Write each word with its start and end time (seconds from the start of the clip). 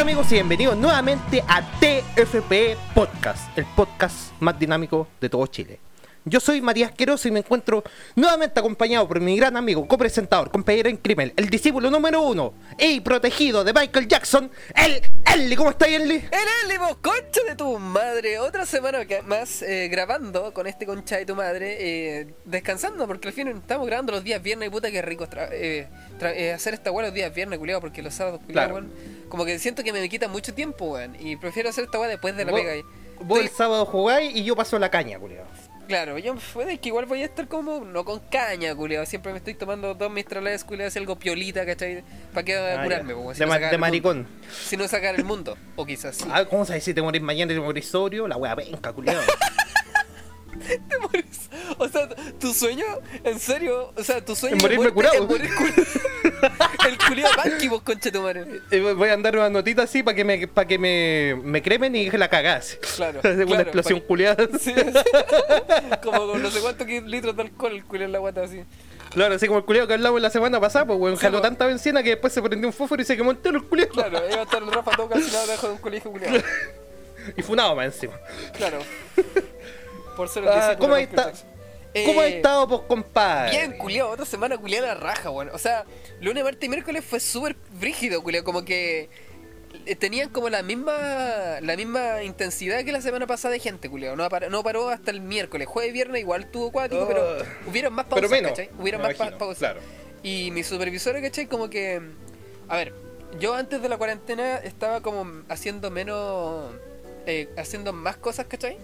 Hola 0.00 0.12
amigos 0.12 0.32
y 0.32 0.36
bienvenidos 0.36 0.78
nuevamente 0.78 1.44
a 1.46 1.60
TFP 1.78 2.74
Podcast, 2.94 3.58
el 3.58 3.66
podcast 3.76 4.32
más 4.40 4.58
dinámico 4.58 5.06
de 5.20 5.28
todo 5.28 5.46
Chile. 5.46 5.78
Yo 6.24 6.40
soy 6.40 6.62
Matías 6.62 6.92
Queroso 6.92 7.28
y 7.28 7.30
me 7.30 7.40
encuentro 7.40 7.84
nuevamente 8.16 8.58
acompañado 8.58 9.06
por 9.06 9.20
mi 9.20 9.36
gran 9.36 9.58
amigo, 9.58 9.86
copresentador, 9.86 10.50
compañero 10.50 10.88
en 10.88 10.96
crimen, 10.96 11.34
el 11.36 11.50
discípulo 11.50 11.90
número 11.90 12.22
uno 12.22 12.54
y 12.78 13.00
protegido 13.00 13.62
de 13.62 13.74
Michael 13.74 14.08
Jackson, 14.08 14.50
el 14.74 15.02
Ellie. 15.34 15.54
¿Cómo 15.54 15.68
está 15.68 15.86
Ellie? 15.86 16.24
El 16.30 16.70
Eli, 16.70 16.78
vos, 16.78 16.96
concha 17.02 17.42
de 17.46 17.54
tu 17.56 17.78
madre. 17.78 18.38
Otra 18.38 18.64
semana 18.64 19.00
más 19.26 19.60
eh, 19.60 19.88
grabando 19.88 20.54
con 20.54 20.66
este 20.66 20.86
concha 20.86 21.18
de 21.18 21.26
tu 21.26 21.36
madre, 21.36 21.76
eh, 21.78 22.34
descansando, 22.46 23.06
porque 23.06 23.28
al 23.28 23.34
fin 23.34 23.48
estamos 23.48 23.86
grabando 23.86 24.12
los 24.12 24.24
días 24.24 24.42
viernes 24.42 24.68
y 24.68 24.70
puta 24.70 24.90
que 24.90 25.02
rico 25.02 25.28
eh, 25.52 25.88
hacer 26.54 26.72
esta 26.72 26.90
weá 26.90 27.04
los 27.04 27.14
días 27.14 27.34
viernes, 27.34 27.58
culiado, 27.58 27.82
porque 27.82 28.00
los 28.00 28.14
sábados, 28.14 28.40
culiado, 28.46 28.68
Claro. 28.70 28.86
weón, 28.86 29.19
como 29.30 29.46
que 29.46 29.58
siento 29.58 29.82
que 29.82 29.92
me 29.94 30.06
quita 30.10 30.28
mucho 30.28 30.52
tiempo, 30.52 30.84
weón, 30.92 31.16
y 31.18 31.36
prefiero 31.36 31.70
hacer 31.70 31.84
esta 31.84 31.98
weá 31.98 32.08
después 32.10 32.36
de 32.36 32.44
la 32.44 32.50
Vos- 32.50 32.60
pega. 32.60 32.72
ahí. 32.72 32.82
Vos 33.22 33.38
el 33.40 33.48
sábado 33.48 33.86
jugáis 33.86 34.34
y 34.36 34.44
yo 34.44 34.54
paso 34.56 34.78
la 34.78 34.90
caña, 34.90 35.18
culiao. 35.18 35.44
Claro, 35.88 36.18
yo 36.18 36.36
puede 36.52 36.78
que 36.78 36.88
igual 36.90 37.04
voy 37.06 37.20
a 37.22 37.24
estar 37.24 37.48
como, 37.48 37.80
no 37.84 38.04
con 38.04 38.20
caña, 38.30 38.74
culiado, 38.76 39.04
siempre 39.06 39.32
me 39.32 39.38
estoy 39.38 39.54
tomando 39.54 39.92
dos 39.94 40.10
mistrales, 40.10 40.62
culiado, 40.62 40.86
así 40.88 40.98
algo 41.00 41.16
piolita, 41.18 41.66
¿cachai? 41.66 42.04
¿Para 42.32 42.44
qué 42.44 42.56
Ah, 42.56 42.82
curarme, 42.84 43.12
weón? 43.12 43.34
Si 43.34 43.40
de, 43.40 43.46
no 43.46 43.52
ma- 43.52 43.58
de 43.58 43.76
maricón. 43.78 44.26
Si 44.66 44.76
no 44.76 44.86
sacar 44.86 45.16
el 45.16 45.24
mundo, 45.24 45.56
o 45.76 45.84
quizás 45.84 46.14
sí. 46.16 46.24
Ah, 46.30 46.44
¿Cómo 46.44 46.64
sabes 46.64 46.84
si 46.84 46.94
te 46.94 47.02
morís 47.02 47.20
mañana 47.22 47.52
y 47.52 47.56
te 47.56 47.60
morís 47.60 47.88
sobrio? 47.88 48.28
La 48.28 48.36
wea 48.36 48.54
penca, 48.54 48.92
culiao. 48.92 49.20
Te 50.88 50.98
morís. 50.98 51.48
O 51.78 51.88
sea, 51.88 52.08
tu 52.38 52.52
sueño, 52.52 52.84
en 53.24 53.38
serio, 53.38 53.92
o 53.96 54.04
sea, 54.04 54.24
tu 54.24 54.34
sueño 54.34 54.56
En 54.56 54.62
morirme 54.62 54.90
curado. 54.90 55.14
es 55.14 55.28
morir 55.28 55.50
El 56.86 56.98
culiado 56.98 57.32
banqui, 57.36 57.68
vos, 57.68 57.82
concha 57.82 58.10
tu 58.10 58.20
madre. 58.22 58.60
Voy 58.94 59.08
a 59.08 59.14
andar 59.14 59.36
una 59.36 59.50
notita 59.50 59.82
así 59.82 60.02
para 60.02 60.14
que 60.14 60.24
me 60.24 60.48
para 60.48 60.66
que 60.66 60.78
me, 60.78 61.36
me 61.42 61.62
cremen 61.62 61.94
y 61.96 62.10
la 62.10 62.28
cagase. 62.28 62.78
Claro, 62.96 63.20
una 63.24 63.44
claro, 63.44 63.62
explosión 63.62 64.00
culiada. 64.00 64.48
Sí, 64.58 64.74
sí. 64.74 64.82
Como 66.02 66.26
con 66.26 66.42
no 66.42 66.50
sé 66.50 66.60
cuántos 66.60 66.86
litros 66.86 67.36
de 67.36 67.42
alcohol 67.42 67.72
el 67.72 67.84
culiado 67.84 68.06
en 68.06 68.12
la 68.12 68.18
guata 68.18 68.42
así. 68.42 68.62
Claro, 69.10 69.34
así 69.34 69.46
como 69.46 69.58
el 69.58 69.64
culiado 69.64 69.88
que 69.88 69.94
hablamos 69.94 70.20
la 70.20 70.30
semana 70.30 70.60
pasada, 70.60 70.86
pues 70.86 70.98
weón, 70.98 71.16
jaló 71.16 71.38
po. 71.38 71.42
tanta 71.42 71.66
benzina 71.66 72.02
que 72.02 72.10
después 72.10 72.32
se 72.32 72.40
prendió 72.40 72.68
un 72.68 72.72
fósforo 72.72 73.02
y 73.02 73.04
se 73.04 73.16
quemó 73.16 73.32
entero 73.32 73.56
el 73.56 73.64
culiado. 73.64 73.90
Claro, 73.92 74.22
iba 74.30 74.40
a 74.40 74.42
estar 74.42 74.62
el 74.62 74.70
Rafa 74.70 74.92
todo 74.92 75.08
calcinado 75.08 75.46
debajo 75.46 75.66
de 75.66 75.72
un 75.72 75.78
colegio 75.80 76.10
culiado. 76.12 76.38
Y 77.36 77.42
funado 77.42 77.74
más 77.76 77.86
encima. 77.86 78.14
Claro. 78.56 78.78
Por 80.16 80.28
ser 80.28 80.44
Ah, 80.48 80.76
¿cómo 80.78 80.96
está- 80.96 81.10
Michael 81.16 81.32
Jackson. 81.34 81.50
¿Cómo 82.06 82.20
ha 82.20 82.28
Eh, 82.28 82.36
estado, 82.36 82.68
pues, 82.68 82.80
compadre? 82.86 83.50
Bien, 83.50 83.72
culiado, 83.78 84.10
otra 84.10 84.24
semana 84.24 84.56
culiada 84.58 84.88
la 84.88 84.94
raja, 84.94 85.28
weón. 85.30 85.50
O 85.52 85.58
sea, 85.58 85.84
lunes, 86.20 86.44
martes 86.44 86.62
y 86.64 86.68
miércoles 86.68 87.04
fue 87.04 87.18
súper 87.18 87.56
brígido, 87.80 88.22
culiado. 88.22 88.44
Como 88.44 88.64
que 88.64 89.08
eh, 89.86 89.96
tenían 89.96 90.28
como 90.30 90.48
la 90.50 90.62
misma 90.62 90.92
la 91.60 91.76
misma 91.76 92.22
intensidad 92.24 92.84
que 92.84 92.92
la 92.92 93.00
semana 93.00 93.26
pasada 93.26 93.52
de 93.52 93.60
gente, 93.60 93.88
culiado. 93.88 94.14
No, 94.16 94.28
par- 94.28 94.50
no 94.50 94.62
paró 94.62 94.88
hasta 94.88 95.10
el 95.10 95.20
miércoles. 95.20 95.66
Jueves 95.68 95.90
y 95.90 95.92
viernes 95.94 96.20
igual 96.20 96.50
tuvo 96.50 96.70
cuático, 96.70 97.02
Oh. 97.02 97.08
pero 97.08 97.38
hubieron 97.66 97.92
más 97.92 98.04
pausas, 98.06 98.28
Pero 98.28 98.30
menos, 98.30 98.50
¿cachai? 98.50 98.70
Hubieron 98.78 99.02
más 99.02 99.14
imagino, 99.16 99.38
pausas. 99.38 99.58
claro. 99.58 99.80
Y 100.22 100.50
mi 100.52 100.62
supervisor, 100.62 101.20
¿cachai? 101.22 101.46
Como 101.46 101.70
que... 101.70 102.00
A 102.68 102.76
ver, 102.76 102.92
yo 103.40 103.54
antes 103.54 103.80
de 103.82 103.88
la 103.88 103.96
cuarentena 103.96 104.56
estaba 104.58 105.00
como 105.00 105.42
haciendo 105.48 105.90
menos... 105.90 106.72
eh, 107.26 107.48
haciendo 107.56 107.92
más 107.92 108.16
cosas, 108.16 108.46
¿cachai? 108.46 108.76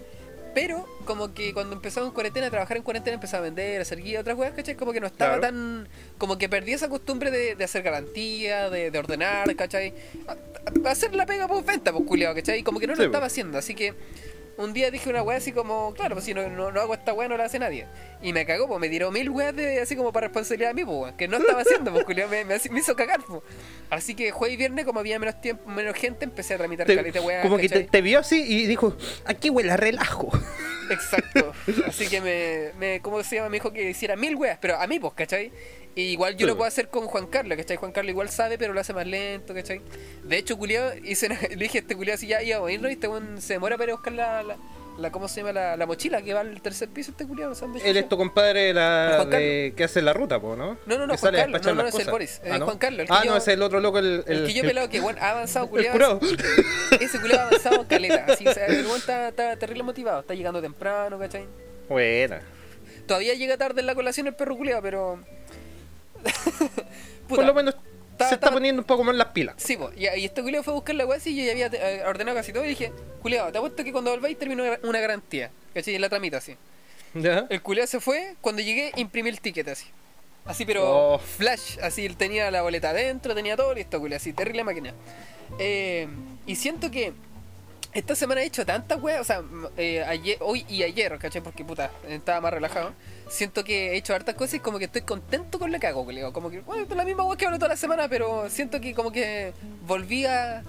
Pero 0.57 0.87
como 1.05 1.35
que 1.35 1.53
cuando 1.53 1.75
empezamos 1.75 2.07
en 2.09 2.13
cuarentena, 2.15 2.47
a 2.47 2.49
trabajar 2.49 2.77
en 2.77 2.81
cuarentena, 2.81 3.13
empezaba 3.13 3.41
a 3.41 3.43
vender, 3.43 3.77
a 3.77 3.83
hacer 3.83 4.01
guía, 4.01 4.21
otras 4.21 4.35
weas, 4.35 4.53
¿cachai? 4.55 4.73
Como 4.73 4.91
que 4.91 4.99
no 4.99 5.05
estaba 5.05 5.37
Claro. 5.37 5.53
tan... 5.53 5.87
Como 6.17 6.39
que 6.39 6.49
perdí 6.49 6.73
esa 6.73 6.89
costumbre 6.89 7.29
de, 7.29 7.53
de 7.53 7.63
hacer 7.63 7.83
garantía, 7.83 8.71
de, 8.71 8.89
de 8.89 8.97
ordenar, 8.97 9.55
¿cachai? 9.55 9.93
A- 10.27 10.31
a- 10.31 10.89
hacer 10.89 11.13
la 11.13 11.27
pega 11.27 11.47
por 11.47 11.63
venta, 11.63 11.93
pues 11.93 12.05
culiado, 12.07 12.33
¿cachai? 12.33 12.63
Como 12.63 12.79
que 12.79 12.87
no 12.87 12.93
lo 12.95 12.97
Sí, 13.01 13.05
estaba 13.05 13.27
haciendo, 13.27 13.59
así 13.59 13.75
que... 13.75 13.93
Un 14.57 14.73
día 14.73 14.89
dije 14.89 15.09
una 15.09 15.21
wea 15.21 15.37
así 15.37 15.51
como, 15.51 15.93
claro, 15.93 16.15
pues 16.15 16.25
si 16.25 16.33
no, 16.33 16.49
no, 16.49 16.71
no 16.71 16.81
hago 16.81 16.95
esta 16.95 17.13
wea 17.13 17.27
no 17.27 17.37
la 17.37 17.45
hace 17.45 17.59
nadie. 17.59 17.85
Y 18.23 18.33
me 18.33 18.45
cagó, 18.45 18.67
pues 18.67 18.79
me 18.79 18.89
tiró 18.89 19.11
mil 19.11 19.29
weas 19.29 19.55
de, 19.55 19.79
así 19.79 19.95
como 19.95 20.11
para 20.11 20.27
responsabilidad 20.27 20.71
a 20.71 20.73
mí, 20.73 20.83
pues, 20.83 21.13
que 21.13 21.27
no 21.27 21.37
estaba 21.37 21.61
haciendo, 21.61 21.93
pues 21.93 22.05
culiao, 22.05 22.27
me, 22.27 22.43
me, 22.43 22.55
hizo 22.55 22.95
cagar, 22.95 23.21
pues. 23.23 23.43
Así 23.91 24.15
que 24.15 24.31
jueves 24.31 24.55
y 24.55 24.57
viernes, 24.57 24.85
como 24.85 24.99
había 24.99 25.19
menos 25.19 25.39
tiempo, 25.39 25.69
menos 25.69 25.95
gente, 25.95 26.25
empecé 26.25 26.55
a 26.55 26.57
tramitar 26.57 26.87
caleta 26.87 27.21
weas. 27.21 27.43
como 27.43 27.57
que 27.57 27.69
te 27.69 28.01
vio 28.01 28.19
así 28.19 28.41
y 28.41 28.65
dijo, 28.65 28.97
aquí 29.25 29.51
huele 29.51 29.71
a 29.71 29.77
relajo. 29.77 30.31
Exacto. 30.89 31.53
Así 31.85 32.07
que 32.07 32.21
me, 32.21 32.71
me, 32.79 33.01
¿cómo 33.01 33.21
se 33.23 33.35
llama? 33.35 33.49
Me 33.49 33.57
dijo 33.57 33.71
que 33.71 33.89
hiciera 33.89 34.15
mil 34.15 34.35
weas, 34.35 34.57
pero 34.59 34.79
a 34.79 34.87
mí, 34.87 34.99
pues, 34.99 35.13
¿cachai? 35.13 35.51
Y 35.97 36.11
igual 36.11 36.33
yo 36.33 36.45
Sí, 36.45 36.45
lo 36.45 36.55
puedo 36.55 36.67
hacer 36.67 36.89
con 36.89 37.07
Juan 37.07 37.25
Carlos, 37.27 37.57
¿cachai? 37.57 37.75
Juan 37.77 37.91
Carlos 37.91 38.11
igual 38.11 38.29
sabe, 38.29 38.57
pero 38.59 38.71
lo 38.73 38.79
hace 38.79 38.93
más 38.93 39.07
lento, 39.07 39.53
¿cachai? 39.55 39.81
De 40.23 40.37
hecho, 40.37 40.55
culiao, 40.57 40.91
hice, 41.03 41.27
le 41.27 41.55
dije 41.55 41.79
a 41.79 41.81
este 41.81 41.95
culiao 41.95 42.15
si 42.17 42.27
ya 42.27 42.41
íbamos 42.43 42.69
a 42.69 42.71
irnos 42.71 42.91
y 42.91 42.93
este 42.93 43.09
se 43.39 43.53
demora 43.53 43.77
para 43.77 43.85
ir 43.85 43.89
a 43.89 43.95
buscar 43.95 44.13
la, 44.13 44.43
la, 44.43 44.57
la- 44.99 45.11
¿cómo 45.11 45.27
se 45.27 45.41
llama? 45.41 45.53
La, 45.53 45.75
la 45.75 45.85
mochila 45.87 46.21
que 46.21 46.35
va 46.35 46.41
al 46.41 46.61
tercer 46.61 46.89
piso 46.89 47.09
este 47.11 47.25
de 47.25 47.89
Él 47.89 47.97
es 47.97 48.07
tu 48.07 48.15
compadre 48.15 48.73
la 48.75 49.25
de, 49.25 49.73
que 49.75 49.83
hace 49.85 50.03
la 50.03 50.13
ruta, 50.13 50.39
po, 50.39 50.55
¿no? 50.55 50.77
No, 50.85 50.97
no, 50.99 51.07
no, 51.07 51.13
Que 51.13 51.19
Juan 51.19 51.33
Carlos, 51.33 51.61
no, 51.63 51.73
no, 51.73 51.87
es 51.87 51.95
el. 51.99 52.11
Boris, 52.11 52.41
Ah, 52.47 52.57
¿no? 52.59 52.65
Juan 52.65 52.77
Carlos, 52.77 52.99
el 53.01 53.07
Ah, 53.09 53.23
yo- 53.25 53.31
no, 53.31 53.37
es 53.37 53.47
el 53.47 53.61
otro 53.63 53.79
loco, 53.79 53.97
el... 53.97 54.23
El, 54.27 54.45
que 54.45 54.53
yo 54.53 54.61
pelado 54.61 54.89
que 54.89 54.99
bueno, 54.99 55.17
ha 55.19 55.31
avanzado 55.31 55.65
el 55.65 55.69
culiao. 55.71 55.93
curado. 55.93 56.19
Ese 57.01 57.19
culiao 57.19 57.39
ha 57.39 57.47
avanzado 57.47 57.87
caleta. 57.87 58.25
Así, 58.29 58.47
o 58.47 58.53
sea, 58.53 58.67
el 58.67 58.85
está, 58.85 59.29
está 59.29 59.55
terrible 59.57 59.81
motivado, 59.83 60.19
está 60.19 60.35
llegando 60.35 60.61
temprano, 60.61 61.17
¿cachai? 61.17 61.45
Buena. 61.89 62.41
Todavía 63.07 63.33
llega 63.33 63.57
tarde 63.57 63.81
en 63.81 63.87
la 63.87 63.95
colación 63.95 64.27
el 64.27 64.35
perro 64.35 64.55
culiao, 64.57 64.79
pero. 64.81 65.19
Por 67.27 67.43
lo 67.45 67.53
menos 67.53 67.75
ta- 68.17 68.29
se 68.29 68.35
está 68.35 68.47
ta- 68.47 68.53
poniendo 68.53 68.81
un 68.81 68.85
poco 68.87 69.03
más 69.03 69.15
las 69.15 69.27
pilas. 69.27 69.55
Sí, 69.57 69.77
po, 69.77 69.91
y, 69.95 70.07
y 70.07 70.25
este 70.25 70.41
culiao 70.41 70.63
fue 70.63 70.73
a 70.73 70.75
buscar 70.75 70.95
la 70.95 71.05
weá 71.05 71.19
y 71.25 71.35
yo 71.35 71.43
ya 71.43 71.51
había 71.51 71.67
eh, 71.67 72.03
ordenado 72.05 72.35
casi 72.37 72.53
todo 72.53 72.63
y 72.65 72.69
dije, 72.69 72.91
culiao, 73.21 73.51
te 73.51 73.57
apuesto 73.57 73.83
que 73.83 73.91
cuando 73.91 74.11
volváis 74.11 74.37
termino 74.39 74.63
una- 74.63 74.79
una 74.83 74.99
garantía. 74.99 75.51
¿Cachai? 75.73 75.95
Y 75.95 75.99
la 75.99 76.09
tramita 76.09 76.37
así. 76.37 76.55
¿Ya? 77.13 77.45
El 77.49 77.61
culiao 77.61 77.85
se 77.87 77.99
fue, 77.99 78.35
cuando 78.41 78.61
llegué 78.61 78.91
imprimí 78.95 79.29
el 79.29 79.39
ticket 79.41 79.67
así. 79.67 79.85
Así, 80.45 80.65
pero 80.65 81.13
Oh. 81.15 81.19
flash, 81.19 81.77
así, 81.81 82.05
él 82.05 82.15
tenía 82.15 82.49
la 82.51 82.61
boleta 82.61 82.91
adentro, 82.91 83.35
tenía 83.35 83.57
todo 83.57 83.73
listo, 83.73 83.99
culiao, 83.99 84.17
así, 84.17 84.31
terrible 84.33 84.63
máquina. 84.63 84.93
Eh, 85.59 86.07
y 86.45 86.55
siento 86.55 86.89
que 86.91 87.13
esta 87.97 88.15
semana 88.15 88.41
he 88.41 88.45
hecho 88.45 88.63
tantas 88.63 89.01
weas, 89.01 89.21
o 89.21 89.23
sea, 89.23 89.41
eh, 89.75 90.03
ayer, 90.03 90.37
hoy 90.41 90.63
y 90.69 90.83
ayer, 90.83 91.17
¿cachai? 91.17 91.41
Porque 91.41 91.65
puta, 91.65 91.89
estaba 92.07 92.39
más 92.41 92.53
relajado. 92.53 92.93
Siento 93.27 93.63
que 93.63 93.93
he 93.93 93.97
hecho 93.97 94.13
hartas 94.13 94.35
cosas 94.35 94.53
y 94.55 94.59
como 94.59 94.77
que 94.77 94.85
estoy 94.85 95.01
contento 95.01 95.57
con 95.57 95.71
lo 95.71 95.79
que 95.79 95.87
hago, 95.87 96.05
culiao. 96.05 96.31
Como 96.31 96.51
que, 96.51 96.59
bueno, 96.59 96.83
es 96.87 96.95
la 96.95 97.03
misma 97.03 97.23
wea 97.23 97.35
que 97.35 97.45
hablo 97.47 97.57
toda 97.57 97.69
la 97.69 97.75
semana, 97.75 98.07
pero 98.07 98.51
siento 98.51 98.79
que 98.79 98.93
como 98.93 99.11
que 99.11 99.51
volví 99.87 100.27
a, 100.27 100.61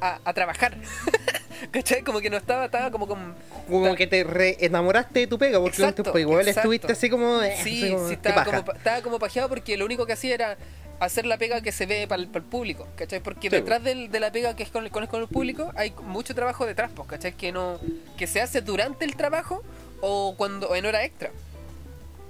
a, 0.00 0.18
a 0.24 0.32
trabajar. 0.34 0.76
¿Cachai? 1.70 2.02
Como 2.02 2.20
que 2.20 2.28
no 2.28 2.36
estaba, 2.36 2.64
estaba 2.64 2.90
como 2.90 3.06
con 3.06 3.36
Como 3.68 3.94
que 3.94 4.08
te 4.08 4.24
re 4.24 4.56
enamoraste 4.58 5.20
de 5.20 5.26
tu 5.28 5.38
pega, 5.38 5.60
porque 5.60 5.76
Exacto, 5.82 6.18
igual 6.18 6.40
exacto. 6.40 6.60
estuviste 6.60 6.92
así 6.92 7.08
como... 7.08 7.40
eh, 7.40 7.56
Sí, 7.62 7.84
así 7.84 7.92
como, 7.94 8.08
sí, 8.08 8.16
como, 8.16 8.72
estaba 8.72 9.02
como 9.02 9.18
pajeado 9.20 9.48
porque 9.48 9.76
lo 9.76 9.84
único 9.84 10.06
que 10.06 10.12
hacía 10.12 10.34
era 10.34 10.56
hacer 11.00 11.26
la 11.26 11.38
pega 11.38 11.60
que 11.60 11.72
se 11.72 11.86
ve 11.86 12.06
para 12.08 12.20
el, 12.22 12.28
público, 12.28 12.86
¿cachai? 12.96 13.20
Porque 13.20 13.48
Sí, 13.50 13.56
detrás 13.56 13.82
del- 13.84 14.10
de 14.10 14.20
la 14.20 14.32
pega 14.32 14.54
que 14.56 14.62
es 14.64 14.70
con, 14.70 14.84
el- 14.84 14.90
con, 14.90 15.02
el- 15.04 15.08
con 15.08 15.20
el 15.22 15.28
público 15.28 15.72
hay 15.76 15.92
mucho 16.04 16.34
trabajo 16.34 16.66
detrás, 16.66 16.90
pues, 16.94 17.08
¿cachai? 17.08 17.32
Que, 17.34 17.52
no, 17.52 17.78
que 18.16 18.26
se 18.26 18.40
hace 18.40 18.60
durante 18.62 19.04
el 19.04 19.14
trabajo 19.16 19.62
o 20.00 20.34
cuando 20.36 20.68
o 20.68 20.74
en 20.76 20.86
hora 20.86 21.04
extra. 21.04 21.30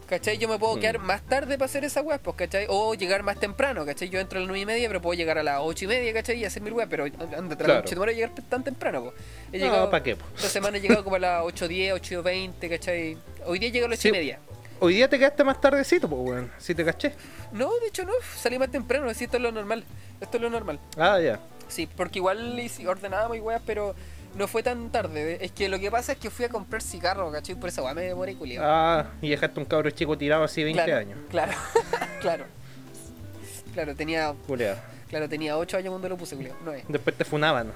¿Cachai? 0.08 0.38
Yo 0.38 0.48
me 0.48 0.58
puedo 0.58 0.74
Mm. 0.76 0.80
quedar 0.80 0.98
más 1.00 1.20
tarde 1.20 1.58
para 1.58 1.66
hacer 1.66 1.84
esa 1.84 2.00
web, 2.00 2.18
pues, 2.22 2.34
¿cachai? 2.34 2.64
O 2.70 2.94
llegar 2.94 3.22
más 3.22 3.38
temprano, 3.38 3.84
¿cachai? 3.84 4.08
Yo 4.08 4.18
entro 4.18 4.38
a 4.38 4.40
las 4.40 4.48
9 4.48 4.62
y 4.62 4.64
media, 4.64 4.88
pero 4.88 5.02
puedo 5.02 5.14
llegar 5.18 5.36
a 5.36 5.42
las 5.42 5.58
8 5.60 5.84
y 5.84 5.88
media, 5.88 6.14
¿cachai? 6.14 6.38
Y 6.38 6.46
hacer 6.46 6.62
mil 6.62 6.72
web, 6.72 6.88
pero 6.88 7.04
anda, 7.04 7.56
Claro. 7.56 7.84
claro. 7.84 8.02
a 8.04 8.12
llegar 8.12 8.30
tan 8.48 8.64
temprano, 8.64 9.02
pues. 9.02 9.14
He 9.52 9.58
No, 9.66 9.90
¿para 9.90 10.02
qué? 10.02 10.16
po? 10.16 10.24
esta 10.34 10.48
semana 10.48 10.78
he 10.78 10.80
llegado 10.80 11.04
como 11.04 11.16
a 11.16 11.18
las 11.18 11.42
8.10, 11.44 11.92
8.20, 11.92 12.70
¿cachai? 12.70 13.18
Hoy 13.44 13.58
día 13.58 13.68
llego 13.68 13.84
a 13.84 13.90
las 13.90 13.98
8 13.98 14.02
Sí. 14.02 14.08
y 14.08 14.12
media. 14.12 14.38
Hoy 14.80 14.94
día 14.94 15.08
te 15.08 15.18
quedaste 15.18 15.42
más 15.44 15.60
tardecito, 15.60 16.08
pues, 16.08 16.22
weón. 16.22 16.52
Si 16.58 16.74
te 16.74 16.84
caché. 16.84 17.14
No, 17.52 17.70
de 17.80 17.88
hecho 17.88 18.04
no, 18.04 18.12
salí 18.36 18.58
más 18.58 18.70
temprano, 18.70 19.08
así 19.08 19.24
esto 19.24 19.36
es 19.36 19.42
lo 19.42 19.50
normal. 19.50 19.84
Esto 20.20 20.36
es 20.36 20.42
lo 20.42 20.50
normal. 20.50 20.78
Ah, 20.96 21.18
ya. 21.20 21.40
Sí, 21.68 21.88
porque 21.96 22.18
igual 22.18 22.60
ordenábamos 22.86 23.36
y 23.36 23.40
weas, 23.40 23.60
pero 23.66 23.94
no 24.36 24.46
fue 24.46 24.62
tan 24.62 24.90
tarde. 24.90 25.38
Es 25.40 25.52
que 25.52 25.68
lo 25.68 25.78
que 25.78 25.90
pasa 25.90 26.12
es 26.12 26.18
que 26.18 26.30
fui 26.30 26.44
a 26.44 26.48
comprar 26.48 26.82
cigarros, 26.82 27.32
¿cachai? 27.32 27.56
Por 27.56 27.70
wea 27.70 27.94
me 27.94 28.02
demoré 28.02 28.34
culiado. 28.36 28.66
Ah, 28.68 29.06
y 29.20 29.30
dejaste 29.30 29.58
un 29.58 29.66
cabro 29.66 29.90
chico 29.90 30.16
tirado 30.16 30.44
así 30.44 30.62
20 30.62 30.84
claro, 30.84 30.98
años. 31.00 31.18
Claro, 31.28 31.52
claro. 32.20 32.44
Claro, 33.74 33.94
tenía, 33.94 34.34
Culeado. 34.46 34.78
claro, 35.08 35.28
tenía 35.28 35.56
8 35.56 35.76
años 35.76 35.90
cuando 35.90 36.08
lo 36.08 36.16
puse, 36.16 36.36
culiado. 36.36 36.56
No 36.64 36.72
es. 36.72 36.84
Después 36.88 37.16
te 37.16 37.24
funaban. 37.24 37.72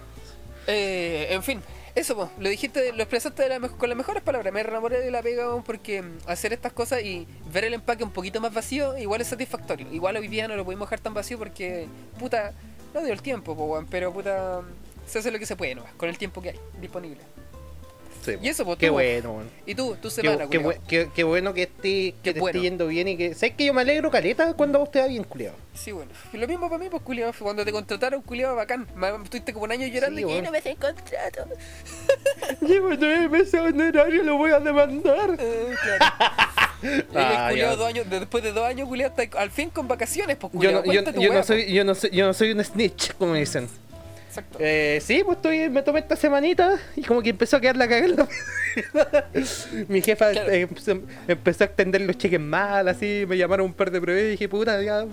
Eh, 0.67 1.29
en 1.31 1.43
fin, 1.43 1.61
eso, 1.95 2.17
po, 2.17 2.31
lo 2.39 2.49
dijiste, 2.49 2.93
lo 2.93 3.03
expresaste 3.03 3.43
de 3.43 3.49
la 3.49 3.69
con 3.69 3.89
las 3.89 3.97
mejores 3.97 4.23
palabras. 4.23 4.53
Me 4.53 4.61
enamoré 4.61 5.01
de 5.01 5.11
la 5.11 5.23
pega 5.23 5.63
porque 5.63 6.03
mm, 6.03 6.19
hacer 6.27 6.53
estas 6.53 6.73
cosas 6.73 7.03
y 7.03 7.27
ver 7.53 7.65
el 7.65 7.75
empaque 7.75 8.05
un 8.05 8.13
poquito 8.13 8.41
más 8.41 8.55
vacío, 8.55 8.97
igual 8.97 9.21
es 9.21 9.29
satisfactorio. 9.29 9.93
Igual 9.93 10.17
hoy 10.17 10.29
día 10.29 10.49
no 10.49 10.57
lo 10.57 10.65
pudimos 10.65 10.89
dejar 10.89 11.01
tan 11.01 11.15
vacío 11.15 11.39
porque, 11.39 11.89
puta, 12.19 12.53
no 12.95 13.03
dio 13.03 13.13
el 13.13 13.23
tiempo, 13.23 13.57
po, 13.57 13.85
pero 13.91 14.13
puta, 14.13 14.63
se 15.07 15.19
hace 15.19 15.31
lo 15.31 15.39
que 15.39 15.47
se 15.47 15.57
puede, 15.57 15.75
¿no? 15.75 15.85
Con 15.97 16.09
el 16.09 16.17
tiempo 16.17 16.41
que 16.41 16.51
hay 16.51 16.61
disponible. 16.81 17.21
Sí, 18.23 18.33
Y 18.41 18.49
eso, 18.49 18.65
pues, 18.65 18.79
Qué 18.79 18.87
tú, 18.87 18.93
bueno. 18.93 19.43
Y 19.67 19.75
tú, 19.75 19.97
Qué, 20.01 20.11
semana, 20.11 20.47
qué, 20.49 20.79
qué- 20.87 21.09
qué 21.15 21.25
bueno 21.25 21.53
que, 21.55 21.63
esté, 21.65 22.15
que 22.23 22.33
te 22.33 22.39
bueno. 22.41 22.57
esté 22.57 22.69
yendo 22.71 22.87
bien 22.87 23.09
y 23.09 23.17
que. 23.17 23.35
¿Sabes 23.35 23.55
que 23.57 23.65
yo 23.67 23.75
me 23.75 23.81
alegro, 23.83 24.11
caleta, 24.13 24.55
cuando 24.55 24.79
vos 24.79 24.91
te 24.93 25.01
va 25.01 25.07
bien, 25.09 25.25
culiado? 25.25 25.57
Sí, 25.75 25.91
bueno. 25.91 26.11
Y 26.33 26.37
lo 26.37 26.47
mismo 26.47 26.69
para 26.71 26.79
mí, 26.79 26.89
pues, 26.89 27.03
culiao. 27.03 27.33
Cuando 27.39 27.65
te 27.65 27.73
contrataron, 27.73 28.23
culiao, 28.23 28.55
bacán. 28.55 28.87
Estuviste 29.25 29.53
como 29.53 29.65
un 29.65 29.73
año 29.73 29.87
llorando 29.89 30.17
Sí, 30.19 30.23
y 30.23 30.25
bueno. 30.25 30.43
no 30.43 30.51
me 30.53 30.59
hacen 30.59 30.77
contrato. 30.77 31.47
Llevo 32.61 32.91
nueve 32.91 33.29
meses 33.29 33.55
honorario, 33.61 34.23
lo 34.23 34.37
voy 34.37 34.53
a 34.53 34.61
demandar. 34.61 35.37
Eh, 35.41 35.75
claro. 35.83 36.15
Ah, 37.15 37.47
culiao 37.51 37.77
dos 37.77 37.87
años, 37.87 38.07
después 38.11 38.43
de 38.43 38.51
dos 38.53 38.65
años, 38.65 38.89
culiao, 38.89 39.09
está 39.17 39.39
al 39.41 39.51
fin 39.53 39.71
con 39.71 39.87
vacaciones, 39.87 40.37
pues, 40.37 40.53
Yo 40.55 40.59
culiao. 40.83 40.83
no, 40.85 41.21
yo, 41.21 41.33
no 41.33 41.43
soy, 41.45 41.73
yo, 41.73 41.85
no 41.85 41.95
soy, 41.95 42.11
yo 42.11 42.27
no 42.27 42.35
soy 42.35 42.51
un 42.53 42.65
snitch, 42.65 43.15
como 43.15 43.35
dicen. 43.35 43.69
Exacto. 44.33 44.57
Eh, 44.63 44.99
sí, 45.05 45.21
pues 45.27 45.37
estoy, 45.37 45.69
me 45.69 45.83
tomé 45.83 46.01
esta 46.01 46.17
semanita 46.17 46.79
y 46.97 47.03
como 47.03 47.21
que 47.21 47.29
empezó 47.29 47.59
a 47.59 47.61
quedar 47.61 47.77
la 47.77 47.87
cagada. 47.87 48.27
Mi 49.89 50.01
jefa 50.01 50.31
Claro. 50.33 50.51
eh, 50.51 50.63
empezó, 50.63 50.99
empezó 51.29 51.65
a 51.65 51.67
extender 51.67 52.01
los 52.01 52.17
cheques 52.17 52.41
mal, 52.41 52.89
así, 52.89 53.27
me 53.29 53.37
llamaron 53.37 53.67
un 53.67 53.75
par 53.75 53.91
de 53.91 54.01
pruebas 54.01 54.25
y 54.25 54.29
dije, 54.29 54.49
puta, 54.49 54.83
ya, 54.83 55.05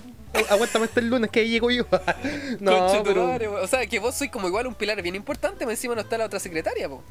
aguántame 0.50 0.86
hasta 0.86 1.01
el 1.01 1.10
lunes 1.10 1.30
que 1.31 1.42
ahí 1.42 1.50
llego 1.50 1.69
yo. 1.69 1.86
no, 2.62 3.04
pero. 3.04 3.62
O 3.62 3.68
sea, 3.68 3.86
que 3.88 4.00
vos 4.00 4.16
sois 4.16 4.31
como 4.31 4.48
igual 4.48 4.68
un 4.68 4.74
pilar 4.74 5.01
bien 5.01 5.16
importante, 5.16 5.65
más 5.65 5.74
encima 5.74 5.95
no 5.95 6.01
está 6.01 6.18
la 6.18 6.24
otra 6.25 6.39
secretaria, 6.39 6.88
po. 6.88 7.04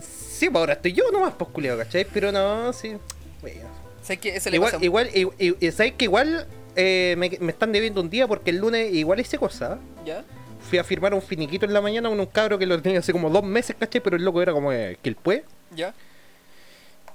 sí, 0.00 0.46
pues 0.48 0.56
ahora 0.58 0.72
estoy 0.72 0.94
yo 0.94 1.04
nomás, 1.12 1.34
pues 1.36 1.50
culiado, 1.50 1.76
¿cachai? 1.76 2.06
Pero 2.10 2.32
no, 2.32 2.72
sí. 2.72 2.94
Bueno. 3.42 3.68
Sea, 4.02 4.16
que 4.16 4.36
eso 4.36 4.48
le 4.48 4.56
Igual, 4.56 4.72
pasa 4.72 4.82
igual, 4.86 5.10
igual, 5.12 5.36
igual, 5.38 5.72
¿sabes 5.74 5.92
que 5.92 6.04
igual 6.06 6.46
eh, 6.76 7.14
me, 7.18 7.30
me 7.40 7.52
están 7.52 7.72
debiendo 7.72 8.00
un 8.00 8.08
día 8.08 8.26
porque 8.26 8.48
el 8.52 8.56
lunes 8.56 8.90
igual 8.94 9.20
hice 9.20 9.36
cosas? 9.36 9.78
¿Ya? 10.06 10.24
Fui 10.68 10.78
a 10.78 10.84
firmar 10.84 11.14
un 11.14 11.22
finiquito 11.22 11.64
en 11.66 11.72
la 11.72 11.80
mañana 11.80 12.08
con 12.08 12.20
un 12.20 12.26
cabro 12.26 12.58
que 12.58 12.66
lo 12.66 12.80
tenía 12.82 12.98
hace 12.98 13.12
como 13.12 13.30
dos 13.30 13.42
meses, 13.42 13.74
¿cachai? 13.78 14.00
Pero 14.02 14.16
el 14.16 14.24
loco 14.24 14.42
era 14.42 14.52
como 14.52 14.72
eh, 14.72 14.98
que 15.02 15.08
el 15.08 15.16
pues. 15.16 15.42
¿Ya? 15.74 15.94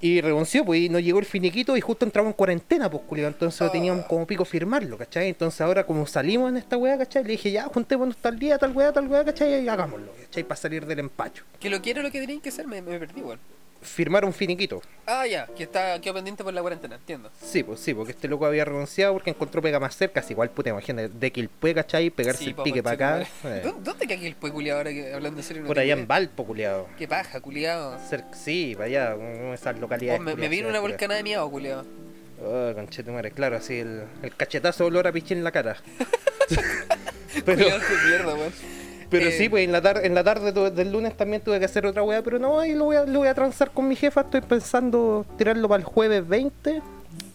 Y 0.01 0.19
renunció, 0.19 0.65
pues, 0.65 0.81
y 0.81 0.89
no 0.89 0.99
llegó 0.99 1.19
el 1.19 1.25
finiquito 1.25 1.77
y 1.77 1.81
justo 1.81 2.03
entramos 2.03 2.31
en 2.31 2.33
cuarentena, 2.33 2.89
pues, 2.89 3.03
culiado. 3.07 3.29
Entonces 3.29 3.61
Ah. 3.61 3.71
teníamos 3.71 4.05
como 4.05 4.27
pico 4.27 4.43
firmarlo, 4.43 4.97
¿cachai? 4.97 5.29
Entonces 5.29 5.61
ahora 5.61 5.85
como 5.85 6.05
salimos 6.07 6.49
en 6.49 6.57
esta 6.57 6.75
weá, 6.77 6.97
¿cachai? 6.97 7.23
Le 7.23 7.29
dije, 7.31 7.51
ya, 7.51 7.65
juntémonos 7.65 8.17
tal 8.17 8.37
día, 8.37 8.57
tal 8.57 8.71
weá, 8.75 8.91
tal 8.91 9.07
weá, 9.07 9.23
¿cachai? 9.23 9.63
Y 9.63 9.69
hagámoslo, 9.69 10.11
¿cachai? 10.25 10.43
Para 10.43 10.59
salir 10.59 10.85
del 10.85 10.99
empacho. 10.99 11.43
Que 11.59 11.69
lo 11.69 11.81
quiero 11.81 12.01
lo 12.01 12.11
que 12.11 12.19
tenían 12.19 12.41
que 12.41 12.49
hacer, 12.49 12.67
me, 12.67 12.81
me 12.81 12.99
perdí, 12.99 13.21
weón. 13.21 13.39
Firmar 13.83 14.25
un 14.25 14.33
finiquito. 14.33 14.81
Ah, 15.05 15.27
ya, 15.27 15.47
que 15.47 15.63
está 15.63 15.99
quedó 16.01 16.13
pendiente 16.15 16.43
por 16.43 16.53
la 16.53 16.61
cuarentena, 16.61 16.95
entiendo. 16.95 17.29
Sí, 17.41 17.61
pues 17.63 17.79
sí, 17.79 17.93
porque 17.93 18.11
este 18.13 18.27
loco 18.27 18.45
había 18.45 18.63
renunciado 18.65 19.13
porque 19.13 19.29
encontró 19.29 19.61
pega 19.61 19.79
más 19.79 19.95
cerca, 19.95 20.21
así 20.21 20.33
igual 20.33 20.49
puta, 20.49 20.69
imagínate, 20.69 21.09
de 21.09 21.31
que 21.31 21.41
el 21.41 21.49
puede, 21.49 21.75
¿cachai? 21.75 22.09
Pegarse 22.09 22.43
Sí, 22.43 22.49
el 22.49 22.55
po, 22.55 22.63
pique 22.63 22.81
para 22.81 22.95
acá. 23.21 23.27
eh, 23.43 23.61
¿Dó- 23.63 23.77
¿Dónde 23.83 24.07
queda 24.07 24.35
pues 24.39 24.53
culiado 24.53 24.79
ahora 24.79 24.91
que 24.91 25.13
hablando 25.13 25.39
en 25.39 25.45
serio? 25.45 25.65
por 25.65 25.77
allá 25.77 25.93
en? 25.93 26.07
Valpo, 26.07 26.45
culiado. 26.45 26.87
Qué 26.97 27.07
paja, 27.07 27.39
culiado. 27.41 27.97
sí, 28.33 28.73
para 28.75 28.85
allá, 28.85 29.15
esas 29.53 29.77
localidades. 29.79 30.19
Oh, 30.21 30.23
me, 30.23 30.35
me 30.35 30.47
vino 30.47 30.69
una 30.69 30.79
volcana 30.79 31.15
de 31.15 31.23
miado, 31.23 31.49
culiado. 31.51 31.85
Oh, 32.45 32.71
conchetumare, 32.73 33.31
claro, 33.31 33.57
así 33.57 33.79
el, 33.79 34.03
el 34.21 34.35
cachetazo 34.35 34.85
olor 34.85 35.07
a 35.07 35.11
pichín 35.11 35.37
en 35.39 35.43
la 35.43 35.51
cara. 35.51 35.77
pero 37.45 37.57
Culiado 37.57 37.79
de 37.79 38.07
mierda, 38.07 38.33
weón. 38.35 38.53
Pero 39.13 39.29
Eh, 39.29 39.31
sí, 39.37 39.47
pues 39.49 39.63
en 39.63 39.71
la, 39.71 39.81
tar- 39.81 40.03
en 40.05 40.13
la 40.13 40.23
tarde 40.23 40.51
del 40.71 40.91
lunes 40.91 41.15
también 41.15 41.41
tuve 41.41 41.57
que 41.59 41.65
hacer 41.65 41.85
otra 41.85 42.03
weá, 42.03 42.21
pero 42.21 42.37
no, 42.39 42.59
ahí 42.59 42.73
lo 42.73 42.85
voy, 42.85 42.97
a, 42.97 43.05
lo 43.05 43.19
voy 43.19 43.27
a 43.29 43.33
transar 43.33 43.71
con 43.71 43.87
mi 43.87 43.95
jefa. 43.95 44.21
Estoy 44.21 44.41
pensando 44.41 45.25
tirarlo 45.37 45.69
para 45.69 45.79
el 45.79 45.85
jueves 45.85 46.27
20 46.27 46.81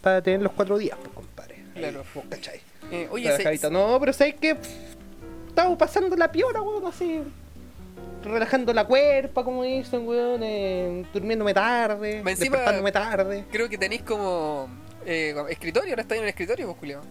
para 0.02 0.20
tener 0.22 0.42
los 0.42 0.52
cuatro 0.52 0.76
días, 0.76 0.98
pues 1.00 1.12
compadre. 1.14 1.56
Claro. 1.74 2.04
vos 2.14 2.24
cachai. 2.28 2.60
Eh, 2.90 3.08
oye, 3.10 3.30
se- 3.58 3.70
no, 3.70 3.96
pero 4.00 4.12
sabes 4.12 4.34
que 4.34 4.56
estamos 5.48 5.78
pasando 5.78 6.14
la 6.16 6.30
piola, 6.30 6.60
weón, 6.62 6.84
así. 6.86 7.20
Relajando 8.24 8.72
la 8.72 8.84
cuerpa, 8.84 9.44
como 9.44 9.62
dicen, 9.62 10.06
weón, 10.06 10.40
eh, 10.42 11.04
durmiéndome 11.14 11.54
tarde, 11.54 12.18
encima- 12.18 12.34
despertándome 12.56 12.92
tarde. 12.92 13.44
creo 13.50 13.68
que 13.68 13.78
tenéis 13.78 14.02
como 14.02 14.68
eh, 15.06 15.34
escritorio, 15.48 15.90
ahora 15.92 16.02
estáis 16.02 16.18
en 16.18 16.24
el 16.24 16.30
escritorio, 16.30 16.66
pues, 16.66 16.78
culiado. 16.78 17.02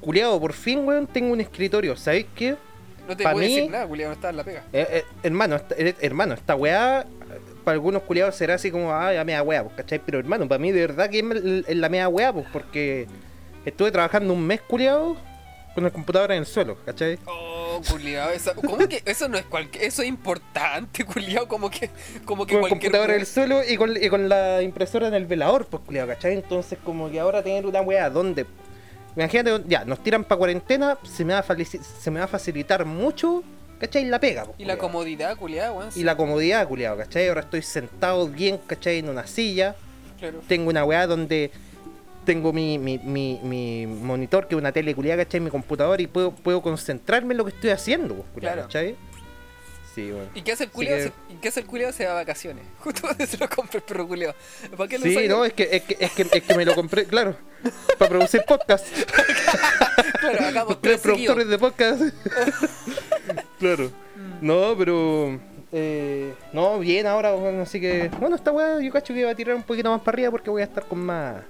Culeado, 0.00 0.40
por 0.40 0.52
fin, 0.52 0.86
weón, 0.86 1.06
tengo 1.06 1.32
un 1.32 1.40
escritorio, 1.40 1.96
¿sabéis 1.96 2.26
qué? 2.34 2.56
No 3.10 3.16
te 3.16 3.24
puedo 3.24 3.38
decir 3.38 3.62
mí- 3.64 3.68
nada, 3.68 3.86
culiado, 3.86 4.10
no 4.10 4.14
estás 4.14 4.30
en 4.30 4.36
la 4.36 4.44
pega. 4.44 4.62
Eh, 4.72 4.86
eh, 4.90 5.04
hermano, 5.22 5.56
esta, 5.56 5.74
eh, 5.76 5.94
hermano, 6.00 6.34
esta 6.34 6.54
weá, 6.56 7.04
para 7.64 7.74
algunos 7.74 8.02
culiados 8.04 8.34
será 8.36 8.54
así 8.54 8.70
como, 8.70 8.92
ah, 8.92 9.12
la 9.12 9.24
media 9.24 9.42
weá, 9.42 9.62
pues, 9.64 9.76
¿cachai? 9.76 9.98
Pero 10.04 10.18
hermano, 10.18 10.48
para 10.48 10.58
mí 10.58 10.72
de 10.72 10.80
verdad 10.80 11.10
que 11.10 11.64
es 11.68 11.76
la 11.76 11.88
media 11.88 12.08
weá, 12.08 12.32
pues, 12.32 12.46
porque 12.52 13.06
estuve 13.64 13.90
trabajando 13.90 14.32
un 14.32 14.46
mes 14.46 14.60
culiado 14.62 15.16
con 15.74 15.84
el 15.84 15.92
computador 15.92 16.32
en 16.32 16.38
el 16.38 16.46
suelo, 16.46 16.78
¿cachai? 16.84 17.18
Oh, 17.26 17.80
culiado, 17.88 18.30
eso, 18.30 18.52
¿cómo 18.56 18.78
que 18.88 19.02
eso 19.04 19.28
no 19.28 19.36
es 19.38 19.44
cualquier, 19.44 19.84
eso 19.84 20.02
es 20.02 20.08
importante, 20.08 21.04
culiado, 21.04 21.46
como 21.46 21.70
que, 21.70 21.90
como 22.24 22.44
que 22.46 22.54
con 22.54 22.64
el 22.64 22.70
computador 22.70 23.10
en 23.10 23.20
el 23.20 23.26
suelo 23.26 23.60
y 23.68 23.76
con, 23.76 23.96
y 24.02 24.08
con 24.08 24.28
la 24.28 24.62
impresora 24.62 25.06
en 25.08 25.14
el 25.14 25.26
velador, 25.26 25.66
pues, 25.66 25.82
culiado, 25.84 26.08
¿cachai? 26.08 26.34
Entonces, 26.34 26.78
como 26.84 27.10
que 27.10 27.20
ahora 27.20 27.42
tener 27.42 27.66
una 27.66 27.82
weá 27.82 28.08
donde. 28.10 28.46
Imagínate, 29.16 29.64
ya, 29.66 29.84
nos 29.84 30.02
tiran 30.02 30.24
para 30.24 30.38
cuarentena, 30.38 30.98
se 31.02 31.24
me, 31.24 31.32
va 31.32 31.40
a 31.40 31.64
se 31.64 32.10
me 32.10 32.20
va 32.20 32.24
a 32.24 32.28
facilitar 32.28 32.84
mucho, 32.84 33.42
¿cachai? 33.78 34.04
La 34.04 34.20
pega, 34.20 34.46
Y 34.58 34.64
la 34.64 34.78
comodidad, 34.78 35.36
culiado, 35.36 35.74
weón. 35.74 35.90
Y 35.94 36.04
la 36.04 36.16
comodidad, 36.16 36.66
culiado, 36.68 36.96
¿cachai? 36.96 37.28
Ahora 37.28 37.40
estoy 37.40 37.62
sentado 37.62 38.28
bien, 38.28 38.58
¿cachai? 38.66 38.98
En 38.98 39.08
una 39.08 39.26
silla. 39.26 39.74
Claro. 40.18 40.40
Tengo 40.46 40.70
una 40.70 40.84
weá 40.84 41.06
donde 41.06 41.50
tengo 42.24 42.52
mi, 42.52 42.78
mi, 42.78 42.98
mi, 42.98 43.40
mi 43.42 43.86
monitor, 43.86 44.46
que 44.46 44.54
es 44.54 44.58
una 44.58 44.70
tele 44.70 44.94
culiada, 44.94 45.24
¿cachai? 45.24 45.40
Mi 45.40 45.50
computador 45.50 46.00
y 46.00 46.06
puedo, 46.06 46.30
puedo 46.32 46.62
concentrarme 46.62 47.32
en 47.34 47.38
lo 47.38 47.44
que 47.44 47.50
estoy 47.52 47.70
haciendo, 47.70 48.14
pues, 48.14 48.26
culiao, 48.34 48.52
Claro. 48.54 48.68
¿cachai? 48.68 48.96
Sí, 49.94 50.10
bueno. 50.12 50.28
¿Y 50.34 50.42
qué 50.42 50.52
hace 50.52 50.64
el 50.64 50.70
que- 50.70 51.12
¿y 51.30 51.34
qué 51.40 51.48
hace 51.48 51.60
el 51.60 51.66
culiado? 51.66 51.92
Se 51.92 52.06
va 52.06 52.12
a 52.12 52.14
vacaciones. 52.14 52.64
Justo 52.78 53.06
donde 53.08 53.26
se 53.26 53.36
lo 53.38 53.48
compra 53.48 53.78
el 53.78 53.82
perro 53.82 54.06
culiado. 54.06 54.34
¿Para 54.76 54.88
qué 54.88 54.98
lo 54.98 55.04
Sí, 55.04 55.26
no, 55.28 55.44
es 55.44 55.52
que, 55.52 55.68
es, 55.72 55.82
que, 55.82 55.96
es, 55.98 56.12
que, 56.12 56.22
es 56.30 56.42
que 56.42 56.54
me 56.54 56.64
lo 56.64 56.74
compré, 56.74 57.04
claro, 57.06 57.36
para 57.98 58.08
producir 58.08 58.42
podcast. 58.46 58.86
Claro, 60.20 60.46
hagamos 60.46 60.80
Tres 60.82 61.00
productores 61.00 61.48
de 61.48 61.58
podcast. 61.58 62.02
claro. 63.58 63.90
No, 64.40 64.74
pero. 64.76 65.40
Eh, 65.72 66.34
no, 66.52 66.78
bien 66.78 67.06
ahora, 67.06 67.32
bueno, 67.32 67.62
así 67.62 67.80
que. 67.80 68.10
Bueno, 68.20 68.36
esta 68.36 68.52
weá 68.52 68.80
yo 68.80 68.92
cacho 68.92 69.14
que 69.14 69.24
va 69.24 69.30
a 69.30 69.34
tirar 69.34 69.54
un 69.56 69.62
poquito 69.62 69.90
más 69.90 70.00
para 70.02 70.16
arriba 70.16 70.30
porque 70.30 70.50
voy 70.50 70.62
a 70.62 70.66
estar 70.66 70.84
con 70.86 71.00
más. 71.00 71.42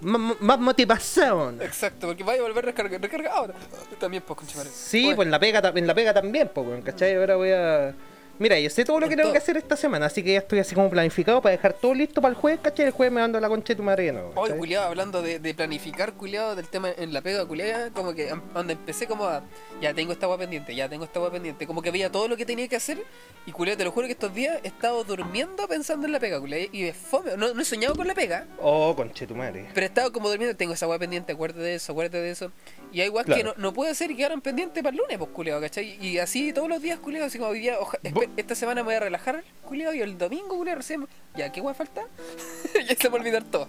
Más, 0.00 0.58
motivación. 0.58 1.60
Exacto, 1.60 2.06
porque 2.08 2.24
vaya 2.24 2.40
a 2.40 2.42
volver 2.42 2.64
recarga, 2.64 2.98
recarga 2.98 3.32
ahora. 3.32 3.54
También, 3.98 4.22
pues. 4.26 4.40
Sí, 4.72 5.12
pues 5.14 5.26
en 5.26 5.30
la 5.30 5.38
pega, 5.38 5.72
en 5.74 5.86
la 5.86 5.94
pega 5.94 6.14
también, 6.14 6.50
pues, 6.54 6.82
¿cachai? 6.84 7.14
Ahora 7.16 7.36
voy 7.36 7.50
a. 7.50 7.94
Mira, 8.40 8.58
yo 8.58 8.70
sé 8.70 8.86
todo 8.86 8.98
lo 8.98 9.06
que 9.06 9.12
En 9.12 9.18
tengo 9.20 9.32
que 9.32 9.36
hacer 9.38 9.58
esta 9.58 9.76
semana, 9.76 10.06
así 10.06 10.22
que 10.22 10.32
ya 10.32 10.38
estoy 10.38 10.60
así 10.60 10.74
como 10.74 10.88
planificado 10.88 11.42
para 11.42 11.54
dejar 11.54 11.74
todo 11.74 11.92
listo 11.92 12.22
para 12.22 12.30
el 12.32 12.36
jueves, 12.40 12.60
¿cachai? 12.62 12.86
El 12.86 12.92
jueves 12.92 13.12
me 13.12 13.20
mando 13.20 13.38
la 13.38 13.48
concha 13.50 13.74
de 13.74 13.76
tu 13.76 13.82
madre, 13.82 14.10
¿no? 14.12 14.28
Hoy, 14.28 14.44
¿cachai? 14.48 14.56
culiado, 14.58 14.86
hablando 14.88 15.20
de, 15.20 15.38
de 15.38 15.52
planificar, 15.54 16.14
culiado, 16.14 16.56
del 16.56 16.66
tema 16.66 16.88
en 16.96 17.12
la 17.12 17.20
pega, 17.20 17.44
culiada, 17.44 17.90
como 17.90 18.14
que 18.14 18.32
donde 18.54 18.72
empecé 18.72 19.06
como 19.06 19.26
a, 19.26 19.42
ya 19.82 19.92
tengo 19.92 20.12
esta 20.14 20.24
agua 20.24 20.38
pendiente, 20.38 20.74
ya 20.74 20.88
tengo 20.88 21.04
esta 21.04 21.18
agua 21.18 21.30
pendiente, 21.30 21.66
como 21.66 21.82
que 21.82 21.90
veía 21.90 22.10
todo 22.10 22.28
lo 22.28 22.36
que 22.38 22.46
tenía 22.46 22.66
que 22.66 22.76
hacer, 22.76 23.04
y 23.44 23.52
culiado, 23.52 23.76
te 23.76 23.84
lo 23.84 23.92
juro 23.92 24.06
que 24.06 24.14
estos 24.14 24.34
días 24.34 24.58
he 24.64 24.68
estado 24.68 25.04
durmiendo 25.04 25.68
pensando 25.68 26.06
en 26.06 26.12
la 26.12 26.18
pega, 26.18 26.40
culiado, 26.40 26.64
y 26.72 26.80
de 26.84 26.94
fome, 26.94 27.36
no, 27.36 27.52
no 27.52 27.60
he 27.60 27.64
soñado 27.66 27.94
con 27.94 28.06
la 28.08 28.14
pega, 28.14 28.46
Oh, 28.58 28.96
conche 28.96 29.26
tu 29.26 29.34
madre. 29.34 29.66
pero 29.74 29.84
he 29.84 29.88
estado 29.88 30.12
como 30.12 30.30
durmiendo, 30.30 30.56
tengo 30.56 30.72
esa 30.72 30.86
agua 30.86 30.98
pendiente, 30.98 31.32
acuérdate 31.32 31.62
de 31.62 31.74
eso, 31.74 31.92
acuérdate 31.92 32.22
de 32.22 32.30
eso, 32.30 32.50
y 32.90 33.02
hay 33.02 33.08
igual 33.08 33.26
que 33.26 33.44
no, 33.44 33.52
no 33.58 33.74
puede 33.74 33.94
ser 33.94 34.10
y 34.10 34.16
quedaron 34.16 34.40
pendientes 34.40 34.82
para 34.82 34.94
el 34.94 34.96
lunes, 34.96 35.18
pues, 35.18 35.30
culiado, 35.30 35.60
¿cachai? 35.60 35.98
Y 36.00 36.16
así 36.16 36.54
todos 36.54 36.70
los 36.70 36.80
días, 36.80 36.98
culiado, 37.00 37.26
así 37.26 37.36
como 37.38 37.50
hoy 37.50 37.60
día, 37.60 37.78
oja- 37.78 37.98
esta 38.36 38.54
semana 38.54 38.82
me 38.82 38.86
voy 38.86 38.94
a 38.94 39.00
relajar, 39.00 39.42
culiado, 39.66 39.94
y 39.94 40.00
el 40.00 40.16
domingo, 40.18 40.56
culiado, 40.56 40.78
recién, 40.78 41.06
ya, 41.36 41.50
¿qué 41.52 41.60
guay 41.60 41.74
falta? 41.74 42.02
ya 42.88 42.94
se 42.96 43.04
me 43.04 43.08
va 43.10 43.16
a 43.16 43.20
olvidar 43.20 43.44
todo. 43.44 43.68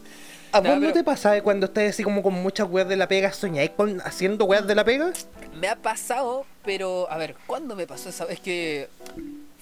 ¿A 0.54 0.60
No, 0.62 0.70
vos 0.70 0.76
no 0.76 0.82
pero- 0.82 0.94
te 0.94 1.04
pasa 1.04 1.32
de 1.32 1.42
cuando 1.42 1.66
estás 1.68 1.90
así 1.90 2.04
como 2.04 2.22
con 2.22 2.34
muchas 2.34 2.70
weas 2.70 2.88
de 2.88 2.96
la 2.98 3.08
pega, 3.08 3.32
soñáis 3.32 3.72
con 3.72 4.02
haciendo 4.02 4.46
weas 4.46 4.68
de 4.68 4.76
la 4.76 4.84
pega? 4.84 5.12
Me 5.60 5.68
ha 5.68 5.76
pasado, 5.76 6.46
pero 6.64 7.10
a 7.12 7.18
ver, 7.18 7.36
¿cuándo 7.48 7.76
me 7.76 7.88
pasó 7.88 8.10
esa? 8.10 8.26
Es 8.26 8.40
que 8.40 8.90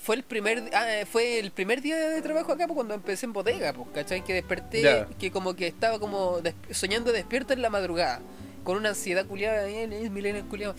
fue 0.01 0.15
el 0.15 0.23
primer 0.23 0.63
ah, 0.73 0.99
eh, 1.01 1.05
fue 1.05 1.39
el 1.39 1.51
primer 1.51 1.81
día 1.81 1.95
de 1.97 2.21
trabajo 2.21 2.53
acá 2.53 2.65
pues, 2.67 2.75
cuando 2.75 2.93
empecé 2.95 3.25
en 3.27 3.33
bodega, 3.33 3.73
pues, 3.73 3.87
¿cachai? 3.93 4.23
Que 4.23 4.33
desperté, 4.33 4.81
Ya. 4.81 5.07
que 5.19 5.29
como 5.31 5.55
que 5.55 5.67
estaba 5.67 5.99
como 5.99 6.41
des- 6.41 6.55
soñando 6.71 7.11
despierto 7.11 7.53
en 7.53 7.61
la 7.61 7.69
madrugada, 7.69 8.21
con 8.63 8.77
una 8.77 8.89
ansiedad 8.89 9.25
culiada, 9.25 9.67
eh, 9.69 9.83
eh, 9.91 10.43
culiado, 10.49 10.73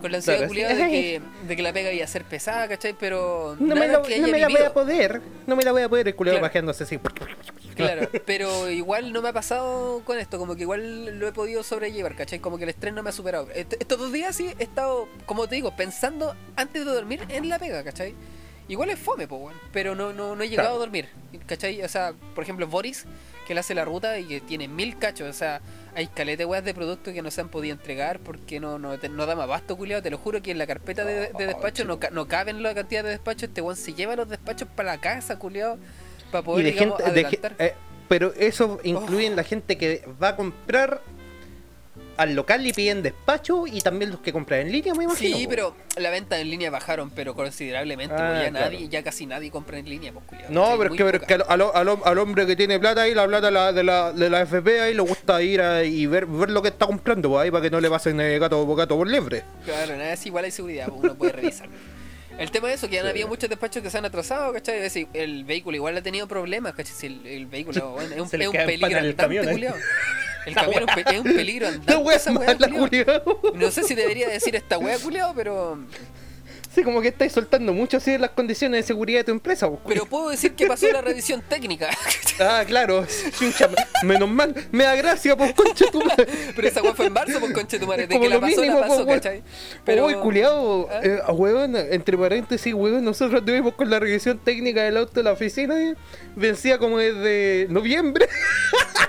con 0.00 0.10
la 0.12 0.18
ansiedad 0.18 0.48
Claro, 0.48 0.74
de 0.76 0.88
que, 0.90 1.20
de 1.48 1.56
que 1.56 1.62
la 1.62 1.72
pega 1.72 1.92
iba 1.92 2.04
a 2.04 2.08
ser 2.08 2.24
pesada, 2.24 2.68
¿cachai? 2.68 2.94
Pero 2.98 3.56
No 3.58 3.74
me, 3.74 3.88
la, 3.88 4.02
que 4.02 4.18
no 4.18 4.28
me 4.28 4.38
la 4.38 4.48
voy 4.48 4.62
a 4.62 4.72
poder, 4.72 5.20
no 5.46 5.56
me 5.56 5.62
la 5.64 5.72
voy 5.72 5.82
a 5.82 5.88
poder, 5.88 6.08
el 6.08 6.14
culiado 6.14 6.38
Claro. 6.40 6.70
así. 6.70 6.98
Claro, 7.74 8.08
pero 8.26 8.70
igual 8.70 9.12
no 9.12 9.22
me 9.22 9.30
ha 9.30 9.32
pasado 9.32 10.02
con 10.04 10.18
esto, 10.18 10.38
como 10.38 10.54
que 10.56 10.62
igual 10.62 11.18
lo 11.18 11.28
he 11.28 11.32
podido 11.32 11.62
sobrellevar, 11.62 12.14
¿cachai? 12.16 12.38
Como 12.38 12.56
que 12.58 12.64
el 12.64 12.70
estrés 12.70 12.92
no 12.94 13.02
me 13.02 13.10
ha 13.10 13.12
superado. 13.12 13.48
Est- 13.54 13.74
Estos 13.80 13.98
dos 13.98 14.12
días 14.12 14.36
sí 14.36 14.50
he 14.58 14.62
estado, 14.62 15.08
como 15.26 15.48
te 15.48 15.56
digo, 15.56 15.74
pensando 15.74 16.36
antes 16.56 16.84
de 16.84 16.90
dormir 16.92 17.20
en 17.28 17.48
la 17.48 17.58
pega, 17.58 17.82
¿cachai? 17.82 18.14
igual 18.66 18.88
es 18.88 18.98
fome, 18.98 19.28
pues, 19.28 19.42
weón. 19.42 19.54
Pero 19.74 19.94
no, 19.94 20.14
no, 20.14 20.34
no 20.34 20.42
he 20.42 20.48
llegado 20.48 20.68
Claro. 20.70 20.76
a 20.76 20.86
dormir, 20.86 21.08
¿cachai? 21.46 21.82
O 21.82 21.88
sea, 21.88 22.14
por 22.34 22.44
ejemplo, 22.44 22.66
Boris, 22.66 23.04
que 23.46 23.52
le 23.52 23.60
hace 23.60 23.74
la 23.74 23.84
ruta 23.84 24.18
y 24.18 24.24
que 24.24 24.40
tiene 24.40 24.68
mil 24.68 24.96
cachos, 24.98 25.28
o 25.28 25.32
sea, 25.34 25.60
hay 25.94 26.06
calete 26.08 26.44
weas 26.44 26.64
de 26.64 26.74
productos 26.74 27.12
que 27.14 27.22
no 27.22 27.30
se 27.30 27.40
han 27.40 27.48
podido 27.48 27.74
entregar 27.74 28.18
porque 28.20 28.60
no, 28.60 28.78
no, 28.78 28.98
te- 28.98 29.08
no 29.08 29.26
da 29.26 29.34
más 29.36 29.44
abasto, 29.44 29.76
culiado. 29.76 30.02
Te 30.02 30.10
lo 30.10 30.18
juro 30.18 30.42
que 30.42 30.50
en 30.50 30.58
la 30.58 30.66
carpeta 30.66 31.04
de, 31.04 31.32
de 31.32 31.46
despacho 31.46 31.84
no, 31.84 31.98
no 32.12 32.26
caben 32.26 32.62
la 32.62 32.74
cantidad 32.74 33.02
de 33.04 33.10
despachos. 33.10 33.44
Este 33.44 33.60
weón 33.60 33.76
se 33.76 33.94
lleva 33.94 34.16
los 34.16 34.28
despachos 34.28 34.68
para 34.74 34.92
la 34.92 35.00
casa, 35.00 35.38
culiado, 35.38 35.78
para 36.30 36.42
Y 36.42 36.44
poder, 36.44 36.64
de 36.64 36.72
digamos, 36.72 37.02
gente, 37.02 37.50
de 37.58 37.66
eh, 37.66 37.74
pero 38.08 38.32
eso 38.34 38.80
incluye 38.84 39.30
la 39.30 39.44
gente 39.44 39.78
que 39.78 40.06
va 40.22 40.28
a 40.28 40.36
comprar 40.36 41.00
al 42.16 42.34
local 42.34 42.66
y 42.66 42.72
piden 42.72 43.02
despacho 43.02 43.66
y 43.66 43.80
también 43.80 44.10
los 44.10 44.20
que 44.20 44.32
compran 44.32 44.60
en 44.60 44.72
línea, 44.72 44.94
me 44.94 45.04
imagino. 45.04 45.36
Sí, 45.36 45.44
po. 45.44 45.50
pero 45.50 45.76
la 45.96 46.10
venta 46.10 46.38
en 46.38 46.50
línea 46.50 46.70
bajaron, 46.70 47.10
pero 47.10 47.34
considerablemente. 47.34 48.14
Ah, 48.16 48.42
ya 48.44 48.50
claro. 48.50 48.66
nadie, 48.72 48.88
ya 48.88 49.02
casi 49.02 49.26
nadie 49.26 49.50
compra 49.50 49.78
en 49.78 49.88
línea, 49.88 50.12
pues, 50.12 50.24
No, 50.50 50.62
¿cachai? 50.62 50.78
pero 50.78 50.90
es 50.94 50.98
que, 50.98 51.04
pero 51.04 51.20
que 51.20 51.34
al, 51.34 51.62
al- 51.62 51.98
al- 52.04 52.18
hombre 52.18 52.46
que 52.46 52.56
tiene 52.56 52.78
plata 52.78 53.02
ahí, 53.02 53.14
la 53.14 53.26
plata 53.26 53.50
la- 53.50 53.72
de, 53.72 53.82
la, 53.84 54.12
de 54.12 54.30
la 54.30 54.42
FP 54.42 54.80
ahí, 54.80 54.94
le 54.94 55.02
gusta 55.02 55.42
ir 55.42 55.60
a, 55.60 55.84
y 55.84 56.06
ver, 56.06 56.26
ver 56.26 56.50
lo 56.50 56.62
que 56.62 56.68
está 56.68 56.86
comprando, 56.86 57.28
pues, 57.30 57.42
ahí 57.44 57.50
para 57.50 57.62
que 57.62 57.70
no 57.70 57.80
le 57.80 57.90
pasen 57.90 58.20
eh, 58.20 58.38
gato, 58.38 58.66
gato 58.74 58.96
por 58.96 59.08
liebre. 59.08 59.42
Claro, 59.64 59.96
nada, 59.96 60.12
es 60.12 60.24
igual 60.26 60.44
hay 60.44 60.50
seguridad, 60.50 60.86
pues, 60.88 61.00
uno 61.02 61.14
puede 61.14 61.32
revisar. 61.32 61.68
El 62.36 62.50
tema 62.50 62.66
de 62.66 62.74
eso, 62.74 62.88
que 62.88 62.98
han 62.98 63.04
Sí. 63.04 63.10
habido 63.10 63.28
muchos 63.28 63.48
despachos 63.48 63.80
que 63.80 63.90
se 63.90 63.96
han 63.98 64.06
atrasado, 64.06 64.52
¿cachai? 64.52 64.78
Es 64.78 64.82
decir, 64.82 65.06
el 65.12 65.44
vehículo 65.44 65.76
igual 65.76 65.96
ha 65.96 66.02
tenido 66.02 66.26
problemas, 66.26 66.74
¿cachai? 66.74 66.92
Si 66.92 67.06
el, 67.06 67.24
el 67.28 67.46
vehículo 67.46 67.90
bueno, 67.92 68.12
es 68.12 68.20
un, 68.20 68.24
es 68.26 68.30
peligro 68.66 68.98
el 68.98 69.14
camión, 69.14 69.48
¿eh? 69.48 69.52
El 70.46 70.54
camión 70.54 70.82
es 70.88 70.96
un, 70.96 71.02
pe- 71.04 71.14
es 71.14 71.20
un 71.20 71.24
peligro 71.36 71.66
La 71.68 71.72
andante. 71.74 71.96
wea 71.96 72.16
es 72.16 72.22
esa 72.22 72.32
wea, 72.32 72.54
mala, 72.54 72.68
culiao. 72.68 73.40
No 73.54 73.70
sé 73.70 73.82
si 73.84 73.94
debería 73.94 74.28
decir 74.28 74.54
esta 74.56 74.78
wea, 74.78 74.98
culiao, 74.98 75.32
pero... 75.34 75.78
Sí, 76.74 76.82
como 76.82 77.00
que 77.00 77.08
estáis 77.08 77.32
soltando 77.32 77.72
mucho 77.72 77.98
así 77.98 78.10
de 78.12 78.18
las 78.18 78.30
condiciones 78.30 78.80
de 78.80 78.86
seguridad 78.86 79.20
de 79.20 79.24
tu 79.24 79.30
empresa, 79.30 79.68
pues, 79.68 79.80
Pero 79.86 80.06
puedo 80.06 80.30
decir 80.30 80.54
que 80.54 80.66
pasó 80.66 80.90
la 80.90 81.02
revisión 81.02 81.42
técnica. 81.48 81.88
Ah, 82.40 82.64
claro, 82.66 83.06
menos 84.02 84.28
mal, 84.28 84.52
me 84.72 84.82
da 84.82 84.96
gracia, 84.96 85.36
pues 85.36 85.54
concha 85.54 85.84
tu 85.92 86.02
madre. 86.02 86.26
Pero 86.56 86.66
esa 86.66 86.82
wea 86.82 86.92
fue 86.92 87.06
en 87.06 87.12
marzo, 87.12 87.38
pues 87.38 87.52
conche 87.52 87.78
tu 87.78 87.86
madre. 87.86 88.08
De 88.08 88.14
Como 88.14 88.24
que 88.24 88.28
la 88.28 88.34
lo 88.34 88.40
pasó, 88.40 88.60
mínimo, 88.60 88.80
la 88.80 88.88
pasó. 88.88 89.06
Pero... 89.84 90.06
Uy, 90.06 90.14
culiado, 90.14 90.88
¿Ah? 90.90 91.00
eh, 91.04 91.20
weón, 91.28 91.76
entre 91.76 92.18
paréntesis, 92.18 92.74
weón, 92.74 93.04
nosotros 93.04 93.44
tuvimos 93.44 93.74
con 93.74 93.88
la 93.88 94.00
revisión 94.00 94.40
técnica 94.40 94.82
del 94.82 94.96
auto 94.96 95.12
de 95.12 95.22
la 95.22 95.30
oficina, 95.30 95.80
eh, 95.80 95.94
vencía 96.34 96.78
como 96.78 96.98
desde 96.98 97.68
noviembre, 97.70 98.28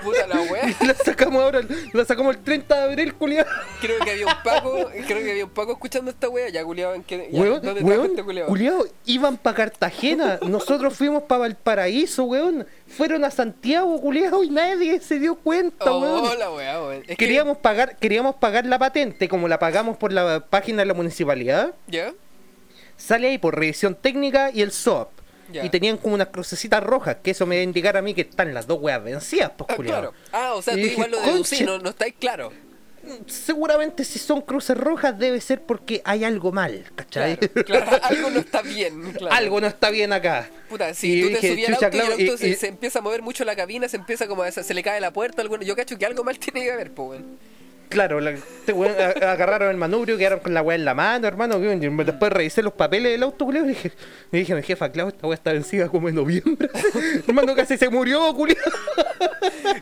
Puta 0.02 0.26
la 0.26 0.40
wea. 0.40 0.74
y 0.80 0.86
la 0.86 0.94
sacamos 0.94 1.42
ahora, 1.42 1.60
la 1.92 2.04
sacamos 2.04 2.36
el 2.36 2.42
30 2.42 2.74
de 2.76 2.82
abril, 2.82 3.14
culiado. 3.14 3.48
Creo 3.80 3.98
que 4.00 4.10
había 4.12 4.26
un 4.26 4.42
Paco, 4.44 4.88
creo 5.06 5.22
que 5.22 5.30
había 5.30 5.44
un 5.44 5.50
Paco 5.50 5.72
escuchando 5.72 6.10
esta 6.10 6.28
wea, 6.28 6.48
ya 6.48 6.64
culiado 6.64 6.94
en 6.94 7.02
que 7.02 7.28
ya, 7.30 7.40
Weón, 7.40 7.55
¿dónde 7.60 7.80
está 7.80 7.84
weón, 7.84 8.16
culiao? 8.16 8.46
culiao, 8.48 8.84
iban 9.06 9.36
para 9.36 9.56
Cartagena, 9.56 10.38
nosotros 10.48 10.94
fuimos 10.94 11.22
para 11.24 11.40
Valparaíso, 11.40 12.24
weón, 12.24 12.66
fueron 12.86 13.24
a 13.24 13.30
Santiago, 13.30 14.00
culiao, 14.00 14.42
y 14.44 14.50
nadie 14.50 15.00
se 15.00 15.18
dio 15.18 15.34
cuenta, 15.36 15.92
Oh, 15.92 16.00
weón. 16.00 16.38
la 16.38 16.50
wea, 16.52 16.82
weón. 16.82 17.02
Que- 17.02 17.16
Queríamos 17.16 17.58
pagar, 17.58 17.96
queríamos 17.96 18.36
pagar 18.36 18.66
la 18.66 18.78
patente, 18.78 19.28
como 19.28 19.48
la 19.48 19.58
pagamos 19.58 19.96
por 19.96 20.12
la 20.12 20.40
página 20.48 20.78
de 20.82 20.86
la 20.86 20.94
municipalidad, 20.94 21.74
¿Ya? 21.86 22.12
sale 22.96 23.28
ahí 23.28 23.38
por 23.38 23.58
revisión 23.58 23.94
técnica 23.94 24.50
y 24.52 24.62
el 24.62 24.72
SOAP. 24.72 25.10
Ya. 25.52 25.64
Y 25.64 25.70
tenían 25.70 25.96
como 25.96 26.14
unas 26.16 26.28
crucecitas 26.28 26.82
rojas, 26.82 27.18
que 27.22 27.30
eso 27.30 27.46
me 27.46 27.54
debe 27.54 27.62
indicar 27.64 27.96
a 27.96 28.02
mí 28.02 28.14
que 28.14 28.22
están 28.22 28.52
las 28.52 28.66
dos 28.66 28.80
weas 28.80 29.02
vencidas, 29.04 29.52
pues, 29.56 29.70
Ah, 29.70 29.76
claro. 29.80 30.12
Ah, 30.32 30.54
o 30.54 30.62
sea, 30.62 30.74
tú 30.74 30.80
igual 30.80 31.12
lo 31.12 31.20
deducí, 31.20 31.62
no, 31.62 31.78
no 31.78 31.90
estáis 31.90 32.14
claro. 32.18 32.52
Seguramente 33.26 34.04
si 34.04 34.18
son 34.18 34.40
cruces 34.40 34.76
rojas 34.76 35.18
debe 35.18 35.40
ser 35.40 35.62
porque 35.62 36.00
hay 36.04 36.24
algo 36.24 36.52
mal, 36.52 36.84
¿cachai? 36.94 37.36
Claro, 37.36 37.64
claro, 37.64 37.98
algo 38.04 38.30
no 38.30 38.40
está 38.40 38.62
bien. 38.62 39.12
Claro. 39.12 39.34
algo 39.34 39.60
no 39.60 39.66
está 39.66 39.90
bien 39.90 40.12
acá. 40.12 40.48
Puta, 40.68 40.90
Y 40.90 40.94
si 40.94 41.20
tú 41.22 41.28
te 41.28 41.34
dije, 41.34 41.48
subías 41.50 41.68
al 41.68 41.74
auto 41.74 41.84
y 41.84 41.86
el 41.86 41.90
claro, 42.06 42.12
auto 42.12 42.34
y- 42.34 42.38
se, 42.38 42.48
y- 42.48 42.54
se 42.54 42.66
empieza 42.68 42.98
a 42.98 43.02
mover 43.02 43.22
mucho 43.22 43.44
la 43.44 43.54
cabina, 43.56 43.88
se 43.88 43.96
empieza 43.96 44.26
como 44.26 44.42
a, 44.42 44.50
se 44.50 44.74
le 44.74 44.82
cae 44.82 45.00
la 45.00 45.12
puerta, 45.12 45.42
alguno, 45.42 45.62
yo 45.62 45.76
cacho 45.76 45.96
que 45.98 46.06
algo 46.06 46.24
mal 46.24 46.38
tiene 46.40 46.64
que 46.64 46.72
haber, 46.72 46.90
pues. 46.92 47.20
Claro, 47.88 48.18
la- 48.20 48.32
este 48.32 48.72
agarraron 49.24 49.70
el 49.70 49.76
manubrio, 49.76 50.18
quedaron 50.18 50.40
con 50.40 50.52
la 50.54 50.62
weá 50.62 50.74
en 50.74 50.84
la 50.84 50.94
mano, 50.94 51.28
hermano. 51.28 51.58
y 51.62 51.78
Después 52.04 52.32
revisé 52.32 52.60
los 52.62 52.72
papeles 52.72 53.12
del 53.12 53.22
auto, 53.22 53.44
culiao, 53.44 53.64
y 53.64 53.68
dije, 53.68 53.92
y 54.32 54.38
dije, 54.38 54.54
mi 54.56 54.62
jefa, 54.64 54.90
claro, 54.90 55.08
esta 55.10 55.26
weá 55.28 55.36
está 55.36 55.52
vencida 55.52 55.88
como 55.88 56.08
en 56.08 56.16
noviembre. 56.16 56.68
hermano, 57.28 57.54
casi 57.54 57.76
se 57.78 57.88
murió, 57.88 58.34
culiao. 58.34 58.58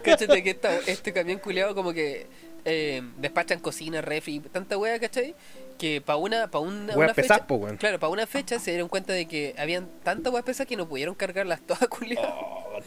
Cáchate 0.03 0.43
que 0.43 0.51
esta- 0.51 0.79
este 0.87 1.13
camión 1.13 1.39
culiado 1.39 1.75
como 1.75 1.93
que 1.93 2.27
eh, 2.65 3.03
despachan 3.19 3.59
cocina, 3.61 4.01
refri, 4.01 4.41
tanta 4.41 4.77
wea, 4.79 4.99
¿cachai? 4.99 5.35
Que 5.79 6.01
para 6.01 6.17
una, 6.17 6.49
pa 6.51 6.61
una, 6.61 7.13
fecha, 7.15 7.47
po, 7.47 7.67
claro, 7.79 7.99
para 7.99 8.11
una 8.11 8.27
fecha 8.27 8.59
se 8.61 8.71
dieron 8.71 8.89
cuenta 8.89 9.13
de 9.13 9.27
que 9.27 9.55
habían 9.59 9.89
tantas 10.05 10.33
weas 10.33 10.45
pesadas 10.45 10.69
que 10.69 10.77
no 10.77 10.89
pudieron 10.89 11.15
cargarlas 11.15 11.61
todas, 11.63 11.89
culiado. 11.89 12.29
Oh, 12.29 12.81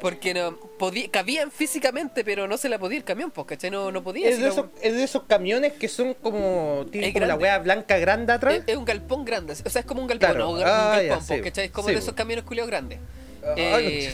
Porque 0.00 0.32
no 0.34 0.56
podí- 0.78 1.10
cabían 1.10 1.50
físicamente, 1.50 2.24
pero 2.24 2.46
no 2.48 2.56
se 2.56 2.68
la 2.68 2.78
podía 2.78 2.98
el 2.98 3.04
camión, 3.04 3.30
pues, 3.30 3.46
¿cachai? 3.48 3.70
No, 3.70 3.90
no 3.92 4.02
podía. 4.02 4.28
Es 4.28 4.40
de, 4.40 4.48
esos, 4.48 4.66
es 4.80 4.94
de 4.94 5.02
esos 5.04 5.24
camiones 5.24 5.72
que 5.74 5.88
son 5.88 6.14
como. 6.14 6.86
Tienen 6.90 7.12
como 7.12 7.26
la 7.26 7.34
weá 7.36 7.58
blanca 7.58 7.98
grande 7.98 8.32
atrás. 8.32 8.54
es, 8.54 8.64
es 8.66 8.76
un 8.76 8.84
galpón 8.84 9.24
grande, 9.24 9.52
o 9.52 9.70
sea, 9.70 9.80
es 9.80 9.86
como 9.86 10.00
un 10.00 10.06
galpón, 10.08 10.28
Claro. 10.30 10.44
¿no? 10.44 10.50
un, 10.52 10.60
Ah, 10.62 11.00
galpón, 11.02 11.20
ya, 11.26 11.36
sí. 11.36 11.40
¿cachai? 11.40 11.64
Es 11.66 11.70
como 11.72 11.88
Sí, 11.88 11.94
de 11.94 12.00
esos 12.00 12.14
camiones 12.14 12.44
culiados 12.44 12.70
grandes. 12.70 12.98
Ah, 13.44 13.54
Eh, 13.56 14.12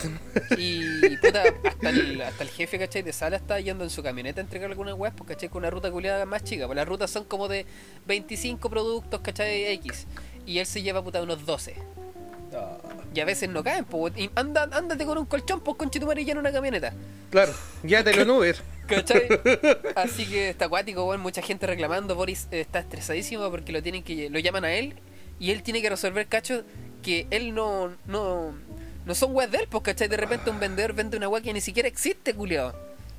y 0.56 1.16
puta, 1.18 1.42
hasta 1.64 1.90
el, 1.90 2.20
hasta 2.22 2.42
el 2.42 2.50
jefe, 2.50 2.78
¿cachai? 2.78 3.02
De 3.02 3.12
sala 3.12 3.36
está 3.36 3.60
yendo 3.60 3.84
en 3.84 3.90
su 3.90 4.02
camioneta 4.02 4.40
a 4.40 4.44
entregar 4.44 4.70
algunas 4.70 4.94
weas, 4.94 5.14
pues, 5.14 5.28
¿cachai? 5.28 5.48
Con 5.48 5.60
una 5.60 5.70
ruta 5.70 5.90
culiada 5.90 6.24
más 6.24 6.44
chica. 6.44 6.66
Pues 6.66 6.76
las 6.76 6.88
rutas 6.88 7.10
son 7.10 7.24
como 7.24 7.48
de 7.48 7.66
25 8.06 8.70
productos, 8.70 9.20
¿cachai? 9.20 9.66
X. 9.74 10.06
Y 10.46 10.58
él 10.58 10.66
se 10.66 10.82
lleva 10.82 11.02
puta 11.02 11.22
unos 11.22 11.44
12. 11.44 11.76
Y 13.14 13.20
a 13.20 13.24
veces 13.24 13.48
no 13.48 13.62
caen, 13.62 13.84
pues. 13.84 14.16
Y 14.16 14.30
anda, 14.34 14.68
ándate 14.72 15.04
con 15.04 15.18
un 15.18 15.26
colchón, 15.26 15.60
pues 15.60 15.76
con 15.76 15.90
y 15.92 16.30
en 16.30 16.38
una 16.38 16.52
camioneta. 16.52 16.92
Claro, 17.30 17.52
ya 17.82 18.02
te 18.02 18.14
lo 18.14 18.36
Uber. 18.36 18.56
¿Cachai? 18.86 19.28
Así 19.96 20.26
que 20.26 20.48
está 20.48 20.66
acuático, 20.66 21.04
weón. 21.04 21.20
Mucha 21.20 21.42
gente 21.42 21.66
reclamando. 21.66 22.14
Boris 22.14 22.48
eh, 22.50 22.60
está 22.60 22.78
estresadísimo 22.78 23.50
porque 23.50 23.72
lo 23.72 23.82
tienen 23.82 24.02
que 24.02 24.30
lo 24.30 24.38
llaman 24.38 24.64
a 24.64 24.72
él 24.72 24.94
y 25.38 25.50
él 25.50 25.62
tiene 25.62 25.82
que 25.82 25.90
resolver 25.90 26.26
cachos 26.26 26.64
que 27.02 27.26
él 27.30 27.54
no 27.54 27.92
no 28.06 28.54
no 29.08 29.14
son 29.16 29.34
weas 29.34 29.50
de 29.50 29.58
él, 29.58 29.66
pues, 29.68 29.82
¿cachai? 29.82 30.06
De 30.06 30.16
repente 30.16 30.50
un 30.50 30.60
vendedor 30.60 30.92
vende 30.92 31.16
una 31.16 31.28
wea 31.28 31.42
que 31.42 31.52
ni 31.52 31.60
siquiera 31.60 31.88
existe, 31.88 32.34
culiado. 32.34 32.74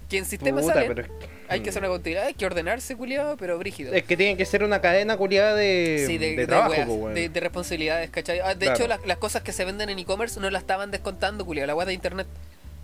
Que 0.10 0.18
en 0.18 0.26
sistema 0.26 0.60
Puta, 0.62 0.74
sale. 0.74 0.88
pero 0.88 1.08
Hay 1.50 1.60
que 1.62 1.70
hacer 1.70 1.82
una 1.84 1.90
contabilidad, 1.90 2.26
hay 2.26 2.34
que 2.34 2.46
ordenarse, 2.46 2.96
culiado, 2.96 3.38
pero 3.38 3.58
brígido. 3.60 3.94
Es 3.94 4.04
que 4.06 4.18
tiene 4.18 4.38
que 4.38 4.46
ser 4.46 4.64
una 4.64 4.82
cadena 4.82 5.18
culiada 5.18 5.54
de, 5.56 6.04
Sí, 6.08 6.18
de, 6.18 6.32
de 6.32 6.36
de 6.38 6.48
trabajo, 6.48 6.72
weas, 6.74 6.88
weón. 6.88 7.14
de, 7.14 7.30
de 7.30 7.40
responsabilidades, 7.40 8.10
¿cachai? 8.10 8.40
Ah, 8.40 8.56
de 8.56 8.66
Claro. 8.66 8.76
hecho, 8.76 8.88
las, 8.88 9.06
las 9.06 9.18
cosas 9.18 9.44
que 9.44 9.52
se 9.52 9.66
venden 9.66 9.90
en 9.90 10.00
e-commerce 10.00 10.40
no 10.40 10.50
las 10.50 10.62
estaban 10.64 10.90
descontando, 10.90 11.46
culiado, 11.46 11.68
la 11.68 11.76
wea 11.76 11.86
de 11.86 11.94
internet. 11.94 12.26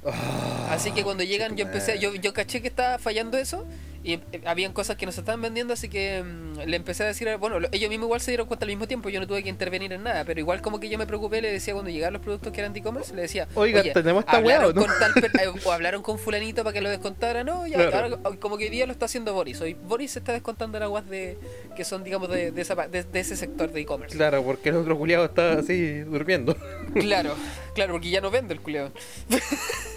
Ah, 0.05 0.67
Así 0.71 0.91
que 0.91 1.03
cuando 1.03 1.23
llegan, 1.23 1.55
yo 1.55 1.65
empecé, 1.65 1.97
yo, 1.99 2.13
yo 2.15 2.31
caché 2.33 2.61
que 2.61 2.67
estaba 2.67 2.99
fallando 2.99 3.37
eso 3.39 3.65
y 4.05 4.13
eh, 4.13 4.21
habían 4.45 4.71
cosas 4.71 4.95
que 4.97 5.05
no 5.07 5.11
se 5.11 5.21
estaban 5.21 5.41
vendiendo, 5.41 5.73
así 5.73 5.89
que 5.89 6.23
mm, 6.23 6.59
le 6.67 6.77
empecé 6.77 7.03
a 7.03 7.07
decir, 7.07 7.27
bueno, 7.39 7.59
lo- 7.59 7.67
ellos 7.71 7.89
mismos 7.89 8.05
igual 8.05 8.21
se 8.21 8.29
dieron 8.31 8.45
cuenta 8.47 8.65
al 8.65 8.69
mismo 8.69 8.87
tiempo, 8.87 9.09
yo 9.09 9.19
no 9.19 9.25
tuve 9.27 9.41
que 9.43 9.49
intervenir 9.49 9.91
en 9.93 10.03
nada, 10.03 10.23
pero 10.25 10.39
igual 10.39 10.61
como 10.61 10.79
que 10.79 10.87
yo 10.89 10.97
me 10.99 11.07
preocupé, 11.07 11.41
le 11.41 11.51
decía 11.51 11.73
cuando 11.73 11.89
llegaban 11.89 12.13
los 12.13 12.21
productos 12.21 12.53
que 12.53 12.59
eran 12.61 12.71
de 12.71 12.79
e-commerce, 12.81 13.15
le 13.15 13.23
decía, 13.23 13.47
Oiga, 13.55 13.81
"Oye, 13.81 13.91
tenemos 13.91 14.21
esta 14.23 14.37
hablaron 14.37 14.69
¿o 14.69 14.73
no?" 14.73 14.81
con 14.85 14.91
tal 14.99 15.13
per- 15.15 15.31
eh, 15.41 15.47
o 15.65 15.71
hablaron 15.71 16.01
con 16.03 16.19
fulanito 16.19 16.63
para 16.63 16.73
que 16.73 16.81
lo 16.81 16.89
descontara, 16.89 17.43
no, 17.43 17.65
ya, 17.67 17.77
Claro. 17.89 18.19
ahora 18.23 18.37
como 18.39 18.57
que 18.57 18.65
hoy 18.65 18.69
día 18.69 18.85
lo 18.85 18.91
está 18.91 19.05
haciendo 19.05 19.33
Boris, 19.33 19.59
hoy 19.61 19.73
Boris 19.73 20.11
se 20.11 20.19
está 20.19 20.31
descontando 20.33 20.77
aguas 20.83 21.09
de 21.09 21.37
que 21.75 21.83
son, 21.83 22.03
digamos, 22.03 22.29
de, 22.29 22.51
de, 22.51 22.61
esa 22.61 22.75
de- 22.75 23.03
de 23.03 23.19
ese 23.19 23.35
sector 23.35 23.71
de 23.71 23.81
e-commerce. 23.81 24.15
Claro, 24.15 24.43
porque 24.43 24.69
el 24.69 24.75
otro 24.75 24.97
culiado 24.97 25.25
está 25.25 25.53
así 25.59 25.99
durmiendo. 26.01 26.55
Claro, 26.93 27.33
claro, 27.73 27.93
porque 27.93 28.09
ya 28.11 28.21
no 28.21 28.29
vende 28.29 28.53
el 28.53 28.61
culeo. 28.61 28.91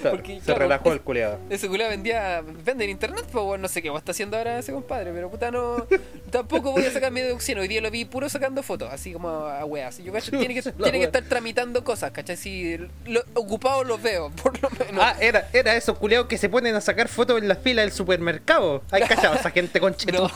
Claro, 0.00 0.16
Porque, 0.16 0.36
se 0.36 0.46
claro, 0.46 0.60
relajó 0.60 0.92
el 0.92 1.00
culiado. 1.00 1.38
Ese 1.50 1.68
culiao 1.68 1.90
vendía, 1.90 2.42
vende 2.64 2.84
en 2.84 2.90
internet, 2.90 3.24
pues 3.30 3.44
bueno, 3.44 3.62
no 3.62 3.68
sé 3.68 3.82
qué 3.82 3.90
está 3.94 4.12
haciendo 4.12 4.36
ahora 4.36 4.58
ese 4.58 4.72
compadre, 4.72 5.12
pero 5.12 5.30
puta 5.30 5.50
no, 5.50 5.86
tampoco 6.30 6.72
voy 6.72 6.84
a 6.84 6.90
sacar 6.90 7.12
mi 7.12 7.20
deducción, 7.20 7.58
hoy 7.58 7.68
día 7.68 7.80
lo 7.80 7.90
vi 7.90 8.04
puro 8.04 8.28
sacando 8.28 8.62
fotos, 8.62 8.88
así 8.92 9.12
como 9.12 9.28
a 9.28 9.64
weas, 9.64 9.98
yo 9.98 10.12
cacho, 10.12 10.30
tiene 10.30 10.54
que, 10.54 10.62
tiene 10.72 10.98
que 10.98 11.04
estar 11.04 11.22
tramitando 11.24 11.84
cosas, 11.84 12.10
¿cachai? 12.12 12.36
Si 12.36 12.76
lo, 13.06 13.22
ocupado 13.34 13.84
los 13.84 14.00
veo, 14.02 14.30
por 14.42 14.60
lo 14.62 14.70
menos. 14.70 15.02
Ah, 15.04 15.16
era, 15.20 15.48
era 15.52 15.76
esos 15.76 15.98
culiados 15.98 16.26
que 16.28 16.38
se 16.38 16.48
ponen 16.48 16.74
a 16.74 16.80
sacar 16.80 17.08
fotos 17.08 17.40
en 17.40 17.48
la 17.48 17.56
fila 17.56 17.82
del 17.82 17.92
supermercado. 17.92 18.82
Hay 18.90 19.02
cachado 19.02 19.34
esa 19.34 19.50
gente 19.50 19.80
con 19.80 19.94
No. 20.12 20.30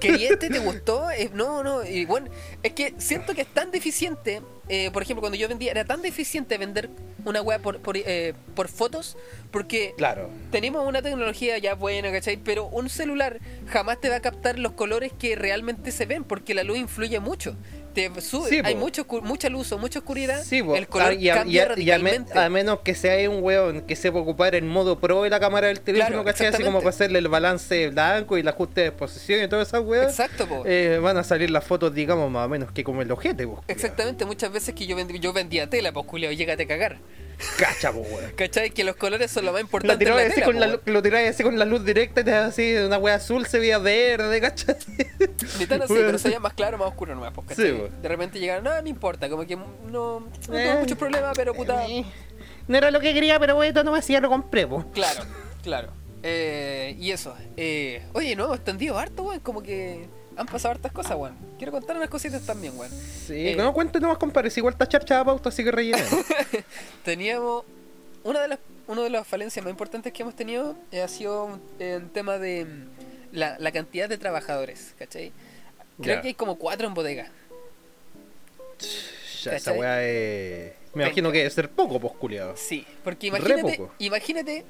¿Queriente? 0.00 0.48
¿Te 0.48 0.58
gustó? 0.58 1.10
Eh, 1.10 1.30
no, 1.32 1.62
no, 1.62 1.84
y 1.84 2.04
bueno, 2.04 2.28
es 2.62 2.72
que 2.72 2.94
siento 2.98 3.34
que 3.34 3.42
es 3.42 3.48
tan 3.48 3.70
deficiente, 3.70 4.42
eh, 4.68 4.90
por 4.90 5.02
ejemplo, 5.02 5.20
cuando 5.20 5.36
yo 5.36 5.48
vendía, 5.48 5.70
era 5.70 5.84
tan 5.84 6.02
deficiente 6.02 6.58
vender 6.58 6.88
una 7.26 7.42
wea 7.42 7.58
por, 7.58 7.80
por, 7.80 7.96
eh, 7.96 8.34
por 8.54 8.68
fotos, 8.68 9.16
porque 9.50 9.92
Claro. 9.96 10.30
tenemos 10.50 10.86
una 10.86 11.02
tecnología 11.02 11.58
ya 11.58 11.74
buena, 11.74 12.10
¿cachai? 12.12 12.36
Pero 12.38 12.66
un 12.66 12.88
celular 12.88 13.40
jamás 13.66 14.00
te 14.00 14.08
va 14.08 14.16
a 14.16 14.20
captar 14.20 14.58
los 14.58 14.72
colores 14.72 15.12
que 15.18 15.36
realmente 15.36 15.90
se 15.90 16.06
ven, 16.06 16.24
porque 16.24 16.54
la 16.54 16.62
luz 16.62 16.78
influye 16.78 17.20
mucho. 17.20 17.56
Te 17.96 18.20
sube, 18.20 18.48
Sí, 18.50 18.60
hay 18.62 18.74
mucho, 18.74 19.06
mucha 19.22 19.48
luz 19.48 19.72
o 19.72 19.78
mucha 19.78 20.00
oscuridad, 20.00 20.42
Sí, 20.44 20.58
el 20.74 20.86
color 20.86 21.08
Ah, 21.08 21.14
y 21.14 21.28
a, 21.30 21.34
cambia 21.36 21.52
y 21.52 21.58
a- 21.58 21.60
y 21.60 21.60
a 21.60 21.62
me- 21.62 21.68
radicalmente. 22.10 22.38
a 22.38 22.48
menos 22.50 22.80
que 22.80 22.94
sea 22.94 23.28
un 23.30 23.42
weón 23.42 23.80
que 23.82 23.96
sepa 23.96 24.18
ocupar 24.18 24.54
el 24.54 24.64
modo 24.64 24.98
pro 25.00 25.22
de 25.22 25.30
la 25.30 25.40
cámara 25.40 25.68
del 25.68 25.80
teléfono, 25.80 26.08
Claro, 26.22 26.24
¿cachai? 26.24 26.48
Así 26.48 26.62
como 26.62 26.78
para 26.78 26.90
hacerle 26.90 27.18
el 27.18 27.28
balance 27.28 27.88
blanco 27.88 28.36
y 28.36 28.40
el 28.42 28.48
ajuste 28.48 28.82
de 28.82 28.86
exposición 28.88 29.42
y 29.44 29.48
todas 29.48 29.68
esas 29.68 29.80
weas. 29.82 30.10
Exacto, 30.10 30.46
eh, 30.66 31.00
van 31.02 31.16
a 31.16 31.24
salir 31.24 31.50
las 31.50 31.64
fotos, 31.64 31.94
digamos, 31.94 32.30
más 32.30 32.46
o 32.46 32.48
menos 32.48 32.70
que 32.72 32.84
como 32.84 33.02
el 33.02 33.10
ojete, 33.10 33.46
pues. 33.46 33.60
Exactamente, 33.68 34.24
muchas 34.24 34.52
veces 34.52 34.74
que 34.74 34.86
yo, 34.86 34.96
vendí- 34.96 35.18
yo 35.18 35.32
vendía 35.32 35.68
tela, 35.70 35.92
pues 35.92 36.06
culiao, 36.06 36.32
llégate 36.32 36.64
a 36.64 36.66
cagar. 36.66 36.98
Cacha, 37.58 37.92
pues, 37.92 38.06
weón. 38.10 38.32
¿Cachai? 38.36 38.70
Que 38.70 38.82
los 38.84 38.96
colores 38.96 39.30
son 39.30 39.44
lo 39.44 39.52
más 39.52 39.60
Lo 39.60 39.64
importante 39.66 39.98
tirabas 40.04 40.24
la 40.24 40.30
así, 40.32 40.42
con 40.42 40.54
po, 40.54 40.60
la, 40.60 40.80
lo 40.84 41.28
así 41.28 41.42
con 41.42 41.58
la 41.58 41.64
luz 41.64 41.84
directa 41.84 42.22
y 42.22 42.24
te 42.24 42.30
das 42.30 42.48
así, 42.48 42.74
una 42.76 42.98
wea 42.98 43.16
azul 43.16 43.46
se 43.46 43.58
veía 43.58 43.78
verde, 43.78 44.40
¿cachai? 44.40 44.76
Ni 45.58 45.66
tan 45.66 45.82
así, 45.82 45.94
pero 45.94 46.18
se 46.18 46.28
veía 46.28 46.40
más 46.40 46.54
claro, 46.54 46.78
más 46.78 46.88
oscuro 46.88 47.14
nomás, 47.14 47.32
pues, 47.34 47.48
¿cachai? 47.48 47.66
Sí, 47.66 47.72
po. 47.72 47.88
De 48.00 48.08
repente 48.08 48.38
llegaron, 48.38 48.64
no, 48.64 48.80
no 48.80 48.88
importa, 48.88 49.28
como 49.28 49.46
que 49.46 49.56
no, 49.56 49.66
no 49.90 50.18
Eh. 50.18 50.46
tuve 50.46 50.74
muchos 50.80 50.98
problemas, 50.98 51.36
pero 51.36 51.54
puta. 51.54 51.86
Eh, 51.86 52.04
No 52.68 52.76
era 52.78 52.90
lo 52.90 53.00
que 53.00 53.12
quería, 53.12 53.38
pero 53.38 53.54
bueno, 53.54 53.82
no 53.84 53.92
me 53.92 53.98
hacía, 53.98 54.20
lo 54.20 54.28
compré, 54.28 54.66
pues. 54.66 54.84
Claro, 54.92 55.24
claro. 55.62 55.88
Eh, 56.22 56.96
y 56.98 57.10
eso. 57.12 57.36
Eh, 57.56 58.02
oye, 58.14 58.34
no, 58.34 58.52
extendido 58.54 58.98
harto, 58.98 59.22
weón. 59.22 59.40
Como 59.40 59.62
que 59.62 60.08
han 60.36 60.46
pasado 60.46 60.72
hartas 60.72 60.92
cosas, 60.92 61.16
weón. 61.16 61.36
Quiero 61.58 61.72
contar 61.72 61.96
unas 61.96 62.08
cositas 62.10 62.42
también, 62.42 62.76
weón. 62.78 62.90
Sí, 63.26 63.48
Eh. 63.48 63.56
no 63.56 63.72
cuente 63.72 63.98
nomás, 64.00 64.18
compadre, 64.18 64.50
si 64.50 64.60
igual 64.60 64.74
está 64.74 64.86
charcha 64.86 65.18
la 65.18 65.24
pauta, 65.24 65.48
así 65.48 65.64
que 65.64 65.70
rellenemos. 65.70 66.10
Teníamos. 67.04 67.64
Una 68.24 68.42
de 68.42 68.48
las, 68.48 68.58
una 68.88 69.02
de 69.02 69.10
las 69.10 69.26
falencias 69.26 69.64
más 69.64 69.70
importantes 69.70 70.12
que 70.12 70.22
hemos 70.22 70.34
tenido 70.34 70.76
eh, 70.90 71.00
ha 71.00 71.08
sido 71.08 71.60
en 71.78 72.08
tema 72.10 72.38
de 72.38 72.64
mm, 72.64 72.86
la, 73.36 73.56
la 73.58 73.70
cantidad 73.72 74.08
de 74.08 74.18
trabajadores, 74.18 74.94
¿cachai? 74.98 75.32
Creo 76.02 76.20
que 76.22 76.28
hay 76.28 76.34
como 76.34 76.56
cuatro 76.56 76.86
en 76.88 76.94
bodega. 76.94 77.30
Ya, 79.42 79.52
esa 79.56 79.72
weá 79.72 80.02
es. 80.04 80.72
Me 80.94 81.04
imagino 81.04 81.30
que 81.30 81.38
debe 81.38 81.50
ser 81.50 81.70
poco, 81.70 82.00
pues, 82.00 82.14
culiado. 82.14 82.56
Sí, 82.56 82.84
porque 83.04 83.28
imagínate, 83.28 83.80
imagínate 83.98 84.64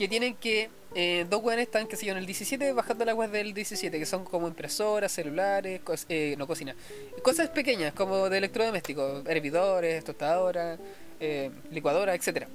que 0.00 0.08
tienen 0.08 0.34
que. 0.34 0.70
eh, 0.94 1.26
dos 1.28 1.42
weones 1.42 1.66
están, 1.66 1.86
que 1.86 1.94
sé 1.96 2.06
yo, 2.06 2.12
en 2.12 2.18
el 2.18 2.26
17 2.26 2.72
bajando 2.72 3.04
las 3.04 3.14
weas 3.14 3.30
del 3.30 3.52
17, 3.54 3.98
que 3.98 4.06
son 4.06 4.24
como 4.24 4.48
impresoras, 4.48 5.12
celulares, 5.12 5.80
cos- 5.84 6.06
eh, 6.08 6.34
no 6.38 6.46
cocina. 6.46 6.74
Cosas 7.22 7.50
pequeñas, 7.50 7.92
como 7.92 8.28
de 8.30 8.38
electrodomésticos, 8.38 9.24
hervidores, 9.26 10.02
tostadoras, 10.02 10.78
eh, 11.20 11.50
licuadoras, 11.70 12.16
etcétera 12.16 12.48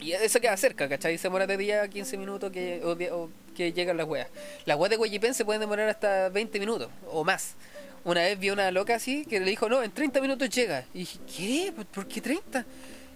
Y 0.00 0.12
eso 0.12 0.40
queda 0.40 0.56
cerca, 0.58 0.88
¿cachai? 0.88 1.16
Se 1.18 1.24
demora 1.24 1.46
de 1.46 1.56
día 1.56 1.82
a 1.82 1.88
15 1.88 2.16
minutos 2.18 2.52
que, 2.52 2.82
o, 2.84 3.30
que 3.56 3.72
llegan 3.72 3.96
las 3.96 4.06
weas. 4.06 4.28
Las 4.66 4.76
weas 4.78 4.90
de 4.90 4.96
Guayipen 4.96 5.32
se 5.34 5.44
pueden 5.44 5.60
demorar 5.60 5.88
hasta 5.88 6.28
20 6.28 6.60
minutos 6.60 6.88
o 7.10 7.24
más. 7.24 7.54
Una 8.04 8.20
vez 8.22 8.38
vi 8.38 8.50
una 8.50 8.70
loca 8.70 8.94
así 8.94 9.24
que 9.24 9.40
le 9.40 9.46
dijo, 9.50 9.68
no, 9.70 9.82
en 9.82 9.90
30 9.90 10.20
minutos 10.20 10.48
llega. 10.50 10.84
Y 10.94 10.98
dije, 11.00 11.18
¿qué? 11.36 11.72
¿Por- 11.74 11.86
¿Por 11.86 12.06
qué 12.06 12.20
30? 12.20 12.64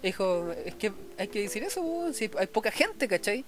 Dijo, 0.03 0.53
es 0.65 0.75
que 0.75 0.93
hay 1.19 1.29
que 1.29 1.43
decir 1.43 1.63
eso, 1.63 1.81
weón, 1.81 2.15
si 2.15 2.31
hay 2.39 2.47
poca 2.49 2.71
gente, 2.71 3.07
¿cachai? 3.07 3.45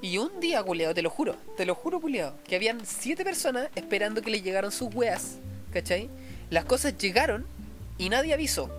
Y 0.00 0.18
un 0.18 0.40
día, 0.40 0.62
culiado, 0.62 0.94
te 0.94 1.02
lo 1.02 1.10
juro, 1.10 1.36
te 1.56 1.64
lo 1.66 1.74
juro, 1.74 2.00
culiado, 2.00 2.34
que 2.44 2.56
habían 2.56 2.84
siete 2.84 3.24
personas 3.24 3.68
esperando 3.76 4.22
que 4.22 4.30
le 4.30 4.40
llegaran 4.40 4.72
sus 4.72 4.92
weas, 4.94 5.36
¿cachai? 5.72 6.08
Las 6.50 6.64
cosas 6.64 6.96
llegaron 6.98 7.46
y 7.98 8.08
nadie 8.08 8.34
avisó. 8.34 8.70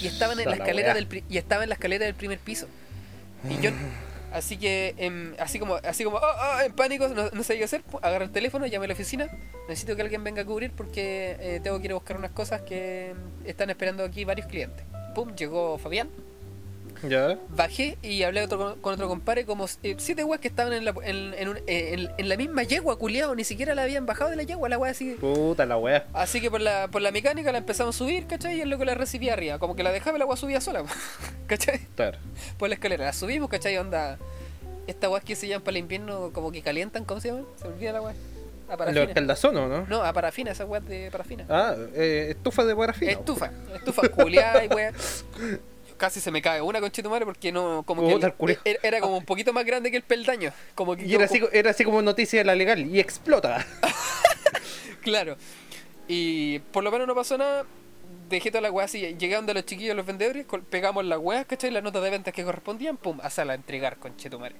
Y 0.00 0.06
estaban 0.06 0.38
en 0.38 0.46
la 0.46 0.52
La 0.52 0.56
escalera 0.64 0.94
wea. 0.94 1.04
del 1.04 1.24
y 1.28 1.36
estaban 1.36 1.64
en 1.64 1.68
la 1.68 1.74
escalera 1.74 2.06
del 2.06 2.14
primer 2.14 2.38
piso. 2.38 2.68
Y 3.48 3.60
yo 3.60 3.70
así 4.32 4.56
que 4.56 4.94
em, 4.98 5.34
así 5.40 5.58
como 5.58 5.74
así 5.74 6.04
como 6.04 6.18
oh, 6.18 6.20
oh, 6.22 6.60
en 6.60 6.72
pánico, 6.72 7.08
no, 7.08 7.28
no 7.30 7.42
sé 7.42 7.58
qué 7.58 7.64
hacer, 7.64 7.82
agarro 8.00 8.24
el 8.24 8.30
teléfono, 8.30 8.66
llamé 8.66 8.84
a 8.84 8.88
la 8.88 8.94
oficina, 8.94 9.28
necesito 9.68 9.96
que 9.96 10.02
alguien 10.02 10.22
venga 10.22 10.42
a 10.42 10.44
cubrir 10.44 10.70
porque 10.70 11.36
eh, 11.40 11.60
tengo 11.62 11.80
que 11.80 11.86
ir 11.86 11.90
a 11.90 11.94
buscar 11.94 12.16
unas 12.16 12.30
cosas 12.30 12.62
que 12.62 13.10
em, 13.10 13.16
están 13.44 13.68
esperando 13.68 14.04
aquí 14.04 14.24
varios 14.24 14.46
clientes. 14.46 14.84
Pum, 15.14 15.34
llegó 15.34 15.76
Fabián, 15.78 16.08
Ya. 17.02 17.38
bajé 17.48 17.96
y 18.02 18.22
hablé 18.22 18.42
otro, 18.42 18.76
con 18.80 18.94
otro 18.94 19.08
compadre 19.08 19.44
como 19.46 19.66
eh, 19.82 19.94
siete 19.98 20.22
weas 20.22 20.40
que 20.40 20.48
estaban 20.48 20.72
en 20.72 20.84
la, 20.84 20.94
en, 21.02 21.34
en 21.34 21.48
un- 21.48 21.56
eh, 21.66 21.94
en- 21.94 22.10
en 22.18 22.28
la 22.28 22.36
misma 22.36 22.62
yegua, 22.62 22.98
culiado, 22.98 23.34
ni 23.34 23.42
siquiera 23.44 23.74
la 23.74 23.82
habían 23.84 24.06
bajado 24.06 24.30
de 24.30 24.36
la 24.36 24.42
yegua, 24.42 24.68
la 24.68 24.78
wea 24.78 24.92
así. 24.92 25.16
Puta 25.20 25.64
la 25.66 25.76
weá. 25.78 26.06
Así 26.12 26.40
que 26.40 26.50
por 26.50 26.60
la, 26.60 26.88
por 26.88 27.00
la 27.02 27.10
mecánica 27.10 27.50
la 27.52 27.58
empezamos 27.58 27.96
a 27.96 27.98
subir, 27.98 28.26
¿cachai? 28.26 28.58
Y 28.58 28.60
el 28.60 28.68
loco 28.70 28.84
la 28.84 28.94
recibía 28.94 29.32
arriba, 29.32 29.58
como 29.58 29.74
que 29.74 29.82
la 29.82 29.92
dejaba 29.92 30.16
y 30.16 30.18
la 30.18 30.24
agua 30.24 30.36
subía 30.36 30.60
sola, 30.60 30.84
¿cachai? 31.46 31.80
Claro. 31.96 32.18
Por 32.58 32.68
la 32.68 32.74
escalera, 32.74 33.06
la 33.06 33.12
subimos, 33.12 33.48
¿cachai? 33.48 33.76
Onda, 33.78 34.18
esta 34.86 35.08
weas 35.08 35.24
que 35.24 35.36
se 35.36 35.48
llaman 35.48 35.62
para 35.62 35.76
el 35.76 35.82
invierno, 35.84 36.30
como 36.32 36.52
que 36.52 36.60
calientan, 36.62 37.04
¿cómo 37.04 37.20
se 37.20 37.28
llama? 37.28 37.44
Se 37.56 37.66
me 37.68 37.74
olvida 37.74 37.92
la 37.92 38.02
wea. 38.02 38.14
A 38.70 38.76
Los 38.76 38.78
parafina. 38.86 39.14
caldazonos, 39.14 39.68
¿no? 39.68 39.86
No, 39.86 40.02
a 40.04 40.12
parafina, 40.12 40.52
esa 40.52 40.64
weas 40.64 40.84
de 40.86 41.10
parafina. 41.10 41.44
Ah, 41.48 41.74
eh, 41.94 42.28
estufa 42.30 42.64
de 42.64 42.76
parafina. 42.76 43.12
Estufa, 43.12 43.50
estufa 43.74 44.08
culiada 44.08 44.64
y 44.64 44.68
wea. 44.68 44.92
Casi 45.96 46.20
se 46.20 46.30
me 46.30 46.40
cae 46.40 46.62
una 46.62 46.80
conchita 46.80 47.08
madre 47.10 47.26
porque 47.26 47.52
no, 47.52 47.82
como 47.84 48.06
que 48.06 48.14
el 48.14 48.58
era, 48.64 48.78
era 48.82 49.00
como 49.00 49.18
un 49.18 49.24
poquito 49.24 49.52
más 49.52 49.64
grande 49.66 49.90
que 49.90 49.98
el 49.98 50.02
peldaño. 50.02 50.52
Como 50.74 50.96
que 50.96 51.04
Y 51.04 51.14
era 51.14 51.26
así, 51.26 51.42
era 51.52 51.70
así 51.72 51.84
como 51.84 52.00
noticia 52.00 52.38
de 52.38 52.44
la 52.44 52.54
legal. 52.54 52.80
Y 52.86 53.00
explota. 53.00 53.66
Claro. 55.02 55.36
Y 56.08 56.58
por 56.58 56.84
lo 56.84 56.90
menos 56.90 57.06
no 57.06 57.14
pasó 57.14 57.38
nada. 57.38 57.64
Dejé 58.28 58.50
toda 58.50 58.60
la 58.62 58.70
weá 58.70 58.84
así. 58.84 59.00
Llegué 59.18 59.34
donde 59.34 59.54
los 59.54 59.64
chiquillos, 59.64 59.96
los 59.96 60.04
vendedores, 60.06 60.46
pegamos 60.68 61.04
las 61.04 61.18
weas, 61.18 61.46
¿cachai? 61.46 61.70
Las 61.70 61.82
notas 61.82 62.02
de 62.02 62.10
ventas 62.10 62.34
que 62.34 62.44
correspondían, 62.44 62.96
pum, 62.96 63.18
a 63.22 63.30
sala 63.30 63.52
a 63.52 63.56
entregar, 63.56 63.96
conchetumare. 63.96 64.56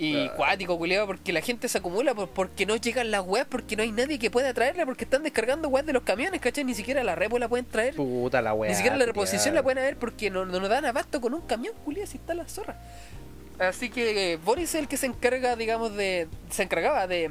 Y 0.00 0.14
Ah. 0.28 0.32
cuático, 0.36 0.78
culiado, 0.78 1.08
porque 1.08 1.32
la 1.32 1.40
gente 1.40 1.68
se 1.68 1.76
acumula 1.78 2.14
por, 2.14 2.28
porque 2.28 2.64
no 2.66 2.76
llegan 2.76 3.10
las 3.10 3.26
weas, 3.26 3.46
porque 3.48 3.74
no 3.74 3.82
hay 3.82 3.90
nadie 3.90 4.16
que 4.20 4.30
pueda 4.30 4.54
traerla, 4.54 4.86
porque 4.86 5.02
están 5.02 5.24
descargando 5.24 5.68
weas 5.68 5.84
de 5.84 5.92
los 5.92 6.04
camiones, 6.04 6.40
¿cachai? 6.40 6.62
Ni 6.62 6.74
siquiera 6.74 7.02
la 7.02 7.16
repo 7.16 7.36
la 7.40 7.48
pueden 7.48 7.66
traer. 7.66 7.96
Puta 7.96 8.40
la 8.40 8.54
weá. 8.54 8.70
Ni 8.70 8.76
siquiera 8.76 8.96
la 8.96 9.06
reposición 9.06 9.56
la 9.56 9.62
pueden 9.64 9.78
haber 9.78 9.96
porque 9.96 10.30
no, 10.30 10.44
no 10.46 10.60
nos 10.60 10.68
dan 10.68 10.84
abasto 10.84 11.20
con 11.20 11.34
un 11.34 11.40
camión, 11.40 11.74
culiado, 11.84 12.06
si 12.08 12.16
está 12.18 12.32
la 12.34 12.46
zorra. 12.48 12.76
Así 13.58 13.90
que 13.90 14.34
eh, 14.34 14.36
Boris 14.36 14.68
es 14.68 14.74
el 14.76 14.86
que 14.86 14.96
se 14.96 15.06
encarga, 15.06 15.56
digamos, 15.56 15.94
de. 15.96 16.28
Se 16.48 16.62
encargaba 16.62 17.08
de. 17.08 17.30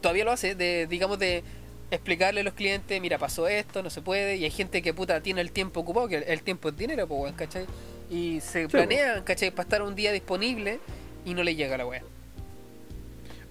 Todavía 0.00 0.24
lo 0.24 0.30
hace, 0.30 0.54
de, 0.54 0.86
digamos, 0.86 1.18
de 1.18 1.42
explicarle 1.90 2.42
a 2.42 2.44
los 2.44 2.54
clientes: 2.54 3.00
mira, 3.00 3.18
pasó 3.18 3.48
esto, 3.48 3.82
no 3.82 3.90
se 3.90 4.00
puede. 4.00 4.36
Y 4.36 4.44
hay 4.44 4.50
gente 4.52 4.80
que 4.80 4.94
puta 4.94 5.20
tiene 5.20 5.40
el 5.40 5.50
tiempo 5.50 5.80
ocupado, 5.80 6.06
que 6.06 6.18
el, 6.18 6.22
el 6.22 6.42
tiempo 6.42 6.68
es 6.68 6.76
dinero, 6.76 7.08
pues, 7.08 7.20
weón, 7.20 7.34
¿cachai? 7.34 7.66
Y 8.10 8.40
se 8.42 8.68
planean, 8.68 9.24
¿cachai? 9.24 9.50
Para 9.50 9.64
estar 9.64 9.82
un 9.82 9.96
día 9.96 10.12
disponible 10.12 10.78
y 11.24 11.34
no 11.34 11.42
le 11.42 11.54
llega 11.54 11.76
la 11.76 11.86
weá. 11.86 12.02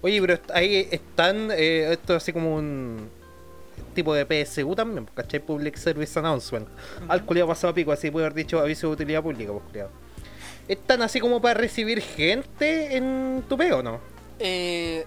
Oye, 0.02 0.20
pero 0.22 0.40
ahí 0.54 0.88
están. 0.92 1.50
eh, 1.52 1.94
esto 1.94 2.16
es 2.16 2.24
así 2.24 2.34
como 2.34 2.56
un 2.56 3.10
tipo 3.96 4.14
de 4.14 4.26
PSU 4.26 4.76
también, 4.76 5.06
¿cachai? 5.16 5.40
Public 5.40 5.76
Service 5.78 6.18
Announcement. 6.20 6.68
Al 7.08 7.24
culiado 7.26 7.48
pasado 7.50 7.72
a 7.72 7.74
pico, 7.76 7.92
así 7.92 8.12
puede 8.12 8.26
haber 8.26 8.36
dicho 8.36 8.60
aviso 8.60 8.88
de 8.88 8.94
utilidad 8.94 9.22
pública, 9.24 9.52
pues 9.52 9.64
culiado. 9.66 9.92
¿Están 10.68 11.02
así 11.02 11.20
como 11.20 11.42
para 11.42 11.54
recibir 11.56 12.02
gente 12.02 12.96
en 12.98 13.44
tu 13.48 13.58
peo 13.58 13.80
o 13.80 13.84
no? 13.84 14.00
Eh, 14.40 15.06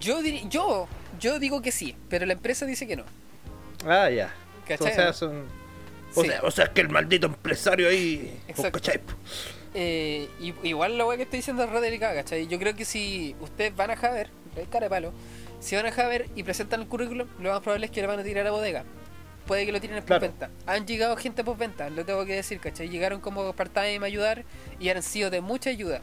yo, 0.00 0.20
yo, 0.48 0.88
yo 1.20 1.38
digo 1.38 1.62
que 1.62 1.70
sí, 1.72 1.94
pero 2.08 2.26
la 2.26 2.32
empresa 2.34 2.66
dice 2.66 2.86
que 2.86 2.96
no. 2.96 3.04
Ah, 3.86 4.10
ya. 4.10 4.34
¿Cachai? 4.66 4.92
O 4.92 4.94
sea, 4.94 5.12
son. 5.12 5.44
O, 6.14 6.22
Sí. 6.22 6.28
sea, 6.28 6.40
o 6.42 6.50
sea, 6.50 6.64
es 6.66 6.70
que 6.70 6.82
el 6.82 6.88
maldito 6.90 7.26
empresario 7.26 7.88
ahí. 7.88 8.38
pues, 8.46 8.58
Exacto. 8.58 8.78
¿cachai? 8.78 9.00
Eh, 9.74 10.28
y- 10.40 10.54
igual 10.68 10.98
la 10.98 11.06
weá 11.06 11.16
que 11.16 11.22
estoy 11.24 11.38
diciendo 11.38 11.64
es 11.64 11.70
re 11.70 11.80
delicada, 11.80 12.14
¿cachai? 12.14 12.46
Yo 12.46 12.58
creo 12.58 12.74
que 12.74 12.84
si 12.84 13.34
ustedes 13.40 13.74
van 13.74 13.90
a 13.90 13.96
Javer, 13.96 14.28
hay 14.56 14.66
cara 14.66 14.86
de 14.86 14.90
palo, 14.90 15.12
si 15.60 15.76
van 15.76 15.86
a 15.86 15.92
Javer 15.92 16.28
y 16.36 16.42
presentan 16.42 16.80
el 16.82 16.88
currículum, 16.88 17.26
lo 17.40 17.50
más 17.50 17.60
probable 17.60 17.86
es 17.86 17.92
que 17.92 18.00
le 18.02 18.06
van 18.06 18.18
a 18.18 18.22
tirar 18.22 18.46
a 18.46 18.50
bodega. 18.50 18.84
Puede 19.46 19.64
que 19.66 19.72
lo 19.72 19.80
tiren 19.80 19.96
en 19.96 20.04
Claro. 20.04 20.20
postventa. 20.28 20.50
Han 20.70 20.86
llegado 20.86 21.16
gente 21.16 21.42
postventa, 21.42 21.88
lo 21.90 22.04
tengo 22.04 22.24
que 22.26 22.34
decir, 22.34 22.60
¿cachai? 22.60 22.88
Llegaron 22.88 23.20
como 23.20 23.52
part-time 23.54 23.98
a 24.02 24.04
ayudar 24.04 24.44
y 24.78 24.88
han 24.90 25.02
sido 25.02 25.30
de 25.30 25.40
mucha 25.40 25.70
ayuda. 25.70 26.00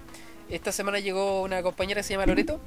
Esta 0.50 0.72
semana 0.72 1.00
llegó 1.00 1.44
una 1.44 1.62
compañera 1.62 2.00
que 2.02 2.04
se 2.08 2.14
llama 2.16 2.26
Loreto, 2.26 2.60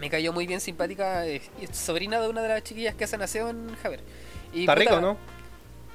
me 0.00 0.10
cayó 0.10 0.32
muy 0.32 0.46
bien 0.48 0.60
simpática, 0.60 1.24
es 1.26 1.42
es 1.60 1.76
sobrina 1.76 2.20
de 2.20 2.28
una 2.28 2.42
de 2.42 2.48
las 2.48 2.62
chiquillas 2.64 2.94
que 2.96 3.04
hacen 3.04 3.22
aseo 3.22 3.48
en 3.50 3.74
Javer. 3.76 4.00
Y, 4.52 4.60
Está 4.62 4.74
puta, 4.74 4.80
rico, 4.90 5.00
¿no? 5.00 5.16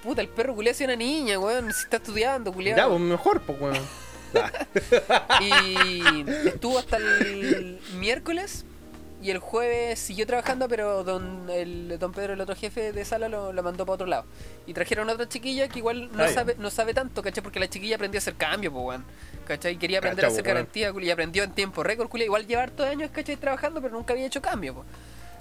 Puta, 0.01 0.21
el 0.21 0.29
perro 0.29 0.55
culiado 0.55 0.71
es 0.75 0.81
una 0.81 0.95
niña, 0.95 1.37
weón, 1.37 1.71
si 1.73 1.83
está 1.83 1.97
estudiando, 1.97 2.53
culiado. 2.53 2.77
Ya, 2.81 2.87
pues 2.87 2.99
mejor, 3.01 3.41
pues, 3.41 3.59
weón. 3.61 3.77
Y 5.41 6.25
estuvo 6.47 6.79
hasta 6.79 6.97
el 6.97 7.79
miércoles 7.97 8.65
y 9.21 9.31
el 9.31 9.39
jueves 9.39 9.99
siguió 9.99 10.25
trabajando, 10.25 10.69
pero 10.69 11.03
don, 11.03 11.49
el, 11.49 11.97
don 11.99 12.13
Pedro, 12.13 12.33
el 12.33 12.41
otro 12.41 12.55
jefe 12.55 12.93
de 12.93 13.03
sala, 13.03 13.27
lo, 13.27 13.51
lo 13.51 13.63
mandó 13.63 13.85
para 13.85 13.95
otro 13.95 14.07
lado. 14.07 14.25
Y 14.65 14.73
trajeron 14.73 15.09
a 15.09 15.13
otra 15.13 15.27
chiquilla 15.27 15.67
que 15.67 15.79
igual 15.79 16.09
no 16.13 16.27
sabe, 16.29 16.55
no 16.57 16.69
sabe 16.69 16.93
tanto, 16.93 17.21
¿cachai? 17.21 17.43
Porque 17.43 17.59
la 17.59 17.69
chiquilla 17.69 17.95
aprendió 17.95 18.17
a 18.17 18.19
hacer 18.19 18.35
cambio, 18.35 18.71
pues, 18.71 18.85
weón. 18.85 19.05
¿Cachai? 19.45 19.77
Quería 19.77 19.97
aprender 19.97 20.23
a 20.23 20.27
hacer 20.29 20.43
po, 20.43 20.47
garantía, 20.47 20.93
y 21.01 21.09
aprendió 21.09 21.43
en 21.43 21.51
tiempo 21.51 21.83
récord, 21.83 22.07
culia. 22.07 22.25
Igual 22.25 22.47
lleva 22.47 22.63
hartos 22.63 22.85
años, 22.87 23.09
¿cachai? 23.11 23.35
Trabajando, 23.35 23.81
pero 23.81 23.93
nunca 23.93 24.13
había 24.13 24.25
hecho 24.25 24.41
cambio, 24.41 24.75
pues. 24.75 24.87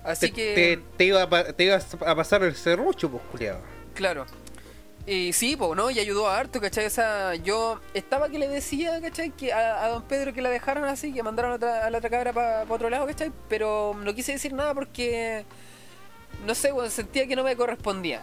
Así 0.03 0.31
te, 0.31 0.33
que... 0.33 0.55
te, 0.55 0.83
te 0.97 1.05
iba 1.05 1.23
a, 1.23 1.45
te 1.53 1.65
ibas 1.65 1.95
a 2.05 2.15
pasar 2.17 2.43
el 2.43 2.57
serrucho, 2.57 3.09
pues, 3.11 3.23
culiado. 3.31 3.61
Claro. 3.95 4.27
Y 5.11 5.33
sí, 5.33 5.57
pues, 5.57 5.75
¿no? 5.75 5.91
Y 5.91 5.99
ayudó 5.99 6.29
a 6.29 6.39
harto, 6.39 6.61
¿cachai? 6.61 6.85
O 6.87 6.91
sea, 6.91 7.35
yo 7.37 7.81
estaba 7.95 8.29
que 8.29 8.39
le 8.39 8.47
decía, 8.49 9.01
¿cachai? 9.01 9.31
Que 9.31 9.53
a, 9.55 9.85
a 9.85 9.89
don 9.89 10.03
Pedro 10.03 10.35
que 10.35 10.43
la 10.43 10.51
dejaran 10.51 10.85
así, 10.85 11.15
que 11.15 11.23
mandaron 11.23 11.53
a, 11.53 11.55
otra- 11.55 11.87
a 11.87 11.91
la 11.91 11.99
otra 11.99 12.11
cabra 12.11 12.33
para 12.35 12.65
otro 12.69 12.91
lado, 12.91 13.07
¿cachai? 13.07 13.33
Pero 13.49 13.97
no 14.05 14.15
quise 14.15 14.33
decir 14.33 14.53
nada 14.53 14.75
porque, 14.75 15.45
no 16.47 16.55
sé, 16.55 16.73
bueno, 16.73 16.91
sentía 16.91 17.27
que 17.27 17.37
no 17.37 17.43
me 17.45 17.57
correspondía. 17.57 18.23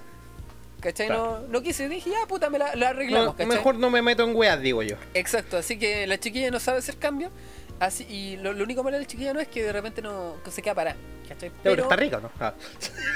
¿cachai? 0.79 1.07
Claro. 1.07 1.39
No, 1.41 1.47
no 1.47 1.61
quise, 1.63 1.89
dije, 1.89 2.11
ya 2.11 2.27
puta, 2.27 2.51
me 2.51 2.59
la, 2.59 2.75
la 2.75 2.89
arreglamos, 2.89 3.25
No, 3.29 3.31
¿cachai? 3.35 3.47
mejor 3.47 3.75
no 3.75 3.89
me 3.89 4.03
meto 4.03 4.23
en 4.23 4.35
weas, 4.35 4.61
digo 4.61 4.83
yo. 4.83 4.97
Exacto, 5.15 5.57
así 5.57 5.79
que 5.79 6.05
la 6.05 6.19
chiquilla 6.19 6.51
no 6.51 6.59
sabe 6.59 6.77
hacer 6.77 6.97
cambio. 6.97 7.31
Así, 7.79 8.03
y 8.07 8.37
lo, 8.37 8.53
lo 8.53 8.63
único 8.63 8.83
malo 8.83 8.95
de 8.97 9.01
la 9.03 9.07
chiquilla 9.07 9.33
no 9.33 9.39
es 9.39 9.47
que 9.47 9.63
de 9.63 9.73
repente 9.73 10.01
no 10.03 10.35
se 10.49 10.61
queda 10.61 10.75
parada, 10.75 10.97
¿cachai? 11.27 11.51
Pero, 11.63 11.81
está 11.83 11.95
rico, 11.95 12.19
¿no? 12.21 12.29
Ah. 12.39 12.53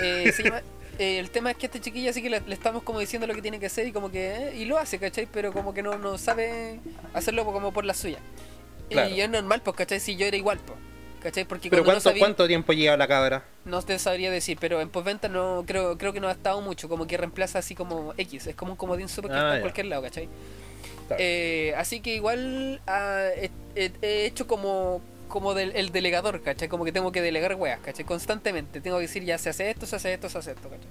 eh, 0.01 0.32
se 0.36 0.43
llama- 0.43 0.62
eh, 0.99 1.19
el 1.19 1.31
tema 1.31 1.51
es 1.51 1.57
que 1.57 1.65
a 1.65 1.67
esta 1.67 1.79
chiquilla 1.81 2.13
sí 2.13 2.21
que 2.21 2.29
le, 2.29 2.41
le 2.41 2.53
estamos 2.53 2.83
como 2.83 2.99
diciendo 2.99 3.25
lo 3.25 3.33
que 3.33 3.41
tiene 3.41 3.59
que 3.59 3.65
hacer 3.67 3.88
y 3.88 3.91
como 3.91 4.12
que 4.12 4.49
eh, 4.49 4.55
y 4.57 4.65
lo 4.65 4.77
hace, 4.77 4.99
¿cachai? 4.99 5.27
Pero 5.31 5.51
como 5.53 5.73
que 5.73 5.81
no, 5.81 5.97
no 5.97 6.17
sabe 6.17 6.79
hacerlo 7.13 7.45
como 7.45 7.71
por 7.73 7.85
la 7.85 7.93
suya. 7.93 8.19
Claro. 8.89 9.09
Y 9.09 9.21
es 9.21 9.29
normal, 9.29 9.62
pues, 9.63 9.75
¿cachai? 9.77 9.99
Si 9.99 10.15
yo 10.15 10.25
era 10.25 10.38
igual, 10.38 10.59
pues. 10.59 10.77
¿Cachai? 11.21 11.45
Porque 11.45 11.69
Pero 11.69 11.83
cuando 11.83 11.99
no 11.99 12.03
¿cuánto, 12.03 12.09
sabía, 12.09 12.19
¿cuánto 12.19 12.47
tiempo 12.47 12.71
lleva 12.73 12.95
la 12.95 13.07
cabra? 13.07 13.43
no 13.65 13.81
te 13.81 13.99
sabría 13.99 14.31
decir, 14.31 14.57
pero 14.59 14.79
en 14.81 14.89
postventa 14.89 15.27
no 15.27 15.63
creo 15.67 15.97
creo 15.97 16.13
que 16.13 16.21
no 16.21 16.29
ha 16.29 16.31
estado 16.31 16.62
mucho, 16.62 16.88
como 16.88 17.07
que 17.07 17.17
reemplaza 17.17 17.59
así 17.59 17.75
como 17.75 18.13
X, 18.17 18.47
es 18.47 18.55
como 18.55 18.71
un 18.71 18.77
comodín 18.77 19.09
super 19.09 19.29
que 19.31 19.38
Ah, 19.38 19.39
está 19.41 19.55
en 19.55 19.62
cualquier 19.62 19.88
lado, 19.88 20.01
¿cachai? 20.03 20.29
Claro. 21.07 21.21
Eh, 21.23 21.73
así 21.75 21.99
que 21.99 22.15
igual 22.15 22.81
ah, 22.88 23.27
he 23.75 24.25
hecho 24.25 24.47
como 24.47 25.01
como 25.29 25.53
del, 25.53 25.71
el 25.77 25.91
delegador, 25.91 26.41
¿cachai? 26.41 26.67
Como 26.67 26.83
que 26.83 26.91
tengo 26.91 27.11
que 27.13 27.21
delegar 27.21 27.55
weas, 27.55 27.79
¿cachai? 27.79 28.03
Constantemente. 28.05 28.81
Tengo 28.81 28.97
que 28.97 29.03
decir, 29.03 29.23
ya 29.23 29.37
se 29.37 29.49
hace 29.49 29.69
esto, 29.69 29.85
se 29.85 29.95
hace 29.95 30.13
esto, 30.13 30.27
se 30.29 30.37
hace 30.39 30.51
esto, 30.51 30.69
¿cachai? 30.69 30.87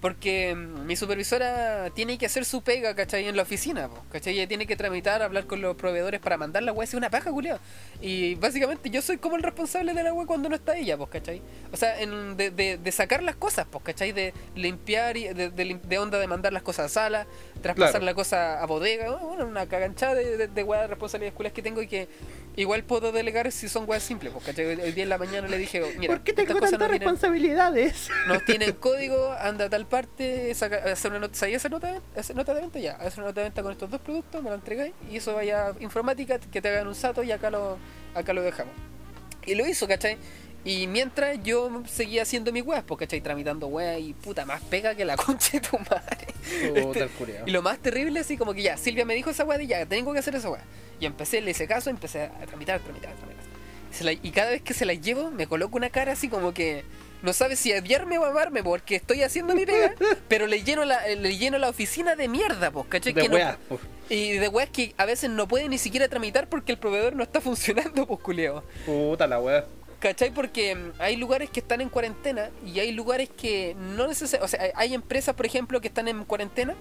Porque 0.00 0.54
mm, 0.54 0.86
mi 0.86 0.94
supervisora 0.94 1.90
tiene 1.90 2.18
que 2.18 2.26
hacer 2.26 2.44
su 2.44 2.62
pega, 2.62 2.94
¿cachai? 2.94 3.26
En 3.26 3.34
la 3.34 3.42
oficina, 3.42 3.88
po, 3.88 4.04
¿cachai? 4.12 4.34
Ella 4.34 4.46
tiene 4.46 4.64
que 4.64 4.76
tramitar, 4.76 5.22
hablar 5.22 5.46
con 5.46 5.60
los 5.60 5.74
proveedores 5.74 6.20
para 6.20 6.36
mandar 6.36 6.62
la 6.62 6.72
wea, 6.72 6.84
es 6.84 6.94
una 6.94 7.10
paja, 7.10 7.32
culiao. 7.32 7.58
Y 8.00 8.36
básicamente 8.36 8.90
yo 8.90 9.02
soy 9.02 9.18
como 9.18 9.34
el 9.34 9.42
responsable 9.42 9.94
de 9.94 10.04
la 10.04 10.12
wea 10.14 10.24
cuando 10.24 10.48
no 10.48 10.54
está 10.54 10.76
ella, 10.76 10.96
pues, 10.96 11.10
¿cachai? 11.10 11.42
O 11.72 11.76
sea, 11.76 12.00
en- 12.00 12.36
de, 12.36 12.52
de- 12.52 12.78
de 12.78 12.92
sacar 12.92 13.24
las 13.24 13.34
cosas, 13.34 13.66
pues, 13.68 13.82
¿cachai? 13.82 14.12
De 14.12 14.32
limpiar, 14.54 15.16
y 15.16 15.28
de, 15.34 15.50
de, 15.50 15.98
onda 15.98 16.20
de 16.20 16.28
mandar 16.28 16.52
las 16.52 16.62
cosas 16.62 16.86
a 16.86 16.88
sala, 16.90 17.26
traspasar 17.60 17.90
Claro. 17.94 18.04
la 18.06 18.14
cosa 18.14 18.62
a 18.62 18.66
bodega, 18.66 19.10
bueno, 19.16 19.46
una 19.46 19.66
caganchada 19.66 20.14
de, 20.14 20.36
de, 20.36 20.46
de 20.46 20.62
weas 20.62 20.82
de 20.82 20.86
responsabilidades 20.88 21.34
culias 21.36 21.52
que 21.52 21.62
tengo 21.62 21.82
y 21.82 21.88
que 21.88 22.08
igual 22.60 22.82
puedo 22.84 23.12
delegar 23.12 23.50
si 23.52 23.68
son 23.68 23.84
weas 23.88 24.02
simples, 24.02 24.32
¿cachai? 24.44 24.66
Hoy 24.66 24.92
día 24.92 25.04
en 25.04 25.08
la 25.08 25.16
mañana 25.18 25.46
le 25.48 25.56
dije, 25.58 25.80
mira, 25.98 26.14
¿Por 26.14 26.24
qué 26.24 26.32
tengo 26.32 26.54
tantas 26.54 26.72
no 26.72 26.78
tienen- 26.78 26.98
responsabilidades? 27.00 28.08
no 28.26 28.40
tienen 28.46 28.72
código, 28.72 29.32
anda 29.32 29.66
a 29.66 29.70
tal 29.70 29.86
parte, 29.86 30.52
saca, 30.54 30.76
hacer 30.92 31.10
una 31.12 31.20
nota, 31.20 31.34
¿sabía 31.36 31.56
hacer 31.56 31.70
nota 31.70 31.86
de 31.86 31.92
venta? 31.94 32.20
Hacer 32.20 32.36
nota 32.36 32.54
de 32.54 32.60
venta 32.60 32.78
ya, 32.80 32.92
hacer 32.96 33.20
una 33.20 33.28
nota 33.28 33.40
de 33.40 33.44
venta 33.44 33.62
con 33.62 33.72
estos 33.72 33.90
dos 33.90 34.00
productos, 34.00 34.42
me 34.42 34.50
lo 34.50 34.56
entregáis 34.56 34.92
y 35.10 35.16
eso 35.18 35.34
vaya 35.34 35.68
a 35.68 35.74
informática, 35.80 36.38
que 36.38 36.60
te 36.60 36.68
hagan 36.68 36.88
un 36.88 36.94
sato 36.94 37.22
y 37.22 37.30
acá 37.32 37.50
lo, 37.50 37.78
acá 38.14 38.32
lo 38.32 38.42
dejamos. 38.42 38.74
Y 39.46 39.54
lo 39.54 39.66
hizo, 39.66 39.86
¿cachai? 39.88 40.18
Y 40.64 40.86
mientras 40.86 41.38
yo 41.42 41.82
seguía 41.86 42.22
haciendo 42.22 42.52
mis 42.52 42.62
weas, 42.64 42.82
pues, 42.84 42.98
¿cachai? 43.00 43.20
Tramitando 43.20 43.68
weas 43.68 44.00
y 44.00 44.12
puta, 44.12 44.44
más 44.44 44.60
pega 44.62 44.94
que 44.94 45.04
la 45.04 45.16
concha 45.16 45.52
de 45.52 45.60
tu 45.60 45.78
madre. 45.78 46.82
Puta 46.82 47.04
el 47.04 47.10
culiao. 47.10 47.46
Y 47.46 47.50
lo 47.52 47.62
más 47.62 47.78
terrible, 47.78 48.20
así 48.20 48.36
como 48.36 48.52
que 48.54 48.62
ya, 48.62 48.76
Silvia 48.76 49.04
me 49.04 49.14
dijo 49.14 49.30
esa 49.30 49.44
weá 49.44 49.56
de 49.58 49.66
ya, 49.66 49.86
tengo 49.86 50.12
que 50.12 50.18
hacer 50.18 50.34
esa 50.34 50.50
weá. 50.50 50.62
Y 51.00 51.06
empecé, 51.06 51.40
le 51.40 51.52
hice 51.52 51.66
caso, 51.66 51.90
empecé 51.90 52.22
a 52.24 52.30
tramitar, 52.46 52.80
tramitar, 52.80 53.14
tramitar. 53.14 53.44
Se 53.92 54.04
la- 54.04 54.12
y 54.12 54.30
cada 54.32 54.50
vez 54.50 54.60
que 54.62 54.74
se 54.74 54.84
la 54.84 54.94
llevo, 54.94 55.30
me 55.30 55.46
coloco 55.46 55.76
una 55.76 55.90
cara 55.90 56.12
así 56.12 56.28
como 56.28 56.52
que 56.52 56.84
no 57.22 57.32
sabe 57.32 57.56
si 57.56 57.72
odiarme 57.72 58.18
o 58.18 58.24
amarme 58.26 58.62
porque 58.62 58.96
estoy 58.96 59.22
haciendo 59.22 59.54
mi 59.54 59.64
pega, 59.64 59.94
pero 60.28 60.46
le 60.46 60.62
lleno 60.64 60.84
la, 60.84 61.06
le 61.06 61.36
lleno 61.38 61.56
la 61.58 61.68
oficina 61.70 62.14
de 62.16 62.28
mierda, 62.28 62.70
pues, 62.70 62.86
¿cachai? 62.88 63.12
De 63.14 63.22
Que 63.22 63.28
no- 63.28 63.36
weas. 63.36 63.56
uf. 63.70 63.80
y 64.10 64.32
de 64.32 64.48
weas 64.48 64.68
que 64.70 64.92
a 64.98 65.06
veces 65.06 65.30
no 65.30 65.48
puede 65.48 65.68
ni 65.68 65.78
siquiera 65.78 66.08
tramitar 66.08 66.48
porque 66.48 66.72
el 66.72 66.78
proveedor 66.78 67.14
no 67.16 67.22
está 67.22 67.40
funcionando, 67.40 68.06
pues, 68.06 68.20
culeo. 68.20 68.62
Puta 68.84 69.26
la 69.26 69.40
wea. 69.40 69.64
¿Cachai? 70.00 70.30
Porque 70.30 70.74
mm, 70.76 70.92
hay 71.00 71.16
lugares 71.16 71.50
que 71.50 71.60
están 71.60 71.80
en 71.80 71.88
cuarentena 71.88 72.50
y 72.64 72.78
hay 72.78 72.92
lugares 72.92 73.28
que 73.28 73.74
no 73.96 74.06
necesariamente... 74.06 74.44
O 74.44 74.48
sea, 74.48 74.72
hay- 74.76 74.94
empresas, 74.94 75.34
por 75.34 75.44
ejemplo, 75.46 75.80
que 75.80 75.88
están 75.88 76.06
en 76.08 76.24
cuarentena, 76.24 76.74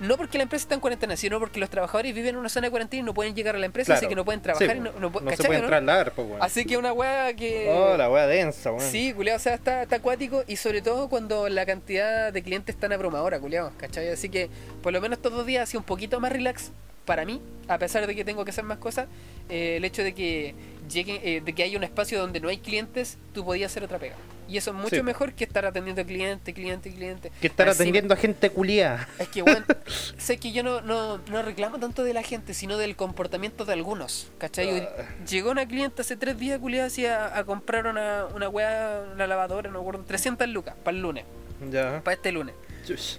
no 0.00 0.16
porque 0.16 0.38
la 0.38 0.44
empresa 0.44 0.64
está 0.64 0.74
en 0.74 0.80
cuarentena, 0.80 1.16
sino 1.16 1.38
porque 1.38 1.60
los 1.60 1.68
trabajadores 1.70 2.14
viven 2.14 2.30
en 2.30 2.36
una 2.36 2.48
zona 2.48 2.68
de 2.68 2.70
cuarentena 2.70 3.02
y 3.02 3.04
no 3.04 3.14
pueden 3.14 3.34
llegar 3.36 3.54
a 3.54 3.58
la 3.58 3.66
empresa, 3.66 3.88
Claro. 3.92 3.98
así 3.98 4.08
que 4.08 4.14
no 4.16 4.24
pueden 4.24 4.40
trabajar 4.40 4.70
Sí, 4.72 4.76
y 4.78 4.80
no, 4.80 4.90
se 5.12 5.24
¿cachai, 5.26 5.46
puede 5.46 5.60
no? 5.60 5.66
trasladar, 5.68 6.12
pues. 6.12 6.28
Así 6.40 6.64
que 6.64 6.76
una 6.78 6.92
wea 6.92 7.34
que... 7.34 7.68
Oh, 7.70 7.96
la 7.96 8.10
wea 8.10 8.26
densa, 8.26 8.72
weón. 8.72 8.90
Sí, 8.90 9.12
culiao, 9.12 9.36
o 9.36 9.38
sea, 9.38 9.54
está, 9.54 9.82
está 9.82 9.96
acuático 9.96 10.42
y 10.48 10.56
sobre 10.56 10.80
todo 10.82 11.08
cuando 11.08 11.48
la 11.50 11.66
cantidad 11.66 12.32
de 12.32 12.42
clientes 12.42 12.74
es 12.74 12.80
tan 12.80 12.92
abrumadora, 12.92 13.38
culiao, 13.38 13.70
¿cachai? 13.76 14.08
Así 14.08 14.28
que 14.28 14.48
por 14.82 14.92
lo 14.92 15.00
menos 15.00 15.18
estos 15.18 15.32
dos 15.32 15.46
días 15.46 15.62
ha 15.64 15.66
sido 15.66 15.80
un 15.80 15.86
poquito 15.86 16.18
más 16.20 16.32
relax 16.32 16.72
para 17.04 17.24
mí, 17.24 17.40
a 17.68 17.78
pesar 17.78 18.06
de 18.06 18.14
que 18.14 18.24
tengo 18.24 18.44
que 18.44 18.50
hacer 18.50 18.64
más 18.64 18.78
cosas, 18.78 19.06
eh, 19.48 19.76
el 19.76 19.84
hecho 19.84 20.02
de 20.02 20.14
que 20.14 20.54
llegue, 20.90 21.20
eh, 21.36 21.40
de 21.40 21.52
que 21.52 21.62
haya 21.62 21.76
un 21.78 21.84
espacio 21.84 22.18
donde 22.20 22.40
no 22.40 22.48
hay 22.48 22.58
clientes, 22.58 23.18
tú 23.34 23.44
podías 23.44 23.70
hacer 23.72 23.84
otra 23.84 23.98
pega. 23.98 24.14
Y 24.48 24.56
eso 24.58 24.70
es 24.72 24.76
mucho 24.76 24.96
Sí. 24.96 25.02
mejor 25.02 25.32
que 25.32 25.44
estar 25.44 25.64
atendiendo 25.64 26.04
cliente, 26.04 26.52
cliente, 26.52 26.90
cliente. 26.92 27.30
Que 27.40 27.46
estar 27.46 27.66
Encima- 27.68 27.82
atendiendo 27.82 28.12
a 28.14 28.16
gente 28.16 28.50
culiada. 28.50 29.08
Es 29.18 29.28
que, 29.28 29.40
bueno, 29.42 29.64
sé 30.18 30.36
que 30.36 30.52
yo 30.52 30.62
no, 30.62 30.80
no, 30.82 31.18
no 31.30 31.42
reclamo 31.42 31.78
tanto 31.78 32.04
de 32.04 32.12
la 32.12 32.22
gente, 32.22 32.52
sino 32.52 32.76
del 32.76 32.94
comportamiento 32.96 33.64
de 33.64 33.72
algunos, 33.72 34.28
¿cachai? 34.38 34.80
Ah. 34.80 34.88
Llegó 35.28 35.50
una 35.52 35.66
cliente 35.66 36.02
hace 36.02 36.16
tres 36.16 36.38
días, 36.38 36.58
culiada, 36.58 36.88
así 36.88 37.06
a, 37.06 37.36
a 37.38 37.44
comprar 37.44 37.86
una, 37.86 38.26
una 38.34 38.48
weá, 38.48 39.04
una 39.14 39.26
lavadora, 39.26 39.70
no 39.70 39.78
me 39.78 39.80
acuerdo, 39.82 40.04
300 40.04 40.46
lucas, 40.48 40.74
para 40.84 40.96
el 40.96 41.02
lunes, 41.02 41.24
Ya. 41.70 42.00
para 42.04 42.14
este 42.16 42.30
lunes. 42.32 42.54
Chush. 42.86 43.16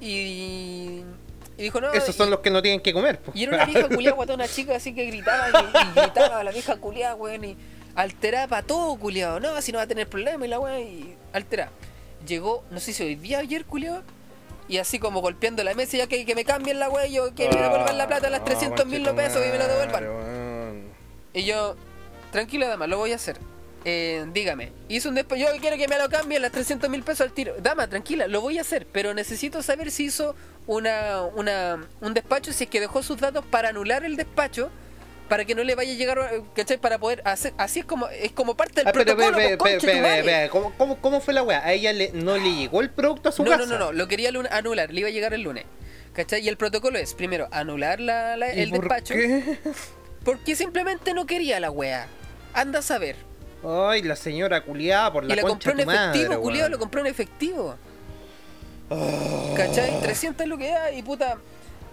Y, 0.00 1.02
y 1.56 1.62
dijo, 1.64 1.80
no, 1.80 1.92
Esos 1.92 2.10
y- 2.14 2.18
son 2.18 2.30
los 2.30 2.40
que 2.40 2.50
no 2.50 2.60
tienen 2.62 2.80
que 2.80 2.92
comer. 2.92 3.20
pues. 3.20 3.36
y 3.36 3.44
era 3.44 3.54
una 3.56 3.64
vieja 3.72 3.88
culiada, 3.88 4.16
guata, 4.16 4.34
una 4.34 4.48
chica 4.48 4.76
así 4.76 4.94
que 4.94 5.06
gritaba 5.06 5.48
y, 5.48 5.88
y 5.88 6.00
gritaba 6.00 6.42
la 6.44 6.50
vieja 6.50 6.76
culiada, 6.76 7.14
weón, 7.14 7.44
y 7.44 7.56
alterada 7.94 8.48
para 8.48 8.66
todo, 8.66 8.96
culiado. 8.98 9.38
No, 9.40 9.60
si 9.62 9.70
no 9.72 9.78
va 9.78 9.84
a 9.84 9.86
tener 9.86 10.08
problemas 10.08 10.46
y 10.46 10.50
la 10.50 10.58
weón, 10.58 10.80
y. 10.80 11.14
Llegó, 12.26 12.64
no 12.70 12.80
sé 12.80 12.92
si 12.94 13.02
hoy 13.02 13.16
día 13.16 13.38
o 13.38 13.40
ayer, 13.42 13.64
culiado, 13.66 14.02
y 14.66 14.78
así 14.78 14.98
como 14.98 15.20
golpeando 15.20 15.62
la 15.62 15.74
mesa, 15.74 15.98
ya 15.98 16.06
que, 16.06 16.24
que 16.24 16.34
me 16.34 16.44
cambien 16.44 16.80
la 16.80 16.88
weón, 16.88 17.10
yo 17.12 17.34
que 17.34 17.48
me 17.50 17.56
devuelvan 17.56 17.98
la 17.98 18.06
plata, 18.08 18.30
las 18.30 18.44
300 18.44 18.86
mil 18.86 19.02
pesos 19.10 19.42
y 19.46 19.50
me 19.50 19.58
lo 19.58 19.68
devuelvan. 19.68 20.84
Y 21.34 21.44
yo, 21.44 21.76
tranquila, 22.32 22.66
dama, 22.68 22.86
lo 22.86 22.96
voy 22.98 23.12
a 23.12 23.16
hacer. 23.16 23.36
Eh, 23.86 24.24
dígame, 24.32 24.72
hizo 24.88 25.10
un 25.10 25.14
despacho, 25.14 25.42
yo 25.54 25.60
quiero 25.60 25.76
que 25.76 25.86
me 25.88 25.98
lo 25.98 26.08
cambien 26.08 26.40
las 26.40 26.52
300 26.52 26.88
mil 26.88 27.02
pesos 27.02 27.20
al 27.22 27.32
tiro. 27.32 27.54
Dama, 27.60 27.86
tranquila, 27.88 28.26
lo 28.28 28.40
voy 28.40 28.56
a 28.58 28.62
hacer, 28.62 28.86
pero 28.90 29.12
necesito 29.12 29.62
saber 29.62 29.90
si 29.90 30.04
hizo 30.06 30.34
una, 30.66 31.22
una, 31.34 31.86
un 32.00 32.14
despacho, 32.14 32.52
si 32.52 32.64
es 32.64 32.70
que 32.70 32.80
dejó 32.80 33.02
sus 33.02 33.18
datos 33.20 33.44
para 33.44 33.68
anular 33.68 34.04
el 34.04 34.16
despacho, 34.16 34.70
para 35.28 35.44
que 35.44 35.54
no 35.54 35.64
le 35.64 35.74
vaya 35.74 35.92
a 35.92 35.96
llegar, 35.96 36.18
¿cachai? 36.54 36.78
Para 36.78 36.98
poder 36.98 37.20
hacer, 37.26 37.52
así 37.58 37.80
es 37.80 37.84
como, 37.86 38.08
es 38.08 38.32
como 38.32 38.56
parte 38.56 38.76
del 38.80 38.88
Ah, 38.88 38.92
pero, 38.92 39.04
protocolo, 39.16 39.36
ve, 39.36 39.56
pues, 39.58 39.84
madre. 39.84 40.22
ve, 40.22 40.48
¿Cómo, 40.50 40.72
cómo, 40.78 40.96
cómo 41.00 41.20
fue 41.20 41.34
la 41.34 41.42
weá? 41.42 41.62
A 41.64 41.72
ella 41.72 41.92
le, 41.92 42.10
no 42.12 42.36
le 42.38 42.54
llegó 42.54 42.80
el 42.80 42.90
producto 42.90 43.28
a 43.28 43.32
su 43.32 43.42
No, 43.44 43.50
casa. 43.50 43.66
no, 43.66 43.72
no, 43.72 43.78
no, 43.86 43.92
lo 43.92 44.08
quería 44.08 44.30
anular, 44.50 44.92
le 44.92 45.00
iba 45.00 45.08
a 45.08 45.12
llegar 45.12 45.34
el 45.34 45.42
lunes. 45.42 45.64
¿Cachai? 46.14 46.42
Y 46.42 46.48
el 46.48 46.56
protocolo 46.56 46.98
es, 46.98 47.12
primero, 47.14 47.48
anular 47.50 48.00
la, 48.00 48.36
la- 48.36 48.54
¿Y 48.54 48.60
el 48.60 48.70
por 48.70 48.80
despacho, 48.88 49.14
qué? 49.14 49.58
porque 50.24 50.56
simplemente 50.56 51.12
no 51.12 51.26
quería 51.26 51.58
la 51.60 51.70
wea. 51.70 52.06
Anda 52.54 52.78
a 52.78 52.82
saber. 52.82 53.16
Ay, 53.64 54.02
la 54.02 54.16
señora 54.16 54.62
culiada 54.62 55.12
por 55.12 55.24
la 55.24 55.32
y 55.32 55.36
la 55.36 55.42
concha 55.42 55.70
compró 55.70 55.82
en 55.82 55.88
efectivo, 55.88 56.28
madre, 56.30 56.42
culiado, 56.42 56.68
lo 56.70 56.78
compró 56.78 57.00
en 57.00 57.06
efectivo. 57.06 57.76
Oh. 58.90 59.54
¿Cachai? 59.56 60.00
300 60.02 60.46
lo 60.46 60.58
que 60.58 60.68
da 60.70 60.92
y 60.92 61.02
puta. 61.02 61.38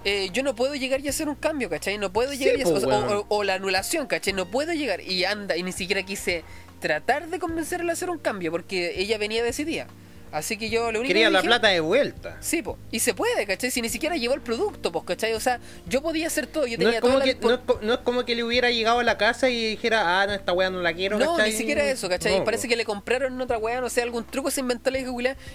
eh, 0.03 0.29
yo 0.33 0.41
no 0.43 0.55
puedo 0.55 0.73
llegar 0.75 0.99
y 1.01 1.07
hacer 1.07 1.29
un 1.29 1.35
cambio, 1.35 1.69
¿cachai? 1.69 1.97
No 1.99 2.11
puedo 2.11 2.31
Sí, 2.31 2.39
llegar 2.39 2.57
y 2.57 2.61
hacer, 2.63 2.75
o, 2.85 2.87
weón. 2.87 3.03
o- 3.17 3.25
o 3.29 3.43
la 3.43 3.53
anulación, 3.55 4.07
¿cachai? 4.07 4.33
No 4.33 4.47
puedo 4.47 4.73
llegar 4.73 4.99
y 5.01 5.23
anda, 5.25 5.55
y 5.55 5.63
ni 5.63 5.71
siquiera 5.71 6.01
quise 6.03 6.43
tratar 6.79 7.27
de 7.27 7.37
convencerla 7.39 7.91
a 7.91 7.93
hacer 7.93 8.09
un 8.09 8.17
cambio 8.17 8.51
porque 8.51 8.99
ella 8.99 9.17
venía 9.19 9.43
decidida. 9.43 9.85
Así 10.31 10.57
que 10.57 10.69
yo 10.69 10.91
lo 10.93 10.99
único 10.99 11.07
Quería 11.09 11.27
que 11.27 11.31
la 11.33 11.39
dije- 11.41 11.47
plata 11.49 11.67
de 11.67 11.79
vuelta. 11.81 12.37
Sí, 12.39 12.61
po. 12.61 12.77
Y 12.89 12.99
se 12.99 13.13
puede, 13.13 13.45
¿cachai? 13.45 13.69
Si 13.69 13.81
ni 13.81 13.89
siquiera 13.89 14.15
llevó 14.15 14.33
el 14.33 14.41
producto, 14.41 14.91
pues, 14.91 15.03
¿cachai? 15.05 15.33
O 15.33 15.39
sea, 15.41 15.59
yo 15.87 16.01
podía 16.01 16.27
hacer 16.27 16.47
todo. 16.47 16.65
Yo 16.67 16.77
No 16.77 16.85
tenía 16.85 16.95
es, 16.95 17.01
como 17.01 17.13
toda 17.15 17.25
que, 17.25 17.33
la... 17.33 17.39
no, 17.41 17.53
es 17.55 17.59
co- 17.65 17.79
no 17.81 17.93
es 17.95 17.99
como 17.99 18.23
que 18.23 18.35
le 18.35 18.43
hubiera 18.43 18.71
llegado 18.71 18.99
a 18.99 19.03
la 19.03 19.17
casa 19.17 19.49
y 19.49 19.71
dijera, 19.71 20.21
ah, 20.21 20.27
no, 20.27 20.33
esta 20.33 20.53
weá 20.53 20.69
no 20.69 20.81
la 20.81 20.93
quiero, 20.93 21.19
No, 21.19 21.35
¿cachai? 21.35 21.51
ni 21.51 21.57
siquiera 21.57 21.83
eso, 21.83 22.07
¿cachai? 22.07 22.39
No, 22.39 22.45
Parece 22.45 22.67
po. 22.67 22.69
que 22.69 22.75
le 22.77 22.85
compraron 22.85 23.39
otra 23.41 23.57
weá, 23.57 23.81
no 23.81 23.89
sé, 23.89 24.01
algún 24.01 24.23
truco 24.25 24.49
se 24.51 24.61
inventó 24.61 24.89
la 24.89 24.99
hija. 24.99 25.11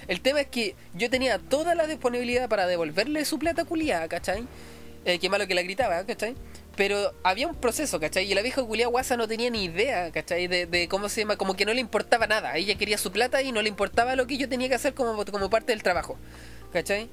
El 0.08 0.20
tema 0.20 0.40
es 0.42 0.48
que 0.48 0.76
yo 0.94 1.08
tenía 1.08 1.38
toda 1.38 1.74
la 1.74 1.86
disponibilidad 1.86 2.48
para 2.48 2.66
devolverle 2.66 3.24
su 3.24 3.38
plata 3.38 3.64
culiada, 3.64 4.06
¿cachai? 4.08 4.44
Eh, 5.06 5.18
qué 5.18 5.28
malo 5.30 5.46
que 5.46 5.54
la 5.54 5.62
gritaba, 5.62 6.04
¿cachai? 6.04 6.34
Pero 6.76 7.12
había 7.22 7.46
un 7.46 7.54
proceso, 7.54 7.98
¿cachai? 7.98 8.30
Y 8.30 8.34
la 8.34 8.42
vieja 8.42 8.62
culiada 8.62 8.90
guasa 8.90 9.16
no 9.16 9.26
tenía 9.26 9.48
ni 9.50 9.64
idea, 9.64 10.12
¿cachai? 10.12 10.46
De, 10.46 10.66
de 10.66 10.88
cómo 10.88 11.08
se 11.08 11.22
llama, 11.22 11.36
como 11.36 11.54
que 11.56 11.64
no 11.64 11.72
le 11.72 11.80
importaba 11.80 12.26
nada. 12.26 12.54
Ella 12.56 12.76
quería 12.76 12.98
su 12.98 13.10
plata 13.10 13.40
y 13.42 13.50
no 13.50 13.62
le 13.62 13.68
importaba 13.70 14.14
lo 14.14 14.26
que 14.26 14.36
yo 14.36 14.48
tenía 14.48 14.68
que 14.68 14.74
hacer 14.74 14.92
como, 14.94 15.24
como 15.24 15.48
parte 15.48 15.72
del 15.72 15.82
trabajo, 15.82 16.18
¿cachai? 16.72 17.08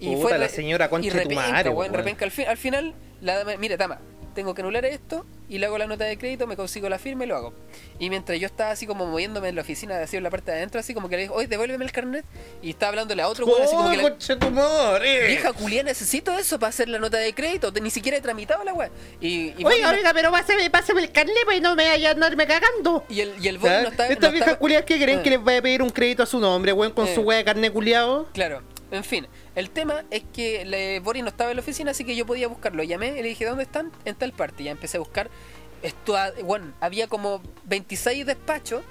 Puta, 0.00 0.38
la 0.38 0.46
re- 0.46 0.52
señora 0.52 0.88
concha 0.88 1.08
y 1.08 1.10
tu 1.10 1.34
madre, 1.34 1.70
weón. 1.70 1.92
repenca. 1.92 2.24
Al, 2.24 2.30
fin- 2.30 2.46
al 2.46 2.56
final, 2.56 2.94
la 3.20 3.38
dama, 3.38 3.56
mira, 3.56 3.76
Tama, 3.76 3.98
tengo 4.34 4.54
que 4.54 4.62
anular 4.62 4.84
esto 4.84 5.26
y 5.48 5.58
le 5.58 5.66
hago 5.66 5.78
la 5.78 5.86
nota 5.86 6.04
de 6.04 6.16
crédito, 6.18 6.46
me 6.46 6.56
consigo 6.56 6.88
la 6.88 6.98
firma 6.98 7.24
y 7.24 7.26
lo 7.26 7.36
hago. 7.36 7.54
Y 7.98 8.10
mientras 8.10 8.38
yo 8.38 8.46
estaba 8.46 8.70
así 8.70 8.86
como 8.86 9.06
moviéndome 9.06 9.48
en 9.48 9.54
la 9.56 9.62
oficina, 9.62 9.98
así 10.00 10.16
en 10.16 10.22
la 10.22 10.30
parte 10.30 10.50
de 10.50 10.58
adentro, 10.58 10.78
así 10.78 10.94
como 10.94 11.08
que 11.08 11.16
le 11.16 11.22
dijo, 11.22 11.34
oye, 11.34 11.46
devuélveme 11.48 11.84
el 11.84 11.90
carnet. 11.92 12.24
Y 12.62 12.70
estaba 12.70 12.90
hablándole 12.90 13.22
a 13.22 13.28
otro 13.28 13.46
weón, 13.46 13.62
así 13.62 13.74
como 13.74 13.88
¡Oh, 13.88 14.18
que 14.18 14.36
tu 14.36 14.50
madre! 14.50 15.26
vieja 15.28 15.52
culia, 15.52 15.82
necesito 15.82 16.38
eso 16.38 16.58
para 16.58 16.68
hacer 16.70 16.88
la 16.88 16.98
nota 16.98 17.16
de 17.16 17.34
crédito. 17.34 17.72
Ni 17.80 17.90
siquiera 17.90 18.18
he 18.18 18.20
tramitado 18.20 18.62
la 18.64 18.74
weá. 18.74 18.90
Y, 19.20 19.54
y, 19.58 19.64
Oiga, 19.64 19.88
vos- 19.88 19.96
oiga, 19.98 20.12
pero 20.14 20.30
pásame, 20.30 20.68
pásame 20.70 21.02
el 21.02 21.10
carnet 21.12 21.34
para 21.46 21.60
no 21.60 21.74
me 21.74 21.88
vaya 21.88 22.10
a 22.10 22.12
andarme 22.12 22.46
cagando. 22.46 23.04
y 23.08 23.20
el, 23.20 23.34
y 23.40 23.48
el 23.48 23.58
bot 23.58 23.70
no 23.70 23.88
está. 23.88 24.06
Estas 24.08 24.28
no 24.28 24.32
viejas 24.32 24.48
está- 24.48 24.58
culiadas 24.58 24.84
que 24.86 24.96
creen 25.02 25.20
Eh. 25.20 25.22
que 25.22 25.30
les 25.30 25.42
vaya 25.42 25.58
a 25.58 25.62
pedir 25.62 25.82
un 25.82 25.90
crédito 25.90 26.22
a 26.22 26.26
su 26.26 26.38
nombre, 26.38 26.72
weón, 26.72 26.92
con 26.92 27.06
Eh. 27.08 27.14
su 27.14 27.22
weá 27.22 27.38
de 27.38 27.44
carnet 27.44 27.72
culiado. 27.72 28.28
Claro. 28.32 28.62
En 28.90 29.04
fin, 29.04 29.26
el 29.58 29.70
tema 29.70 30.04
es 30.10 30.22
que 30.32 30.64
le, 30.64 31.00
Boris 31.00 31.22
no 31.22 31.28
estaba 31.28 31.50
en 31.50 31.56
la 31.56 31.62
oficina, 31.62 31.90
así 31.90 32.04
que 32.04 32.14
yo 32.16 32.24
podía 32.26 32.48
buscarlo. 32.48 32.82
Llamé 32.82 33.08
y 33.18 33.22
le 33.22 33.28
dije, 33.28 33.44
¿dónde 33.44 33.64
están? 33.64 33.90
En 34.04 34.14
tal 34.14 34.32
parte. 34.32 34.62
Ya 34.64 34.70
empecé 34.70 34.96
a 34.96 35.00
buscar. 35.00 35.30
Ah, 36.14 36.30
bueno, 36.44 36.72
había 36.80 37.06
como 37.08 37.40
26 37.64 38.26
despachos 38.26 38.82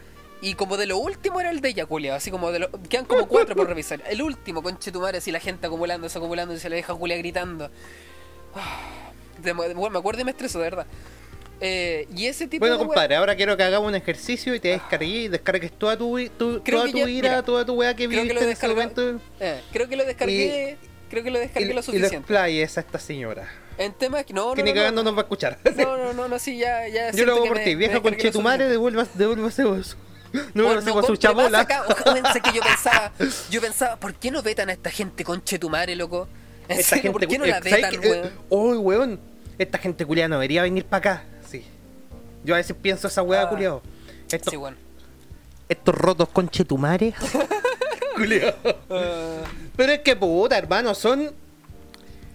y 0.41 0.53
como 0.53 0.77
de 0.77 0.85
lo 0.85 0.97
último 0.99 1.39
era 1.39 1.49
el 1.49 1.61
de 1.61 1.69
ella, 1.69 1.85
Julia. 1.85 2.15
Así 2.15 2.31
como 2.31 2.51
de 2.51 2.59
lo, 2.59 2.71
quedan 2.89 3.05
como 3.05 3.27
cuatro 3.27 3.55
por 3.55 3.67
revisar. 3.67 4.01
El 4.07 4.21
último, 4.21 4.61
conche 4.61 4.91
tu 4.91 5.01
madre, 5.01 5.17
así 5.17 5.31
la 5.31 5.39
gente 5.39 5.67
acumulándose, 5.67 6.17
acumulando 6.17 6.53
y 6.53 6.59
se 6.59 6.69
le 6.69 6.75
deja 6.77 6.93
Julia 6.93 7.17
gritando. 7.17 7.69
Ah, 8.55 9.11
de- 9.41 9.53
bueno, 9.53 9.89
me 9.89 9.99
acuerdo 9.99 10.21
y 10.21 10.25
me 10.25 10.31
estreso, 10.31 10.59
de 10.59 10.63
verdad. 10.65 10.87
Eh, 11.59 12.07
y 12.15 12.27
ese 12.27 12.47
tipo 12.47 12.61
Bueno, 12.61 12.77
de 12.77 12.85
compadre, 12.85 13.15
ahora 13.15 13.35
quiero 13.35 13.57
que 13.57 13.63
hagamos 13.63 13.87
un 13.89 13.95
ejercicio 13.95 14.53
y 14.53 14.59
te 14.59 14.67
descargues, 14.69 15.31
descargues 15.31 15.71
toda 15.71 15.97
tu, 15.97 16.15
tu- 16.37 16.59
toda 16.59 16.85
que 16.85 16.91
tu 16.91 16.97
ya- 16.99 17.09
ira, 17.09 17.29
mira, 17.29 17.43
toda 17.43 17.65
tu 17.65 17.73
weá 17.73 17.95
que 17.95 18.03
que 18.03 18.07
viviste 18.07 18.33
lo 18.35 18.41
en 18.41 18.49
ese 18.49 18.67
momento. 18.67 19.19
eh, 19.39 19.61
creo 19.71 19.87
que 19.89 19.95
lo 19.95 20.05
descargué. 20.05 20.77
creo 21.09 21.23
que 21.23 21.31
lo 21.31 21.37
Y, 21.37 21.41
descargué 21.41 21.65
lo 21.67 21.71
y 21.71 21.75
lo 21.75 21.81
suficiente. 21.83 22.17
explayes 22.17 22.77
a 22.77 22.81
esta 22.81 22.99
señora. 22.99 23.49
En 23.79 23.93
temas 23.93 24.25
que 24.25 24.33
no, 24.33 24.49
no, 24.49 24.53
que 24.53 24.61
ni 24.63 24.71
no, 24.71 24.75
cagando 24.75 25.01
no, 25.03 25.09
nos 25.11 25.17
va 25.17 25.21
a 25.21 25.23
escuchar. 25.23 25.57
no, 25.77 25.97
no, 25.97 26.13
no, 26.13 26.27
no, 26.27 26.37
sí, 26.39 26.57
ya, 26.57 26.87
ya. 26.87 27.11
Yo 27.11 27.25
lo 27.25 27.33
hago 27.33 27.43
que 27.43 27.49
por 27.49 27.59
ti, 27.59 27.75
vieja 27.75 28.01
con 28.01 28.15
lo 28.15 28.31
tu 28.31 28.41
madre, 28.41 28.67
devuelvas, 28.67 29.17
devuélvase 29.17 29.63
vos. 29.63 29.97
No 30.53 30.65
Bueno, 30.65 30.93
con 30.93 31.05
su 31.05 31.15
chabola. 31.15 31.61
acá. 31.61 31.85
Que 32.43 32.51
yo 32.53 32.61
pensaba, 32.61 33.13
yo 33.49 33.61
pensaba, 33.61 33.95
¿por 33.95 34.13
qué 34.13 34.29
no 34.29 34.43
vetan 34.43 34.69
a 34.69 34.73
esta 34.73 34.91
gente 34.91 35.23
conche 35.23 35.57
tu 35.57 35.69
madre, 35.69 35.95
loco? 35.95 36.27
¿En 36.67 36.79
Esta 36.79 36.97
serio, 36.97 37.13
¿Por 37.13 37.25
qué 37.25 37.37
no 37.37 37.45
eh, 37.45 37.49
la 37.49 37.57
¿sabes 37.59 37.71
vetan? 37.73 37.93
Eh, 37.95 37.99
weón? 38.09 38.31
Uy, 38.49 38.77
weón. 38.77 39.19
Esta 39.57 39.77
gente 39.79 40.05
culiada 40.05 40.27
no 40.27 40.35
debería 40.35 40.61
venir 40.63 40.83
para 40.85 40.97
acá. 40.99 41.23
Yo 42.47 42.53
a 42.55 42.57
veces 42.59 42.75
pienso 42.81 43.07
esa 43.09 43.21
weá, 43.21 43.41
Ah. 43.41 43.49
culiado. 43.49 43.81
Estos, 44.31 44.51
Sí, 44.51 44.55
bueno. 44.55 44.77
estos 45.67 45.93
rotos 45.93 46.29
conchetumares. 46.29 47.13
culiao. 48.15 48.53
Ah, 48.89 49.41
Pero 49.75 49.91
es 49.91 49.99
que 49.99 50.15
puta, 50.15 50.57
hermano, 50.57 50.95
son. 50.95 51.23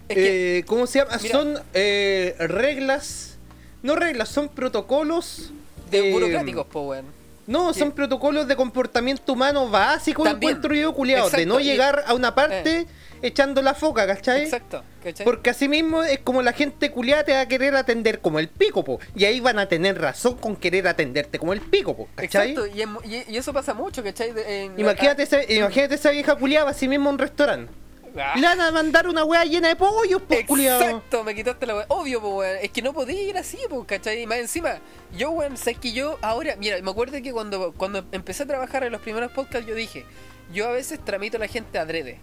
es 0.07 0.15
que, 0.15 0.57
eh, 0.59 0.63
¿Cómo 0.65 0.85
se 0.85 0.99
llama? 0.99 1.17
mira. 1.19 1.31
Son 1.35 1.59
eh, 1.73 2.35
reglas. 2.39 3.37
No 3.81 3.95
reglas, 3.95 4.29
son 4.29 4.49
protocolos. 4.49 5.51
de 5.89 6.09
eh, 6.09 6.11
burocráticos, 6.13 6.65
po, 6.67 6.81
weón. 6.89 7.05
No, 7.47 7.73
¿Qué? 7.73 7.79
son 7.79 7.91
protocolos 7.91 8.47
de 8.47 8.55
comportamiento 8.55 9.33
humano 9.33 9.67
básico, 9.67 10.23
También. 10.23 10.51
encuentro 10.51 10.75
yo, 10.75 10.93
culiado. 10.93 11.29
De 11.31 11.45
no 11.47 11.59
llegar 11.59 12.03
a 12.07 12.13
una 12.13 12.33
parte 12.35 12.85
echando 13.23 13.61
la 13.61 13.73
foca, 13.73 14.05
¿cachai? 14.05 14.43
Exacto, 14.43 14.83
¿cachai? 15.03 15.23
Porque 15.25 15.49
así 15.49 15.67
mismo 15.67 16.03
es 16.03 16.19
como 16.19 16.41
la 16.41 16.53
gente 16.53 16.91
culiada 16.91 17.23
te 17.23 17.33
va 17.33 17.41
a 17.41 17.47
querer 17.47 17.75
atender 17.75 18.19
como 18.19 18.37
el 18.39 18.49
pico, 18.49 18.83
po. 18.83 18.99
Y 19.15 19.25
ahí 19.25 19.39
van 19.39 19.57
a 19.59 19.67
tener 19.67 19.99
razón 19.99 20.37
con 20.37 20.55
querer 20.55 20.87
atenderte 20.87 21.39
como 21.39 21.53
el 21.53 21.61
pico, 21.61 21.95
po. 21.97 22.07
¿Cachai? 22.15 22.51
Exacto, 22.51 22.67
y, 22.75 22.81
en- 22.81 22.97
y- 23.05 23.33
y 23.33 23.37
eso 23.37 23.51
pasa 23.53 23.73
mucho, 23.73 24.03
¿cachai? 24.03 24.31
De- 24.33 24.65
en- 24.65 24.79
Imagínate, 24.79 25.23
ah, 25.23 25.93
esa 25.95 26.11
vieja 26.11 26.35
culiada 26.35 26.69
así 26.69 26.87
mismo 26.87 27.09
en 27.09 27.13
un 27.15 27.19
restaurante. 27.19 27.71
ah, 28.17 28.33
Le 28.35 28.45
van 28.45 28.61
a 28.61 28.71
mandar 28.71 29.07
una 29.07 29.23
wea 29.23 29.43
llena 29.45 29.69
de 29.69 29.75
pollos, 29.75 30.21
culiado. 30.45 30.81
Exacto, 30.83 31.23
me 31.23 31.33
quitaste 31.33 31.65
la 31.65 31.75
weá. 31.77 31.85
Obvio, 31.87 32.21
po, 32.21 32.35
weón. 32.37 32.57
Es 32.61 32.69
que 32.71 32.81
no 32.83 32.93
podía 32.93 33.21
ir 33.21 33.37
así, 33.37 33.57
po, 33.69 33.85
¿cachai? 33.85 34.21
Y 34.21 34.27
más 34.27 34.37
encima, 34.37 34.79
yo, 35.17 35.31
weón, 35.31 35.57
sé 35.57 35.75
que 35.75 35.93
yo 35.93 36.19
ahora, 36.21 36.55
mira, 36.57 36.79
me 36.81 36.91
acuerdo 36.91 37.19
que 37.21 37.31
cuando, 37.31 37.73
cuando 37.73 38.05
empecé 38.11 38.43
a 38.43 38.45
trabajar 38.45 38.83
en 38.83 38.91
los 38.91 39.01
primeros 39.01 39.31
podcasts, 39.31 39.65
yo 39.67 39.73
dije, 39.73 40.05
yo 40.53 40.67
a 40.67 40.71
veces 40.73 40.99
tramito 41.03 41.37
a 41.37 41.39
la 41.39 41.47
gente 41.47 41.79
adrede. 41.79 42.19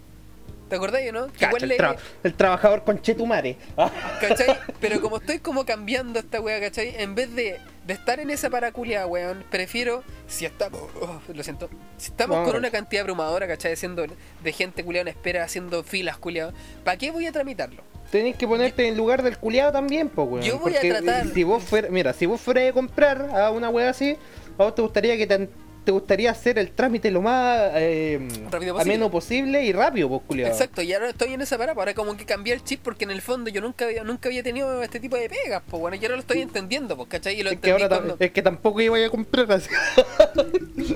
¿Te 0.71 0.77
acordás, 0.77 1.01
no? 1.11 1.27
Que 1.27 1.33
Cacha, 1.33 1.47
igual 1.47 1.63
el, 1.63 1.69
le- 1.69 1.77
tra- 1.77 1.97
el 2.23 2.33
trabajador 2.33 2.83
con 2.85 3.01
chetumare. 3.01 3.57
¿Cachai? 4.21 4.57
Pero 4.79 5.01
como 5.01 5.17
estoy 5.17 5.39
como 5.39 5.65
cambiando 5.65 6.17
esta 6.19 6.39
wea, 6.39 6.59
¿cachai? 6.61 6.95
En 6.97 7.13
vez 7.13 7.35
de, 7.35 7.59
de 7.85 7.93
estar 7.93 8.21
en 8.21 8.29
esa 8.29 8.49
paraculia, 8.49 9.05
weón, 9.05 9.43
prefiero, 9.51 10.03
si 10.27 10.45
estamos, 10.45 10.81
oh, 11.01 11.19
lo 11.33 11.43
siento, 11.43 11.69
si 11.97 12.11
estamos 12.11 12.37
No, 12.37 12.45
con 12.45 12.55
una 12.55 12.71
cantidad 12.71 13.01
abrumadora, 13.01 13.47
¿cachai? 13.49 13.73
Haciendo 13.73 14.05
de 14.43 14.53
gente 14.53 14.83
culiada 14.85 15.09
en 15.09 15.15
espera, 15.15 15.43
haciendo 15.43 15.83
filas 15.83 16.17
culiadas, 16.17 16.53
¿para 16.85 16.97
qué 16.97 17.11
voy 17.11 17.25
a 17.27 17.31
tramitarlo? 17.33 17.83
Tenés 18.09 18.35
que 18.37 18.47
ponerte 18.47 18.87
en 18.87 18.95
lugar 18.97 19.23
del 19.23 19.37
culiado 19.37 19.71
también, 19.73 20.07
pues, 20.09 20.27
weón. 20.27 20.41
Yo 20.45 20.57
voy 20.59 20.71
a 20.71 20.81
Porque 20.81 20.89
tratar. 20.89 21.27
Si 21.27 21.43
vos 21.43 21.61
fueras, 21.63 21.91
mira, 21.91 22.13
si 22.13 22.25
vos 22.25 22.39
fueras 22.41 22.69
a 22.69 22.73
comprar 22.73 23.29
a 23.35 23.51
una 23.51 23.69
wea 23.69 23.89
así, 23.89 24.17
a 24.57 24.63
vos 24.63 24.73
te 24.75 24.81
gustaría 24.81 25.15
que 25.17 25.27
te, 25.27 25.49
te 25.83 25.91
gustaría 25.91 26.29
hacer 26.31 26.59
el 26.59 26.71
trámite 26.71 27.09
lo 27.11 27.21
más 27.21 27.71
eh, 27.75 28.19
Rápido 28.51 28.75
posible. 28.75 28.93
ameno 28.93 29.11
posible 29.11 29.63
y 29.63 29.73
rápido, 29.73 30.09
pues, 30.09 30.21
culiado. 30.27 30.51
Exacto, 30.53 30.81
y 30.81 30.93
ahora 30.93 31.09
estoy 31.09 31.33
en 31.33 31.41
esa 31.41 31.57
parada, 31.57 31.77
ahora 31.77 31.93
como 31.93 32.15
que 32.15 32.25
cambié 32.25 32.53
el 32.53 32.63
chip 32.63 32.81
porque 32.83 33.03
en 33.05 33.11
el 33.11 33.21
fondo 33.21 33.49
yo 33.49 33.61
nunca 33.61 33.85
había, 33.85 34.03
nunca 34.03 34.29
había 34.29 34.43
tenido 34.43 34.81
este 34.83 34.99
tipo 34.99 35.15
de 35.15 35.27
pegas, 35.29 35.63
pues 35.69 35.81
bueno, 35.81 35.97
y 35.97 36.03
ahora 36.05 36.15
lo 36.15 36.21
estoy 36.21 36.41
entendiendo, 36.41 36.95
pues, 36.95 37.09
¿cachai? 37.09 37.39
Y 37.39 37.43
lo 37.43 37.51
Es 37.51 37.59
que, 37.59 37.71
ahora 37.71 37.89
cuando... 37.89 38.17
es 38.19 38.31
que 38.31 38.41
tampoco 38.41 38.79
iba 38.81 38.97
a 39.03 39.09
comprar 39.09 39.51
así. 39.51 39.69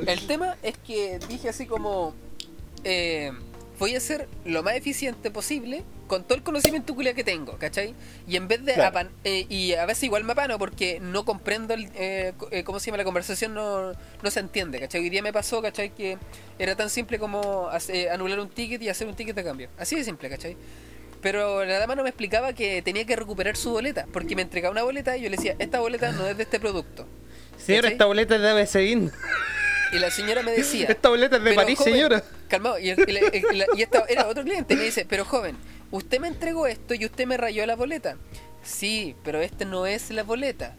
El 0.06 0.28
tema 0.28 0.56
es 0.62 0.78
que 0.78 1.19
dije 1.28 1.50
así 1.50 1.65
como 1.65 2.13
eh, 2.84 3.32
voy 3.79 3.95
a 3.95 3.99
ser 3.99 4.27
lo 4.45 4.63
más 4.63 4.75
eficiente 4.75 5.31
posible 5.31 5.83
con 6.07 6.23
todo 6.23 6.35
el 6.35 6.43
conocimiento 6.43 6.93
culia 6.95 7.13
que 7.13 7.23
tengo, 7.23 7.57
¿cachai? 7.57 7.93
Y 8.27 8.35
en 8.35 8.47
vez 8.47 8.63
de 8.63 8.73
Claro. 8.75 8.95
apan- 8.97 9.09
eh, 9.23 9.45
y 9.49 9.73
a 9.73 9.85
veces 9.85 10.03
igual 10.03 10.23
me 10.23 10.33
apano 10.33 10.57
porque 10.59 10.99
no 10.99 11.25
comprendo 11.25 11.73
el, 11.73 11.89
eh, 11.95 12.33
eh, 12.51 12.63
cómo 12.63 12.79
se 12.79 12.88
llama 12.88 12.97
la 12.97 13.03
conversación 13.03 13.53
no, 13.53 13.91
no 13.91 14.31
se 14.31 14.39
entiende, 14.39 14.79
¿cachai? 14.79 15.01
Hoy 15.01 15.09
día 15.09 15.21
me 15.23 15.33
pasó, 15.33 15.61
¿cachai? 15.61 15.89
Que 15.95 16.17
era 16.59 16.75
tan 16.75 16.89
simple 16.89 17.17
como 17.19 17.67
hace- 17.69 18.09
anular 18.09 18.39
un 18.39 18.49
ticket 18.49 18.81
y 18.83 18.89
hacer 18.89 19.07
un 19.07 19.15
ticket 19.15 19.35
de 19.35 19.43
cambio. 19.43 19.69
Así 19.77 19.95
de 19.95 20.03
simple, 20.03 20.29
¿cachai? 20.29 20.55
Pero 21.21 21.65
la 21.65 21.79
dama 21.79 21.95
no 21.95 22.03
me 22.03 22.09
explicaba 22.09 22.53
que 22.53 22.83
tenía 22.83 23.03
que 23.05 23.15
recuperar 23.15 23.57
su 23.57 23.71
boleta, 23.71 24.05
porque 24.13 24.35
me 24.35 24.43
entregaba 24.43 24.71
una 24.71 24.83
boleta 24.83 25.17
y 25.17 25.23
yo 25.23 25.29
le 25.29 25.38
decía, 25.38 25.55
esta 25.57 25.79
boleta 25.79 26.11
no 26.11 26.27
es 26.27 26.38
de 26.38 26.43
este 26.43 26.59
producto. 26.59 27.07
¿Cachai? 27.57 27.93
esta 27.93 28.05
boleta 28.05 28.35
es 28.35 28.41
de 28.41 28.49
ABCIN. 28.49 29.11
Y 29.91 30.00
la 30.00 30.10
señora 30.12 30.41
me 30.41 30.52
decía, 30.52 30.88
Esta 30.88 31.10
boleta 31.10 31.38
es 31.38 31.43
de 31.43 31.54
París, 31.54 31.78
joven, 31.78 31.93
señora. 31.93 32.24
Calmado, 32.48 32.80
y, 32.80 32.93
la- 32.95 33.04
y 33.04 33.56
la- 33.56 33.65
y 33.76 33.82
esta 33.82 34.04
era 34.10 34.28
otro 34.28 34.43
cliente 34.43 34.74
y 34.74 34.78
me 34.78 34.84
dice, 34.84 35.06
pero 35.08 35.26
joven, 35.26 35.56
usted 35.91 36.19
me 36.19 36.28
entregó 36.28 36.67
esto 36.67 36.93
y 36.93 37.06
usted 37.06 37.26
me 37.26 37.38
rayó 37.38 37.65
la 37.65 37.76
boleta. 37.76 38.17
Sí, 38.63 39.15
pero 39.24 39.41
este 39.41 39.65
no 39.65 39.86
es 39.86 40.10
la 40.12 40.24
boleta. 40.24 40.76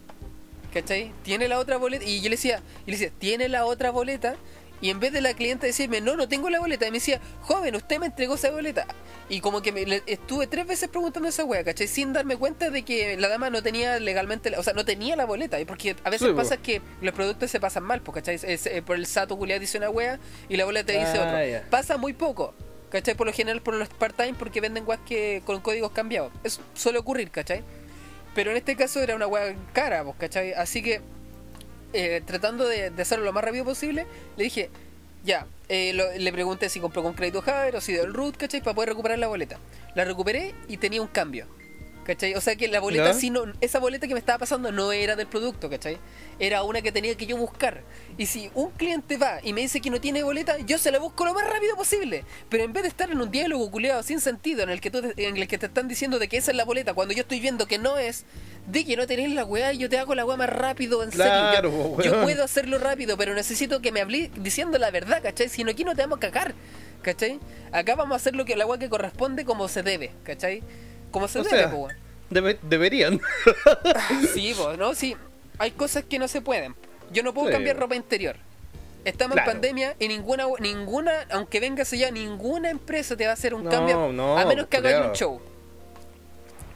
¿Cachai? 0.73 1.11
Tiene 1.23 1.47
la 1.47 1.59
otra 1.59 1.77
boleta. 1.77 2.03
Y 2.05 2.17
yo 2.21 2.25
le 2.29 2.35
decía, 2.35 2.61
y 2.85 2.91
le 2.91 2.97
decía, 2.97 3.11
tiene 3.17 3.47
la 3.49 3.65
otra 3.65 3.89
boleta. 3.91 4.35
Y 4.79 4.89
en 4.91 4.99
vez 4.99 5.11
de 5.11 5.21
la 5.21 5.33
cliente 5.33 5.65
decirme, 5.67 6.01
no, 6.01 6.15
no 6.15 6.27
tengo 6.27 6.49
la 6.49 6.59
boleta, 6.59 6.85
me 6.85 6.91
decía, 6.93 7.19
joven, 7.41 7.75
usted 7.75 7.99
me 7.99 8.05
entregó 8.07 8.35
esa 8.35 8.51
boleta. 8.51 8.85
Y 9.29 9.41
como 9.41 9.61
que 9.61 9.71
me, 9.71 9.85
le- 9.85 10.03
estuve 10.05 10.45
tres 10.47 10.67
veces 10.67 10.87
preguntando 10.89 11.27
esa 11.27 11.43
wea, 11.43 11.63
¿cachai? 11.63 11.87
Sin 11.87 12.13
darme 12.13 12.37
cuenta 12.37 12.69
de 12.69 12.83
que 12.83 13.17
la 13.17 13.27
dama 13.27 13.49
no 13.49 13.63
tenía 13.63 13.99
legalmente, 13.99 14.49
la- 14.51 14.59
o 14.59 14.63
sea, 14.63 14.73
no 14.73 14.85
tenía 14.85 15.15
la 15.15 15.25
boleta. 15.25 15.57
Porque 15.67 15.95
a 16.03 16.09
veces 16.09 16.27
Sí, 16.29 16.33
pasa 16.35 16.57
que 16.57 16.81
los 17.01 17.13
productos 17.13 17.49
se 17.49 17.59
pasan 17.59 17.83
mal, 17.83 18.01
¿cachai? 18.03 18.35
Es- 18.35 18.67
eh, 18.67 18.81
por 18.85 18.95
el 18.97 19.05
sato 19.07 19.35
culiado 19.37 19.59
dice 19.59 19.77
una 19.79 19.89
wea 19.89 20.19
y 20.47 20.57
la 20.57 20.65
boleta 20.65 20.85
te 20.87 20.99
dice 20.99 21.17
Ah, 21.17 21.25
otro. 21.27 21.45
ya. 21.45 21.65
Pasa 21.69 21.97
muy 21.97 22.13
poco. 22.13 22.53
¿Cachai? 22.89 23.15
Por 23.15 23.27
lo 23.27 23.33
general 23.33 23.61
por 23.61 23.73
los 23.73 23.89
part-time 23.89 24.33
porque 24.35 24.61
venden 24.61 24.85
weas 24.87 25.01
que 25.05 25.41
con 25.45 25.59
códigos 25.59 25.91
cambiados. 25.91 26.31
Eso 26.43 26.61
suele 26.73 26.99
ocurrir, 26.99 27.31
¿cachai? 27.31 27.61
Pero 28.33 28.51
en 28.51 28.57
este 28.57 28.77
caso 28.77 29.01
era 29.01 29.13
una 29.15 29.27
wea 29.27 29.55
cara, 29.73 30.05
¿cachai? 30.17 30.53
Así 30.53 30.81
que 30.81 31.01
eh, 31.93 32.21
tratando 32.25 32.67
de, 32.67 32.91
hacerlo 32.99 33.25
lo 33.25 33.33
más 33.33 33.43
rápido 33.43 33.65
posible, 33.65 34.05
le 34.35 34.43
dije, 34.43 34.69
ya, 35.23 35.45
eh, 35.69 35.93
lo- 35.93 36.11
le 36.11 36.31
pregunté 36.33 36.69
si 36.69 36.79
compró 36.79 37.03
con 37.03 37.13
crédito 37.13 37.41
Javer 37.41 37.75
o 37.75 37.81
si 37.81 37.93
dio 37.93 38.03
el 38.03 38.13
root, 38.13 38.37
¿cachai? 38.37 38.61
Para 38.61 38.75
poder 38.75 38.89
recuperar 38.89 39.19
la 39.19 39.27
boleta. 39.27 39.57
La 39.95 40.05
recuperé 40.05 40.53
y 40.67 40.77
tenía 40.77 41.01
un 41.01 41.07
cambio. 41.07 41.47
¿Cachai? 42.07 42.35
O 42.35 42.41
sea 42.41 42.55
que 42.55 42.69
la 42.69 42.79
boleta 42.79 43.11
no, 43.29 43.43
esa 43.59 43.79
boleta 43.79 44.07
que 44.07 44.13
me 44.13 44.19
estaba 44.19 44.39
pasando 44.39 44.71
no 44.71 44.93
era 44.93 45.17
del 45.17 45.27
producto, 45.27 45.69
¿cachai? 45.69 45.97
Era 46.39 46.63
una 46.63 46.81
que 46.81 46.93
tenía 46.93 47.13
que 47.17 47.25
yo 47.25 47.35
buscar. 47.35 47.81
Y 48.17 48.27
si 48.27 48.49
un 48.55 48.71
cliente 48.71 49.17
va 49.17 49.39
y 49.43 49.51
me 49.51 49.59
dice 49.59 49.81
que 49.81 49.89
no 49.89 49.99
tiene 49.99 50.23
boleta, 50.23 50.57
yo 50.59 50.77
se 50.77 50.89
la 50.89 50.99
busco 50.99 51.25
lo 51.25 51.33
más 51.33 51.45
rápido 51.49 51.75
posible. 51.75 52.23
Pero 52.47 52.63
en 52.63 52.71
vez 52.71 52.83
de 52.83 52.89
estar 52.89 53.11
en 53.11 53.19
un 53.19 53.29
diálogo 53.29 53.69
culeado 53.69 54.01
sin 54.03 54.21
sentido 54.21 54.63
en 54.63 54.69
el 54.69 54.79
que 54.79 54.89
tú 54.89 55.01
te- 55.01 55.27
en 55.27 55.35
el 55.35 55.49
que 55.49 55.57
te 55.57 55.65
están 55.65 55.89
diciendo 55.89 56.17
de 56.17 56.29
que 56.29 56.37
esa 56.37 56.51
es 56.51 56.57
la 56.57 56.63
boleta 56.63 56.93
cuando 56.93 57.13
yo 57.13 57.23
estoy 57.23 57.41
viendo 57.41 57.67
que 57.67 57.77
no 57.77 57.97
es, 57.97 58.23
di 58.67 58.85
que 58.85 58.95
no 58.95 59.05
tenés 59.05 59.31
la 59.33 59.43
weá 59.43 59.73
y 59.73 59.79
yo 59.79 59.89
te 59.89 59.99
hago 59.99 60.15
la 60.15 60.25
weá 60.25 60.37
más 60.37 60.49
rápido, 60.49 61.03
en 61.03 61.09
Claro, 61.09 61.69
serio. 61.71 61.97
Yo, 61.97 62.01
yo 62.03 62.21
puedo 62.23 62.41
hacerlo 62.45 62.77
rápido, 62.77 63.17
pero 63.17 63.35
necesito 63.35 63.81
que 63.81 63.91
me 63.91 63.99
hablé 63.99 64.31
diciendo 64.37 64.77
la 64.77 64.91
verdad, 64.91 65.21
¿cachai? 65.21 65.49
Si 65.49 65.65
no 65.65 65.71
aquí 65.71 65.83
no 65.83 65.93
te 65.93 66.03
vamos 66.03 66.17
a 66.17 66.21
cagar, 66.21 66.55
¿cachai? 67.01 67.39
Acá 67.73 67.95
vamos 67.95 68.13
a 68.13 68.15
hacer 68.15 68.33
lo 68.33 68.45
que 68.45 68.55
la 68.55 68.65
weá 68.65 68.79
que 68.79 68.87
corresponde 68.87 69.43
como 69.43 69.67
se 69.67 69.83
debe, 69.83 70.11
¿cachai? 70.23 70.63
Como 71.11 71.27
se 71.27 71.39
O 71.39 71.43
debe, 71.43 71.57
sea, 71.57 71.71
po, 71.71 71.77
weón. 71.77 71.97
Debe- 72.29 72.59
deberían. 72.61 73.21
Sí, 74.33 74.53
vos, 74.53 74.77
¿no? 74.77 74.93
Sí. 74.93 75.15
Hay 75.59 75.71
cosas 75.71 76.03
que 76.03 76.19
no 76.19 76.27
se 76.27 76.41
pueden. 76.41 76.75
Yo 77.11 77.23
no 77.23 77.33
puedo 77.33 77.47
Sí. 77.47 77.53
cambiar 77.53 77.77
ropa 77.77 77.95
interior. 77.95 78.35
Estamos 79.05 79.35
Claro. 79.35 79.49
en 79.51 79.55
pandemia 79.57 79.95
y 79.99 80.07
ninguna, 80.09 80.45
ninguna, 80.59 81.13
aunque 81.31 81.59
vengas 81.61 81.93
allá, 81.93 82.11
ninguna 82.11 82.69
empresa 82.69 83.15
te 83.15 83.23
va 83.23 83.31
a 83.31 83.33
hacer 83.33 83.53
un 83.53 83.63
No, 83.63 83.69
cambio 83.69 84.11
no, 84.11 84.37
a 84.37 84.45
menos 84.45 84.67
que 84.67 84.77
hagas 84.77 85.05
un 85.05 85.13
show. 85.13 85.39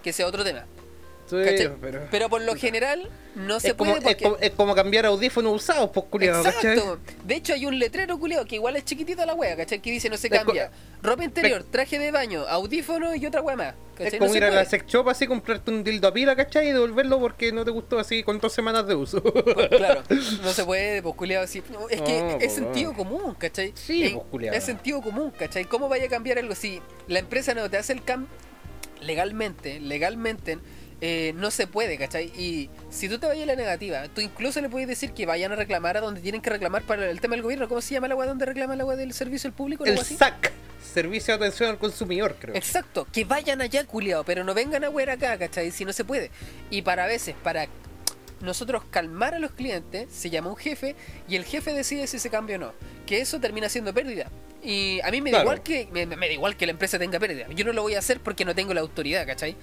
Que 0.02 0.14
sea 0.14 0.26
otro 0.28 0.44
tema. 0.44 0.66
Pero- 1.38 2.08
Pero 2.12 2.30
por 2.30 2.42
lo 2.42 2.56
general 2.56 3.10
no 3.36 3.60
se 3.60 3.70
es, 3.70 3.74
como, 3.76 3.92
puede 3.92 4.00
es, 4.00 4.06
porque... 4.16 4.24
como, 4.24 4.38
es 4.38 4.50
como 4.52 4.76
cambiar 4.76 5.06
audífonos 5.06 5.56
usados, 5.56 5.90
pues 5.94 6.06
culiado, 6.10 6.44
¿cachai? 6.44 6.74
Exacto. 6.78 7.00
De 7.26 7.36
hecho, 7.36 7.54
hay 7.54 7.66
un 7.66 7.80
letrero 7.80 8.20
culiado 8.20 8.46
que 8.46 8.56
igual 8.56 8.76
es 8.76 8.84
chiquitito 8.86 9.26
la 9.26 9.34
wea, 9.34 9.56
¿cachai? 9.56 9.80
Que 9.82 9.92
dice 9.92 10.10
no 10.10 10.18
se 10.18 10.28
Es 10.28 10.34
co- 10.40 10.46
cambia. 10.46 10.72
Ropa 11.02 11.24
interior, 11.24 11.64
traje 11.64 11.98
de 11.98 12.12
baño, 12.12 12.46
audífono 12.48 13.16
y 13.16 13.26
otra 13.26 13.42
wea 13.42 13.56
más. 13.56 13.74
Es 13.98 14.06
¿cachai? 14.06 14.20
como 14.20 14.32
no 14.32 14.38
ir 14.38 14.44
a 14.44 14.50
la 14.52 14.66
sex 14.66 14.86
shop 14.88 15.10
así, 15.10 15.28
comprarte 15.28 15.70
un 15.72 15.84
dildo 15.84 16.08
a 16.08 16.14
pila, 16.14 16.36
¿cachai? 16.36 16.70
Y 16.70 16.72
devolverlo 16.72 17.20
porque 17.20 17.52
no 17.52 17.64
te 17.64 17.72
gustó 17.72 18.00
así 18.00 18.24
con 18.24 18.40
dos 18.40 18.52
semanas 18.52 18.86
de 18.88 18.96
uso. 18.96 19.22
Pues, 19.22 19.68
claro, 19.70 20.04
no 20.44 20.52
se 20.52 20.66
puede, 20.66 21.02
pues 21.02 21.16
culiado 21.16 21.44
así. 21.46 21.62
No, 21.72 21.88
es 21.90 22.02
que 22.02 22.20
No, 22.22 22.30
es 22.32 22.36
pues, 22.38 22.54
sentido 22.54 22.94
común, 22.94 23.36
¿cachai? 23.36 23.72
Sí, 23.76 24.04
Es- 24.04 24.18
pues. 24.32 24.48
Es 24.54 24.64
sentido 24.64 25.02
común, 25.02 25.32
¿cachai? 25.38 25.66
¿Cómo 25.66 25.88
vaya 25.88 26.06
a 26.06 26.10
cambiar 26.10 26.38
algo 26.40 26.54
si 26.56 26.82
la 27.08 27.20
empresa 27.20 27.54
no 27.54 27.70
te 27.70 27.78
hace 27.78 27.94
el 27.94 28.04
cam 28.04 28.28
legalmente, 29.02 29.80
legalmente, 29.80 30.60
eh, 31.02 31.34
no 31.36 31.50
se 31.52 31.66
puede, 31.68 31.98
¿cachai? 31.98 32.26
Y 32.38 32.70
si 32.92 33.10
tú 33.10 33.18
te 33.20 33.26
vayas 33.28 33.44
a 33.44 33.48
la 33.48 33.56
negativa, 33.56 34.08
tú 34.10 34.22
incluso 34.22 34.62
le 34.62 34.70
puedes 34.70 34.88
decir 34.88 35.12
que 35.14 35.26
vayan 35.26 35.52
a 35.52 35.56
reclamar 35.56 35.98
a 35.98 36.02
donde 36.02 36.22
tienen 36.22 36.42
que 36.42 36.50
reclamar 36.52 36.84
para 36.84 37.10
el 37.10 37.20
tema 37.20 37.34
del 37.36 37.42
gobierno. 37.44 37.68
¿Cómo 37.68 37.82
se 37.82 37.94
llama 37.96 38.08
la 38.08 38.16
wea 38.16 38.28
donde 38.28 38.46
reclama 38.46 38.76
la 38.76 38.86
wea 38.86 38.96
del 38.98 39.12
servicio 39.14 39.48
al 39.48 39.54
público? 39.54 39.84
El 39.86 39.98
así? 39.98 40.16
SAC, 40.16 40.52
Servicio 40.94 41.38
de 41.38 41.46
Atención 41.46 41.70
al 41.72 41.78
Consumidor, 41.80 42.36
creo. 42.40 42.56
Exacto, 42.56 43.08
que 43.12 43.26
vayan 43.26 43.62
allá, 43.62 43.86
culiao, 43.86 44.24
pero 44.24 44.44
no 44.44 44.54
vengan 44.54 44.84
a 44.84 44.90
ver 44.90 45.10
acá, 45.10 45.38
¿cachai? 45.38 45.72
Si 45.72 45.86
no 45.86 45.94
se 45.94 46.04
puede. 46.06 46.30
Y 46.70 46.82
para 46.84 47.08
veces, 47.08 47.36
para 47.44 47.68
nosotros 48.42 48.84
calmar 48.90 49.36
a 49.36 49.40
los 49.40 49.52
clientes, 49.52 50.08
se 50.12 50.30
llama 50.30 50.50
un 50.50 50.56
jefe 50.58 50.96
y 51.28 51.36
el 51.36 51.46
jefe 51.46 51.74
decide 51.74 52.08
si 52.08 52.20
se 52.20 52.30
cambia 52.30 52.56
o 52.58 52.60
no. 52.60 52.74
Que 53.06 53.22
eso 53.22 53.40
termina 53.40 53.70
siendo 53.70 53.94
pérdida. 53.94 54.30
Y 54.64 55.00
a 55.04 55.10
mí 55.12 55.22
me 55.22 55.32
da 55.32 55.38
Claro. 55.38 55.46
igual 55.52 55.64
que 55.64 55.88
me, 55.92 56.06
me 56.06 56.28
da 56.28 56.34
igual 56.34 56.56
que 56.58 56.66
la 56.66 56.72
empresa 56.72 56.98
tenga 57.00 57.20
pérdida. 57.20 57.48
Yo 57.56 57.66
no 57.66 57.74
lo 57.74 57.82
voy 57.84 57.96
a 57.96 58.00
hacer 58.00 58.20
porque 58.20 58.46
no 58.46 58.54
tengo 58.56 58.74
la 58.74 58.82
autoridad, 58.82 59.26
¿cachai? 59.26 59.56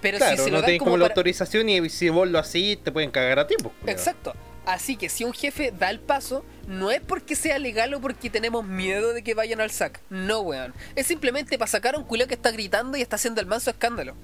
Pero 0.00 0.18
claro, 0.18 0.36
si 0.36 0.44
se 0.44 0.50
lo 0.50 0.56
no 0.56 0.60
dan 0.62 0.66
tenés 0.66 0.78
como, 0.78 0.90
como 0.92 0.98
la 0.98 1.06
autorización 1.06 1.68
y 1.68 1.88
si 1.88 2.08
vos 2.10 2.28
lo 2.28 2.38
así 2.38 2.76
te 2.82 2.92
pueden 2.92 3.10
cagar 3.10 3.38
a 3.38 3.46
ti, 3.46 3.54
pues. 3.62 3.74
Exacto. 3.86 4.34
Así 4.66 4.96
que 4.96 5.08
si 5.08 5.22
un 5.22 5.32
jefe 5.32 5.72
da 5.76 5.90
el 5.90 6.00
paso, 6.00 6.44
no 6.66 6.90
es 6.90 7.00
porque 7.00 7.36
sea 7.36 7.58
legal 7.58 7.94
o 7.94 8.00
porque 8.00 8.30
tenemos 8.30 8.64
miedo 8.66 9.12
de 9.12 9.22
que 9.22 9.32
vayan 9.34 9.60
al 9.60 9.70
SAC. 9.70 10.00
No, 10.10 10.40
weón. 10.40 10.74
Es 10.96 11.06
simplemente 11.06 11.56
para 11.56 11.70
sacar 11.70 11.94
a 11.94 11.98
un 11.98 12.04
culeo 12.04 12.26
que 12.26 12.34
está 12.34 12.50
gritando 12.50 12.96
y 12.96 13.00
está 13.02 13.14
haciendo 13.16 13.40
el 13.40 13.46
manso 13.46 13.70
escándalo. 13.70 14.14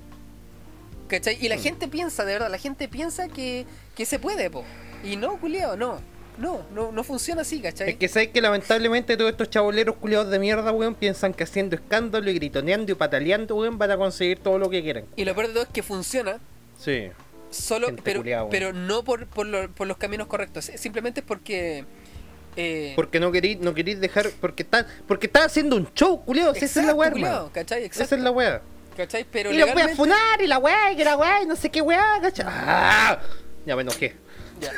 ¿Cachai? 1.08 1.38
Y 1.40 1.48
la 1.48 1.56
Mm. 1.56 1.60
gente 1.62 1.88
piensa, 1.88 2.24
de 2.24 2.32
verdad, 2.32 2.50
la 2.50 2.58
gente 2.58 2.88
piensa 2.88 3.28
que, 3.28 3.66
que 3.94 4.04
se 4.06 4.18
puede, 4.18 4.50
po. 4.50 4.64
Y 5.04 5.16
no, 5.16 5.38
culiao, 5.38 5.76
no. 5.76 6.00
No, 6.38 6.62
no, 6.74 6.90
no 6.92 7.04
funciona 7.04 7.42
así, 7.42 7.60
¿cachai? 7.60 7.90
Es 7.90 7.96
que 7.96 8.08
sabes 8.08 8.28
que 8.28 8.40
lamentablemente 8.40 9.16
todos 9.16 9.30
estos 9.30 9.50
chaboleros 9.50 9.96
culiados 9.96 10.30
de 10.30 10.38
mierda, 10.38 10.72
weón, 10.72 10.94
piensan 10.94 11.34
que 11.34 11.44
haciendo 11.44 11.76
escándalo 11.76 12.30
y 12.30 12.34
gritoneando 12.34 12.90
y 12.90 12.94
pataleando, 12.94 13.54
weón, 13.56 13.76
van 13.78 13.90
a 13.90 13.96
conseguir 13.96 14.38
todo 14.38 14.58
lo 14.58 14.70
que 14.70 14.82
quieran. 14.82 15.04
Y 15.16 15.24
lo 15.24 15.34
peor 15.34 15.48
de 15.48 15.52
todo 15.52 15.62
es 15.64 15.68
que 15.68 15.82
funciona, 15.82 16.38
Sí. 16.78 17.10
solo, 17.50 17.88
pero, 18.02 18.22
pero 18.50 18.72
no 18.72 19.04
por, 19.04 19.26
por, 19.26 19.46
lo- 19.46 19.70
por 19.70 19.86
los 19.86 19.98
caminos 19.98 20.26
correctos. 20.26 20.70
Simplemente 20.76 21.20
es 21.20 21.26
porque... 21.26 21.84
eh, 22.56 22.94
Porque 22.96 23.20
no 23.20 23.30
queréis, 23.30 23.60
no 23.60 23.74
queréis 23.74 24.00
dejar, 24.00 24.30
porque 24.40 24.62
está, 24.62 24.86
porque 25.06 25.26
está 25.26 25.44
haciendo 25.44 25.76
un 25.76 25.92
show, 25.94 26.24
culiados, 26.24 26.56
esa 26.62 26.80
es 26.80 26.86
la 26.86 26.94
weá, 26.94 27.08
hermano. 27.08 27.50
¿cachai? 27.52 27.80
Esa 27.80 27.86
Exacto. 27.86 28.14
es 28.16 28.20
la 28.22 28.30
weá. 28.30 28.62
¿Cachai? 28.96 29.24
Pero 29.30 29.52
y 29.52 29.58
lo 29.58 29.66
voy 29.66 29.72
a 29.72 29.74
legalmente- 29.74 29.96
funar 29.96 30.40
y 30.42 30.46
la 30.46 30.58
weá, 30.58 30.92
y 30.92 31.04
la 31.04 31.16
weá, 31.16 31.42
y 31.42 31.46
no 31.46 31.56
sé 31.56 31.70
qué 31.70 31.82
weá, 31.82 32.18
¿cachai? 32.22 32.46
¡Ah! 32.48 33.20
Ya 33.66 33.76
me 33.76 33.82
enojé. 33.82 34.14
Ya. 34.60 34.72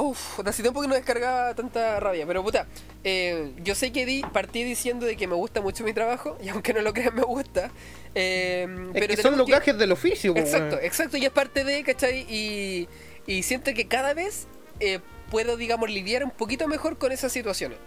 Uf, 0.00 0.40
hace 0.46 0.62
tiempo 0.62 0.80
que 0.80 0.86
no 0.88 0.94
descargaba 0.94 1.54
tanta 1.54 1.98
rabia, 1.98 2.24
pero 2.24 2.42
puta, 2.44 2.66
eh, 3.02 3.52
yo 3.64 3.74
sé 3.74 3.90
que 3.90 4.06
di, 4.06 4.22
partí 4.32 4.62
diciendo 4.62 5.06
de 5.06 5.16
que 5.16 5.26
me 5.26 5.34
gusta 5.34 5.60
mucho 5.60 5.82
mi 5.82 5.92
trabajo, 5.92 6.38
y 6.42 6.48
aunque 6.50 6.72
no 6.72 6.82
lo 6.82 6.92
crean, 6.92 7.14
me 7.16 7.22
gusta. 7.22 7.70
eh, 8.14 8.66
Es 8.94 9.00
pero 9.00 9.06
que 9.16 9.22
son 9.22 9.36
los 9.36 9.46
que- 9.46 9.72
del 9.72 9.90
oficio, 9.92 10.34
po, 10.34 10.40
Exacto, 10.40 10.78
exacto, 10.80 11.16
y 11.16 11.24
es 11.24 11.30
parte 11.30 11.64
de, 11.64 11.82
¿cachai? 11.82 12.20
Y, 12.28 12.88
y 13.26 13.42
siento 13.42 13.74
que 13.74 13.88
cada 13.88 14.14
vez 14.14 14.46
eh, 14.80 15.00
puedo, 15.30 15.56
digamos, 15.56 15.90
lidiar 15.90 16.22
un 16.22 16.30
poquito 16.30 16.68
mejor 16.68 16.96
con 16.98 17.10
esas 17.10 17.32
situaciones. 17.32 17.78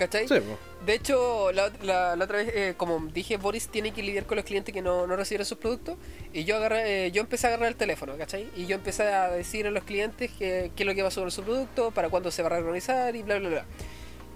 ¿Cachai? 0.00 0.26
Sí, 0.26 0.40
po. 0.40 0.56
De 0.86 0.94
hecho, 0.94 1.52
la, 1.52 1.70
la- 1.82 2.16
la 2.16 2.24
otra 2.24 2.38
vez, 2.38 2.48
eh, 2.54 2.74
como 2.76 2.98
dije, 3.12 3.36
Boris 3.36 3.68
tiene 3.68 3.92
que 3.92 4.02
lidiar 4.02 4.24
con 4.24 4.36
los 4.36 4.46
clientes 4.46 4.72
que 4.72 4.80
no, 4.80 5.06
no 5.06 5.14
reciben 5.14 5.44
sus 5.44 5.58
productos. 5.58 5.98
Y 6.32 6.44
yo 6.44 6.56
agarré, 6.56 7.06
eh, 7.06 7.10
yo 7.12 7.20
empecé 7.20 7.46
a 7.46 7.50
agarrar 7.50 7.68
el 7.68 7.76
teléfono, 7.76 8.16
¿cachai? 8.16 8.48
Y 8.56 8.64
yo 8.66 8.76
empecé 8.76 9.02
a 9.02 9.28
decir 9.30 9.66
a 9.66 9.70
los 9.70 9.84
clientes 9.84 10.30
qué 10.38 10.70
es 10.74 10.86
lo 10.86 10.94
que 10.94 11.02
va 11.02 11.10
sobre 11.10 11.30
su 11.30 11.42
producto, 11.42 11.90
para 11.90 12.08
cuándo 12.08 12.30
se 12.30 12.40
va 12.42 12.46
a 12.48 12.52
reorganizar 12.52 13.14
y 13.14 13.22
bla, 13.22 13.38
bla, 13.38 13.48
bla. 13.50 13.64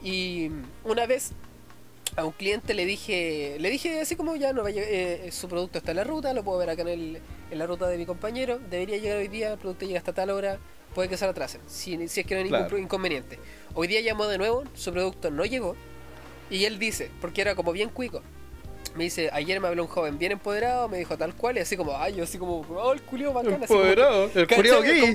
Y 0.03 0.51
una 0.85 1.07
vez 1.07 1.33
a 2.17 2.27
un 2.27 2.33
cliente 2.33 2.75
le 2.75 2.85
dije, 2.85 3.57
le 3.59 3.71
dije 3.71 4.01
así 4.01 4.15
como 4.15 4.37
ya 4.37 4.53
no 4.53 4.63
vaya, 4.63 4.83
eh, 4.85 5.31
su 5.33 5.49
producto 5.49 5.79
está 5.79 5.93
en 5.93 5.97
la 5.97 6.05
ruta, 6.05 6.35
lo 6.35 6.45
puedo 6.45 6.59
ver 6.59 6.69
acá 6.69 6.83
en, 6.83 6.89
el, 6.89 7.21
en 7.51 7.59
la 7.59 7.67
ruta 7.67 7.89
de 7.89 7.97
mi 7.97 8.05
compañero, 8.05 8.59
debería 8.71 8.99
llegar 8.99 9.17
hoy 9.17 9.29
día, 9.29 9.53
el 9.55 9.59
producto 9.59 9.87
llega 9.87 9.99
hasta 9.99 10.13
tal 10.13 10.29
hora, 10.29 10.59
puede 10.95 11.09
que 11.09 11.17
se 11.17 11.27
retrasen, 11.27 11.61
si, 11.67 12.09
si 12.09 12.21
es 12.21 12.27
que 12.27 12.35
no 12.35 12.39
hay 12.39 12.45
ningún 12.45 12.61
Claro. 12.61 12.79
inconveniente. 12.79 13.39
Hoy 13.75 13.87
día 13.89 14.01
llamó 14.01 14.27
de 14.27 14.39
nuevo, 14.39 14.65
su 14.75 14.93
producto 14.93 15.31
no 15.31 15.45
llegó, 15.45 15.77
y 16.51 16.65
él 16.65 16.79
dice, 16.79 17.11
porque 17.21 17.41
era 17.41 17.55
como 17.55 17.73
bien 17.73 17.89
cuico, 17.91 18.23
me 18.95 19.03
dice, 19.03 19.29
ayer 19.33 19.59
me 19.61 19.67
habló 19.67 19.83
un 19.83 19.89
joven 19.89 20.19
bien 20.19 20.31
empoderado, 20.31 20.89
me 20.89 20.99
dijo 20.99 21.19
tal 21.19 21.35
cual, 21.35 21.57
y 21.57 21.61
así 21.61 21.77
como, 21.77 21.97
ay, 21.97 22.15
yo 22.15 22.23
así 22.23 22.39
como, 22.39 22.61
oh, 22.61 22.93
el 22.93 23.03
culio 23.03 23.33
bacán, 23.33 23.55
así 23.55 23.67
como 23.67 23.81
que- 23.83 23.89
Empoderado, 23.91 24.31
el 24.33 24.47
culiao 24.47 24.83
gay. 24.83 25.01
Como- 25.01 25.13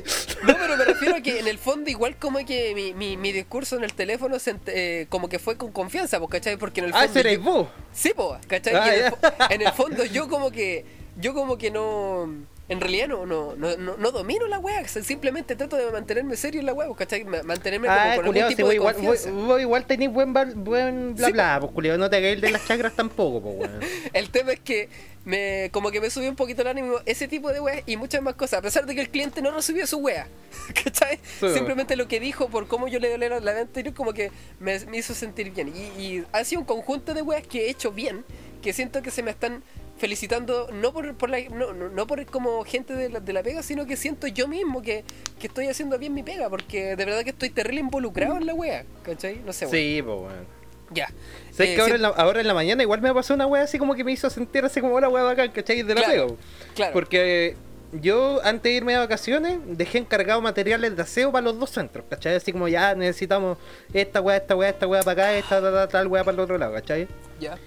no, 0.52 0.58
pero 0.60 0.76
me 0.78 0.84
refiero 0.84 1.16
a 1.16 1.22
que 1.22 1.40
en 1.40 1.48
el 1.48 1.58
fondo 1.58 1.90
igual 1.90 2.18
como 2.18 2.40
que 2.46 2.76
mi, 2.76 2.94
mi, 2.94 3.16
mi 3.16 3.32
discurso 3.32 3.78
en 3.78 3.86
el 3.86 3.94
teléfono 3.94 4.38
se 4.38 4.56
eh, 4.66 5.06
como 5.08 5.30
que 5.30 5.40
fue 5.40 5.56
con 5.56 5.72
confianza, 5.72 6.20
pues, 6.20 6.30
¿cachai? 6.30 6.58
Porque 6.58 6.82
en 6.82 6.88
el 6.88 6.94
Ah, 6.94 7.04
fondo... 7.06 7.20
eres 7.22 7.38
yo- 7.38 7.44
vos. 7.44 7.68
Sí, 7.94 8.12
po, 8.14 8.38
¿cachai? 8.48 8.76
Ah, 8.76 8.94
en, 8.96 9.06
el, 9.06 9.14
en 9.52 9.62
el 9.68 9.72
fondo 9.74 10.04
yo 10.04 10.28
como 10.28 10.52
que... 10.52 10.84
Yo 11.18 11.34
como 11.34 11.58
que 11.58 11.72
no... 11.72 12.30
En 12.70 12.80
realidad 12.80 13.08
no, 13.08 13.26
no, 13.26 13.56
no, 13.56 13.76
no, 13.78 13.98
no 13.98 14.12
domino 14.12 14.46
la 14.48 14.60
wea, 14.60 14.88
simplemente 14.88 15.56
trato 15.56 15.76
de 15.76 15.92
mantenerme 15.92 16.36
serio 16.38 16.60
en 16.60 16.68
la 16.68 16.74
wea, 16.74 16.88
pues, 16.88 17.00
¿cachai? 17.00 17.24
Ma- 17.26 17.42
Mantenerme 17.44 17.88
como 17.88 18.00
Ah, 18.00 18.04
con 18.04 18.12
algún 18.12 18.26
culiao, 18.28 18.50
tipo 18.50 18.68
de 18.70 18.76
igual, 18.76 18.96
vos, 18.96 19.22
confianza. 19.24 19.62
igual 19.62 19.86
tenés 19.86 20.12
buen, 20.12 20.34
buen 20.34 21.16
bla 21.16 21.28
Sí, 21.28 21.34
bla, 21.34 21.58
pues 21.60 21.72
culiao, 21.74 21.98
no 21.98 22.10
te 22.12 22.32
el 22.32 22.40
de 22.42 22.52
las 22.52 22.66
chakras 22.68 22.94
tampoco, 22.94 23.42
pues 23.42 23.58
weón. 23.72 23.80
El 24.14 24.30
tema 24.30 24.52
es 24.54 24.60
que 24.60 24.88
me 25.26 25.70
como 25.74 25.92
que 25.92 26.00
me 26.00 26.10
subió 26.10 26.30
un 26.30 26.36
poquito 26.36 26.62
el 26.62 26.68
ánimo 26.70 26.96
ese 27.06 27.28
tipo 27.28 27.52
de 27.52 27.60
weas 27.60 27.82
y 27.88 27.98
muchas 27.98 28.22
más 28.22 28.36
cosas, 28.36 28.60
a 28.60 28.62
pesar 28.62 28.86
de 28.86 28.94
que 28.96 29.02
el 29.02 29.10
cliente 29.10 29.42
no 29.42 29.50
recibió 29.52 29.86
su 29.88 29.98
wea. 29.98 30.28
¿Cachai? 30.84 31.20
Sí. 31.40 31.50
Simplemente 31.54 31.96
lo 31.96 32.08
que 32.08 32.20
dijo 32.20 32.50
por 32.50 32.68
cómo 32.68 32.88
yo 32.88 33.00
le 33.00 33.10
dolé 33.10 33.30
la, 33.30 33.40
la 33.40 33.52
vez 33.54 33.62
anterior 33.64 33.94
como 33.96 34.14
que 34.14 34.32
me, 34.60 34.80
me 34.86 34.98
hizo 34.98 35.14
sentir 35.16 35.52
bien. 35.52 35.70
Y, 35.76 36.02
y 36.02 36.26
ha 36.32 36.44
sido 36.44 36.62
un 36.62 36.68
conjunto 36.68 37.14
de 37.16 37.22
weas 37.24 37.46
que 37.48 37.66
he 37.66 37.70
hecho 37.72 37.92
bien, 37.92 38.24
que 38.62 38.74
siento 38.74 39.02
que 39.02 39.10
se 39.12 39.24
me 39.24 39.32
están 39.32 39.64
felicitando 40.00 40.70
no 40.72 40.92
por, 40.94 41.14
por 41.16 41.30
la, 41.30 41.40
no, 41.50 41.74
no, 41.74 41.90
no 41.90 42.08
por 42.08 42.26
como 42.26 42.64
gente 42.64 42.94
de 42.96 43.10
la, 43.10 43.20
de 43.20 43.34
la 43.34 43.44
pega, 43.44 43.62
sino 43.62 43.86
que 43.86 43.96
siento 43.98 44.28
yo 44.28 44.48
mismo 44.48 44.82
que, 44.82 45.04
que 45.40 45.48
estoy 45.48 45.68
haciendo 45.68 45.98
bien 46.00 46.14
mi 46.14 46.24
pega, 46.24 46.50
porque 46.50 46.96
de 46.96 47.06
verdad 47.06 47.24
que 47.24 47.30
estoy 47.32 47.50
terrible 47.50 47.82
involucrado 47.82 48.38
en 48.38 48.46
la 48.46 48.54
wea, 48.54 48.86
¿cachai? 49.04 49.42
No 49.46 49.54
sé, 49.54 49.66
weón. 49.66 49.76
Sí, 49.78 50.02
pues 50.04 50.18
weón. 50.20 50.60
Ya. 50.92 51.08
¿Sabes 51.52 51.72
Eh, 51.72 51.76
que 51.76 51.82
ahora, 51.82 51.92
sí- 51.92 51.96
en 51.98 52.02
la, 52.02 52.08
ahora 52.10 52.42
en 52.42 52.48
la 52.48 52.54
mañana 52.56 52.82
igual 52.82 53.02
me 53.02 53.14
pasó 53.14 53.34
una 53.36 53.46
wea 53.46 53.62
así 53.64 53.78
como 53.78 53.94
que 53.94 54.04
me 54.04 54.12
hizo 54.12 54.30
sentir 54.30 54.66
así 54.66 54.82
como 54.82 55.00
la 55.00 55.10
wea 55.10 55.24
bacán, 55.24 55.52
¿cachai? 55.52 55.84
De 55.84 55.94
la 55.94 56.02
Claro, 56.02 56.28
pega. 56.28 56.40
claro. 56.76 56.94
Porque 56.94 57.56
yo 57.92 58.40
antes 58.44 58.64
de 58.64 58.72
irme 58.72 58.94
de 58.94 59.00
vacaciones 59.00 59.60
dejé 59.66 59.98
encargado 60.00 60.42
materiales 60.42 60.96
de 60.96 61.02
aseo 61.02 61.32
para 61.32 61.44
los 61.44 61.60
dos 61.60 61.70
centros, 61.72 62.06
¿cachai? 62.10 62.36
Así 62.36 62.52
como 62.52 62.68
ya 62.68 62.96
necesitamos 62.96 63.58
esta 63.94 64.22
wea, 64.22 64.38
esta 64.38 64.56
wea, 64.56 64.70
esta 64.70 64.88
wea 64.88 65.04
para 65.04 65.24
acá, 65.24 65.34
esta 65.38 65.62
tal, 65.62 65.74
tal, 65.74 65.88
tal 65.90 66.08
wea 66.08 66.24
para 66.24 66.34
el 66.36 66.40
otro 66.40 66.58
lado, 66.58 66.74
¿cachai? 66.74 67.08
Ya. 67.40 67.58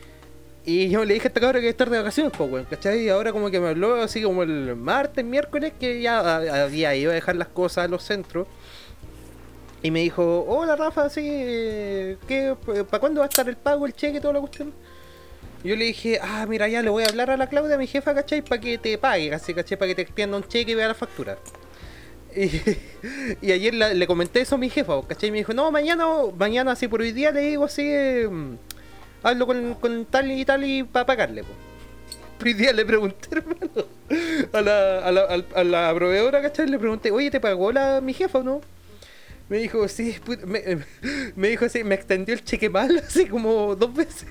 Y 0.65 0.89
yo 0.91 1.05
le 1.05 1.15
dije 1.15 1.27
a 1.27 1.29
esta 1.29 1.41
cabra 1.41 1.59
que 1.59 1.67
iba 1.67 1.71
estar 1.71 1.91
de 1.91 1.99
vacaciones, 1.99 2.33
pues, 2.37 2.51
weón, 2.51 2.67
¿cachai? 2.67 3.01
Y 3.01 3.09
ahora 3.09 3.33
como 3.33 3.51
que 3.51 3.59
me 3.59 3.69
habló 3.69 3.97
así 3.97 4.23
como 4.23 4.45
el 4.45 4.77
martes, 4.77 5.25
miércoles, 5.25 5.73
que 5.79 6.01
ya 6.01 6.37
había 6.65 6.95
ido 6.95 7.11
a 7.11 7.15
dejar 7.15 7.35
las 7.35 7.49
cosas 7.49 7.87
a 7.87 7.89
los 7.89 8.05
centros. 8.05 8.47
Y 9.83 9.91
me 9.91 10.01
dijo, 10.01 10.45
hola 10.47 10.77
Rafa, 10.77 11.11
sí, 11.11 11.21
¿qué, 12.29 12.55
¿para 12.89 13.01
cuándo 13.01 13.19
va 13.19 13.27
a 13.27 13.29
estar 13.29 13.49
el 13.49 13.57
pago, 13.57 13.87
el 13.87 13.95
cheque, 13.95 14.21
toda 14.21 14.35
la 14.35 14.41
cuestión? 14.41 14.73
Yo 15.65 15.75
le 15.75 15.87
dije, 15.87 16.21
ah, 16.23 16.47
mira, 16.49 16.69
ya 16.69 16.83
le 16.83 16.91
voy 16.91 17.03
a 17.03 17.07
hablar 17.07 17.31
a 17.31 17.37
la 17.37 17.49
Claudia, 17.49 17.77
mi 17.77 17.89
jefa, 17.89 18.15
¿cachai? 18.15 18.43
Para 18.43 18.61
que 18.61 18.79
te 18.79 18.97
pague, 18.99 19.35
así, 19.35 19.53
¿cachai? 19.55 19.77
Para 19.77 19.89
que 19.89 19.97
te 19.97 20.03
extienda 20.03 20.37
un 20.37 20.45
cheque 20.45 20.73
y 20.73 20.75
vea 20.77 20.87
la 20.87 20.95
factura. 20.95 21.39
Y, 22.37 22.51
y 23.47 23.51
ayer 23.51 23.75
le 23.75 24.07
comenté 24.07 24.41
eso 24.41 24.55
a 24.55 24.59
mi 24.59 24.71
jefa, 24.71 25.03
¿cachai? 25.09 25.31
Y 25.31 25.33
me 25.33 25.39
dijo, 25.39 25.53
no, 25.53 25.73
mañana, 25.73 26.07
mañana 26.39 26.73
así 26.73 26.87
por 26.87 27.01
hoy 27.01 27.11
día 27.11 27.33
le 27.33 27.41
digo 27.41 27.65
así, 27.65 27.83
eh, 27.85 28.29
hablo 29.23 29.47
con, 29.47 29.75
con 29.75 30.05
tal 30.07 30.31
y 30.31 30.45
tal 30.45 30.65
y 30.65 30.83
para 30.83 31.07
pagarle, 31.07 31.43
po. 31.43 31.51
Pero 32.39 32.51
hoy 32.51 32.55
día 32.55 32.73
le 32.73 32.85
pregunté, 32.85 33.29
hermano, 33.33 33.87
a 34.53 34.61
la, 34.61 34.99
a 34.99 35.13
la, 35.13 35.45
a 35.55 35.65
la 35.65 35.95
proveedora, 35.95 36.43
¿cachai? 36.43 36.67
Le 36.67 36.79
pregunté, 36.79 37.11
oye, 37.11 37.31
¿te 37.31 37.41
pagó 37.41 37.73
la, 37.73 38.01
mi 38.01 38.13
jefa 38.13 38.39
o 38.39 38.43
no? 38.43 38.61
Me 39.49 39.59
dijo, 39.59 39.87
sí, 39.87 40.17
me, 40.47 40.63
me 41.37 41.49
dijo 41.49 41.67
así, 41.67 41.85
me 41.85 41.95
extendió 41.95 42.35
el 42.35 42.43
cheque 42.43 42.71
mal, 42.71 42.97
así 43.07 43.27
como 43.27 43.77
dos 43.77 43.95
veces. 43.95 44.27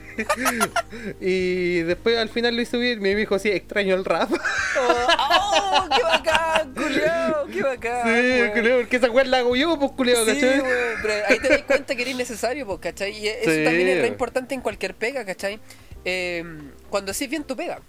y 1.19 1.81
después 1.81 2.17
al 2.17 2.29
final 2.29 2.55
lo 2.55 2.61
hizo 2.61 2.79
bien, 2.79 2.99
me 3.01 3.13
dijo, 3.15 3.37
sí, 3.37 3.49
extraño 3.49 3.95
al 3.95 4.03
Rafa. 4.03 4.35
¡Oh! 4.79 5.87
¡Qué 5.95 6.03
bacán, 6.03 6.60
culiao! 6.93 7.45
¡Qué 7.47 7.61
bacán! 7.63 8.03
sí, 8.05 8.51
culeo, 8.53 8.79
porque 8.81 8.95
esa 8.97 9.09
weá 9.11 9.25
la 9.25 9.37
hago 9.39 9.55
yo, 9.55 9.77
pues 9.79 9.91
culeo, 9.93 10.25
Sí, 10.25 10.33
¿cachai? 10.33 10.61
pero 11.01 11.13
ahí 11.27 11.39
te 11.39 11.49
das 11.49 11.61
cuenta 11.63 11.95
que 11.95 12.01
eres 12.01 12.15
necesario, 12.15 12.65
pues, 12.65 12.79
¿cachai? 12.79 13.11
Y 13.17 13.27
eso 13.27 13.51
Sí. 13.51 13.63
también 13.63 13.87
es 13.87 14.01
re 14.01 14.07
importante 14.07 14.55
en 14.55 14.61
cualquier 14.61 14.93
pega, 14.95 15.25
¿cachai? 15.25 15.59
Eh, 16.05 16.43
cuando 16.89 17.11
haces 17.11 17.29
bien 17.29 17.43
tu 17.43 17.55
pega, 17.55 17.79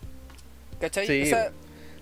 ¿cachai? 0.81 1.07
Sí, 1.07 1.23
o 1.23 1.27
sea. 1.27 1.51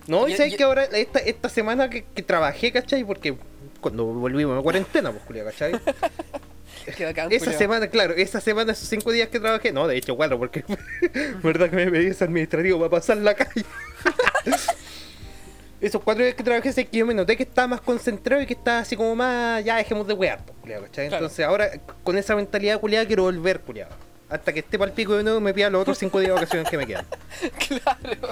No, 0.07 0.27
y 0.27 0.35
sabes 0.35 0.53
y- 0.53 0.57
que 0.57 0.63
ahora, 0.63 0.83
esta, 0.85 1.19
esta 1.19 1.47
semana 1.49 1.89
que, 1.89 2.03
que 2.03 2.23
trabajé, 2.23 2.71
¿cachai? 2.71 3.03
Porque 3.03 3.35
cuando 3.79 4.05
volvimos 4.05 4.57
a 4.59 4.61
cuarentena, 4.61 5.11
pues, 5.11 5.23
culiao, 5.23 5.45
¿cachai? 5.45 5.73
Bacán, 6.99 7.31
Esa 7.31 7.45
culiao. 7.45 7.59
semana, 7.59 7.87
claro, 7.89 8.13
esa 8.15 8.41
semana, 8.41 8.71
esos 8.71 8.89
cinco 8.89 9.11
días 9.11 9.29
que 9.29 9.39
trabajé, 9.39 9.71
no, 9.71 9.87
de 9.87 9.97
hecho, 9.97 10.15
cuatro, 10.15 10.39
porque 10.39 10.63
verdad 11.43 11.69
que 11.69 11.75
me 11.75 11.91
pedí 11.91 12.07
ese 12.07 12.23
administrativo 12.23 12.79
para 12.79 12.89
pasar 12.89 13.17
la 13.17 13.35
calle. 13.35 13.63
Esos 15.81 16.01
cuatro 16.03 16.23
días 16.23 16.35
que 16.35 16.43
trabajé, 16.43 16.71
sé 16.71 16.85
que 16.85 16.97
yo 16.99 17.05
me 17.07 17.13
noté 17.13 17.35
que 17.35 17.43
estaba 17.43 17.67
más 17.67 17.81
concentrado 17.81 18.41
y 18.41 18.45
que 18.45 18.53
estaba 18.53 18.79
así 18.79 18.95
como 18.95 19.15
más, 19.15 19.63
ya 19.65 19.77
dejemos 19.77 20.05
de 20.07 20.13
wear, 20.13 20.39
pues, 20.45 20.55
culiao, 20.61 20.81
¿cachai? 20.83 21.07
Claro. 21.09 21.25
Entonces 21.25 21.45
ahora, 21.45 21.71
con 22.03 22.17
esa 22.17 22.35
mentalidad 22.35 22.79
culiada, 22.79 23.05
quiero 23.07 23.23
volver, 23.23 23.61
culiado. 23.61 23.91
Hasta 24.29 24.53
que 24.53 24.59
esté 24.59 24.77
para 24.79 24.89
el 24.89 24.95
pico 24.95 25.13
de 25.17 25.23
nuevo 25.23 25.39
y 25.39 25.41
me 25.41 25.53
pida 25.53 25.69
los 25.69 25.81
otros 25.81 25.97
cinco 25.97 26.19
días 26.19 26.29
de 26.29 26.33
vacaciones 26.35 26.69
que 26.69 26.77
me 26.77 26.85
quedan. 26.87 27.05
Claro. 27.67 28.29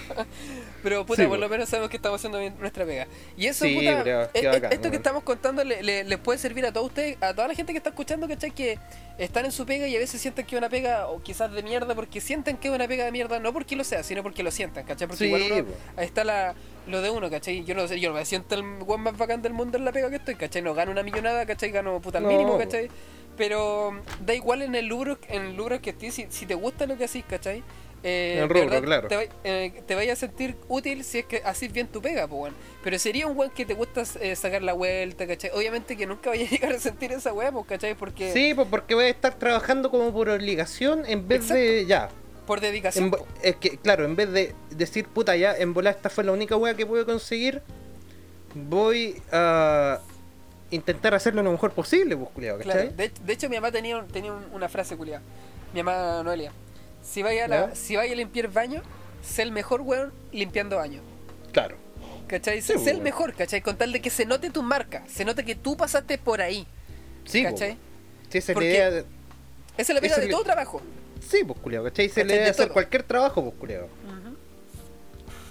Pero 0.81 1.05
puta, 1.05 1.23
Sí, 1.23 1.27
por 1.27 1.37
po. 1.37 1.41
lo 1.41 1.49
menos 1.49 1.67
sabemos 1.67 1.89
que 1.89 1.97
estamos 1.97 2.21
haciendo 2.21 2.39
bien 2.39 2.53
nuestra 2.57 2.85
pega. 2.85 3.05
Y 3.35 3.47
eso, 3.47 3.65
Sí, 3.65 3.75
puta, 3.75 4.01
pero 4.03 4.29
qué 4.31 4.39
eh, 4.39 4.43
eh, 4.43 4.47
bacán, 4.47 4.71
esto 4.71 4.89
que 4.91 4.95
estamos 4.95 5.23
contando 5.23 5.63
le- 5.65 5.83
le- 5.83 6.05
les 6.05 6.19
puede 6.19 6.39
servir 6.39 6.65
a 6.65 6.71
todos 6.71 6.87
ustedes, 6.87 7.17
a 7.21 7.33
toda 7.33 7.49
la 7.49 7.53
gente 7.55 7.73
que 7.73 7.77
está 7.79 7.89
escuchando, 7.89 8.27
¿cachai? 8.29 8.51
Que 8.51 8.77
están 9.19 9.45
en 9.45 9.51
su 9.51 9.65
pega 9.65 9.87
y 9.87 9.95
a 9.95 9.99
veces 9.99 10.19
sienten 10.21 10.45
que 10.45 10.55
es 10.55 10.57
una 10.57 10.69
pega, 10.69 11.07
o 11.07 11.21
quizás 11.21 11.51
de 11.51 11.61
mierda, 11.61 11.93
porque 11.93 12.21
sienten 12.21 12.57
que 12.57 12.69
es 12.69 12.73
una 12.73 12.87
pega 12.87 13.05
de 13.05 13.11
mierda, 13.11 13.39
no 13.39 13.53
porque 13.53 13.75
lo 13.75 13.83
sea, 13.83 14.01
sino 14.01 14.23
porque 14.23 14.41
lo 14.43 14.49
sientan, 14.49 14.85
¿cachai? 14.85 15.07
Porque 15.07 15.19
Sí, 15.19 15.25
igual 15.25 15.43
uno, 15.61 15.73
ahí 15.97 16.05
está 16.05 16.23
la, 16.23 16.55
lo 16.87 17.01
de 17.01 17.09
uno, 17.09 17.29
¿cachai? 17.29 17.63
Yo 17.65 17.75
no 17.75 17.87
sé, 17.87 17.99
yo 17.99 18.13
me 18.13 18.25
siento 18.25 18.55
el 18.55 18.63
weón 18.83 19.01
más 19.01 19.17
bacán 19.17 19.41
del 19.41 19.53
mundo 19.53 19.77
en 19.77 19.85
la 19.85 19.91
pega 19.91 20.09
que 20.09 20.15
estoy, 20.15 20.35
¿cachai? 20.35 20.61
No 20.61 20.73
gano 20.73 20.91
una 20.91 21.03
millonada, 21.03 21.45
¿cachai? 21.45 21.69
Gano 21.71 21.99
puta 21.99 22.17
al 22.17 22.23
No, 22.23 22.29
mínimo. 22.29 22.57
¿cachai? 22.57 22.89
Pero 23.37 24.01
da 24.25 24.33
igual 24.33 24.61
en 24.61 24.75
el 24.75 24.89
rubro, 24.89 25.17
en 25.27 25.43
el 25.43 25.57
rubro 25.57 25.81
que 25.81 25.91
estés, 25.91 26.13
si, 26.13 26.27
si 26.29 26.45
te 26.45 26.55
gusta 26.55 26.85
lo 26.85 26.97
que 26.97 27.03
haces, 27.05 27.23
¿cachai? 27.27 27.63
Eh, 28.03 28.35
En 28.37 28.43
el 28.43 28.49
rubro, 28.49 28.81
claro. 28.81 29.07
Te, 29.09 29.29
eh, 29.43 29.83
te 29.85 29.95
vaya 29.95 30.13
a 30.13 30.15
sentir 30.15 30.55
útil 30.69 31.03
si 31.03 31.19
es 31.19 31.25
que 31.25 31.41
haces 31.43 31.71
bien 31.73 31.87
tu 31.87 32.01
pega, 32.01 32.27
pues. 32.27 32.53
Pero 32.83 32.97
sería 32.97 33.27
un 33.27 33.37
weón 33.37 33.51
que 33.51 33.65
te 33.65 33.73
gusta 33.73 34.03
eh, 34.21 34.35
sacar 34.37 34.61
la 34.61 34.71
vuelta, 34.73 35.27
¿cachai? 35.27 35.51
Obviamente 35.53 35.97
que 35.97 36.05
nunca 36.05 36.29
vaya 36.29 36.45
a 36.45 36.49
llegar 36.49 36.71
a 36.73 36.79
sentir 36.79 37.11
esa 37.11 37.33
weá, 37.33 37.51
pues, 37.51 37.65
¿cachai? 37.67 37.95
Porque 37.95 38.31
Sí, 38.31 38.53
pues 38.53 38.67
porque 38.69 38.95
voy 38.95 39.05
a 39.05 39.09
estar 39.09 39.33
trabajando 39.33 39.91
como 39.91 40.13
por 40.13 40.29
obligación 40.29 41.03
en 41.07 41.27
vez 41.27 41.49
de 41.49 41.85
ya. 41.85 42.09
por 42.47 42.61
dedicación. 42.61 43.05
En 43.05 43.13
es 43.43 43.55
que, 43.57 43.77
claro, 43.77 44.05
en 44.05 44.15
vez 44.15 44.31
de 44.31 44.55
decir, 44.71 45.05
puta, 45.07 45.35
ya, 45.35 45.55
en 45.57 45.73
volar 45.73 45.95
esta 45.95 46.09
fue 46.09 46.23
la 46.23 46.31
única 46.31 46.55
wea 46.55 46.73
que 46.75 46.85
pude 46.85 47.03
conseguir, 47.05 47.61
voy 48.55 49.21
a 49.31 49.99
intentar 50.71 51.13
hacerlo 51.15 51.43
lo 51.43 51.51
mejor 51.51 51.71
posible, 51.71 52.15
pues, 52.15 52.29
culiao, 52.29 52.57
Claro, 52.59 52.79
¿cachai? 52.81 52.95
de, 52.95 53.11
de 53.25 53.33
hecho 53.33 53.49
mi 53.49 53.55
mamá 53.57 53.71
tenía, 53.71 54.03
tenía 54.11 54.33
un- 54.33 54.45
una 54.53 54.69
frase 54.69 54.95
culiada. 54.95 55.21
Mi 55.73 55.83
mamá 55.83 56.23
Noelia. 56.23 56.51
Si 57.09 57.23
vaya, 57.23 57.45
a 57.45 57.47
la- 57.47 57.69
¿Ya? 57.69 57.75
si 57.75 57.95
vaya 57.95 58.13
a 58.13 58.15
limpiar 58.15 58.49
baño, 58.49 58.81
sé 59.23 59.41
el 59.41 59.51
mejor 59.51 59.81
weón 59.81 60.13
limpiando 60.31 60.77
baño. 60.77 61.01
Claro. 61.51 61.75
¿Cachai? 62.27 62.61
Sí, 62.61 62.73
sé 62.77 62.91
el 62.91 63.01
mejor, 63.01 63.33
¿cachai? 63.33 63.61
Con 63.61 63.75
tal 63.77 63.91
de 63.91 64.01
que 64.01 64.11
se 64.11 64.25
note 64.25 64.51
tu 64.51 64.61
marca, 64.61 65.03
se 65.07 65.25
note 65.25 65.43
que 65.43 65.55
tú 65.55 65.75
pasaste 65.75 66.17
por 66.19 66.41
ahí. 66.41 66.67
Sí, 67.25 67.41
¿Cachai? 67.43 67.77
sí, 68.29 68.37
esa 68.37 68.51
es 68.51 68.57
la 68.57 68.63
idea. 68.63 68.91
de- 68.91 69.05
Esa 69.77 69.93
es 69.93 70.01
la 70.01 70.07
Eso 70.07 70.21
de 70.21 70.27
todo 70.27 70.43
trabajo. 70.43 70.81
Sí, 71.27 71.43
pues, 71.45 71.59
culiao, 71.59 71.83
¿cachai? 71.85 72.05
Esa 72.05 72.21
es 72.21 72.27
la 72.27 72.33
¿Cachai? 72.33 72.35
idea 72.35 72.39
de 72.39 72.45
De 72.45 72.51
hacer 72.51 72.65
todo. 72.67 72.73
cualquier 72.73 73.03
trabajo, 73.03 73.43
pues, 73.43 73.55
culiao. 73.59 73.87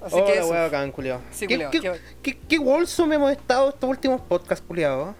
Así 0.05 0.15
Oh, 0.17 0.25
que 0.27 0.39
eso. 0.39 0.49
bacán, 0.51 0.93
culiao. 0.93 1.21
Sí, 1.33 1.47
¿Qué, 1.49 1.55
culiao, 1.55 1.71
qué, 1.73 1.81
qué- 2.23 2.39
qué, 2.49 2.55
hemos 2.57 3.33
estado 3.33 3.71
estos 3.71 3.91
últimos 3.91 4.21
podcasts, 4.21 4.65
culiao. 4.67 5.15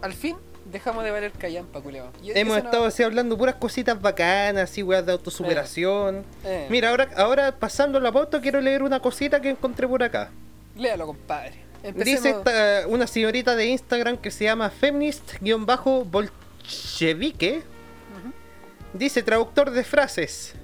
Al 0.00 0.12
fin 0.12 0.36
dejamos 0.66 1.04
de 1.04 1.10
valer 1.10 1.32
callampa, 1.32 1.80
culiao. 1.80 2.10
Y 2.22 2.30
Hemos 2.38 2.58
no- 2.58 2.64
estado 2.64 2.84
así 2.86 3.02
hablando 3.02 3.36
puras 3.38 3.54
cositas 3.56 4.00
bacanas, 4.00 4.70
así 4.70 4.82
weas 4.82 5.04
de 5.06 5.12
autosuperación. 5.12 6.24
Eh, 6.44 6.66
Mira, 6.70 6.90
ahora, 6.90 7.08
ahora 7.16 7.56
pasando 7.58 7.98
la 8.00 8.12
pauta 8.12 8.40
quiero 8.40 8.60
leer 8.60 8.82
una 8.82 9.00
cosita 9.00 9.40
que 9.40 9.50
encontré 9.50 9.86
por 9.88 10.02
acá. 10.02 10.30
Léalo, 10.76 11.06
compadre. 11.06 11.54
Empecemos. 11.82 12.22
Dice 12.22 12.30
esta, 12.30 12.86
una 12.88 13.06
señorita 13.06 13.54
de 13.56 13.66
Instagram 13.66 14.16
que 14.16 14.30
se 14.30 14.44
llama 14.44 14.70
feminist-bolchevique. 14.70 17.62
Dice 18.92 19.22
traductor 19.22 19.70
de 19.70 19.84
frases. 19.84 20.54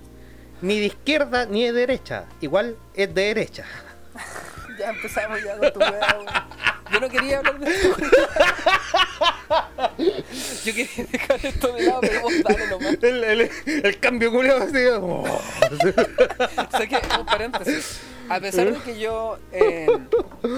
Ni 0.62 0.78
de 0.78 0.86
izquierda 0.86 1.46
ni 1.46 1.64
de 1.64 1.72
derecha. 1.72 2.26
Igual 2.40 2.76
es 2.94 3.12
de 3.14 3.22
derecha. 3.22 3.64
Ya 4.78 4.90
empezamos 4.90 5.42
ya 5.44 5.58
con 5.58 5.72
tu 5.74 5.80
weón. 5.80 6.26
Yo 6.92 7.00
no 7.00 7.08
quería 7.08 7.38
hablar 7.38 7.58
de 7.58 7.70
esto. 7.70 7.96
Yo 10.64 10.74
quería 10.74 11.04
dejar 11.10 11.46
esto 11.46 11.72
de 11.72 11.82
lado, 11.84 12.00
pero 12.00 12.20
vos 12.22 12.32
dale 12.44 12.66
nomás. 12.68 12.96
El, 13.02 13.24
el- 13.24 13.50
el 13.84 13.98
cambio 14.00 14.30
culiao 14.30 14.62
así. 14.62 14.84
oh. 15.00 15.24
O 15.24 16.76
sea 16.76 16.86
que, 16.86 17.00
un 17.18 17.26
paréntesis. 17.26 18.00
A 18.30 18.40
pesar 18.40 18.72
de 18.72 18.78
que 18.80 18.98
yo, 18.98 19.38
eh, 19.52 19.86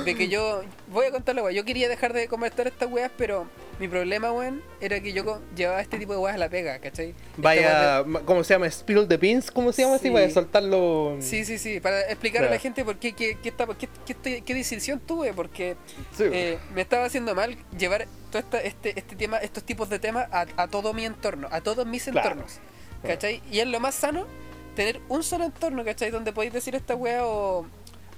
de 0.04 0.14
que 0.14 0.28
yo, 0.28 0.62
voy 0.88 1.06
a 1.06 1.10
contarle, 1.10 1.42
weón, 1.42 1.54
yo 1.54 1.64
quería 1.64 1.88
dejar 1.88 2.12
de 2.12 2.28
comentar 2.28 2.66
estas 2.66 2.90
weas, 2.90 3.10
pero 3.16 3.46
mi 3.80 3.88
problema, 3.88 4.30
weón, 4.32 4.62
era 4.80 5.00
que 5.00 5.12
yo 5.12 5.40
llevaba 5.56 5.80
este 5.80 5.98
tipo 5.98 6.12
de 6.12 6.18
weas 6.18 6.34
a 6.36 6.38
la 6.38 6.48
pega, 6.48 6.78
¿cachai? 6.78 7.14
Vaya, 7.38 8.04
¿cómo 8.26 8.44
se 8.44 8.54
llama? 8.54 8.70
Spill 8.70 9.08
the 9.08 9.16
beans, 9.16 9.50
¿cómo 9.50 9.72
se 9.72 9.82
llama 9.82 9.96
así? 9.96 10.04
Sí. 10.08 10.10
Vaya 10.10 10.26
a 10.26 10.30
soltarlo. 10.30 11.16
de- 11.16 11.22
Sí, 11.22 11.44
sí, 11.44 11.58
sí, 11.58 11.80
para 11.80 12.00
explicar 12.02 12.44
a 12.44 12.50
la 12.50 12.58
gente 12.58 12.84
por 12.84 12.96
qué, 12.98 13.12
qué, 13.14 13.38
qué, 13.42 13.48
está- 13.48 13.66
qué, 13.66 13.88
qué 14.06 14.12
estoy- 14.12 14.42
qué 14.42 14.54
decisión 14.54 15.00
tuve, 15.00 15.32
porque 15.32 15.76
Sí. 16.16 16.24
eh, 16.30 16.58
me 16.74 16.82
estaba 16.82 17.06
haciendo 17.06 17.34
mal 17.34 17.56
llevar 17.78 18.06
todo 18.30 18.40
esta- 18.40 18.60
este, 18.60 18.98
este 18.98 19.16
tema, 19.16 19.38
estos 19.38 19.64
tipos 19.64 19.88
de 19.88 19.98
temas 19.98 20.28
a, 20.30 20.46
a 20.56 20.68
todo 20.68 20.92
mi 20.92 21.04
entorno, 21.06 21.48
a 21.50 21.60
todos 21.62 21.86
mis 21.86 22.04
Claro. 22.04 22.18
entornos. 22.30 22.58
¿Cachai? 23.02 23.42
Y 23.50 23.58
es 23.58 23.66
lo 23.66 23.80
más 23.80 23.96
sano 23.96 24.26
tener 24.74 25.00
un 25.08 25.22
solo 25.22 25.44
entorno, 25.44 25.84
¿cachai? 25.84 26.10
Donde 26.10 26.32
podéis 26.32 26.52
decir 26.52 26.74
esta 26.74 26.94
wea 26.94 27.24
o. 27.24 27.66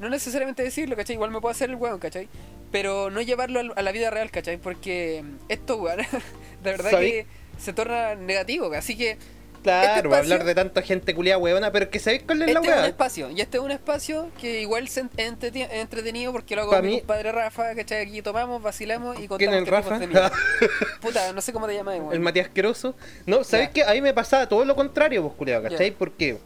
No 0.00 0.08
necesariamente 0.08 0.62
decirlo, 0.62 0.96
¿cachai? 0.96 1.14
Igual 1.14 1.30
me 1.30 1.40
puedo 1.40 1.52
hacer 1.52 1.70
el 1.70 1.76
weón, 1.76 2.00
¿cachai? 2.00 2.28
Pero 2.72 3.10
no 3.10 3.20
llevarlo 3.22 3.60
a 3.76 3.82
la 3.82 3.92
vida 3.92 4.10
real, 4.10 4.30
¿cachai? 4.30 4.56
Porque 4.56 5.24
esto, 5.48 5.76
weón, 5.76 5.98
de 6.62 6.70
verdad 6.70 6.90
¿Sabí? 6.90 7.10
que 7.10 7.26
se 7.58 7.72
torna 7.72 8.16
negativo, 8.16 8.72
así 8.72 8.96
que 8.96 9.16
Claro, 9.64 10.10
este 10.10 10.16
hablar 10.16 10.44
de 10.44 10.54
tanta 10.54 10.82
gente 10.82 11.14
culiada 11.14 11.38
huevona, 11.38 11.72
pero 11.72 11.88
que 11.88 11.98
sabéis 11.98 12.22
cuál 12.24 12.42
es 12.42 12.48
este 12.48 12.60
la 12.60 12.74
es 12.74 12.78
un 12.80 12.84
espacio, 12.84 13.30
y 13.30 13.40
este 13.40 13.56
es 13.56 13.62
un 13.64 13.70
espacio 13.70 14.30
que 14.38 14.60
igual 14.60 14.84
es 14.84 14.96
entretenido 14.98 16.32
porque 16.32 16.54
lo 16.54 16.62
hago 16.62 16.72
con 16.72 16.86
mi 16.86 16.98
compadre 16.98 17.32
Rafa, 17.32 17.74
¿cachai? 17.74 18.02
Aquí 18.02 18.20
tomamos, 18.20 18.62
vacilamos 18.62 19.18
y 19.18 19.26
¿Quién 19.26 19.50
contamos 19.50 20.02
es 20.02 20.08
qué 20.08 20.14
Rafa? 20.18 20.36
Puta, 21.00 21.32
no 21.32 21.40
sé 21.40 21.52
cómo 21.52 21.66
te 21.66 21.74
llamas, 21.74 21.98
El. 22.12 22.20
Matías 22.20 22.46
Asqueroso. 22.46 22.94
No, 23.26 23.42
¿sabes 23.42 23.68
Ya. 23.68 23.72
qué? 23.72 23.84
A 23.84 23.92
mí 23.92 24.02
me 24.02 24.12
pasaba 24.12 24.48
todo 24.48 24.64
lo 24.64 24.76
contrario, 24.76 25.22
pues, 25.22 25.34
culiado, 25.34 25.62
¿cachai? 25.62 25.90
Porque. 25.92 26.36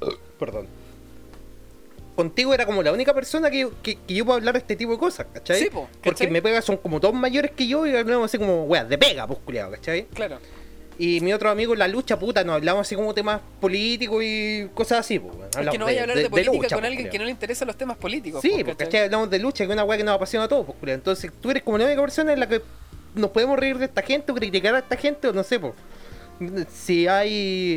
Perdón. 0.38 0.68
Contigo 2.14 2.52
era 2.52 2.66
como 2.66 2.82
la 2.82 2.92
única 2.92 3.14
persona 3.14 3.50
que, 3.50 3.68
que, 3.82 3.96
que 3.96 4.14
yo 4.14 4.24
puedo 4.24 4.36
hablar 4.36 4.52
de 4.54 4.58
este 4.60 4.76
tipo 4.76 4.92
de 4.92 4.98
cosas, 4.98 5.26
¿cachai? 5.32 5.58
Sí, 5.58 5.70
po, 5.70 5.88
Porque 6.04 6.28
me 6.28 6.42
pega, 6.42 6.60
son 6.60 6.76
como 6.76 7.00
dos 7.00 7.14
mayores 7.14 7.50
que 7.52 7.66
yo 7.66 7.86
y 7.86 7.96
hablamos 7.96 8.26
así 8.26 8.38
como, 8.38 8.64
weas, 8.64 8.88
de 8.88 8.98
pega, 8.98 9.26
pues, 9.26 9.40
culiado, 9.44 9.72
¿cachai? 9.72 10.04
Claro. 10.14 10.38
Y 10.98 11.20
mi 11.20 11.32
otro 11.32 11.50
amigo 11.50 11.72
en 11.72 11.78
la 11.78 11.88
lucha, 11.88 12.18
puta, 12.18 12.44
nos 12.44 12.56
hablamos 12.56 12.82
así 12.86 12.94
como 12.94 13.14
temas 13.14 13.40
políticos 13.60 14.22
y 14.22 14.68
cosas 14.74 15.00
así, 15.00 15.18
pues. 15.18 15.34
Es 15.58 15.70
que 15.70 15.78
no 15.78 15.86
vaya 15.86 16.00
a 16.00 16.02
hablar 16.02 16.16
de, 16.16 16.24
de 16.24 16.30
política 16.30 16.52
lucha, 16.56 16.68
con 16.76 16.80
pues, 16.82 16.90
alguien 16.90 17.08
que 17.10 17.18
no 17.18 17.24
le 17.24 17.30
interesan 17.30 17.66
los 17.66 17.76
temas 17.76 17.96
políticos. 17.96 18.42
Sí, 18.42 18.50
pues, 18.50 18.64
porque 18.64 18.84
¿cachai? 18.84 19.00
hablamos 19.04 19.30
de 19.30 19.38
lucha, 19.38 19.64
que 19.64 19.70
es 19.70 19.74
una 19.74 19.84
weá 19.84 19.96
que 19.98 20.04
nos 20.04 20.14
apasiona 20.14 20.44
a 20.44 20.48
todos, 20.48 20.66
pues. 20.78 20.92
Entonces 20.92 21.32
tú 21.40 21.50
eres 21.50 21.62
como 21.62 21.78
la 21.78 21.86
única 21.86 22.00
persona 22.02 22.32
en 22.34 22.40
la 22.40 22.48
que 22.48 22.60
nos 23.14 23.30
podemos 23.30 23.58
reír 23.58 23.78
de 23.78 23.86
esta 23.86 24.02
gente 24.02 24.32
o 24.32 24.34
criticar 24.34 24.74
a 24.74 24.78
esta 24.80 24.96
gente, 24.96 25.28
o 25.28 25.32
no 25.32 25.42
sé, 25.42 25.58
pues. 25.58 25.72
Si 26.72 27.06
hay 27.08 27.30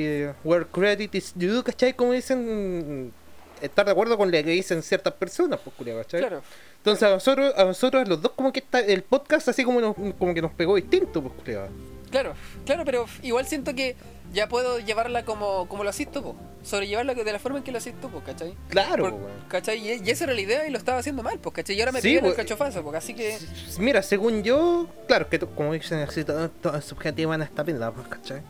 eh, 0.05 0.33
where 0.43 0.65
credit 0.65 1.13
is 1.15 1.31
due, 1.35 1.63
¿cachai? 1.63 1.93
Como 1.93 2.11
dicen, 2.13 3.13
estar 3.61 3.85
de 3.85 3.91
acuerdo 3.91 4.17
con 4.17 4.29
lo 4.29 4.37
que 4.37 4.43
dicen 4.43 4.81
ciertas 4.83 5.13
personas, 5.13 5.59
pues, 5.63 5.75
culiao, 5.75 5.97
¿cachai? 5.99 6.19
Claro. 6.21 6.41
Entonces 6.77 7.03
a 7.03 7.09
nosotros, 7.11 7.53
a 7.57 7.63
nosotros, 7.63 8.07
los 8.07 8.21
dos, 8.21 8.31
como 8.35 8.51
que 8.51 8.59
está, 8.59 8.79
el 8.79 9.01
podcast 9.03 9.47
así 9.47 9.63
como, 9.63 9.81
nos- 9.81 9.95
como 10.17 10.33
que 10.33 10.41
nos 10.41 10.51
pegó 10.51 10.75
distinto, 10.75 11.21
pues, 11.21 11.33
culiao. 11.35 11.67
Claro, 12.15 12.33
claro, 12.65 12.85
pero 12.85 13.05
igual 13.23 13.45
siento 13.45 13.75
que 13.75 13.97
ya 14.33 14.47
puedo 14.47 14.79
llevarla 14.79 15.25
como, 15.25 15.67
como 15.67 15.83
lo 15.83 15.89
haces 15.89 16.09
tú, 16.09 16.23
po. 16.23 16.35
sobrellevarla 16.63 17.13
de 17.13 17.31
la 17.33 17.39
forma 17.39 17.57
en 17.57 17.65
que 17.65 17.73
lo 17.73 17.77
haces 17.77 17.93
tú, 17.99 18.09
po, 18.09 18.21
¿cachai? 18.21 18.55
Claro, 18.69 19.03
Por-. 19.03 19.47
¿Cachai? 19.49 19.79
Y, 19.79 20.01
y 20.01 20.09
esa 20.09 20.23
era 20.23 20.33
la 20.33 20.39
idea 20.39 20.65
y 20.65 20.71
lo 20.71 20.77
estaba 20.77 20.99
haciendo 20.99 21.23
mal, 21.23 21.39
pues, 21.39 21.55
¿cachai? 21.55 21.75
Y 21.75 21.81
ahora 21.81 21.91
me 21.91 21.99
Sí, 21.99 22.07
pidieron 22.07 22.29
el 22.29 22.35
pues, 22.35 22.47
cachofazo, 22.47 22.83
pues, 22.83 22.95
así 22.95 23.13
que... 23.13 23.37
Mira, 23.79 24.01
según 24.01 24.43
yo, 24.43 24.87
claro, 25.09 25.27
que 25.27 25.39
como 25.39 25.73
dicen 25.73 25.99
así, 25.99 26.23
todo, 26.23 26.49
todo 26.49 26.79
subjetivo 26.81 27.33
en 27.33 27.41
esta 27.41 27.65
pinta, 27.65 27.91
pues, 27.91 28.07
¿cachai? 28.07 28.41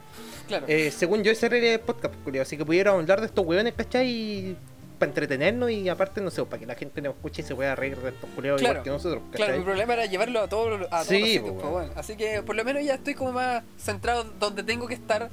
Claro. 0.48 0.66
Eh, 0.70 0.92
según 0.92 1.24
yo, 1.24 1.32
ese 1.32 1.48
era 1.48 1.58
el 1.58 1.80
podcast, 1.80 2.14
así 2.40 2.58
que 2.58 2.66
pudiéramos 2.66 3.02
hablar 3.02 3.20
de 3.20 3.26
estos 3.26 3.44
hueones, 3.44 3.74
¿cachai? 3.74 4.56
Para 4.98 5.10
entretenernos 5.10 5.72
y 5.72 5.90
aparte, 5.90 6.22
no 6.22 6.32
sé, 6.32 6.44
para 6.46 6.60
que 6.60 6.66
la 6.66 6.76
gente 6.76 7.02
nos 7.02 7.16
escuche 7.16 7.42
y 7.42 7.46
se 7.46 7.54
pueda 7.56 7.76
reír 7.76 7.98
de 7.98 8.10
estos 8.10 8.30
culiados 8.36 8.62
Claro, 8.62 8.76
igual 8.76 8.84
que 8.84 8.90
nosotros, 8.92 9.24
Claro, 9.32 9.58
mi 9.58 9.64
problema 9.64 9.94
era 9.94 10.06
llevarlo 10.06 10.40
a 10.42 10.48
todos 10.48 10.82
a 10.84 10.90
todos 10.90 11.08
Sí, 11.08 11.20
los 11.20 11.30
sitios, 11.30 11.72
bueno. 11.72 11.92
Así 11.96 12.16
que 12.16 12.42
por 12.44 12.56
lo 12.56 12.64
menos 12.64 12.84
ya 12.84 12.94
estoy 12.96 13.14
como 13.16 13.34
más 13.34 13.64
centrado 13.78 14.24
donde 14.40 14.64
tengo 14.64 14.88
que 14.88 14.94
estar, 14.94 15.30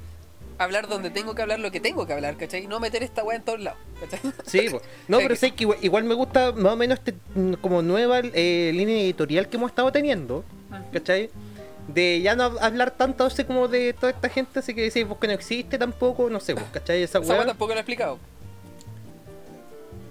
hablar 0.59 0.89
donde 0.89 1.11
tengo 1.11 1.35
que 1.35 1.43
hablar 1.43 1.61
lo 1.61 1.71
que 1.71 1.81
tengo 1.81 2.07
que 2.07 2.13
hablar, 2.13 2.37
¿cachai? 2.37 2.65
Y 2.65 2.67
no 2.67 2.81
meter 2.81 3.03
esta 3.03 3.23
weá 3.25 3.37
en 3.37 3.43
todos 3.43 3.61
lados, 3.61 3.79
¿cachai? 4.01 4.21
Sí, 4.47 4.67
pues. 4.71 4.83
No, 5.09 5.19
pero 5.23 5.29
que- 5.31 5.37
sé 5.37 5.51
que 5.53 5.65
igual, 5.65 5.79
igual 5.83 6.05
me 6.05 6.15
gusta 6.15 6.53
más 6.53 6.73
o 6.73 6.77
menos 6.77 6.99
este, 6.99 7.15
mm, 7.35 7.55
como 7.55 7.83
nueva 7.83 8.21
eh, 8.23 8.73
línea 8.75 8.97
editorial 9.01 9.49
que 9.49 9.57
hemos 9.57 9.71
estado 9.71 9.91
teniendo, 9.93 10.45
¿cachai? 10.93 11.31
De 11.89 12.21
ya 12.21 12.37
no 12.37 12.45
hablar 12.61 12.93
tanto 12.93 13.25
así 13.25 13.43
como 13.45 13.67
de 13.67 13.93
toda 13.93 14.11
esta 14.11 14.29
gente, 14.29 14.61
así 14.61 14.73
que 14.75 14.83
decís 14.83 15.07
vos 15.07 15.19
que 15.19 15.27
no 15.27 15.33
existe 15.33 15.79
tampoco, 15.79 16.31
no 16.31 16.39
sé, 16.39 16.55
pues, 16.55 16.67
¿cachai? 16.73 17.03
Esa 17.03 17.19
weá. 17.21 17.45
tampoco 17.45 17.73
lo 17.73 17.79
he 17.79 17.81
explicado. 17.81 18.19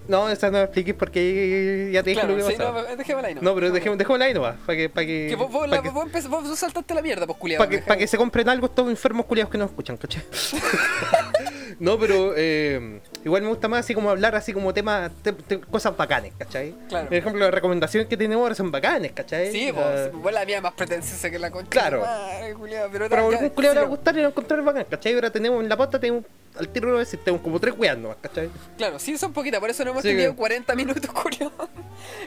No, 0.07 0.27
esa 0.29 0.47
no 0.49 0.57
la 0.57 0.63
expliques 0.63 0.95
porque 0.95 1.89
ya 1.93 2.03
te 2.03 2.09
dije 2.09 2.21
Claro, 2.21 2.35
lo 2.35 2.43
que 2.45 2.51
sí, 2.51 2.57
pasaba. 2.57 2.81
no, 2.81 2.95
dejémosla 2.95 3.27
ahí, 3.29 3.35
¿no? 3.35 3.41
No, 3.41 3.55
pero 3.55 3.71
dejemos, 3.71 3.97
dejémosla 3.97 4.25
ahí 4.25 4.33
nomás, 4.33 4.55
para 4.65 4.77
que, 4.77 4.89
para 4.89 5.05
que, 5.07 5.27
Que 5.29 5.35
vos, 5.35 5.49
vos, 5.51 5.61
pa' 5.61 5.67
la- 5.67 5.81
que- 5.81 5.89
vos 5.89 6.05
empe- 6.05 6.27
vos 6.27 6.59
saltaste 6.59 6.93
la 6.93 7.01
mierda, 7.01 7.25
pues 7.27 7.37
culiado. 7.37 7.59
para 7.63 7.69
que, 7.69 7.77
pa' 7.85 7.95
que 7.97 8.07
se 8.07 8.17
compren 8.17 8.49
algo 8.49 8.65
estos 8.65 8.89
enfermos 8.89 9.25
culiados 9.25 9.51
que 9.51 9.57
no 9.57 9.65
escuchan, 9.65 9.97
¿cachai? 9.97 10.23
no, 11.79 11.97
pero 11.99 12.33
eh, 12.35 12.99
igual 13.23 13.41
me 13.43 13.47
gusta 13.49 13.67
más 13.67 13.81
así 13.81 13.93
como 13.93 14.09
hablar 14.09 14.35
así 14.35 14.53
como 14.53 14.73
temas, 14.73 15.11
te- 15.23 15.33
te- 15.33 15.59
cosas 15.59 15.95
bacanes, 15.95 16.33
¿cachai? 16.37 16.73
Claro. 16.89 17.07
Por 17.07 17.15
ejemplo, 17.17 17.39
las 17.45 17.53
recomendaciones 17.53 18.07
que 18.09 18.17
tenemos 18.17 18.43
ahora 18.43 18.55
son 18.55 18.71
bacanes, 18.71 19.11
¿cachai? 19.13 19.51
Sí, 19.51 19.71
pues, 19.73 20.11
vos 20.11 20.31
la 20.33 20.45
mía 20.45 20.57
es 20.57 20.63
más 20.63 20.73
pretenciosa 20.73 21.29
que 21.29 21.39
la 21.39 21.51
concha. 21.51 21.69
Claro. 21.69 21.97
de 21.99 22.03
madre, 22.05 22.53
culiao, 22.53 22.89
pero 22.91 23.05
algún 23.05 23.49
culiado 23.49 23.75
le 23.75 23.81
va 23.81 23.85
a 23.87 23.89
gustar 23.89 24.13
y 24.13 24.17
le 24.17 24.21
va 24.23 24.27
a 24.27 24.31
encontrar 24.31 24.61
bacán, 24.63 24.85
¿cachai? 24.89 25.13
Ahora 25.13 25.29
tenemos 25.31 25.61
en 25.63 25.69
la 25.69 25.77
pata, 25.77 25.99
tenemos 25.99 26.23
al 26.57 26.67
tiro 26.67 26.91
de 26.93 26.99
decir, 26.99 27.19
tenemos 27.23 27.41
como 27.43 27.59
tres 27.59 27.73
weas 27.77 27.97
nomás, 27.97 28.17
¿cachai? 28.21 28.49
Claro, 28.77 28.99
sí 28.99 29.17
son 29.17 29.31
poquitas, 29.33 29.59
por 29.59 29.69
eso 29.69 29.83
no 29.85 29.91
hemos 29.91 30.03
Sí, 30.03 30.09
tenido 30.09 30.31
que- 30.31 30.37
40 30.37 30.75
minutos, 30.75 31.05
culiao. 31.11 31.51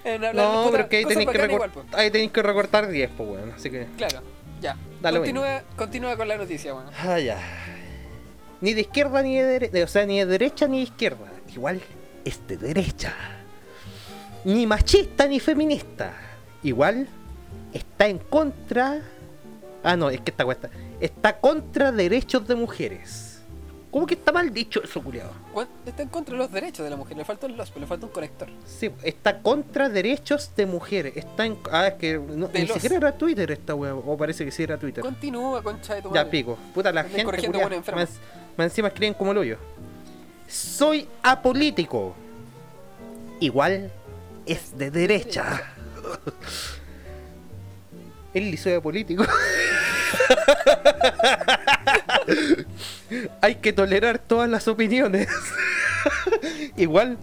En 0.04 0.24
hablar 0.24 0.34
No, 0.46 0.64
puta, 0.64 0.76
pero 0.76 0.88
que 0.88 0.96
ahí 0.98 1.04
tenéis 1.04 1.28
que, 1.28 1.44
igual, 1.52 1.70
pues. 1.70 1.86
ahí 1.92 2.10
tenéis 2.10 2.30
que 2.32 2.42
recortar 2.42 2.88
10, 2.88 3.10
pues 3.16 3.28
weón, 3.28 3.52
así 3.52 3.70
que. 3.70 3.86
Claro, 3.98 4.20
ya. 4.60 4.76
Dale, 5.02 5.18
continúa, 5.18 5.62
continúa 5.76 6.16
con 6.16 6.26
la 6.28 6.36
noticia, 6.38 6.72
bueno. 6.72 6.90
Ah, 6.98 7.18
ya. 7.18 7.36
Ni 8.60 8.72
de 8.74 8.82
izquierda 8.82 9.22
ni 9.22 9.36
de 9.36 9.44
derecha, 9.44 9.84
o 9.84 9.88
sea, 9.88 10.06
ni 10.06 10.18
de 10.18 10.26
derecha 10.26 10.66
ni 10.66 10.78
de 10.78 10.82
izquierda. 10.84 11.26
Igual 11.54 11.80
es 12.24 12.46
de 12.46 12.56
derecha. 12.56 13.14
Ni 14.44 14.66
machista 14.66 15.26
ni 15.26 15.40
feminista. 15.40 16.12
Igual 16.62 17.08
está 17.72 18.06
en 18.08 18.18
contra. 18.18 19.00
Ah, 19.82 19.96
no, 19.96 20.08
es 20.10 20.20
que 20.20 20.30
esta 20.30 20.44
cuesta. 20.44 20.70
Está 21.00 21.38
contra 21.38 21.92
derechos 21.92 22.46
de 22.46 22.54
mujeres. 22.54 23.30
¿Cómo 23.90 24.06
que 24.06 24.14
está 24.14 24.32
mal 24.32 24.52
dicho 24.52 24.82
eso, 24.82 25.00
culiado? 25.02 25.30
¿Cuán- 25.52 25.68
Está 25.86 26.02
en 26.02 26.08
contra 26.08 26.32
de 26.32 26.38
los 26.38 26.50
derechos 26.50 26.82
de 26.82 26.90
la 26.90 26.96
mujer, 26.96 27.16
le 27.16 27.24
falta 27.24 27.46
un 27.46 27.56
los, 27.56 27.76
le 27.76 27.86
falta 27.86 28.06
un 28.06 28.12
conector. 28.12 28.48
Sí, 28.66 28.90
está 29.04 29.38
contra 29.40 29.88
derechos 29.88 30.50
de 30.56 30.66
mujeres. 30.66 31.16
Está 31.16 31.46
en. 31.46 31.56
Ah, 31.70 31.86
es 31.88 31.94
que 31.94 32.18
no- 32.18 32.48
ni 32.52 32.62
los. 32.66 32.72
siquiera 32.74 32.96
era 32.96 33.12
Twitter 33.12 33.52
esta 33.52 33.74
wea. 33.76 33.94
O 33.94 34.16
parece 34.16 34.44
que 34.44 34.50
sí 34.50 34.64
era 34.64 34.78
Twitter. 34.78 35.00
Continúa, 35.02 35.62
concha 35.62 35.94
de 35.94 36.02
tu 36.02 36.08
Ya 36.08 36.24
madre. 36.24 36.30
pico. 36.30 36.58
Puta 36.74 36.90
la 36.90 37.04
gente. 37.04 37.20
enferma. 37.76 38.06
Más, 38.56 38.66
encima 38.66 38.88
escriben 38.88 39.14
como 39.14 39.32
el 39.32 39.38
hoyo. 39.38 39.58
Soy 40.48 41.08
apolítico. 41.22 42.14
Igual 43.40 43.90
es 44.46 44.76
de 44.76 44.90
derecha. 44.90 45.74
Él 48.34 48.50
ni 48.50 48.56
soy 48.56 48.74
apolítico. 48.74 49.24
Hay 53.40 53.56
que 53.56 53.72
tolerar 53.72 54.18
todas 54.18 54.48
las 54.48 54.66
opiniones. 54.68 55.28
Igual 56.76 57.18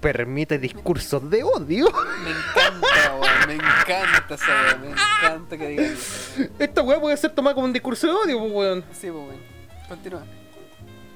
permite 0.00 0.58
discursos 0.58 1.30
de 1.30 1.44
odio. 1.44 1.86
Me 2.24 2.30
encanta, 2.30 3.14
weón, 3.14 3.46
me 3.46 3.54
encanta 3.54 4.34
esa 4.34 4.46
weón, 4.46 4.80
me 4.82 4.88
encanta 4.90 5.56
que 5.56 5.68
digan 5.68 5.84
eso. 5.86 6.42
Esta 6.58 6.82
weá 6.82 7.00
puede 7.00 7.16
ser 7.16 7.30
tomada 7.30 7.54
como 7.54 7.66
un 7.66 7.72
discurso 7.72 8.08
de 8.08 8.12
odio, 8.12 8.38
pues, 8.40 8.52
weón. 8.52 8.84
Sí, 8.92 9.10
pues, 9.10 9.28
weón. 9.28 9.40
Continúa. 9.88 10.41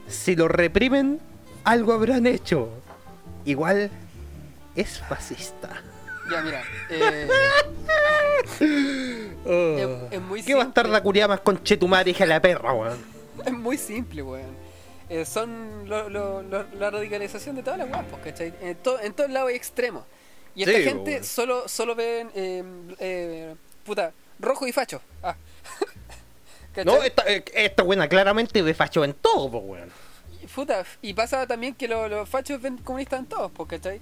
Si 0.09 0.37
lo 0.37 0.49
reprimen, 0.49 1.21
algo 1.65 1.93
habrán 1.93 2.27
hecho. 2.27 2.69
Igual 3.45 3.91
es 4.75 4.99
fascista. 5.01 5.83
Ya, 6.31 6.43
mira. 6.43 6.63
Eh, 6.91 7.29
Oh. 9.49 10.09
es 10.11 10.21
muy 10.21 10.43
¿Qué 10.43 10.55
bastarda 10.55 10.89
simple. 10.97 11.03
culiada 11.03 11.29
más 11.29 11.41
conchetumare, 11.41 12.11
hija 12.11 12.25
de 12.25 12.29
la 12.31 12.41
perra, 12.43 12.73
weón? 12.73 12.99
es 13.47 13.53
muy 13.53 13.79
simple, 13.79 14.23
weón. 14.23 14.51
Eh, 15.09 15.25
son 15.25 15.89
lo- 15.89 16.09
lo- 16.09 16.43
lo- 16.43 16.65
la 16.75 16.91
radicalización 16.91 17.55
de 17.55 17.63
todas 17.63 17.79
las 17.79 17.89
weas, 17.89 18.05
pues, 18.11 18.23
¿cachai? 18.25 18.53
En, 18.61 18.75
to- 18.77 18.99
en 19.01 19.13
todos 19.13 19.31
lados 19.31 19.51
hay 19.51 19.57
extremos. 19.57 20.03
Y 20.57 20.63
esta 20.65 20.77
Sí, 20.79 20.83
gente 20.85 21.11
weón. 21.13 21.25
solo, 21.25 21.69
solo 21.69 21.95
ven, 21.95 22.31
eh, 22.35 22.65
eh, 22.99 23.55
puta, 23.85 24.13
rojo 24.41 24.67
y 24.67 24.73
facho. 24.73 25.01
Ah. 25.23 25.37
¿Cachai? 26.77 26.85
No, 26.85 27.03
esta, 27.03 27.23
eh, 27.27 27.45
esta 27.55 27.83
buena 27.83 28.09
claramente 28.09 28.63
ve 28.63 28.73
facho 28.75 29.03
en 29.05 29.15
todo, 29.15 29.51
pues, 29.51 29.65
weón. 29.67 29.91
Puta, 30.55 30.85
y 31.03 31.13
pasa 31.13 31.47
también 31.47 31.75
que 31.75 31.89
lo- 31.89 32.09
los 32.09 32.29
fachos 32.29 32.61
ven 32.63 32.79
comunistas 32.79 33.19
en 33.21 33.27
todos, 33.27 33.51
pues, 33.53 33.69
¿cachai? 33.69 34.01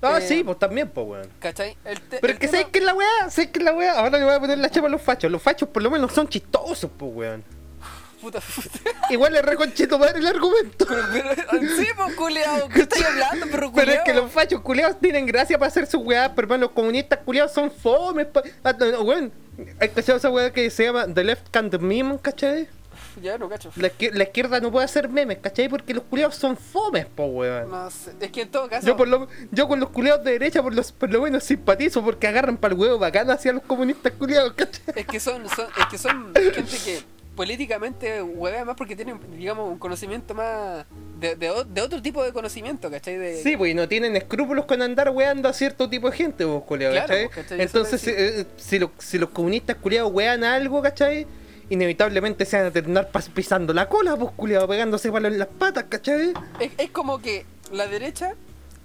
Ah, 0.00 0.18
Eh, 0.18 0.20
sí, 0.26 0.44
pues 0.44 0.58
también, 0.58 0.88
pues, 0.88 1.06
weón. 1.06 1.28
¿Cachai? 1.40 1.76
El 1.84 2.00
te- 2.00 2.18
Pero 2.20 2.26
el 2.30 2.34
es 2.34 2.38
que 2.38 2.46
tema- 2.46 2.58
¿sabes 2.58 2.72
qué 2.72 2.78
es 2.78 2.84
la 2.84 2.94
weá? 2.94 3.30
¿Sabes 3.30 3.50
qué 3.50 3.58
es 3.58 3.64
la 3.64 3.72
weá? 3.74 3.98
Ahora 3.98 4.18
le 4.18 4.24
voy 4.24 4.34
a 4.34 4.40
poner 4.40 4.58
la 4.58 4.70
chapa 4.70 4.86
a 4.86 4.90
los 4.90 5.02
fachos. 5.02 5.30
Los 5.30 5.42
fachos 5.42 5.68
por 5.68 5.82
lo 5.82 5.90
menos 5.90 6.12
son 6.12 6.28
chistosos, 6.28 6.90
pues, 6.96 7.10
weón. 7.14 7.44
Puta, 8.24 8.40
puta. 8.40 8.68
Igual 9.10 9.36
es 9.36 9.42
reconchetumare 9.42 10.18
el 10.18 10.26
argumento. 10.26 10.86
Pero, 10.88 11.02
pero, 11.50 11.76
sí, 11.76 11.86
pues, 11.94 12.14
culeado, 12.14 12.68
¿qué 12.68 12.80
estoy 12.80 13.02
hablando, 13.02 13.46
perro 13.48 13.70
Pero 13.74 13.90
es 13.92 13.98
culeado? 13.98 14.04
que 14.04 14.14
los 14.14 14.32
fachos 14.32 14.60
culiados 14.62 14.98
tienen 14.98 15.26
gracia 15.26 15.58
para 15.58 15.68
hacer 15.68 15.86
sus 15.86 16.02
weas, 16.02 16.30
pero 16.30 16.46
hermano, 16.46 16.62
los 16.62 16.70
comunistas 16.72 17.18
culiados 17.24 17.52
son 17.52 17.70
fomes. 17.70 18.26
Pa... 18.26 18.42
Ah. 18.64 18.74
¿Hay 19.80 19.88
cachado 19.90 20.18
esa 20.18 20.30
wea 20.30 20.50
que 20.52 20.68
se 20.70 20.84
llama 20.84 21.06
The 21.12 21.22
Left 21.22 21.48
Can't 21.50 21.74
Meme, 21.78 22.18
cachai? 22.20 22.66
Ya 23.22 23.38
no 23.38 23.48
cacho. 23.48 23.70
La, 23.76 23.88
izquier- 23.88 24.12
la 24.14 24.24
izquierda 24.24 24.58
no 24.60 24.72
puede 24.72 24.86
hacer 24.86 25.08
memes, 25.08 25.38
cachai? 25.38 25.68
Porque 25.68 25.94
los 25.94 26.02
culiados 26.02 26.34
son 26.34 26.56
fomes, 26.56 27.06
po 27.06 27.26
weón. 27.26 27.70
No 27.70 27.88
sé, 27.88 28.12
es 28.20 28.30
que 28.32 28.42
en 28.42 28.50
todo 28.50 28.68
caso. 28.68 28.84
Yo, 28.86 28.96
por 28.96 29.06
lo, 29.06 29.28
yo 29.52 29.68
con 29.68 29.78
los 29.78 29.90
culiados 29.90 30.24
de 30.24 30.32
derecha 30.32 30.60
por, 30.62 30.74
los, 30.74 30.90
por 30.90 31.12
lo 31.12 31.22
menos 31.22 31.44
simpatizo 31.44 32.02
porque 32.02 32.26
agarran 32.26 32.56
para 32.56 32.74
el 32.74 32.80
huevo 32.80 32.98
bacán 32.98 33.30
hacia 33.30 33.52
los 33.52 33.62
comunistas 33.62 34.12
culiados, 34.18 34.54
¿cachai? 34.54 34.82
Es 34.96 35.06
que 35.06 35.20
son, 35.20 35.48
son- 35.48 35.68
es 35.78 35.86
que 35.90 35.98
son 35.98 36.32
gente 36.34 36.76
que 36.84 37.02
políticamente 37.36 38.22
huevea 38.22 38.64
más 38.64 38.76
porque 38.76 38.96
tienen, 38.96 39.18
digamos, 39.36 39.68
un 39.70 39.78
conocimiento 39.78 40.34
más. 40.34 40.84
de, 41.20 41.34
de, 41.36 41.80
otro 41.80 42.00
tipo 42.02 42.22
de 42.22 42.32
conocimiento, 42.32 42.90
¿cachai? 42.90 43.16
De, 43.16 43.42
Sí, 43.42 43.56
pues 43.56 43.72
y 43.72 43.74
no 43.74 43.88
tienen 43.88 44.14
escrúpulos 44.16 44.66
con 44.66 44.82
andar 44.82 45.10
weando 45.10 45.48
a 45.48 45.52
cierto 45.52 45.88
tipo 45.90 46.10
de 46.10 46.16
gente, 46.16 46.44
vos, 46.44 46.62
Claro, 46.66 46.94
¿cachai? 46.94 47.28
Entonces, 47.60 48.02
te 48.02 48.14
decía. 48.14 48.40
eh, 48.42 48.46
si, 48.56 48.78
lo- 48.78 48.92
si 48.98 49.18
los 49.18 49.30
comunistas 49.30 49.76
culiados 49.76 50.12
wean 50.12 50.44
algo, 50.44 50.80
¿cachai? 50.82 51.26
Inevitablemente 51.70 52.44
se 52.44 52.58
van 52.58 52.66
a 52.66 52.70
terminar 52.70 53.08
pisando 53.34 53.72
la 53.72 53.88
cola, 53.88 54.16
culiados, 54.16 54.68
pegándose 54.68 55.10
palos 55.10 55.32
en 55.32 55.38
las 55.38 55.48
patas, 55.48 55.84
¿cachai? 55.88 56.34
Es, 56.60 56.72
es 56.78 56.90
como 56.90 57.20
que 57.20 57.46
la 57.72 57.86
derecha, 57.86 58.34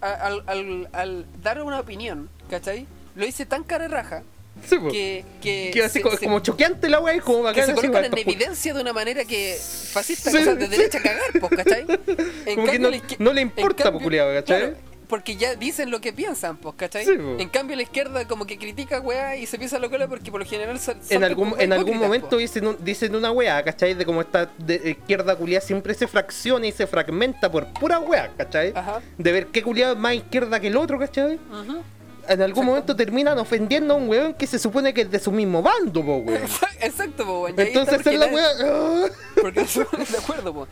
al, 0.02 0.44
al, 0.48 0.90
al 0.94 1.26
dar 1.44 1.62
una 1.62 1.80
opinión, 1.82 2.30
¿cachai? 2.50 2.88
Lo 3.16 3.26
hice 3.26 3.46
tan 3.46 3.64
cara 3.64 3.88
raja 3.90 4.24
Sí, 4.68 4.78
pues. 4.78 4.94
que. 4.94 5.26
que 5.42 5.72
Que 5.74 5.84
así 5.84 5.94
se- 5.94 6.02
como, 6.02 6.18
se- 6.18 6.26
como 6.26 6.40
choqueante 6.40 6.90
la 6.90 7.00
wea 7.00 7.16
y 7.16 7.20
como 7.20 7.38
que 7.40 7.44
bacán 7.44 7.66
se 7.68 7.74
colocan 7.74 8.06
en 8.06 8.12
como- 8.12 8.22
evidencia 8.22 8.74
de 8.74 8.82
una 8.82 8.94
manera 8.94 9.26
que 9.26 9.58
fascista, 9.92 10.32
Sí, 10.32 10.44
sea, 10.44 10.56
de 10.56 10.66
sí. 10.66 10.72
derecha 10.72 10.98
a 11.00 11.02
cagar, 11.02 11.24
pues, 11.40 11.52
¿cachai? 11.56 11.86
En 12.46 12.56
Como 12.56 12.68
que 12.72 12.80
no- 13.20 13.34
le 13.34 13.42
importa, 13.42 13.92
pues, 13.92 14.04
culiao, 14.04 14.34
¿cachai? 14.34 14.76
porque 15.10 15.36
ya 15.38 15.56
dicen 15.56 15.90
lo 15.90 16.02
que 16.02 16.14
piensan, 16.14 16.58
pues, 16.58 16.76
¿cachai? 16.76 17.04
Sí, 17.04 17.14
pues. 17.16 17.42
En 17.42 17.50
cambio 17.50 17.76
la 17.76 17.82
izquierda 17.82 18.28
como 18.28 18.46
que 18.46 18.60
critica, 18.60 19.00
weá, 19.00 19.36
y 19.38 19.48
se 19.48 19.58
piensa 19.58 19.80
lo 19.80 19.90
cola 19.90 20.08
porque 20.08 20.30
por 20.30 20.40
lo 20.40 20.46
general 20.46 20.80
son, 20.80 21.00
en 21.10 21.24
algún, 21.24 21.50
como 21.50 21.62
en 21.62 21.74
algún 21.74 21.98
momento 21.98 22.38
dicen, 22.38 22.68
un- 22.68 22.78
dicen 22.86 23.16
una 23.16 23.32
wea, 23.32 23.64
¿cachai? 23.64 23.96
De 23.96 24.06
cómo 24.06 24.22
esta 24.22 24.52
de- 24.60 24.92
izquierda 25.00 25.36
culiada 25.36 25.66
siempre 25.66 25.96
se 25.96 26.06
fracciona 26.08 26.68
y 26.68 26.72
se 26.72 26.86
fragmenta 26.86 27.52
por 27.52 27.66
pura 27.74 27.98
wea, 28.00 28.32
¿cachai? 28.38 28.72
Ajá. 28.76 29.02
De 29.18 29.32
ver 29.32 29.48
qué 29.48 29.64
culiado 29.64 29.94
es 29.94 30.00
más 30.00 30.14
izquierda 30.14 30.60
que 30.60 30.68
el 30.68 30.78
otro, 30.78 31.00
¿cachai? 31.00 31.40
Ujú. 31.52 31.82
En 32.30 32.42
algún 32.44 32.66
momento 32.66 32.96
terminan 32.96 33.38
ofendiendo 33.40 33.96
a 33.96 33.98
un 33.98 34.08
weón 34.08 34.34
que 34.36 34.46
se 34.48 34.60
supone 34.60 34.94
que 34.94 35.02
es 35.02 35.12
de 35.12 35.20
su 35.20 35.32
mismo 35.32 35.62
bando, 35.64 36.06
po, 36.06 36.18
weón. 36.18 36.44
Exacto, 36.80 37.26
po, 37.26 37.42
weón. 37.44 37.60
Entonces 37.60 38.06
es 38.06 38.20
la. 38.20 38.26
¡ah! 38.28 39.06
Porque 39.42 39.62
no 39.62 39.68
se 39.68 39.84
ponen 39.86 40.08
de 40.12 40.18
acuerdo, 40.18 40.54
po. 40.54 40.68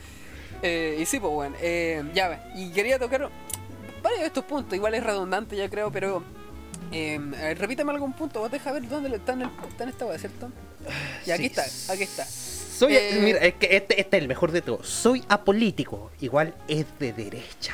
Eh, 0.61 0.99
y 1.01 1.05
sí, 1.05 1.19
pues, 1.19 1.33
weón. 1.33 1.55
Eh, 1.59 2.03
ya, 2.13 2.51
y 2.55 2.69
quería 2.71 2.99
tocar 2.99 3.29
varios 4.03 4.21
de 4.21 4.27
estos 4.27 4.43
puntos. 4.45 4.75
Igual 4.75 4.93
es 4.93 5.03
redundante, 5.03 5.55
ya 5.57 5.67
creo, 5.69 5.91
pero. 5.91 6.23
Eh, 6.91 7.17
ver, 7.19 7.57
repítame 7.57 7.91
algún 7.91 8.13
punto. 8.13 8.39
Vos 8.39 8.51
deja 8.51 8.71
ver 8.71 8.87
dónde 8.87 9.13
está 9.15 9.33
en, 9.33 9.41
el, 9.41 9.49
está 9.67 9.83
en 9.83 9.89
esta 9.89 10.05
weá, 10.05 10.17
¿cierto? 10.19 10.51
Y 11.25 11.31
aquí 11.31 11.49
Sí. 11.49 11.59
está, 11.59 11.93
aquí 11.93 12.03
está. 12.03 12.23
Soy, 12.25 12.95
Eh, 12.95 13.19
mira, 13.23 13.39
es 13.39 13.55
que 13.55 13.75
este, 13.75 13.99
este 13.99 14.17
es 14.17 14.21
el 14.21 14.27
mejor 14.29 14.51
de 14.51 14.61
todos. 14.61 14.87
Soy 14.87 15.23
apolítico, 15.27 16.11
igual 16.21 16.53
es 16.67 16.85
de 16.99 17.11
derecha. 17.13 17.73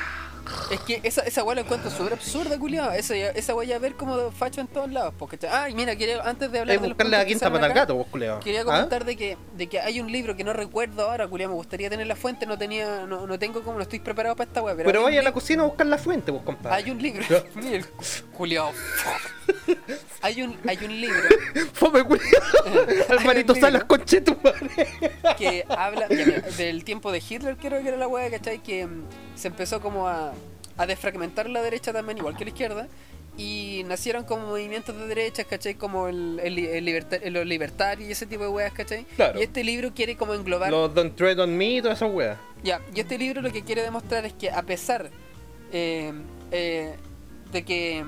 Es 0.70 0.80
que 0.80 1.00
esa, 1.02 1.22
esa 1.22 1.44
weá 1.44 1.54
la 1.54 1.60
encuentro 1.60 1.90
súper 1.90 2.14
absurda, 2.14 2.58
culiado. 2.58 2.92
Esa, 2.92 3.14
esa 3.14 3.54
weá 3.54 3.68
ya 3.68 3.78
ver 3.78 3.94
como 3.94 4.30
facho 4.30 4.60
en 4.60 4.66
todos 4.66 4.90
lados. 4.90 5.14
Porque, 5.18 5.38
ay, 5.46 5.74
mira, 5.74 5.94
quería, 5.96 6.22
antes 6.22 6.50
de 6.50 6.60
hablar 6.60 6.76
de 6.76 6.80
los 6.80 6.88
buscarle 6.90 7.18
la 7.18 7.24
que 7.24 7.32
quinta 7.32 7.48
el 7.48 7.56
acá, 7.56 7.68
gato, 7.68 7.94
vos, 7.94 8.06
culiao. 8.10 8.40
Quería 8.40 8.62
¿Ah? 8.62 8.64
comentar 8.64 9.04
de 9.04 9.16
que, 9.16 9.36
de 9.56 9.66
que 9.68 9.80
hay 9.80 10.00
un 10.00 10.10
libro 10.10 10.36
que 10.36 10.44
no 10.44 10.52
recuerdo 10.52 11.08
ahora, 11.08 11.28
culiado. 11.28 11.52
Me 11.52 11.56
gustaría 11.56 11.90
tener 11.90 12.06
la 12.06 12.16
fuente, 12.16 12.46
no 12.46 12.56
tenía, 12.58 13.06
no, 13.06 13.26
no 13.26 13.38
tengo 13.38 13.62
como, 13.62 13.76
no 13.76 13.82
estoy 13.82 14.00
preparado 14.00 14.36
para 14.36 14.48
esta 14.48 14.62
weá. 14.62 14.74
Pero, 14.76 15.02
vaya 15.02 15.20
a 15.20 15.22
la 15.22 15.32
cocina 15.32 15.62
a 15.62 15.66
buscar 15.66 15.86
la 15.86 15.98
fuente, 15.98 16.30
vos, 16.30 16.42
compadre. 16.42 16.76
Hay 16.76 16.90
un 16.90 17.00
libro. 17.00 17.24
Mira 17.54 17.76
el 17.76 17.86
culiao. 18.36 18.72
Hay 20.22 20.42
un, 20.42 20.56
hay 20.66 20.78
un 20.82 21.00
libro 21.00 21.28
Fome, 21.74 22.02
culiao. 22.04 22.42
Alvarito. 23.10 23.54
Salas, 23.54 23.84
conchetumare. 23.84 24.88
que 25.36 25.64
habla 25.68 26.08
ya, 26.08 26.24
mira, 26.24 26.40
del 26.56 26.84
tiempo 26.84 27.12
de 27.12 27.22
Hitler, 27.28 27.56
creo 27.56 27.82
que 27.82 27.88
era 27.88 27.96
la 27.96 28.08
weá, 28.08 28.30
¿cachai? 28.30 28.62
Que 28.62 28.86
mm, 28.86 29.04
se 29.36 29.48
empezó 29.48 29.80
como 29.80 30.08
a, 30.08 30.32
a 30.76 30.86
desfragmentar 30.86 31.48
la 31.48 31.62
derecha 31.62 31.92
también, 31.92 32.18
igual 32.18 32.36
que 32.36 32.44
la 32.44 32.50
izquierda. 32.50 32.88
Y 33.36 33.82
nacieron 33.86 34.22
como 34.24 34.46
movimientos 34.46 34.96
de 34.96 35.06
derecha, 35.08 35.42
¿cachai? 35.42 35.74
Como 35.74 36.06
el, 36.06 36.38
el, 36.42 36.56
el 36.56 36.84
liberta- 36.84 37.18
los 37.30 37.44
libertarios 37.44 38.08
y 38.08 38.12
ese 38.12 38.26
tipo 38.26 38.44
de 38.44 38.48
weas, 38.48 38.72
¿cachai? 38.72 39.04
Claro. 39.16 39.40
Y 39.40 39.42
este 39.42 39.64
libro 39.64 39.92
quiere 39.92 40.16
como 40.16 40.34
englobar 40.34 40.70
Los 40.70 40.94
Don't 40.94 41.16
Tread 41.16 41.40
on 41.40 41.56
Me 41.56 41.76
y 41.76 41.82
todas 41.82 41.98
esas 41.98 42.12
weas. 42.14 42.38
Ya, 42.62 42.80
y 42.94 43.00
este 43.00 43.18
libro 43.18 43.42
lo 43.42 43.50
que 43.50 43.62
quiere 43.64 43.82
demostrar 43.82 44.24
es 44.24 44.32
que 44.34 44.50
a 44.50 44.62
pesar, 44.62 45.10
eh, 45.72 46.12
eh, 46.52 46.94
de 47.50 47.64
que 47.64 48.04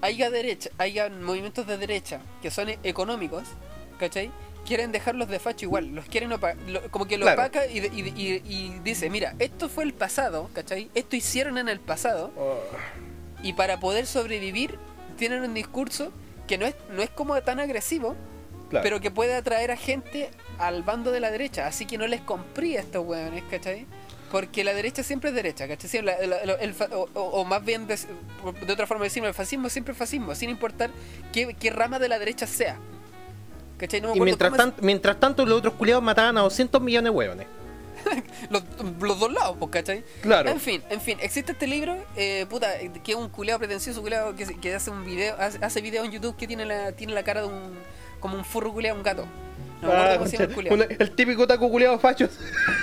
haya 0.00 0.30
derecha, 0.30 0.70
haya 0.78 1.08
movimientos 1.10 1.64
de 1.68 1.78
derecha 1.78 2.20
que 2.42 2.50
son 2.50 2.68
económicos, 2.82 3.44
¿cachai? 4.00 4.32
Quieren 4.66 4.90
dejarlos 4.92 5.28
de 5.28 5.38
facho 5.38 5.64
igual, 5.66 5.94
los 5.94 6.06
quieren 6.06 6.28
lo- 6.28 6.40
como 6.90 7.06
que 7.06 7.18
lo 7.18 7.24
Claro. 7.26 7.40
opaca 7.42 7.66
y, 7.66 7.80
de- 7.80 7.86
y, 7.94 8.00
y- 8.20 8.42
y 8.44 8.78
dice, 8.82 9.08
mira, 9.10 9.34
esto 9.38 9.68
fue 9.68 9.84
el 9.84 9.94
pasado, 9.94 10.50
¿cachai? 10.52 10.90
Esto 10.94 11.14
hicieron 11.16 11.56
en 11.58 11.68
el 11.68 11.78
pasado 11.80 12.32
y 13.42 13.52
para 13.52 13.78
poder 13.78 14.06
sobrevivir 14.06 14.78
tienen 15.16 15.42
un 15.42 15.54
discurso 15.54 16.12
que 16.48 16.58
no 16.58 16.66
es, 16.66 16.74
no 16.90 17.02
es 17.02 17.10
como 17.10 17.40
tan 17.42 17.60
agresivo, 17.60 18.16
Claro. 18.70 18.82
pero 18.82 19.00
que 19.00 19.10
puede 19.12 19.34
atraer 19.36 19.70
a 19.70 19.76
gente 19.76 20.30
al 20.58 20.82
bando 20.82 21.12
de 21.12 21.20
la 21.20 21.30
derecha. 21.30 21.66
Así 21.68 21.86
que 21.86 21.96
no 21.98 22.06
les 22.08 22.20
comprí 22.20 22.76
a 22.76 22.80
estos 22.80 23.06
hueones, 23.06 23.44
¿cachai? 23.48 23.86
Porque 24.32 24.64
la 24.64 24.74
derecha 24.74 25.04
siempre 25.04 25.30
es 25.30 25.36
derecha, 25.36 25.68
¿cachai? 25.68 25.88
Siempre 25.88 26.26
la- 26.26 26.44
la- 26.44 26.54
el 26.54 26.74
fa- 26.74 26.88
o, 26.92 27.08
o- 27.14 27.20
o 27.40 27.44
más 27.44 27.64
bien, 27.64 27.86
de, 27.86 27.96
de 28.66 28.72
otra 28.72 28.88
forma 28.88 29.04
decirlo, 29.04 29.28
el 29.28 29.34
fascismo 29.34 29.68
siempre 29.68 29.92
es 29.92 29.98
fascismo, 29.98 30.34
sin 30.34 30.50
importar 30.50 30.90
qué, 31.32 31.54
qué 31.54 31.70
rama 31.70 32.00
de 32.00 32.08
la 32.08 32.18
derecha 32.18 32.48
sea. 32.48 32.76
¿Cachai? 33.76 34.00
No 34.00 34.10
me 34.12 34.16
Y 34.16 34.20
mientras, 34.20 34.50
cómo 34.50 34.62
es- 34.62 34.68
tanto, 34.68 34.82
mientras 34.82 35.20
tanto, 35.20 35.44
los 35.46 35.58
otros 35.58 35.74
culiados 35.74 36.02
mataban 36.02 36.36
a 36.38 36.42
200 36.42 36.80
millones 36.80 37.12
de 37.12 37.16
hueones. 37.16 37.46
los, 38.50 38.62
los 39.00 39.18
dos 39.18 39.32
lados, 39.32 39.56
pues, 39.58 39.70
¿cachai? 39.70 40.04
Claro. 40.22 40.48
En 40.50 40.60
fin, 40.60 40.82
en 40.90 41.00
fin, 41.00 41.18
existe 41.20 41.52
este 41.52 41.66
libro, 41.66 41.96
eh, 42.16 42.46
puta, 42.48 42.68
que 43.02 43.12
es 43.12 43.18
un 43.18 43.28
culeado 43.28 43.58
pretencioso, 43.58 44.00
culeado 44.00 44.34
que, 44.36 44.46
que 44.46 44.74
hace 44.74 44.90
un 44.90 45.04
video, 45.04 45.34
hace, 45.38 45.58
hace 45.64 45.80
video 45.80 46.04
en 46.04 46.12
YouTube 46.12 46.36
que 46.36 46.46
tiene 46.46 46.64
la, 46.64 46.92
tiene 46.92 47.12
la 47.14 47.22
cara 47.24 47.42
de 47.42 47.48
un, 47.48 47.74
como 48.20 48.36
un 48.36 48.44
furro 48.44 48.72
culeado, 48.72 48.96
un 48.96 49.02
gato. 49.02 49.26
No 49.82 49.88
me 49.88 49.94
acuerdo 49.94 50.12
Ah, 50.14 50.16
cómo 50.18 50.26
se 50.30 50.36
llama 50.38 50.48
el 50.48 50.54
culeado. 50.54 50.74
una- 50.76 50.84
el 50.98 51.10
típico 51.10 51.46
taco 51.46 51.68
culiado 51.68 51.98
fachos. 51.98 52.30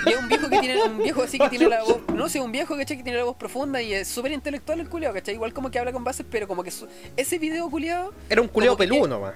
Y 0.06 0.10
es 0.10 0.16
un 0.18 0.28
viejo 0.28 0.48
que 0.48 0.58
tiene, 0.60 0.82
un 0.84 0.98
viejo 0.98 1.22
así 1.22 1.38
que 1.38 1.48
tiene 1.48 1.68
la 1.68 1.82
voz, 1.82 1.98
no 2.14 2.28
sé, 2.28 2.40
un 2.40 2.52
viejo 2.52 2.76
¿cachai? 2.76 2.98
que 2.98 3.02
tiene 3.02 3.18
la 3.18 3.24
voz 3.24 3.36
profunda 3.36 3.80
y 3.82 3.94
es 3.94 4.06
súper 4.06 4.30
intelectual 4.32 4.78
el 4.80 4.88
culeado, 4.88 5.14
¿cachai? 5.14 5.34
Igual 5.34 5.52
como 5.54 5.70
que 5.70 5.78
habla 5.78 5.92
con 5.92 6.04
bases, 6.04 6.24
pero 6.30 6.46
como 6.46 6.62
que 6.62 6.70
su- 6.70 6.86
ese 7.16 7.38
video 7.38 7.68
culeado 7.70 8.12
Era 8.28 8.42
un 8.42 8.48
que- 8.48 8.76
peludo 8.76 9.08
nomás. 9.08 9.34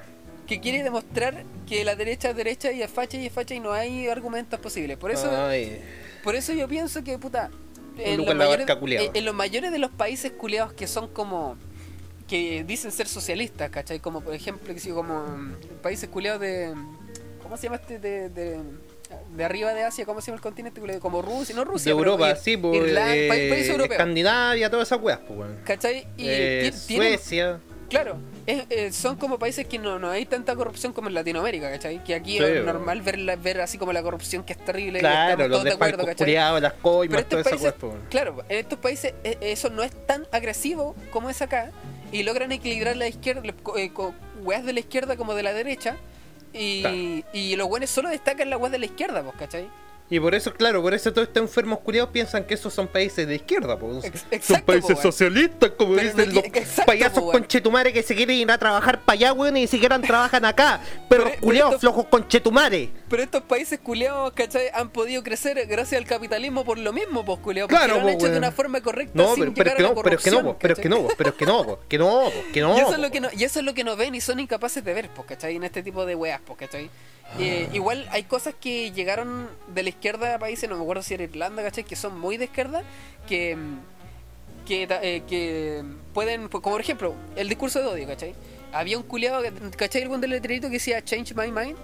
Que 0.49 0.61
quiere 0.61 0.83
demostrar 0.83 1.45
que 1.69 1.85
la 1.85 1.95
derecha 1.95 2.31
es 2.31 2.37
derecha 2.37 2.73
y 2.73 2.83
es 2.83 2.91
facha 2.91 3.19
y 3.19 3.27
es 3.27 3.33
facha 3.33 3.55
y 3.55 3.61
no 3.61 3.73
hay 3.73 4.09
argumentos 4.09 4.59
posibles. 4.59 4.97
Por 4.97 5.11
eso, 5.11 5.31
Ay. 5.31 5.81
por 6.25 6.35
eso 6.35 6.53
yo 6.55 6.67
pienso 6.67 7.05
que, 7.05 7.19
puta, 7.19 7.51
en 7.99 8.25
los, 8.25 8.35
mayores, 8.35 8.67
en- 9.15 9.25
los 9.25 9.35
de 9.73 9.79
los 9.79 9.91
países 9.91 10.33
culiados 10.33 10.73
que 10.73 10.87
son 10.87 11.09
como 11.09 11.57
que 12.27 12.65
dicen 12.65 12.93
ser 12.93 13.09
socialistas, 13.09 13.71
¿cachai? 13.71 14.01
Como 14.01 14.21
por 14.21 14.35
ejemplo, 14.35 14.73
que 14.73 14.81
como 14.95 15.23
mm, 15.27 15.55
países 15.83 16.09
culiados 16.09 16.41
de 16.41 16.75
¿cómo 17.43 17.57
se 17.57 17.65
llama 17.65 17.77
este 17.77 17.99
de, 17.99 18.29
de, 18.29 18.59
de 19.37 19.45
arriba 19.45 19.73
de 19.75 19.83
Asia? 19.85 20.05
¿Cómo 20.07 20.21
se 20.21 20.27
llama 20.27 20.37
el 20.37 20.43
continente? 20.43 20.81
Como 21.01 21.23
Rusia, 21.23 21.55
no 21.55 21.63
De 21.65 21.71
Rusia, 21.71 21.93
pero 21.97 22.13
Europa, 22.13 22.37
sí, 22.37 22.57
pues. 22.57 22.75
Irlanda, 22.77 23.17
eh, 23.17 23.29
pa- 23.29 23.35
países 23.35 23.69
europeos. 23.71 23.93
Escandinavia, 23.93 24.71
todas 24.71 24.89
esas 24.89 25.01
weas, 25.03 25.21
pues. 25.27 25.51
¿Cachai? 25.65 26.07
Y 26.17 26.27
Eh, 26.29 26.73
tienen- 26.87 27.19
Suecia. 27.19 27.61
Claro, 27.89 28.19
es- 28.49 28.65
eh, 28.71 28.93
son 28.93 29.17
como 29.17 29.39
países 29.39 29.67
que 29.67 29.79
no, 29.79 29.99
no 29.99 30.11
hay 30.11 30.25
tanta 30.25 30.57
corrupción 30.57 30.93
como 30.93 31.09
en 31.09 31.15
Latinoamérica, 31.15 31.71
¿cachai? 31.71 32.03
Que 32.03 32.15
aquí 32.15 32.39
Sí, 32.39 32.45
es 32.45 32.65
normal 32.65 33.03
ver, 33.03 33.19
la- 33.19 33.37
ver 33.37 33.61
así 33.61 33.77
como 33.79 33.93
la 33.93 34.03
corrupción 34.03 34.43
que 34.43 34.55
es 34.55 34.65
terrible 34.65 35.01
Claro, 35.01 35.47
los 35.49 35.63
de 35.65 35.73
acuerdo, 35.73 36.07
culiados, 36.17 36.61
las 36.63 36.73
Pero 36.73 36.83
coimas, 36.83 37.21
estos 37.21 37.43
países, 37.45 37.63
weas, 37.63 37.75
pues, 37.79 37.93
claro, 38.09 38.43
en 38.49 38.59
estos 38.59 38.79
países 38.79 39.15
eh, 39.23 39.37
eso 39.41 39.69
no 39.71 39.83
es 39.83 39.93
tan 40.07 40.27
agresivo 40.33 40.97
como 41.13 41.29
es 41.31 41.43
acá 41.43 41.71
y 42.11 42.23
logran 42.23 42.51
equilibrar 42.53 42.97
la 42.97 43.07
izquierda, 43.07 43.43
eh, 43.77 43.91
weas 44.43 44.65
de 44.65 44.73
la 44.73 44.81
izquierda 44.81 45.17
como 45.17 45.35
de 45.35 45.43
la 45.43 45.53
derecha 45.53 45.97
y, 46.55 46.81
Claro. 46.81 46.97
y 47.35 47.57
los 47.57 47.69
buenos 47.69 47.91
solo 47.91 48.09
destacan 48.09 48.49
las 48.49 48.59
weas 48.59 48.73
de 48.73 48.79
la 48.79 48.87
izquierda, 48.87 49.23
pues, 49.23 49.37
¿cachai? 49.37 49.69
Y 50.11 50.19
por 50.21 50.35
eso, 50.35 50.55
claro, 50.55 50.81
por 50.81 50.95
eso 50.95 51.13
todos 51.13 51.29
estos 51.29 51.43
enfermos 51.43 51.81
culiados 51.81 52.11
piensan 52.11 52.45
que 52.45 52.55
esos 52.55 52.73
son 52.73 52.89
países 52.89 53.29
de 53.29 53.35
izquierda, 53.35 53.79
pues. 53.79 54.05
Ex- 54.07 54.21
son 54.21 54.29
exacto, 54.33 54.65
países 54.67 54.97
po, 54.97 55.03
socialistas, 55.03 55.71
como 55.77 55.97
Pero 55.97 56.09
dicen 56.09 56.29
no 56.29 56.35
los 56.37 56.45
exacto, 56.47 56.87
payasos 56.87 57.23
po, 57.25 57.33
conchetumare 57.33 57.93
que 57.93 58.03
se 58.03 58.15
quieren 58.17 58.37
ir 58.37 58.51
a 58.51 58.57
trabajar 58.57 59.01
para 59.03 59.15
allá, 59.15 59.33
weón, 59.35 59.57
y 59.59 59.61
ni 59.63 59.67
siquiera 59.67 59.99
trabajan 60.01 60.47
acá. 60.47 60.81
Pero, 61.11 61.25
Pero- 61.25 61.41
culiados 61.41 61.71
pero 61.73 61.81
flojos 61.81 62.07
conchetumare. 62.07 62.89
Pero 63.11 63.23
estos 63.23 63.43
países 63.43 63.79
culiados, 63.81 64.33
¿cachai? 64.33 64.69
Han 64.73 64.89
podido 64.91 65.23
crecer 65.23 65.67
gracias 65.67 66.01
al 66.01 66.07
capitalismo 66.07 66.65
por 66.65 66.79
lo 66.79 66.93
mismo, 66.95 67.25
pues, 67.25 67.39
culiados. 67.41 67.69
Porque 67.71 67.85
Claro, 67.85 67.95
lo 67.95 68.01
han 68.01 68.07
po, 68.07 68.19
hecho 68.19 68.25
de 68.27 68.31
weón. 68.33 68.45
una 68.45 68.53
forma 68.53 68.81
correcta 68.81 69.13
No, 69.15 69.35
sin 69.35 69.53
pero, 69.53 69.55
pero 69.55 69.71
es 69.71 69.75
que 69.77 69.83
no, 69.83 69.95
pero 70.03 70.17
es 70.17 70.23
que 70.23 70.31
no, 70.31 70.43
po, 70.43 70.57
pero 70.59 70.73
es 70.75 70.81
que 70.81 70.89
no, 70.89 70.97
po, 71.03 71.09
pero 71.19 71.31
es 71.31 71.37
que 71.37 71.45
no, 71.47 71.65
po, 71.65 71.81
que 71.89 71.99
no, 71.99 72.07
po, 72.07 72.33
que 72.53 72.61
no. 72.63 72.75
y, 72.77 72.81
eso 72.81 72.89
es 72.91 72.97
po. 72.97 73.03
lo 73.03 73.11
que 73.11 73.21
no, 73.21 73.29
y 73.37 73.45
eso 73.45 73.59
es 73.61 73.65
lo 73.67 73.75
que 73.75 73.85
no 73.85 73.95
ven 73.97 74.15
y 74.15 74.21
son 74.23 74.41
incapaces 74.41 74.83
de 74.83 74.95
ver, 74.95 75.11
pues, 75.11 75.29
¿cachai? 75.29 75.57
En 75.57 75.65
este 75.65 75.83
tipo 75.83 76.07
de 76.07 76.15
weas, 76.15 76.41
pues, 76.47 76.59
¿cachai? 76.59 76.89
Eh, 77.39 77.69
igual 77.75 78.09
hay 78.11 78.23
cosas 78.23 78.55
que 78.59 78.91
llegaron 78.93 79.51
de 79.75 79.83
la 79.83 79.91
izquierda 79.99 80.35
a 80.35 80.39
países, 80.39 80.69
no 80.69 80.77
me 80.77 80.83
acuerdo 80.83 81.03
si 81.03 81.15
era 81.15 81.25
Irlanda, 81.25 81.63
¿cachai? 81.63 81.85
Que 81.85 81.97
son 81.97 82.19
muy 82.19 82.37
de 82.37 82.45
izquierda, 82.45 82.83
que, 83.29 83.57
que, 84.67 84.89
eh, 85.03 85.23
que 85.29 85.83
pueden, 86.15 86.49
pues, 86.49 86.63
como 86.63 86.75
por 86.77 86.81
ejemplo, 86.81 87.15
el 87.37 87.49
discurso 87.49 87.81
de 87.81 87.87
odio, 87.87 88.07
¿cachai? 88.07 88.35
Había 88.73 88.97
un 88.97 89.03
culiado, 89.03 89.43
¿cachai? 89.77 90.03
Algún 90.03 90.21
del 90.21 90.31
letrerito 90.31 90.69
que 90.69 90.75
decía 90.75 91.05
Change 91.05 91.35
My 91.35 91.51
Mind. 91.51 91.77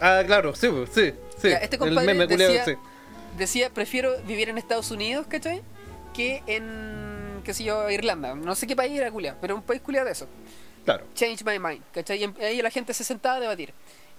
Ah, 0.00 0.22
claro, 0.26 0.54
sí, 0.54 0.68
po, 0.68 0.86
sí, 0.86 1.12
sí. 1.38 1.50
Ya, 1.50 1.58
este 1.58 1.76
el 1.76 1.80
compadre 1.80 2.06
meme 2.06 2.28
culiado, 2.28 2.52
decía, 2.52 2.64
sí. 2.64 2.74
decía, 3.38 3.70
prefiero 3.70 4.16
vivir 4.26 4.48
en 4.48 4.58
Estados 4.58 4.90
Unidos, 4.90 5.26
¿cachai? 5.28 5.62
Que 6.12 6.42
en, 6.46 7.40
qué 7.44 7.54
sé 7.54 7.64
yo, 7.64 7.90
Irlanda. 7.90 8.34
No 8.34 8.54
sé 8.54 8.66
qué 8.66 8.76
país 8.76 8.98
era 8.98 9.10
culiado, 9.10 9.38
pero 9.40 9.54
un 9.54 9.62
país 9.62 9.80
culiado 9.80 10.06
de 10.06 10.12
eso. 10.12 10.26
Claro. 10.84 11.04
Change 11.14 11.44
my 11.44 11.58
mind, 11.58 11.82
¿cachai? 11.92 12.22
Y 12.22 12.42
ahí 12.42 12.60
la 12.60 12.70
gente 12.70 12.92
se 12.92 13.04
sentaba 13.04 13.36
a 13.36 13.40
debatir. 13.40 13.72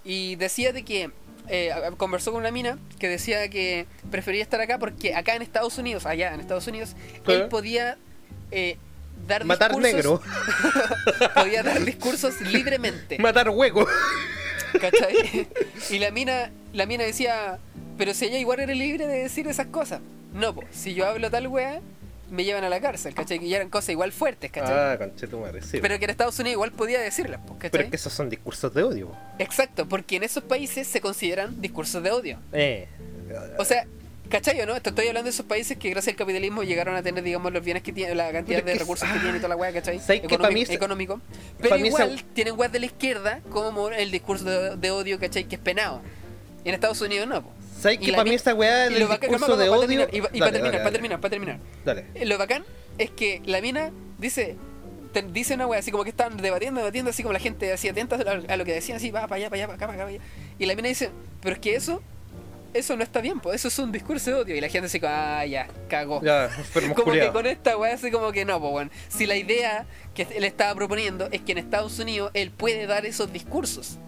Y 0.04 0.36
decía 0.36 0.72
de 0.72 0.84
que, 0.84 1.12
eh, 1.50 1.72
conversó 1.98 2.32
con 2.32 2.41
una 2.41 2.52
mina 2.52 2.78
que 3.00 3.08
decía 3.10 3.50
que 3.50 3.86
prefería 4.12 4.41
estar 4.41 4.60
acá 4.62 4.78
porque 4.80 5.16
acá 5.16 5.36
en 5.36 5.41
Estados 5.41 5.78
Unidos, 5.78 6.06
allá 6.06 6.34
en 6.34 6.39
Estados 6.39 6.68
Unidos, 6.68 6.96
él 7.28 7.48
podía 7.48 7.98
eh, 8.52 8.78
dar 9.28 9.46
Matar 9.46 9.78
negro, 9.78 10.22
discursos, 10.24 11.30
podía 11.36 11.64
dar 11.64 11.84
discursos 11.84 12.41
libremente. 12.41 13.18
matar 13.20 13.50
hueco. 13.50 13.88
¿Cachai? 14.80 15.48
Y 15.89 16.00
la 16.00 16.12
mina, 16.12 16.52
la 16.74 16.86
mina 16.86 17.04
decía, 17.04 17.60
pero 17.98 18.14
si 18.14 18.26
ella 18.26 18.38
igual 18.39 18.60
era 18.60 18.74
libre 18.74 19.08
de 19.08 19.24
decir 19.24 19.48
esas 19.48 19.68
cosas. 19.68 20.02
No, 20.34 20.54
pues, 20.54 20.68
si 20.72 20.93
yo 20.93 21.08
hablo 21.08 21.32
tal 21.32 21.48
wea, 21.48 21.80
me 22.30 22.44
llevan 22.44 22.64
a 22.64 22.70
la 22.70 22.80
cárcel, 22.80 23.14
¿cachai? 23.14 23.46
Ya 23.48 23.58
eran 23.58 23.70
cosas 23.70 23.90
igual 23.90 24.12
fuertes, 24.12 24.52
¿cachai? 24.52 24.74
Ah, 24.74 24.98
conchetumare, 24.98 25.62
sí. 25.62 25.80
pero 25.82 25.98
que 26.00 26.06
en 26.06 26.12
Estados 26.12 26.38
Unidos 26.40 26.54
igual 26.54 26.72
podía 26.72 27.00
decirlas, 27.00 27.40
pues, 27.46 27.58
¿cachai? 27.58 27.72
Pero 27.72 27.84
es 27.86 27.90
que 27.90 27.96
esos 27.96 28.14
son 28.14 28.30
discursos 28.30 28.74
de 28.74 28.84
odio. 28.84 29.12
Exacto, 29.40 29.88
porque 29.88 30.18
en 30.18 30.24
esos 30.24 30.44
países 30.44 30.88
se 30.88 31.02
consideran 31.02 31.62
discursos 31.62 32.02
de 32.02 32.12
odio. 32.12 32.40
Eh. 32.54 32.88
O 33.58 33.66
sea, 33.66 33.86
¿cachai 34.30 34.60
o 34.62 34.66
no? 34.66 34.76
Estoy 34.76 35.08
hablando 35.08 35.26
de 35.26 35.32
esos 35.32 35.46
países 35.46 35.78
que 35.78 35.90
gracias 35.90 36.14
al 36.14 36.18
capitalismo 36.18 36.64
llegaron 36.64 36.96
a 36.96 37.04
tener, 37.04 37.24
digamos, 37.24 37.52
los 37.54 37.64
bienes 37.64 37.84
que 37.84 37.94
tienen, 37.94 38.18
la 38.18 38.32
cantidad 38.32 38.64
de 38.64 38.76
recursos 38.76 39.08
que 39.10 39.20
tienen 39.20 39.38
y 39.38 39.40
toda 39.40 39.50
la 39.50 39.56
weá, 39.56 39.72
¿cachai? 39.74 40.00
¿sabes 40.00 40.22
que 40.22 40.38
pa' 40.38 40.50
mí 40.50 40.64
económico. 40.68 41.22
Pero 41.60 41.78
igual 41.78 42.24
tienen 42.34 42.58
weas 42.58 42.72
de 42.72 42.80
la 42.80 42.86
izquierda 42.86 43.42
como 43.52 43.90
el 43.90 44.12
discurso 44.12 44.46
de, 44.46 44.76
de 44.78 44.92
odio, 44.92 45.20
¿cachai? 45.20 45.46
Que 45.46 45.56
es 45.56 45.62
penado. 45.62 46.02
Y 46.64 46.70
en 46.70 46.76
Estados 46.76 47.00
Unidos 47.02 47.28
no, 47.28 47.44
po. 47.44 47.52
¿Sabes 47.80 48.00
que 48.00 48.12
para 48.12 48.24
mí 48.24 48.34
esa 48.34 48.54
weá 48.54 48.90
lo 48.90 49.08
bacán- 49.08 49.30
discurso 49.30 49.58
de 49.58 49.70
odio. 49.70 50.08
y, 50.12 50.40
para 50.40 50.52
terminar, 50.52 50.82
para 50.82 50.92
terminar, 50.92 51.20
para 51.20 51.30
terminar. 51.30 51.60
Dale. 51.84 52.06
Eh, 52.16 52.26
Lo 52.26 52.38
bacán 52.38 52.64
es 52.98 53.12
que 53.12 53.42
la 53.46 53.62
mina 53.62 53.92
dice, 54.18 54.56
dice 55.32 55.54
una 55.56 55.68
wea 55.68 55.80
así 55.80 55.92
como 55.92 56.04
que 56.04 56.10
estaban 56.10 56.38
debatiendo, 56.38 56.80
debatiendo, 56.80 57.12
así 57.12 57.24
como 57.24 57.34
la 57.34 57.40
gente 57.40 57.72
así 57.72 57.88
atenta 57.88 58.16
a, 58.16 58.58
lo 58.58 58.66
que 58.66 58.74
decían, 58.74 58.98
así, 58.98 59.12
va 59.12 59.22
para 59.28 59.36
allá, 59.36 59.50
para 59.50 59.64
allá, 59.64 59.68
para 59.68 59.76
acá, 59.76 59.88
para 59.88 59.94
acá, 59.94 60.04
para 60.06 60.16
allá. 60.16 60.24
Y 60.58 60.66
la 60.66 60.76
mina 60.76 60.88
dice, 60.88 61.10
pero 61.42 61.56
es 61.56 61.60
que 61.62 61.76
eso, 61.76 62.02
eso 62.74 62.96
no 62.98 63.04
está 63.04 63.22
bien, 63.22 63.40
pues 63.40 63.56
eso 63.56 63.68
es 63.68 63.80
un 63.80 63.92
discurso 63.92 64.32
de 64.32 64.36
odio. 64.38 64.56
Y 64.56 64.62
la 64.62 64.70
gente 64.70 64.88
así 64.88 65.00
como, 65.00 65.14
ah, 65.14 65.46
ya, 65.46 65.68
cagó. 65.90 66.22
Ya, 66.24 66.50
como 66.96 67.12
que 67.12 67.30
con 67.32 67.46
esta 67.46 67.78
wea 67.78 67.94
así 67.94 68.10
como 68.12 68.32
que 68.32 68.46
no, 68.46 68.60
pues 68.60 68.72
bueno. 68.72 68.92
Si 69.10 69.26
la 69.26 69.36
idea 69.36 69.86
que 70.14 70.28
él 70.36 70.44
estaba 70.44 70.74
proponiendo 70.76 71.28
es 71.32 71.42
que 71.42 71.52
en 71.52 71.60
Estados 71.60 72.00
Unidos 72.00 72.32
él 72.34 72.52
puede 72.52 72.88
dar 72.88 73.06
esos 73.06 73.32
discursos. 73.32 74.00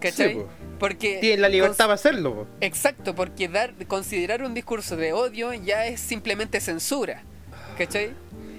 ¿Cachai? 0.00 0.28
Sí, 0.30 0.34
po. 0.36 0.48
Porque 0.78 1.18
Tienen 1.20 1.42
la 1.42 1.48
libertad 1.48 1.84
para 1.84 1.94
hacerlo. 1.94 2.34
po. 2.34 2.46
Exacto, 2.60 3.14
porque 3.14 3.48
dar, 3.48 3.74
considerar 3.86 4.42
un 4.42 4.54
discurso 4.54 4.96
de 4.96 5.12
odio 5.12 5.52
ya 5.52 5.86
es 5.86 6.00
simplemente 6.00 6.60
censura. 6.60 7.22
¿Cachai? 7.76 8.12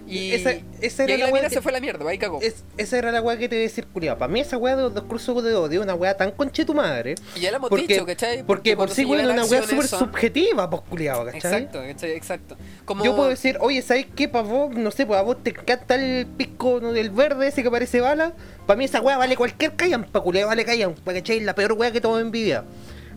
Y, 0.10 0.32
Esa- 0.34 0.53
esa 0.82 1.03
y 1.03 1.05
era 1.05 1.14
ahí 1.14 1.20
la 1.20 1.26
la 1.28 1.32
mina 1.34 1.47
que- 1.49 1.53
se 1.53 1.62
fue 1.62 1.72
a 1.72 1.74
la 1.74 1.80
mierda, 1.80 2.10
ahí 2.10 2.18
cagó. 2.18 2.39
Es- 2.41 2.64
esa 2.78 2.97
era 2.97 3.12
la 3.12 3.22
weá 3.22 3.38
que 3.38 3.47
te 3.47 3.55
iba 3.55 3.62
a 3.62 3.68
decir, 3.68 3.86
culiado. 3.86 4.18
Para 4.18 4.32
mí 4.32 4.39
esa 4.39 4.57
weá 4.57 4.76
de 4.76 4.82
los 4.82 4.95
discursos 4.95 5.43
de 5.43 5.53
odio 5.53 5.80
es 5.82 5.84
una 5.86 5.93
weá 5.93 6.18
tan 6.18 6.32
conche 6.32 6.66
tu 6.66 6.74
madre. 6.74 7.14
Y 7.36 7.41
ya 7.41 7.51
lo 7.51 7.57
hemos 7.57 7.70
Porque, 7.70 7.86
dicho, 7.88 8.05
¿cachai? 8.05 8.43
porque 8.43 8.72
por 8.72 8.78
cuando 8.88 8.95
sí, 8.95 9.05
weón, 9.05 9.26
es 9.26 9.32
una 9.34 9.45
weá 9.45 9.62
súper 9.62 9.88
son- 9.88 9.99
subjetiva, 9.99 10.70
pues, 10.70 10.82
culiado, 10.89 11.26
¿cachai? 11.26 11.38
Exacto, 11.38 11.80
¿cachai? 11.86 12.12
Exacto. 12.12 12.57
Como... 12.86 13.05
Yo 13.05 13.16
puedo 13.16 13.30
decir, 13.30 13.57
oye, 13.62 13.82
¿sabes 13.84 14.07
qué? 14.16 14.28
Para 14.28 14.47
vos, 14.47 14.76
no 14.76 14.89
sé, 14.91 15.05
pues 15.05 15.20
a 15.20 15.22
vos 15.22 15.43
te 15.43 15.51
encanta 15.51 15.93
el 15.95 16.26
pisco 16.26 16.80
¿no? 16.82 16.91
del 16.91 17.12
verde 17.12 17.47
ese 17.47 17.62
que 17.62 17.70
parece 17.70 18.01
bala. 18.01 18.34
Para 18.66 18.78
mí 18.78 18.86
esa 18.86 19.01
weá 19.01 19.18
vale 19.18 19.36
cualquier 19.38 19.76
callan, 19.76 20.05
pa' 20.05 20.22
culiao, 20.22 20.47
vale 20.47 20.66
callan, 20.66 20.95
pa' 20.95 21.14
cachai, 21.14 21.39
la 21.41 21.53
peor 21.53 21.74
weá 21.74 21.91
que 21.91 22.01
todo 22.01 22.20
envidia. 22.20 22.64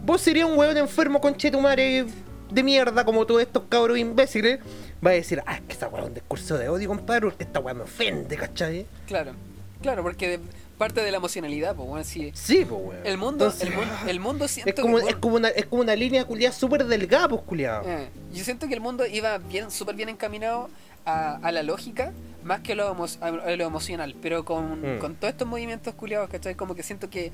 Vos 0.05 0.21
serías 0.21 0.49
un 0.49 0.59
weón 0.59 0.77
enfermo 0.77 1.21
con 1.21 1.37
chetumare 1.37 2.05
de 2.51 2.63
mierda, 2.63 3.05
como 3.05 3.25
todos 3.25 3.41
estos 3.41 3.63
cabros 3.69 3.97
imbéciles. 3.99 4.59
Va 5.05 5.11
a 5.11 5.15
decir, 5.15 5.43
ah, 5.47 5.55
es 5.57 5.61
que 5.63 5.73
esa 5.73 5.89
weá 5.89 6.03
es 6.03 6.09
un 6.09 6.15
discurso 6.15 6.57
de 6.59 6.69
odio, 6.69 6.89
compadre, 6.89 7.23
porque 7.23 7.45
esta 7.45 7.59
weá 7.61 7.75
me 7.75 7.83
ofende, 7.83 8.37
¿cachai? 8.37 8.87
Claro, 9.07 9.33
claro, 9.81 10.03
porque 10.03 10.39
de- 10.39 10.41
parte 10.79 11.01
de 11.01 11.11
la 11.13 11.19
emocionalidad, 11.19 11.75
pues 11.77 11.89
bueno, 11.89 12.05
sí. 12.05 12.31
Sí, 12.35 12.65
pues 12.69 12.81
weón. 12.83 13.07
El 13.07 13.17
mundo, 13.19 13.45
Entonces, 13.47 13.69
el 13.69 13.75
mundo, 13.77 13.95
el 14.09 14.21
mundo 14.21 14.49
siento 14.49 14.71
es, 14.71 14.81
como, 14.81 14.99
que, 14.99 15.09
es, 15.11 15.17
como 15.17 15.37
una, 15.37 15.49
es 15.49 15.67
como 15.67 15.83
una 15.83 15.95
línea 15.97 16.25
culiada 16.25 16.53
súper 16.55 16.85
delgada, 16.87 17.29
pues 17.29 17.43
culiado. 17.43 17.83
Eh, 17.87 18.09
yo 18.33 18.43
siento 18.45 18.67
que 18.69 18.75
el 18.75 18.81
mundo 18.81 19.07
iba 19.07 19.39
bien, 19.39 19.71
súper 19.71 19.95
bien 19.95 20.09
encaminado 20.09 20.69
a, 21.05 21.37
a 21.37 21.53
la 21.53 21.63
lógica 21.63 22.13
más 22.43 22.61
que 22.63 22.73
a 22.73 22.75
lo, 22.75 22.93
emo- 22.97 23.19
a 23.23 23.31
lo 23.57 23.65
emocional. 23.65 24.17
Pero 24.21 24.45
con, 24.45 24.97
Mm. 24.97 24.99
con 24.99 25.15
todos 25.15 25.31
estos 25.33 25.47
movimientos 25.47 25.95
culiados, 25.95 26.29
¿cachai? 26.31 26.55
Como 26.57 26.75
que 26.75 26.83
siento 26.83 27.09
que 27.11 27.31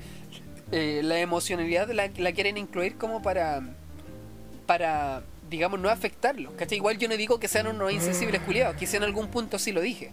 eh, 0.71 1.01
la 1.03 1.17
emocionalidad 1.19 1.89
la, 1.89 2.09
la 2.17 2.31
quieren 2.33 2.57
incluir 2.57 2.97
como 2.97 3.21
para, 3.23 3.61
para, 4.67 5.23
digamos, 5.49 5.79
no 5.79 5.89
afectarlo, 5.89 6.55
¿cachai? 6.55 6.77
Igual 6.77 6.97
yo 6.97 7.07
no 7.09 7.17
digo 7.17 7.39
que 7.39 7.47
sean 7.47 7.67
unos 7.67 7.91
insensibles 7.91 8.41
culiados, 8.41 8.75
quizá 8.75 8.97
en 8.97 9.03
algún 9.03 9.27
punto 9.29 9.57
sí 9.59 9.71
lo 9.71 9.81
dije, 9.81 10.11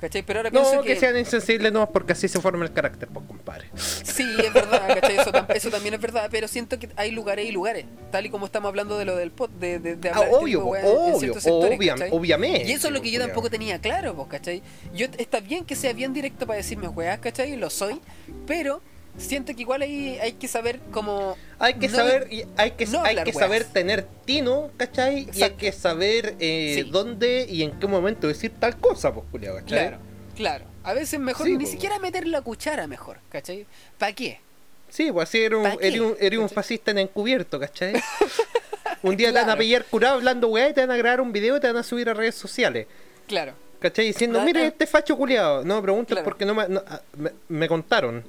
¿cachai? 0.00 0.22
Pero 0.22 0.38
ahora 0.40 0.50
pienso 0.50 0.76
No, 0.76 0.82
que 0.82 0.96
sean 0.96 1.16
insensibles 1.18 1.72
no, 1.72 1.88
porque 1.90 2.12
así 2.14 2.26
se 2.28 2.40
forma 2.40 2.64
el 2.64 2.72
carácter, 2.72 3.08
pues, 3.12 3.26
compadre. 3.26 3.66
Sí, 3.76 4.24
es 4.42 4.52
verdad, 4.52 4.88
¿cachai? 5.00 5.18
Eso, 5.18 5.30
tam- 5.32 5.46
eso 5.54 5.70
también 5.70 5.94
es 5.94 6.00
verdad, 6.00 6.28
pero 6.30 6.48
siento 6.48 6.78
que 6.78 6.88
hay 6.96 7.10
lugares 7.10 7.46
y 7.46 7.52
lugares, 7.52 7.84
tal 8.10 8.24
y 8.26 8.30
como 8.30 8.46
estamos 8.46 8.68
hablando 8.68 8.96
de 8.98 9.04
lo 9.04 9.16
del 9.16 9.30
pod, 9.30 9.50
de, 9.50 9.78
de, 9.78 9.96
de 9.96 10.08
Ah, 10.08 10.12
hablar 10.14 10.28
este 10.30 10.42
obvio, 10.44 10.58
tipo 10.60 10.76
en 10.76 10.84
obvio, 10.86 11.18
ciertos 11.18 11.42
sectores, 11.42 11.78
obvia- 11.78 11.92
¿cachai? 11.94 12.08
obviamente. 12.12 12.68
Y 12.68 12.72
eso 12.72 12.88
es 12.88 12.94
lo 12.94 13.02
que 13.02 13.10
yo 13.10 13.18
pues, 13.18 13.28
tampoco 13.28 13.50
tenía 13.50 13.78
claro, 13.80 14.14
pues, 14.14 14.28
¿cachai? 14.28 14.62
Yo, 14.94 15.06
está 15.18 15.40
bien 15.40 15.64
que 15.64 15.76
sea 15.76 15.92
bien 15.92 16.12
directo 16.14 16.46
para 16.46 16.56
decirme 16.56 16.88
weas, 16.88 17.18
¿cachai? 17.20 17.52
Y 17.52 17.56
lo 17.56 17.68
soy, 17.70 18.00
pero 18.46 18.80
siento 19.20 19.54
que 19.54 19.60
igual 19.62 19.82
hay, 19.82 20.18
hay 20.18 20.32
que 20.32 20.48
saber 20.48 20.80
cómo... 20.90 21.36
Hay 21.58 21.74
que 21.74 21.88
no- 21.88 21.96
saber, 21.96 22.26
y 22.30 22.44
hay 22.56 22.72
que, 22.72 22.86
no 22.86 23.02
hay 23.04 23.16
que 23.16 23.22
weas. 23.30 23.36
saber 23.36 23.64
tener 23.64 24.06
tino, 24.24 24.70
¿cachai? 24.76 25.28
Y 25.34 25.42
hay 25.42 25.50
que 25.52 25.72
saber 25.72 26.34
eh, 26.40 26.72
Sí. 26.82 26.90
dónde 26.90 27.46
y 27.48 27.62
en 27.62 27.78
qué 27.78 27.86
momento 27.86 28.26
decir 28.26 28.52
tal 28.58 28.76
cosa, 28.78 29.12
pues, 29.12 29.26
culiao, 29.30 29.54
¿cachai? 29.56 29.78
Claro, 29.88 29.98
claro. 30.36 30.64
A 30.82 30.94
veces 30.94 31.20
mejor 31.20 31.46
Sí, 31.46 31.56
ni 31.56 31.64
po. 31.64 31.70
siquiera 31.70 31.98
meter 31.98 32.26
la 32.26 32.40
cuchara 32.40 32.86
mejor, 32.86 33.18
¿cachai? 33.28 33.66
¿Para 33.98 34.12
qué? 34.14 34.40
Sí, 34.88 35.12
pues 35.12 35.28
así 35.28 35.38
eres 35.42 35.58
un, 35.58 35.66
eres 35.80 36.00
un, 36.00 36.16
eres 36.18 36.38
un 36.38 36.48
fascista 36.48 36.90
en 36.90 36.98
encubierto, 36.98 37.60
¿cachai? 37.60 37.92
un 39.02 39.16
día 39.16 39.28
te 39.32 39.38
van 39.40 39.50
a 39.50 39.56
pillar 39.56 39.84
curado 39.84 40.16
hablando 40.16 40.48
weá 40.48 40.68
y 40.68 40.74
te 40.74 40.80
van 40.80 40.90
a 40.90 40.96
grabar 40.96 41.20
un 41.20 41.32
video 41.32 41.56
y 41.56 41.60
te 41.60 41.66
van 41.68 41.76
a 41.76 41.82
subir 41.82 42.08
a 42.08 42.14
redes 42.14 42.34
sociales. 42.34 42.86
Claro. 43.28 43.52
¿Cachai? 43.78 44.06
Diciendo, 44.06 44.40
mire 44.42 44.66
este 44.66 44.86
facho 44.86 45.16
culiado. 45.16 45.64
No 45.64 45.76
me 45.76 45.82
preguntes 45.82 46.14
Claro. 46.14 46.24
porque 46.24 46.44
no 46.44 46.54
me, 46.54 46.68
no, 46.68 46.82
ah, 46.86 47.00
me, 47.16 47.30
me 47.48 47.68
contaron. 47.68 48.24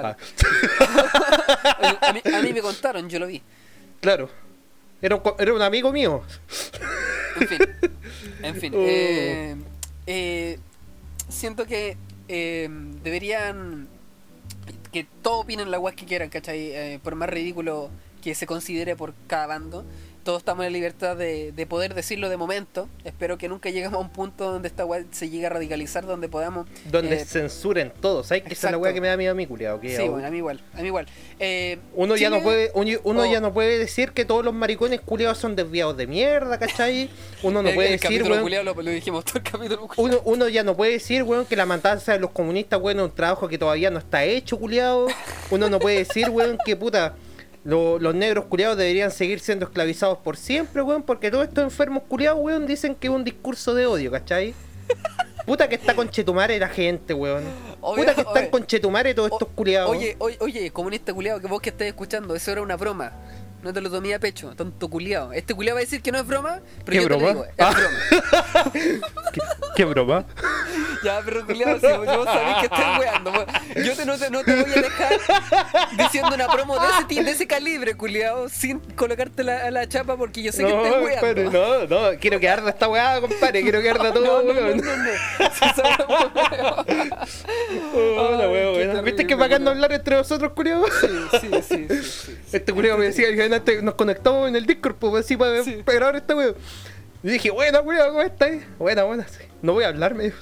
Claro. 0.00 0.16
Ah, 0.80 1.98
a, 2.08 2.12
mí, 2.12 2.20
a 2.34 2.42
mí 2.42 2.52
me 2.52 2.60
contaron, 2.62 3.08
yo 3.08 3.18
lo 3.18 3.26
vi. 3.26 3.42
claro. 4.00 4.28
Era 5.00 5.16
un, 5.16 5.20
co- 5.22 5.34
era 5.38 5.52
un 5.52 5.60
amigo 5.62 5.90
mío. 5.92 6.22
En 7.40 7.48
fin. 7.48 7.58
En 8.42 8.54
fin. 8.56 8.72
Oh. 8.76 8.84
eh, 8.86 9.56
eh, 10.06 10.58
siento 11.28 11.66
que 11.66 11.96
eh, 12.28 12.68
deberían. 13.02 13.88
Que 14.92 15.04
todos 15.22 15.40
opinen 15.42 15.70
la 15.72 15.80
weá 15.80 15.96
que 15.96 16.06
quieran, 16.06 16.28
¿cachai? 16.28 17.00
Por 17.02 17.16
más 17.16 17.28
ridículo 17.30 17.90
que 18.22 18.36
se 18.36 18.46
considere 18.46 18.94
por 18.94 19.12
cada 19.26 19.46
bando. 19.48 19.84
Todos 20.24 20.38
estamos 20.38 20.64
en 20.64 20.72
la 20.72 20.76
libertad 20.78 21.16
de, 21.16 21.50
de 21.50 21.66
poder 21.66 21.94
decirlo 21.94 22.28
de 22.28 22.36
momento. 22.36 22.88
Espero 23.04 23.38
que 23.38 23.48
nunca 23.48 23.70
lleguemos 23.70 23.94
a 23.94 23.98
un 23.98 24.08
punto 24.10 24.52
donde 24.52 24.68
esta 24.68 24.84
weá 24.84 25.04
se 25.10 25.28
llegue 25.28 25.46
a 25.46 25.48
radicalizar, 25.48 26.06
donde 26.06 26.28
podamos. 26.28 26.68
Donde 26.90 27.16
eh, 27.16 27.24
censuren 27.24 27.92
todo. 28.00 28.22
¿Sabes 28.22 28.44
que 28.44 28.52
esa 28.52 28.68
es 28.68 28.72
la 28.72 28.78
weá 28.78 28.92
que 28.92 29.00
me 29.00 29.08
da 29.08 29.16
miedo 29.16 29.32
a 29.32 29.34
mí, 29.34 29.46
culiado? 29.46 29.80
Sí, 29.82 29.96
bueno, 30.08 30.26
a 30.26 30.30
mí 30.30 30.36
igual. 30.38 30.60
A 30.74 30.80
mí 30.80 30.86
igual. 30.86 31.06
Eh, 31.40 31.78
Uno 31.94 32.16
ya 32.16 32.30
no 32.30 32.40
puede, 32.40 32.70
uno, 32.74 32.90
uno 33.02 33.22
Oh. 33.22 33.26
ya 33.32 33.40
no 33.40 33.52
puede 33.52 33.78
decir 33.78 34.12
que 34.12 34.24
todos 34.24 34.44
los 34.44 34.54
maricones 34.54 35.00
culiados 35.00 35.38
son 35.38 35.56
desviados 35.56 35.96
de 35.96 36.06
mierda, 36.06 36.56
¿cachai? 36.58 37.10
Uno 37.42 37.60
no 37.62 37.68
el- 37.70 37.74
puede 37.74 37.94
el 37.94 37.98
decir, 38.00 38.22
weón, 38.22 38.42
culiao 38.42 38.62
lo, 38.62 38.74
lo 38.74 38.90
dijimos 38.90 39.24
todo 39.24 39.38
el 39.38 39.42
capítulo 39.44 39.88
uno, 39.96 40.20
uno 40.24 40.48
ya 40.48 40.62
no 40.62 40.76
puede 40.76 40.92
decir, 40.92 41.24
weón, 41.24 41.46
que 41.46 41.56
la 41.56 41.66
matanza 41.66 42.12
de 42.12 42.20
los 42.20 42.30
comunistas, 42.30 42.80
weón, 42.80 42.98
es 43.00 43.04
un 43.06 43.10
trabajo 43.10 43.48
que 43.48 43.58
todavía 43.58 43.90
no 43.90 43.98
está 43.98 44.22
hecho, 44.24 44.56
culiado. 44.58 45.08
Uno 45.50 45.68
no 45.68 45.80
puede 45.80 45.98
decir, 45.98 46.30
weón, 46.30 46.58
que 46.64 46.76
puta, 46.76 47.16
lo- 47.64 47.98
los 47.98 48.14
negros 48.14 48.46
culiados 48.46 48.76
deberían 48.76 49.10
seguir 49.10 49.40
siendo 49.40 49.64
esclavizados 49.66 50.18
por 50.18 50.36
siempre, 50.36 50.82
weón, 50.82 51.02
porque 51.02 51.30
todos 51.30 51.46
estos 51.46 51.62
enfermos 51.64 52.02
culiados, 52.08 52.40
weón, 52.42 52.66
dicen 52.66 52.94
que 52.94 53.06
es 53.08 53.12
un 53.12 53.24
discurso 53.24 53.74
de 53.74 53.86
odio, 53.86 54.10
¿cachai? 54.10 54.54
Puta 55.46 55.68
que 55.68 55.74
está 55.74 55.94
con 55.96 56.08
Chetumare 56.08 56.58
la 56.58 56.68
gente, 56.68 57.14
weón. 57.14 57.42
Puta 57.80 58.14
que 58.14 58.20
están 58.20 58.46
con 58.50 58.64
Chetumare 58.64 59.12
todos 59.14 59.32
estos 59.32 59.48
culiados. 59.54 59.90
Oye, 59.90 60.14
oye, 60.20 60.36
oye, 60.40 60.70
comunista 60.70 61.12
culiado, 61.12 61.40
que 61.40 61.48
vos 61.48 61.60
que 61.60 61.70
estés 61.70 61.88
escuchando, 61.88 62.34
eso 62.36 62.52
era 62.52 62.62
una 62.62 62.76
broma. 62.76 63.12
No 63.62 63.72
te 63.72 63.80
lo 63.80 63.90
tomé 63.90 64.12
a 64.14 64.18
pecho, 64.18 64.54
tonto 64.56 64.88
culiado. 64.88 65.32
Este 65.32 65.54
culiado 65.54 65.76
va 65.76 65.80
a 65.80 65.84
decir 65.84 66.02
que 66.02 66.10
no 66.10 66.18
es 66.18 66.26
broma, 66.26 66.60
pero 66.84 66.90
¿Qué 66.90 66.96
yo 66.96 67.02
te 67.02 67.14
broma? 67.14 67.26
lo 67.26 67.32
digo, 67.32 67.44
es 67.44 67.52
Ah. 67.58 67.70
broma. 67.72 68.72
¿Qué, 69.32 69.40
qué 69.76 69.84
broma? 69.84 70.24
Ya, 71.04 71.20
pero 71.24 71.44
culiado, 71.44 71.80
si 71.80 71.86
vos 71.86 72.26
sabés 72.26 72.56
que 72.60 72.66
estoy 72.66 72.84
weando, 73.00 73.32
yo 73.84 73.96
te, 73.96 74.06
no, 74.06 74.16
te, 74.16 74.30
no 74.30 74.44
te 74.44 74.54
voy 74.54 74.70
a 74.70 74.82
dejar 74.82 75.18
diciendo 75.98 76.30
una 76.32 76.46
promo 76.46 76.78
de 76.78 76.86
ese, 77.10 77.24
de 77.24 77.30
ese 77.32 77.46
calibre, 77.48 77.96
culiado, 77.96 78.48
sin 78.48 78.78
colocarte 78.78 79.42
la, 79.42 79.68
la 79.72 79.88
chapa 79.88 80.16
porque 80.16 80.44
yo 80.44 80.52
sé 80.52 80.62
que 80.64 80.72
no, 80.72 80.84
estás 80.86 81.00
compadre, 81.02 81.48
weando. 81.48 81.86
no, 81.88 82.12
no, 82.12 82.18
quiero 82.20 82.38
que 82.38 82.48
arda 82.48 82.70
esta 82.70 82.88
weá, 82.88 83.20
compadre, 83.20 83.62
quiero 83.62 83.82
que 83.82 83.90
arda 83.90 84.12
todo, 84.14 84.44
No, 84.44 84.52
no, 84.54 84.60
no, 84.60 84.60
weón. 84.66 84.76
no, 84.76 84.96
no. 84.96 85.10
Esa 87.90 88.48
weá, 88.48 88.70
weón. 88.70 89.04
¿Viste 89.04 89.26
que 89.26 89.34
bacán 89.34 89.66
hablar 89.66 89.92
entre 89.92 90.14
nosotros, 90.16 90.52
culiao? 90.52 90.84
Sí, 91.00 91.08
sí, 91.32 91.38
sí, 91.40 91.62
sí, 91.62 91.86
sí, 91.88 92.02
sí. 92.02 92.38
Este 92.52 92.72
culiao 92.72 92.96
me 92.96 93.06
decía 93.06 93.28
antes 93.56 93.82
nos 93.82 93.94
conectamos 93.94 94.48
en 94.48 94.56
el 94.56 94.66
Discord, 94.66 94.96
pues 94.96 95.24
así 95.24 95.36
para, 95.36 95.62
Sí. 95.64 95.82
para 95.84 95.96
grabar 95.96 96.16
esta 96.16 96.34
weá. 96.36 96.54
Y 97.22 97.28
dije, 97.30 97.50
buena, 97.50 97.80
culiao, 97.82 98.08
¿cómo 98.08 98.22
estás? 98.22 98.50
Buena, 98.78 99.04
buena, 99.04 99.26
sí. 99.28 99.44
No 99.62 99.74
voy 99.74 99.84
a 99.84 99.88
hablar, 99.88 100.14
me 100.14 100.24
dijo. 100.24 100.38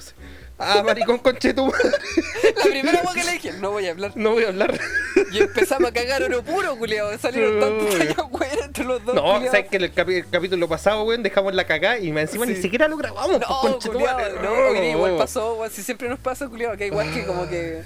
Ah, 0.57 0.83
maricón, 0.85 1.17
conche 1.23 1.53
tu 1.53 1.65
madre. 1.65 1.89
La 2.57 2.63
primera 2.63 3.01
weá 3.03 3.13
que 3.13 3.23
le 3.23 3.31
dije, 3.33 3.51
no 3.53 3.71
voy 3.71 3.87
a 3.87 3.91
hablar. 3.91 4.11
No 4.15 4.31
voy 4.31 4.43
a 4.45 4.49
hablar. 4.49 4.79
Y 5.31 5.39
empezamos 5.39 5.89
a 5.89 5.93
cagar 5.93 6.21
oro 6.23 6.43
puro, 6.43 6.75
culiao. 6.77 7.17
Salieron 7.17 7.59
tantos 7.59 7.97
tallas 7.97 8.15
weas 8.31 8.57
entre 8.65 8.83
los 8.83 9.03
dos. 9.05 9.15
No, 9.15 9.21
culiao. 9.35 9.51
sabes 9.51 9.69
que 9.69 9.75
en 9.77 9.83
el, 9.83 9.93
capi- 9.95 10.17
el 10.17 10.29
capítulo 10.29 10.67
pasado, 10.67 11.03
weón, 11.03 11.23
dejamos 11.23 11.53
la 11.55 11.65
cagada 11.65 11.97
y 11.99 12.09
encima 12.09 12.45
Sí. 12.45 12.53
ni 12.53 12.61
siquiera 12.61 12.87
lo 12.87 12.97
grabamos, 12.97 13.37
pues, 13.61 13.71
No, 13.71 13.79
tu 13.79 13.99
madre. 13.99 14.33
no, 14.41 14.83
igual 14.83 15.17
pasó, 15.17 15.55
weón. 15.55 15.71
Si 15.71 15.81
siempre 15.83 16.09
nos 16.09 16.19
pasa, 16.19 16.47
culiao, 16.47 16.75
que 16.77 16.87
igual 16.87 17.11
que 17.13 17.25
como 17.25 17.47
que. 17.49 17.81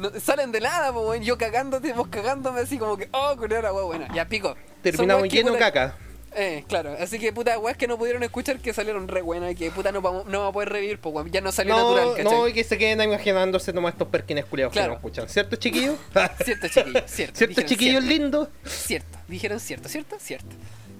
No- 0.00 0.10
salen 0.20 0.50
de 0.52 0.60
nada, 0.60 0.92
pues, 0.92 1.06
weón. 1.06 1.22
Yo 1.22 1.38
cagándote, 1.38 1.92
vos 1.92 2.08
cagándome 2.08 2.60
así 2.60 2.78
como 2.78 2.96
que, 2.96 3.08
oh, 3.12 3.36
culiao, 3.36 3.62
la 3.62 3.72
wea 3.72 3.84
buena. 3.84 4.08
Ya 4.14 4.24
pico. 4.28 4.56
Terminamos 4.82 5.28
lleno 5.28 5.52
puta, 5.52 5.58
caca. 5.72 5.94
Eh, 6.34 6.64
claro. 6.68 6.96
Así 7.00 7.18
que 7.18 7.32
puta, 7.32 7.58
weas 7.58 7.76
que 7.76 7.88
no 7.88 7.98
pudieron 7.98 8.22
escuchar 8.22 8.58
que 8.60 8.72
salieron 8.72 9.08
re 9.08 9.20
buenas 9.20 9.50
y 9.50 9.56
que 9.56 9.70
puta 9.72 9.90
no 9.90 10.00
vamos, 10.00 10.26
no 10.26 10.38
vamos 10.38 10.50
a 10.50 10.52
poder 10.52 10.68
revivir, 10.68 10.98
pues, 11.00 11.14
weón. 11.14 11.30
Ya 11.30 11.40
no 11.40 11.50
salió 11.52 11.76
No, 11.76 11.82
natural, 11.94 12.08
¿cachai? 12.16 12.38
no, 12.38 12.48
y 12.48 12.52
que 12.52 12.64
se 12.64 12.78
queden 12.78 13.00
imaginándose 13.02 13.72
nomás 13.72 13.94
estos 13.94 14.08
perkines 14.08 14.44
culiados 14.44 14.72
Claro. 14.72 14.86
que 14.88 14.90
no 14.90 14.96
escuchan. 14.96 15.28
¿Cierto, 15.28 15.56
chiquillos? 15.56 15.96
Cierto, 16.44 16.68
chiquillos, 16.68 17.02
cierto. 17.10 17.36
¿Cierto, 17.38 17.62
chiquillos 17.62 18.04
lindos? 18.04 18.48
Cierto, 18.64 19.18
dijeron 19.28 19.58
cierto, 19.60 19.88
cierto, 19.88 20.16
cierto. 20.20 20.48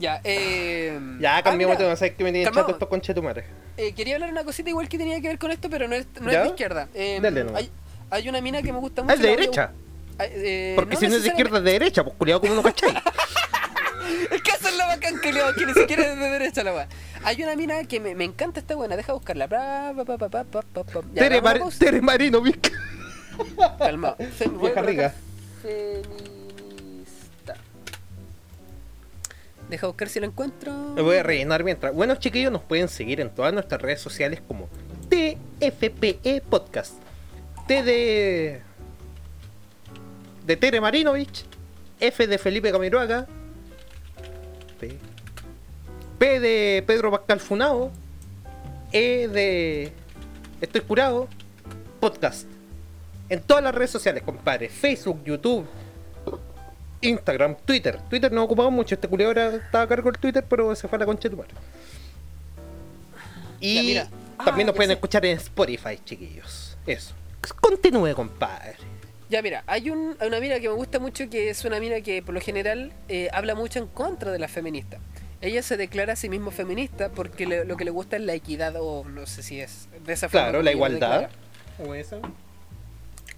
Ya, 0.01 0.20
eh. 0.24 0.98
Ya, 1.20 1.42
cambiamos 1.42 1.46
ah, 1.46 1.53
de 1.53 1.57
mira, 1.57 1.76
tema, 1.76 1.96
sabes 1.96 2.14
que 2.14 2.24
me 2.24 2.30
tienen 2.32 2.44
calmado. 2.46 2.66
chato 2.68 2.72
estos 2.76 2.88
conchetumares. 2.88 3.44
Eh, 3.76 3.92
quería 3.92 4.14
hablar 4.14 4.30
una 4.30 4.44
cosita 4.44 4.70
igual 4.70 4.88
que 4.88 4.96
tenía 4.98 5.20
que 5.20 5.28
ver 5.28 5.38
con 5.38 5.51
esto, 5.51 5.68
pero 5.70 5.86
no 5.88 5.94
es, 5.94 6.07
no 6.20 6.30
es 6.30 6.42
de 6.42 6.46
izquierda. 6.48 6.88
Eh, 6.94 7.18
Dale 7.20 7.44
hay, 7.55 7.70
hay 8.11 8.29
una 8.29 8.41
mina 8.41 8.63
que 8.63 8.73
me 8.73 8.79
gusta 8.79 9.03
Ah, 9.03 9.05
mucho. 9.05 9.15
es 9.17 9.21
de 9.23 9.29
a 9.29 9.31
derecha. 9.31 9.73
Ay, 10.19 10.29
eh, 10.35 10.73
Porque 10.77 10.97
si 10.97 11.09
no 11.09 11.17
es 11.17 11.23
de 11.23 11.29
izquierda, 11.29 11.59
es 11.59 11.65
de 11.65 11.73
derecha, 11.73 12.05
pues 12.05 12.15
culiado 12.17 12.41
como 12.41 12.55
no 12.55 12.63
cachai. 12.63 12.95
Es 14.31 14.43
que 14.43 14.51
esa 14.51 14.69
es 14.71 14.77
la 14.77 14.87
bacán 14.87 15.21
que 15.21 15.33
leo, 15.33 15.55
que 15.55 15.67
ni 15.67 15.73
siquiera 15.75 16.13
es 16.13 16.19
de 16.19 16.31
derecha 16.31 16.65
la 16.65 16.73
weá. 16.75 16.89
Hay 17.23 17.41
una 17.43 17.55
mina 17.55 17.85
que 17.85 18.01
me, 18.01 18.15
me 18.15 18.25
encanta 18.25 18.59
esta 18.61 18.75
buena, 18.75 18.97
deja 18.97 19.13
buscarla. 19.13 19.47
Ya, 19.49 19.93
Tere, 21.15 21.41
Mar- 21.41 21.61
Marino, 22.03 22.41
Vic. 22.41 22.73
Calmado. 23.79 24.17
Vieja 24.61 24.83
rica. 24.83 25.15
Feminista. 25.63 27.55
Deja 29.69 29.87
buscar 29.87 30.09
si 30.09 30.19
lo 30.21 30.27
encuentro. 30.27 30.73
Me 30.95 31.03
voy 31.03 31.17
a 31.17 31.23
rellenar 31.23 31.63
mientras. 31.63 31.95
Bueno, 31.95 32.17
chiquillos, 32.17 32.51
nos 32.51 32.63
pueden 32.63 32.89
seguir 32.89 33.21
en 33.21 33.31
todas 33.31 33.53
nuestras 33.53 33.81
redes 33.81 34.01
sociales 34.01 34.41
como 34.47 34.69
TFPE 35.09 36.43
Podcast. 36.49 36.95
T 37.71 37.85
de. 37.85 38.61
de 40.45 40.57
Tere 40.57 40.81
Marinovich. 40.81 41.45
F 42.01 42.27
de 42.27 42.37
Felipe 42.37 42.73
Camiroaga. 42.73 43.29
P. 44.81 44.99
P 46.18 46.41
de 46.41 46.83
Pedro 46.85 47.12
Pascal 47.12 47.39
Funao. 47.39 47.93
E 48.91 49.29
de. 49.29 49.93
Estoy 50.61 50.81
curado. 50.81 51.29
Podcast. 52.01 52.49
En 53.29 53.41
todas 53.41 53.62
las 53.62 53.73
redes 53.73 53.91
sociales, 53.93 54.25
compadre. 54.25 54.68
Facebook, 54.68 55.23
YouTube, 55.25 55.64
Instagram, 57.03 57.55
Twitter. 57.64 58.01
Twitter 58.11 58.33
no 58.33 58.43
ocupamos 58.43 58.73
mucho. 58.73 58.97
Este 58.97 59.07
culeo 59.07 59.29
ahora 59.29 59.55
estaba 59.55 59.85
a 59.85 59.87
cargo 59.87 60.11
del 60.11 60.21
Twitter, 60.21 60.45
pero 60.49 60.75
se 60.75 60.89
fue 60.89 60.97
a 60.97 60.99
la 60.99 61.07
concha 61.07 61.29
de 61.29 61.31
tu 61.31 61.37
madre. 61.37 61.55
Y 63.61 63.75
Ya, 63.77 63.83
mira. 63.85 64.09
también 64.45 64.66
Ah, 64.66 64.71
nos 64.71 64.75
pueden 64.75 64.89
sé. 64.89 64.95
escuchar 64.95 65.25
en 65.25 65.37
Spotify, 65.37 66.01
chiquillos. 66.05 66.77
Eso. 66.85 67.14
Continúe, 67.61 68.14
compadre. 68.14 68.76
Ya, 69.28 69.43
mira, 69.43 69.62
hay 69.66 69.91
un, 69.91 70.16
una 70.24 70.41
mina 70.41 70.59
que 70.59 70.68
me 70.68 70.74
gusta 70.74 70.99
mucho 70.99 71.28
que 71.30 71.51
es 71.51 71.64
una 71.64 71.78
mina 71.78 72.01
que 72.01 72.22
por 72.22 72.34
lo 72.34 72.41
general 72.41 72.93
eh, 73.09 73.28
habla 73.32 73.55
mucho 73.55 73.78
en 73.78 73.86
contra 73.86 74.32
de 74.32 74.38
las 74.38 74.51
feministas. 74.51 75.01
Ella 75.41 75.62
se 75.62 75.76
declara 75.76 76.14
a 76.14 76.16
sí 76.16 76.28
misma 76.28 76.51
feminista 76.51 77.11
porque 77.11 77.47
le- 77.47 77.64
lo 77.64 77.76
que 77.76 77.84
le 77.84 77.91
gusta 77.93 78.16
es 78.16 78.22
la 78.22 78.34
equidad, 78.34 78.74
o 78.78 79.05
no 79.05 79.26
sé 79.26 79.43
si 79.43 79.61
es 79.61 79.88
de 80.05 80.12
esa 80.12 80.28
forma. 80.28 80.47
Claro, 80.49 80.62
la 80.62 80.72
igualdad. 80.72 81.30
¿O 81.78 81.95
esa? 81.95 82.18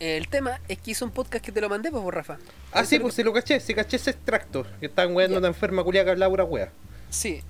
El 0.00 0.26
tema 0.28 0.61
es 0.66 0.78
que 0.78 0.90
hizo 0.92 1.05
un 1.05 1.12
podcast 1.12 1.44
que 1.44 1.53
te 1.53 1.61
lo 1.61 1.68
mandé, 1.68 1.90
pues, 1.92 2.03
vos, 2.03 2.12
Rafa. 2.12 2.38
Ah, 2.72 2.84
sí, 2.84 2.98
pues 2.98 3.14
si 3.14 3.22
lo 3.22 3.32
caché, 3.32 3.61
si 3.61 3.72
caché 3.72 3.96
ese 3.96 4.11
extracto. 4.11 4.66
Que 4.80 4.86
estaban 4.86 5.14
weando 5.14 5.38
una 5.38 5.46
enferma 5.48 5.84
culia 5.84 6.05
que 6.05 6.11
hablaba 6.11 6.30
pura 6.30 6.44
wea. 6.44 6.72
Sí. 7.11 7.42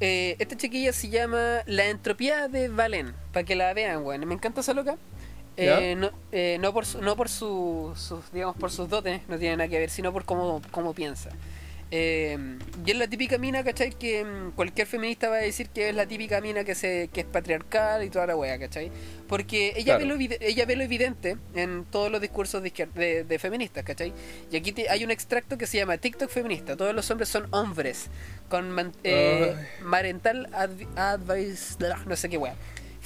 Eh, 0.00 0.36
esta 0.38 0.56
chiquilla 0.56 0.92
se 0.92 1.08
llama 1.10 1.58
La 1.66 1.86
Entropía 1.88 2.48
de 2.48 2.68
Valen, 2.68 3.12
para 3.32 3.44
que 3.44 3.56
la 3.56 3.74
vean, 3.74 4.04
weón. 4.04 4.24
Me 4.26 4.34
encanta 4.34 4.60
esa 4.62 4.72
loca. 4.72 4.96
Eh, 5.60 5.94
no, 5.96 6.10
eh, 6.32 6.56
no 6.60 6.72
por 6.72 6.86
su- 6.86 7.00
no 7.02 7.16
por 7.16 7.28
su- 7.28 7.92
sus 7.96 8.30
digamos 8.32 8.56
por 8.56 8.70
sus 8.70 8.88
dotes 8.88 9.22
no 9.28 9.38
tiene 9.38 9.56
nada 9.56 9.68
que 9.68 9.78
ver 9.78 9.90
sino 9.90 10.12
por 10.12 10.24
cómo, 10.24 10.62
cómo 10.70 10.94
piensa 10.94 11.30
Eh, 11.90 12.36
y 12.84 12.90
es 12.90 12.96
la 12.98 13.08
típica 13.08 13.38
mina 13.38 13.64
¿cachai? 13.64 13.92
que 13.92 14.22
mm, 14.22 14.50
cualquier 14.50 14.86
feminista 14.86 15.30
va 15.30 15.36
a 15.36 15.40
decir 15.40 15.70
que 15.70 15.88
es 15.88 15.94
la 15.94 16.04
típica 16.04 16.38
mina 16.42 16.62
que 16.62 16.74
se 16.74 17.08
que 17.14 17.20
es 17.22 17.26
patriarcal 17.26 18.04
y 18.04 18.10
toda 18.10 18.26
la 18.26 18.36
wea 18.36 18.58
¿cachai? 18.58 18.92
porque 19.26 19.72
ella 19.74 19.96
Claro. 19.96 20.00
ve 20.18 20.26
lo 20.28 20.36
ella 20.44 20.66
ve 20.66 20.76
lo 20.76 20.82
evidente 20.84 21.38
en 21.54 21.86
todos 21.86 22.12
los 22.12 22.20
discursos 22.20 22.62
de, 22.62 22.88
de, 22.94 23.24
de 23.24 23.38
feministas 23.38 23.84
¿cachai? 23.84 24.12
y 24.52 24.56
aquí 24.56 24.72
te- 24.72 24.90
hay 24.90 25.02
un 25.02 25.10
extracto 25.10 25.56
que 25.56 25.66
se 25.66 25.78
llama 25.78 25.96
TikTok 25.96 26.28
feminista 26.28 26.76
todos 26.76 26.94
los 26.94 27.10
hombres 27.10 27.30
son 27.30 27.48
hombres 27.52 28.08
con 28.50 28.70
man- 28.70 28.92
eh, 29.02 29.56
parental 29.90 30.46
advi- 30.52 30.88
advice 30.94 31.76
no 32.06 32.16
sé 32.16 32.28
qué 32.28 32.36
wea 32.36 32.54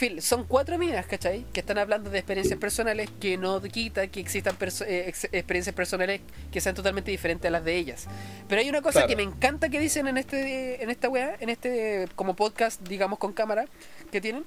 Phil, 0.02 0.20
son 0.20 0.44
cuatro 0.44 0.78
minas, 0.78 1.06
¿cachai? 1.06 1.44
Que 1.52 1.60
están 1.60 1.78
hablando 1.78 2.10
de 2.10 2.18
experiencias 2.18 2.58
personales 2.58 3.08
que 3.20 3.36
no 3.36 3.62
quita 3.62 4.08
que 4.08 4.18
existan 4.18 4.56
perso- 4.58 4.84
eh, 4.84 5.04
ex- 5.08 5.28
experiencias 5.30 5.76
personales 5.76 6.20
que 6.50 6.60
sean 6.60 6.74
totalmente 6.74 7.12
diferentes 7.12 7.46
a 7.48 7.52
las 7.52 7.64
de 7.64 7.76
ellas. 7.76 8.06
Pero 8.48 8.60
hay 8.60 8.68
una 8.68 8.82
cosa 8.82 9.00
Claro. 9.04 9.08
que 9.08 9.14
me 9.16 9.22
encanta 9.22 9.68
que 9.68 9.78
dicen 9.78 10.08
en 10.08 10.16
este 10.18 10.82
en 10.82 10.90
esta 10.90 11.08
weá, 11.08 11.36
en 11.38 11.50
este 11.50 12.08
como 12.16 12.34
podcast, 12.34 12.80
digamos, 12.82 13.20
con 13.20 13.32
cámara 13.32 13.66
que 14.10 14.20
tienen, 14.20 14.44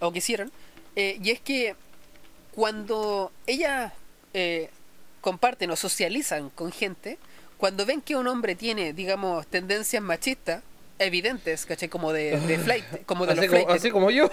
o 0.00 0.12
que 0.12 0.18
hicieron, 0.18 0.52
eh, 0.96 1.18
y 1.22 1.30
es 1.30 1.40
que 1.40 1.74
cuando 2.54 3.32
ellas 3.46 3.92
eh, 4.34 4.68
comparten 5.22 5.70
o 5.70 5.76
socializan 5.76 6.50
con 6.50 6.72
gente, 6.72 7.16
cuando 7.56 7.86
ven 7.86 8.02
que 8.02 8.16
un 8.16 8.26
hombre 8.26 8.54
tiene, 8.54 8.92
digamos, 8.92 9.46
tendencias 9.46 10.02
machistas, 10.02 10.62
evidentes, 11.04 11.66
¿cachai? 11.66 11.88
Como 11.88 12.12
de, 12.12 12.38
de 12.40 12.58
flight, 12.58 12.84
como 13.06 13.26
de 13.26 13.32
así, 13.32 13.40
los 13.42 13.50
como, 13.50 13.62
flights. 13.64 13.80
así 13.80 13.90
como 13.90 14.10
yo. 14.10 14.30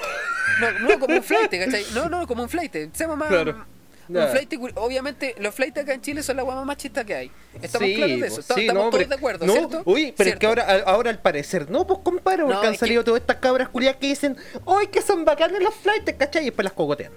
No, 0.59 0.72
no 0.80 0.99
como 0.99 1.15
un 1.15 1.24
flight, 1.24 1.51
¿cachai? 1.51 1.86
No, 1.93 2.09
no, 2.09 2.28
como 2.28 2.43
un 2.43 2.49
flight. 2.49 2.76
Seamos 2.93 3.17
más. 3.17 3.30
Claro. 3.30 3.65
Un 4.09 4.28
flight, 4.30 4.51
obviamente, 4.76 5.36
los 5.38 5.53
flights 5.53 5.82
acá 5.82 5.93
en 5.93 6.01
Chile 6.01 6.24
son 6.24 6.36
la 6.38 6.41
guama 6.41 6.65
más 6.65 6.78
chista 6.78 7.03
que 7.05 7.13
hay. 7.13 7.32
Estamos 7.61 7.88
Sí, 7.89 7.95
claros 7.95 8.11
de 8.13 8.17
pues, 8.20 8.32
eso. 8.32 8.41
Estamos, 8.41 8.59
sí, 8.59 8.65
estamos 8.65 8.84
no, 8.86 8.89
todos 8.89 8.97
pero- 9.03 9.09
de 9.09 9.15
acuerdo, 9.15 9.45
no, 9.45 9.53
¿cierto? 9.53 9.82
Uy, 9.86 10.13
pero 10.17 10.30
es 10.32 10.36
que 10.38 10.47
ahora, 10.47 10.63
ahora 10.88 11.09
al 11.11 11.20
parecer, 11.22 11.70
no, 11.70 11.86
pues 11.86 11.99
compadre, 12.03 12.41
porque 12.43 12.55
No, 12.55 12.61
han 12.61 12.74
es 12.74 12.80
salido 12.80 13.03
que- 13.03 13.05
todas 13.05 13.22
estas 13.22 13.36
cabras 13.36 13.70
culiadas 13.70 13.99
que 13.99 14.07
dicen, 14.07 14.36
¡ay, 14.65 14.88
que 14.88 15.03
son 15.03 15.26
bacanas 15.26 15.61
los 15.61 15.76
flights, 15.76 16.13
¿cachai? 16.17 16.41
Y 16.41 16.45
después 16.45 16.63
las 16.63 16.74
cogotean. 16.74 17.11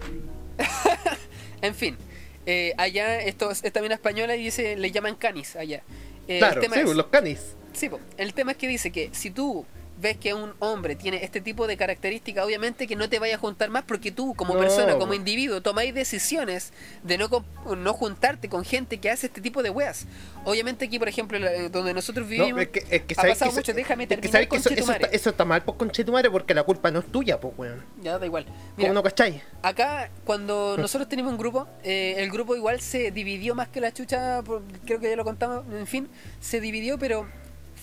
En 1.62 1.74
fin, 1.74 1.96
eh, 2.44 2.74
allá 2.76 3.20
esto, 3.20 3.50
esta 3.52 3.80
mina 3.80 3.94
española 3.94 4.32
dice, 4.34 4.76
le 4.76 4.90
llaman 4.90 5.14
canis 5.14 5.54
allá. 5.56 5.82
Eh, 6.28 6.38
claro, 6.40 6.56
el 6.56 6.60
tema 6.60 6.74
sí, 6.76 6.80
es- 6.82 6.96
los 6.96 7.06
canis. 7.06 7.54
Sí, 7.72 7.88
po. 7.88 8.00
el 8.16 8.34
tema 8.34 8.52
es 8.52 8.56
que 8.58 8.68
dice 8.68 8.90
que 8.90 9.10
si 9.12 9.30
tú 9.30 9.64
ves 10.00 10.16
que 10.16 10.34
un 10.34 10.52
hombre 10.58 10.96
tiene 10.96 11.22
este 11.22 11.40
tipo 11.40 11.68
de 11.68 11.76
características, 11.76 12.44
obviamente 12.44 12.88
que 12.88 12.96
no 12.96 13.08
te 13.08 13.20
vayas 13.20 13.36
a 13.36 13.40
juntar 13.40 13.70
más 13.70 13.84
porque 13.84 14.10
tú 14.10 14.34
como 14.34 14.54
No, 14.54 14.58
persona, 14.60 14.96
como 14.98 15.14
individuo, 15.14 15.60
tomáis 15.60 15.94
decisiones 15.94 16.72
de 17.04 17.18
no, 17.18 17.28
no 17.76 17.92
juntarte 17.92 18.48
con 18.48 18.64
gente 18.64 18.98
que 18.98 19.10
hace 19.10 19.26
este 19.26 19.40
tipo 19.40 19.62
de 19.62 19.70
weas. 19.70 20.06
Obviamente 20.44 20.86
aquí, 20.86 20.98
por 20.98 21.08
ejemplo, 21.08 21.38
la- 21.38 21.68
donde 21.68 21.94
nosotros 21.94 22.26
vivimos, 22.26 22.50
No, 22.52 22.60
es 22.62 22.68
que, 22.68 22.80
es 22.90 23.02
que 23.02 23.14
ha 23.16 23.22
pasado 23.22 23.50
que, 23.52 23.56
mucho, 23.58 23.70
eso- 23.70 23.76
déjame 23.76 24.04
es 24.04 24.08
terminar 24.08 24.48
con 24.48 24.58
eso, 24.58 24.70
está, 24.70 25.06
eso 25.08 25.30
está 25.30 25.44
mal 25.44 25.62
pues, 25.62 25.76
con 25.76 25.90
Chetumare 25.92 26.30
porque 26.30 26.52
la 26.54 26.64
culpa 26.64 26.90
no 26.90 26.98
es 26.98 27.06
tuya, 27.06 27.38
pues, 27.38 27.54
weón. 27.56 27.84
Ya, 28.02 28.18
da 28.18 28.26
igual. 28.26 28.44
¿Cómo 28.46 28.56
Mira, 28.78 28.92
no 28.94 29.02
cachai? 29.04 29.40
Acá, 29.62 30.10
cuando 30.24 30.74
nosotros 30.78 31.08
teníamos 31.08 31.30
un 31.32 31.38
grupo, 31.38 31.68
eh, 31.84 32.14
el 32.18 32.30
grupo 32.30 32.56
igual 32.56 32.80
se 32.80 33.12
dividió 33.12 33.54
más 33.54 33.68
que 33.68 33.80
la 33.80 33.92
chucha, 33.92 34.42
por- 34.42 34.62
creo 34.84 34.98
que 34.98 35.10
ya 35.10 35.16
lo 35.16 35.22
contamos, 35.24 35.64
en 35.72 35.86
fin, 35.86 36.08
se 36.40 36.60
dividió, 36.60 36.98
pero 36.98 37.28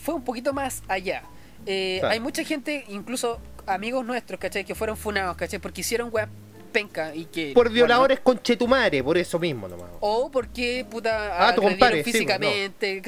fue 0.01 0.15
un 0.15 0.23
poquito 0.23 0.53
más 0.53 0.81
allá. 0.87 1.23
Eh, 1.65 1.97
Claro. 1.99 2.13
Hay 2.13 2.19
mucha 2.19 2.43
gente, 2.43 2.85
incluso 2.89 3.39
amigos 3.65 4.05
nuestros, 4.05 4.39
¿cachai? 4.39 4.63
Que 4.65 4.75
fueron 4.75 4.97
funados, 4.97 5.35
¿cachai? 5.37 5.59
Porque 5.59 5.81
hicieron 5.81 6.09
weas 6.11 6.29
penca 6.71 7.15
y 7.15 7.25
que... 7.25 7.51
Por 7.53 7.65
bueno, 7.65 7.73
violadores 7.73 8.19
con 8.19 8.41
Chetumare, 8.41 9.03
por 9.03 9.17
eso 9.17 9.39
mismo 9.39 9.67
nomás. 9.67 9.89
o 10.01 10.29
porque, 10.31 10.85
puta, 10.89 11.47
Ah, 11.49 11.55
sí, 11.55 12.03
físicamente. 12.03 13.01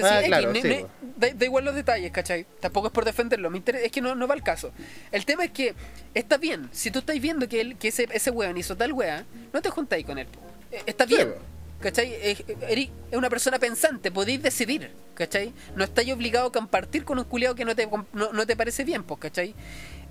da, 1.16 1.46
igual 1.46 1.66
los 1.66 1.76
detalles, 1.76 2.12
¿cachai? 2.12 2.46
Tampoco 2.60 2.88
es 2.88 2.94
por 2.94 3.06
defenderlo. 3.06 3.50
Me 3.50 3.58
interesa, 3.58 3.86
es 3.86 3.92
que 3.92 4.02
no, 4.02 4.16
no 4.16 4.28
va 4.28 4.34
al 4.34 4.44
caso. 4.44 4.72
El 5.12 5.26
tema 5.26 5.46
es 5.46 5.52
que 5.52 5.76
está 6.14 6.38
bien. 6.38 6.70
Si 6.72 6.90
tú 6.92 7.00
estás 7.00 7.20
viendo 7.20 7.48
que, 7.48 7.62
él, 7.62 7.78
que 7.78 7.90
ese, 7.90 8.08
ese 8.12 8.32
weón 8.32 8.58
hizo 8.58 8.76
tal 8.76 8.94
wea, 8.94 9.26
no 9.54 9.62
te 9.62 9.70
juntáis 9.70 10.06
con 10.06 10.18
él. 10.18 10.28
Eh, 10.72 10.82
Está 10.88 11.06
bien. 11.06 11.34
¿Cachai? 11.82 12.14
Es, 12.22 12.46
eri- 12.46 12.92
es 13.10 13.18
una 13.18 13.30
persona 13.30 13.58
pensante, 13.58 14.12
podéis 14.12 14.42
decidir, 14.44 14.92
¿cachai? 15.16 15.52
No 15.76 15.84
estáis 15.84 16.14
obligado 16.14 16.48
a 16.48 16.52
compartir 16.52 17.04
con 17.04 17.18
un 17.18 17.26
culiado 17.26 17.56
que 17.56 17.66
no 17.66 17.76
te, 17.76 17.88
no, 18.14 18.32
no 18.32 18.46
te 18.46 18.56
parece 18.56 18.84
bien, 18.84 19.04
pues, 19.04 19.20
¿cachai? 19.20 19.56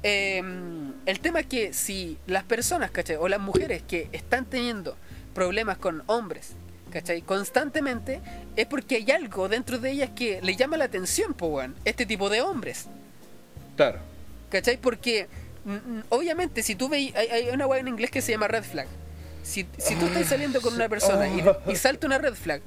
Eh, 0.03 0.43
el 1.07 1.21
tema 1.21 1.41
es 1.41 1.47
que 1.47 1.73
si 1.73 2.18
las 2.27 2.43
personas, 2.43 2.91
¿cachai? 2.91 3.16
O 3.16 3.29
las 3.29 3.41
mujeres 3.41 3.83
que 3.87 4.09
están 4.12 4.47
teniendo 4.47 4.97
problemas 5.33 5.79
con 5.79 6.03
hombres, 6.07 6.55
¿cachai? 6.91 7.23
Constantemente, 7.23 8.21
es 8.57 8.66
porque 8.66 8.97
hay 8.97 9.11
algo 9.12 9.49
dentro 9.49 9.79
de 9.79 9.93
ellas 9.93 10.11
que 10.16 10.41
le 10.43 10.57
llama 10.57 10.77
la 10.77 10.87
atención, 10.87 11.35
pues, 11.35 11.71
este 11.85 12.05
tipo 12.05 12.29
de 12.29 12.43
hombres. 12.43 12.87
Claro. 13.77 14.01
¿Cachai? 14.51 14.77
Porque 14.77 15.29
obviamente 16.09 16.64
si 16.64 16.75
tú 16.75 16.89
veis, 16.89 17.14
hay, 17.14 17.29
hay 17.29 17.49
una 17.51 17.66
weá 17.68 17.79
en 17.79 17.87
inglés 17.89 18.11
que 18.11 18.23
se 18.23 18.33
llama 18.33 18.49
red 18.49 18.64
flag. 18.64 18.89
Si, 19.43 19.66
si 19.78 19.95
tú 19.97 20.07
estás 20.07 20.26
saliendo 20.26 20.61
con 20.61 20.74
una 20.74 20.88
persona 20.88 21.28
y, 21.28 21.43
y 21.72 21.76
salta 21.76 22.07
una 22.07 22.18
red 22.18 22.34
flag, 22.34 22.61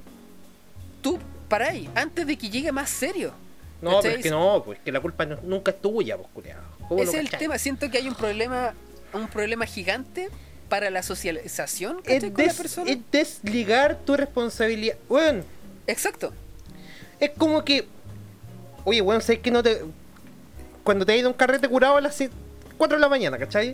tú 1.02 1.18
paráis 1.48 1.88
antes 1.94 2.26
de 2.26 2.36
que 2.36 2.48
llegue 2.50 2.72
más 2.72 2.90
serio. 2.90 3.32
No, 3.80 4.00
pero 4.00 4.16
es 4.16 4.22
que 4.22 4.30
no, 4.30 4.62
pues 4.64 4.78
que 4.84 4.90
la 4.92 5.00
culpa 5.00 5.26
no- 5.26 5.38
nunca 5.42 5.70
es 5.70 5.80
tuya, 5.80 6.16
pues, 6.16 6.28
culiado. 6.32 6.62
¿Cómo 6.88 7.02
Ese 7.02 7.18
es 7.18 7.32
el 7.32 7.38
tema. 7.38 7.58
Siento 7.58 7.90
que 7.90 7.98
hay 7.98 8.08
un 8.08 8.14
problema, 8.14 8.72
un 9.12 9.28
problema 9.28 9.66
gigante 9.66 10.30
para 10.68 10.90
la 10.90 11.02
socialización 11.02 11.98
Es, 12.04 12.14
¿cachai? 12.24 12.30
con 12.32 12.38
la 12.42 12.44
des- 12.48 12.56
persona. 12.56 12.90
es 12.90 12.98
desligar 13.10 13.98
tu 14.04 14.16
responsabilidad. 14.16 14.96
Weón, 15.08 15.44
Exacto. 15.86 16.32
es 17.20 17.30
como 17.36 17.64
que. 17.64 17.86
Oye, 18.84 19.00
weón, 19.02 19.20
¿sabes 19.20 19.40
que 19.40 19.50
no 19.50 19.62
te. 19.62 19.82
Cuando 20.82 21.04
te 21.06 21.12
has 21.12 21.18
ido 21.18 21.28
a 21.28 21.32
un 21.32 21.36
carrete 21.36 21.68
curado 21.68 21.96
a 21.96 22.00
las 22.00 22.22
4 22.78 22.96
de 22.96 23.00
la 23.00 23.08
mañana, 23.08 23.38
¿cachai? 23.38 23.70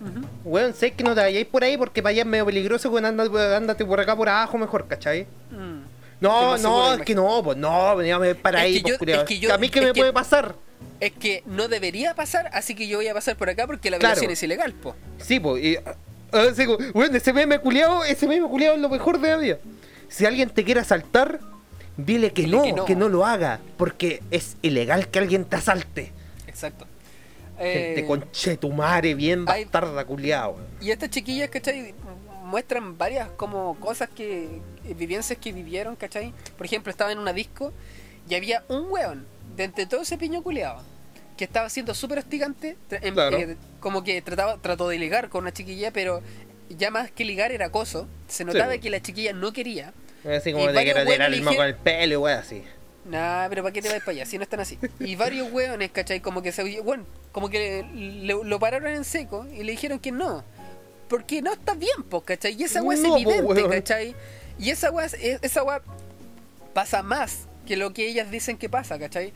Ujú. 0.00 0.26
Weón, 0.44 0.74
sé 0.74 0.92
que 0.92 1.04
no 1.04 1.14
te 1.14 1.20
vayáis 1.20 1.46
por 1.46 1.62
ahí 1.62 1.76
porque 1.76 2.02
para 2.02 2.10
allá 2.10 2.22
es 2.22 2.26
medio 2.26 2.46
peligroso, 2.46 2.90
weón, 2.90 3.04
ándate, 3.04 3.54
ándate 3.54 3.84
por 3.84 4.00
acá 4.00 4.16
por 4.16 4.28
abajo 4.28 4.58
mejor, 4.58 4.86
¿cachai? 4.88 5.26
Mm. 5.50 5.82
No, 6.20 6.50
más 6.52 6.62
no, 6.62 6.94
es 6.94 7.00
que 7.02 7.14
no, 7.14 7.42
pues 7.42 7.56
no, 7.56 7.96
veníame 7.96 8.34
para 8.34 8.60
Es 8.60 8.64
ahí, 8.64 8.82
que 8.82 8.94
pues, 8.98 9.10
yo- 9.10 9.20
es 9.20 9.24
que 9.24 9.38
yo- 9.38 9.52
¿A 9.54 9.58
mí 9.58 9.68
qué 9.68 9.80
es 9.80 9.84
me 9.86 9.92
que- 9.92 10.00
puede 10.00 10.12
pasar? 10.12 10.54
Es 11.00 11.12
que 11.12 11.42
no 11.46 11.66
debería 11.68 12.14
pasar, 12.14 12.48
así 12.52 12.74
que 12.76 12.86
yo 12.86 12.98
voy 12.98 13.08
a 13.08 13.14
pasar 13.14 13.36
por 13.36 13.50
acá 13.50 13.66
porque 13.66 13.90
la 13.90 13.98
Claro. 13.98 14.14
violación 14.14 14.30
es 14.32 14.42
ilegal, 14.42 14.72
po. 14.72 14.94
Sí, 15.18 15.40
pues, 15.40 15.62
y. 15.64 15.76
como, 16.66 16.78
weón, 16.94 17.14
ese 17.16 17.32
meme 17.32 17.58
culiado, 17.58 18.04
ese 18.04 18.26
meme 18.28 18.46
culiado 18.48 18.76
es 18.76 18.80
lo 18.80 18.88
mejor 18.88 19.20
de 19.20 19.28
la 19.30 19.36
vida. 19.36 19.58
Si 20.08 20.24
alguien 20.24 20.48
te 20.50 20.64
quiere 20.64 20.80
asaltar, 20.80 21.40
dile 21.96 22.32
que, 22.32 22.42
Dile 22.42 22.56
no, 22.56 22.84
que 22.84 22.92
que 22.92 22.94
no. 22.94 23.06
no, 23.06 23.08
lo 23.08 23.26
haga, 23.26 23.60
porque 23.76 24.22
es 24.30 24.56
ilegal 24.62 25.08
que 25.08 25.18
alguien 25.18 25.44
te 25.44 25.56
asalte. 25.56 26.12
Exacto. 26.46 26.86
Gente 27.58 28.00
Eh, 28.00 28.06
con 28.06 28.30
chetumare, 28.32 29.14
bien 29.14 29.44
hay- 29.48 29.64
bastarda 29.64 30.04
culiado. 30.04 30.56
Y 30.80 30.90
estas 30.90 31.10
chiquillas, 31.10 31.48
¿cachai? 31.50 31.94
Muestran 32.44 32.98
varias 32.98 33.28
como 33.30 33.78
cosas 33.78 34.08
que, 34.08 34.44
eh, 34.84 34.94
vivencias 34.94 35.38
que 35.38 35.52
vivieron, 35.52 35.94
¿cachai? 35.96 36.32
Por 36.56 36.66
ejemplo, 36.66 36.90
estaba 36.90 37.12
en 37.12 37.18
una 37.18 37.32
disco 37.32 37.72
y 38.28 38.34
había 38.34 38.64
un 38.68 38.90
weón 38.90 39.26
de 39.56 39.64
entre 39.64 39.86
todo 39.86 40.02
ese 40.02 40.18
piño 40.18 40.42
culeado 40.42 40.82
que 41.36 41.44
estaba 41.44 41.68
siendo 41.70 41.94
súper 41.94 42.18
hostigante, 42.18 42.76
em- 42.90 43.14
Claro. 43.14 43.36
eh, 43.38 43.56
como 43.80 44.02
que 44.04 44.20
trataba, 44.22 44.58
trató 44.58 44.88
de 44.88 44.98
ligar 44.98 45.28
con 45.28 45.42
una 45.44 45.52
chiquilla, 45.52 45.90
pero 45.92 46.20
ya 46.68 46.90
más 46.90 47.10
que 47.10 47.24
ligar 47.24 47.52
era 47.52 47.66
acoso. 47.66 48.06
Se 48.28 48.44
notaba 48.44 48.72
Sí. 48.74 48.78
que 48.80 48.90
la 48.90 49.00
chiquilla 49.00 49.32
no 49.32 49.52
quería. 49.52 49.92
Así 50.24 50.52
como 50.52 50.66
te 50.66 50.72
varios 50.72 50.94
quiero 50.94 51.10
tirar 51.10 51.28
el 51.32 51.34
eligieron- 51.40 51.60
al 51.64 51.76
pelo, 51.76 52.20
weón, 52.20 52.38
así. 52.38 52.62
Nah, 53.04 53.48
pero 53.48 53.62
¿para 53.62 53.72
qué 53.72 53.82
te 53.82 53.88
vas 53.88 53.98
para 54.00 54.12
allá? 54.12 54.26
Si 54.26 54.36
no 54.38 54.44
están 54.44 54.60
así. 54.60 54.78
Y 55.00 55.16
varios 55.16 55.50
hueones, 55.52 55.90
¿cachai? 55.90 56.20
Como 56.20 56.40
que 56.42 56.52
se 56.52 56.80
bueno, 56.80 57.04
como 57.32 57.48
que 57.50 57.84
le- 57.92 58.44
lo 58.44 58.58
pararon 58.60 58.92
en 58.92 59.04
seco 59.04 59.46
y 59.52 59.64
le 59.64 59.72
dijeron 59.72 59.98
que 59.98 60.12
no. 60.12 60.44
Porque 61.08 61.42
no 61.42 61.52
está 61.52 61.74
bien, 61.74 62.04
pues, 62.08 62.22
¿cachai? 62.24 62.54
Y 62.58 62.64
esa 62.64 62.82
hueá 62.82 62.96
No, 62.98 63.16
es 63.16 63.24
po, 63.24 63.30
evidente. 63.52 63.68
¿cachai? 63.68 64.14
Y 64.58 64.70
esa 64.70 64.90
hueá, 64.90 65.06
es- 65.06 65.14
esa 65.42 65.62
hueá 65.64 65.82
pasa 66.72 67.02
más 67.02 67.40
que 67.66 67.76
lo 67.76 67.92
que 67.92 68.06
ellas 68.08 68.30
dicen 68.30 68.56
que 68.56 68.68
pasa, 68.68 68.98
¿cachai? 68.98 69.32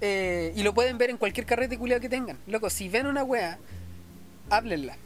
Eh, 0.00 0.52
y 0.56 0.62
lo 0.64 0.74
pueden 0.74 0.98
ver 0.98 1.10
en 1.10 1.16
cualquier 1.16 1.46
carrete 1.46 1.78
culiado 1.78 2.00
que 2.00 2.08
tengan. 2.08 2.36
Loco, 2.48 2.68
si 2.68 2.88
ven 2.88 3.06
una 3.06 3.22
hueá, 3.24 3.58
háblenla, 4.50 4.96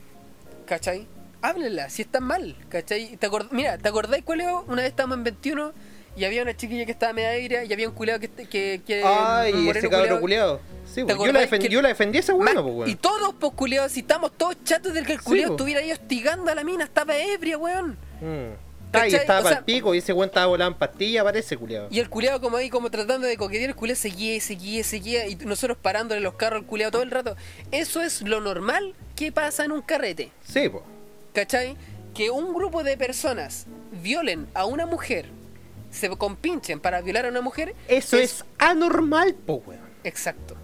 ¿cachai? 0.66 1.06
Háblenla, 1.40 1.88
si 1.90 2.02
están 2.02 2.24
mal, 2.24 2.56
¿cachai? 2.68 3.16
¿Te 3.16 3.28
Mira, 3.52 3.78
¿te 3.78 3.88
acordáis 3.88 4.24
cuál? 4.24 4.40
Una 4.66 4.82
vez 4.82 4.86
estábamos 4.90 5.18
en 5.18 5.24
21 5.24 5.72
y 6.18 6.24
había 6.24 6.42
una 6.42 6.56
chiquilla 6.56 6.84
que 6.84 6.92
estaba 6.92 7.12
media 7.12 7.28
aérea 7.30 7.64
y 7.64 7.72
había 7.72 7.88
un 7.88 7.94
culiado 7.94 8.18
que, 8.20 8.28
que, 8.28 8.80
que 8.86 9.02
Ay, 9.04 9.68
ese 9.68 9.88
culiao. 9.88 10.20
culiado. 10.20 10.60
Sí, 10.86 11.04
¿Te 11.04 11.14
pues, 11.14 11.26
yo, 11.26 11.32
la 11.32 11.46
que- 11.46 11.68
yo 11.68 11.82
la 11.82 11.88
defendí 11.88 12.16
a 12.18 12.20
ese 12.20 12.32
Ma- 12.32 12.38
bueno, 12.38 12.62
pues, 12.62 12.74
weón. 12.74 12.90
Y 12.90 12.94
todos, 12.96 13.34
pues, 13.38 13.52
culiados, 13.54 13.92
si 13.92 14.00
estamos 14.00 14.32
todos 14.36 14.56
chatos 14.64 14.94
del 14.94 15.06
que 15.06 15.12
el 15.12 15.22
culiado 15.22 15.50
po. 15.50 15.54
estuviera 15.56 15.80
ahí 15.80 15.92
hostigando 15.92 16.50
a 16.50 16.54
la 16.54 16.64
mina, 16.64 16.84
estaba 16.84 17.16
ebria, 17.16 17.58
weón. 17.58 17.96
Mm. 18.20 18.68
¿Cachai? 18.90 19.14
estaba 19.16 19.40
O 19.40 19.42
para 19.42 19.58
el 19.58 19.64
pico 19.64 19.94
y 19.94 19.98
ese 19.98 20.14
weón 20.14 20.28
estaba 20.30 20.46
volando 20.46 20.72
en 20.72 20.78
pastilla, 20.78 21.22
parece, 21.22 21.58
culiado. 21.58 21.88
Y 21.90 21.98
el 22.00 22.08
culeado 22.08 22.40
como 22.40 22.56
ahí, 22.56 22.70
como 22.70 22.90
tratando 22.90 23.26
de 23.26 23.36
coquetear, 23.36 23.68
el 23.70 23.76
culeado 23.76 24.00
seguía 24.00 24.34
y 24.34 24.40
seguía 24.40 24.80
y 24.80 24.82
seguía. 24.82 25.26
Y 25.26 25.36
nosotros 25.36 25.76
parándole 25.80 26.22
los 26.22 26.34
carros 26.34 26.60
al 26.62 26.66
culeado 26.66 26.92
todo 26.92 27.02
el 27.02 27.10
rato. 27.10 27.36
Eso 27.70 28.00
es 28.02 28.22
lo 28.22 28.40
normal 28.40 28.94
que 29.14 29.30
pasa 29.30 29.66
en 29.66 29.72
un 29.72 29.82
carrete. 29.82 30.30
Sí, 30.42 30.70
po. 30.70 30.82
¿Cachai? 31.34 31.76
Que 32.14 32.30
un 32.30 32.54
grupo 32.54 32.82
de 32.82 32.96
personas 32.96 33.66
violen 34.02 34.46
a 34.54 34.64
una 34.64 34.86
mujer, 34.86 35.26
se 35.90 36.08
compinchen 36.10 36.80
para 36.80 37.00
violar 37.00 37.26
a 37.26 37.28
una 37.28 37.40
mujer. 37.40 37.74
Eso 37.88 38.16
es, 38.18 38.44
anormal, 38.58 39.34
po, 39.34 39.62
weón. 39.66 39.80
Exacto. 40.04 40.54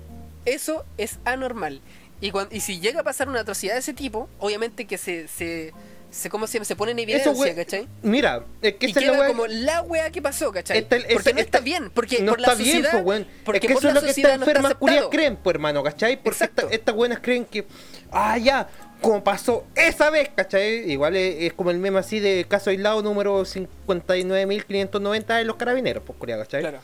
Eso 0.45 0.85
es 0.99 1.18
anormal. 1.25 1.81
Y, 2.20 2.31
cuan- 2.31 2.49
y 2.51 2.61
si 2.61 2.81
llega 2.81 3.01
a 3.01 3.03
pasar 3.05 3.29
una 3.29 3.41
atrocidad 3.41 3.75
de 3.75 3.81
ese 3.81 3.95
tipo, 3.95 4.29
obviamente 4.39 4.87
que 4.87 4.97
se, 4.99 5.27
se, 5.29 5.72
se, 6.11 6.31
¿cómo 6.31 6.47
se 6.47 6.55
llama? 6.55 6.64
Se 6.64 6.77
pone 6.77 6.93
en 6.93 6.99
evidencia. 7.01 7.55
¿cachai? 7.55 7.89
Mira, 8.03 8.45
es 8.62 8.75
que 8.75 8.87
Y 8.87 8.91
esa 8.91 9.01
es 9.01 9.07
la 9.07 9.12
queda 9.12 9.22
weá- 9.25 9.29
como 9.29 9.47
la 9.47 9.83
wea 9.83 10.11
que 10.11 10.22
pasó, 10.22 10.53
¿cachai? 10.53 10.79
Esta- 10.79 10.97
porque 10.97 11.09
no 11.12 11.18
esta- 11.18 11.41
está 11.41 11.61
bien, 11.61 11.91
porque 11.91 12.20
no 12.20 12.33
por 12.33 12.41
la 12.41 12.53
está 12.53 12.62
bien, 12.62 12.85
po, 12.93 12.99
weón. 12.99 13.27
porque 13.45 13.59
es 13.59 13.61
que 13.68 13.75
por 13.75 13.79
eso 13.83 13.89
es 13.89 13.95
lo 13.95 14.01
que 14.03 14.11
estas 14.11 14.22
no 14.22 14.29
está 14.31 14.45
enfermas 14.51 14.72
aceptado. 14.72 15.11
creen, 15.11 15.37
pues, 15.37 15.55
hermano, 15.55 15.83
¿cachai? 15.83 16.22
Porque 16.22 16.45
esta- 16.45 16.66
estas 16.70 16.95
buenas 16.95 17.18
creen 17.20 17.45
que, 17.47 17.66
ah, 18.12 18.39
ya, 18.39 18.68
como 19.05 19.22
pasó 19.22 19.64
esa 19.74 20.11
vez, 20.11 20.30
¿cachai? 20.34 20.90
Igual 20.90 21.14
es, 21.16 21.42
es 21.42 21.52
como 21.52 21.70
el 21.70 21.78
meme 21.78 21.98
así 21.98 22.20
de 22.20 22.44
caso 22.48 22.70
aislado 22.70 23.02
número 23.02 23.44
59.590 23.44 25.36
de 25.36 25.44
los 25.44 25.57
carabineros, 25.57 26.02
pues, 26.05 26.18
culiao, 26.18 26.40
¿cachai? 26.40 26.62
Claro. 26.62 26.80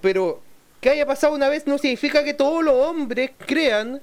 Pero 0.00 0.40
que 0.80 0.90
haya 0.90 1.06
pasado 1.06 1.34
una 1.34 1.48
vez 1.48 1.66
no 1.66 1.78
significa 1.78 2.24
que 2.24 2.34
todos 2.34 2.64
los 2.64 2.74
hombres 2.74 3.30
crean 3.46 4.00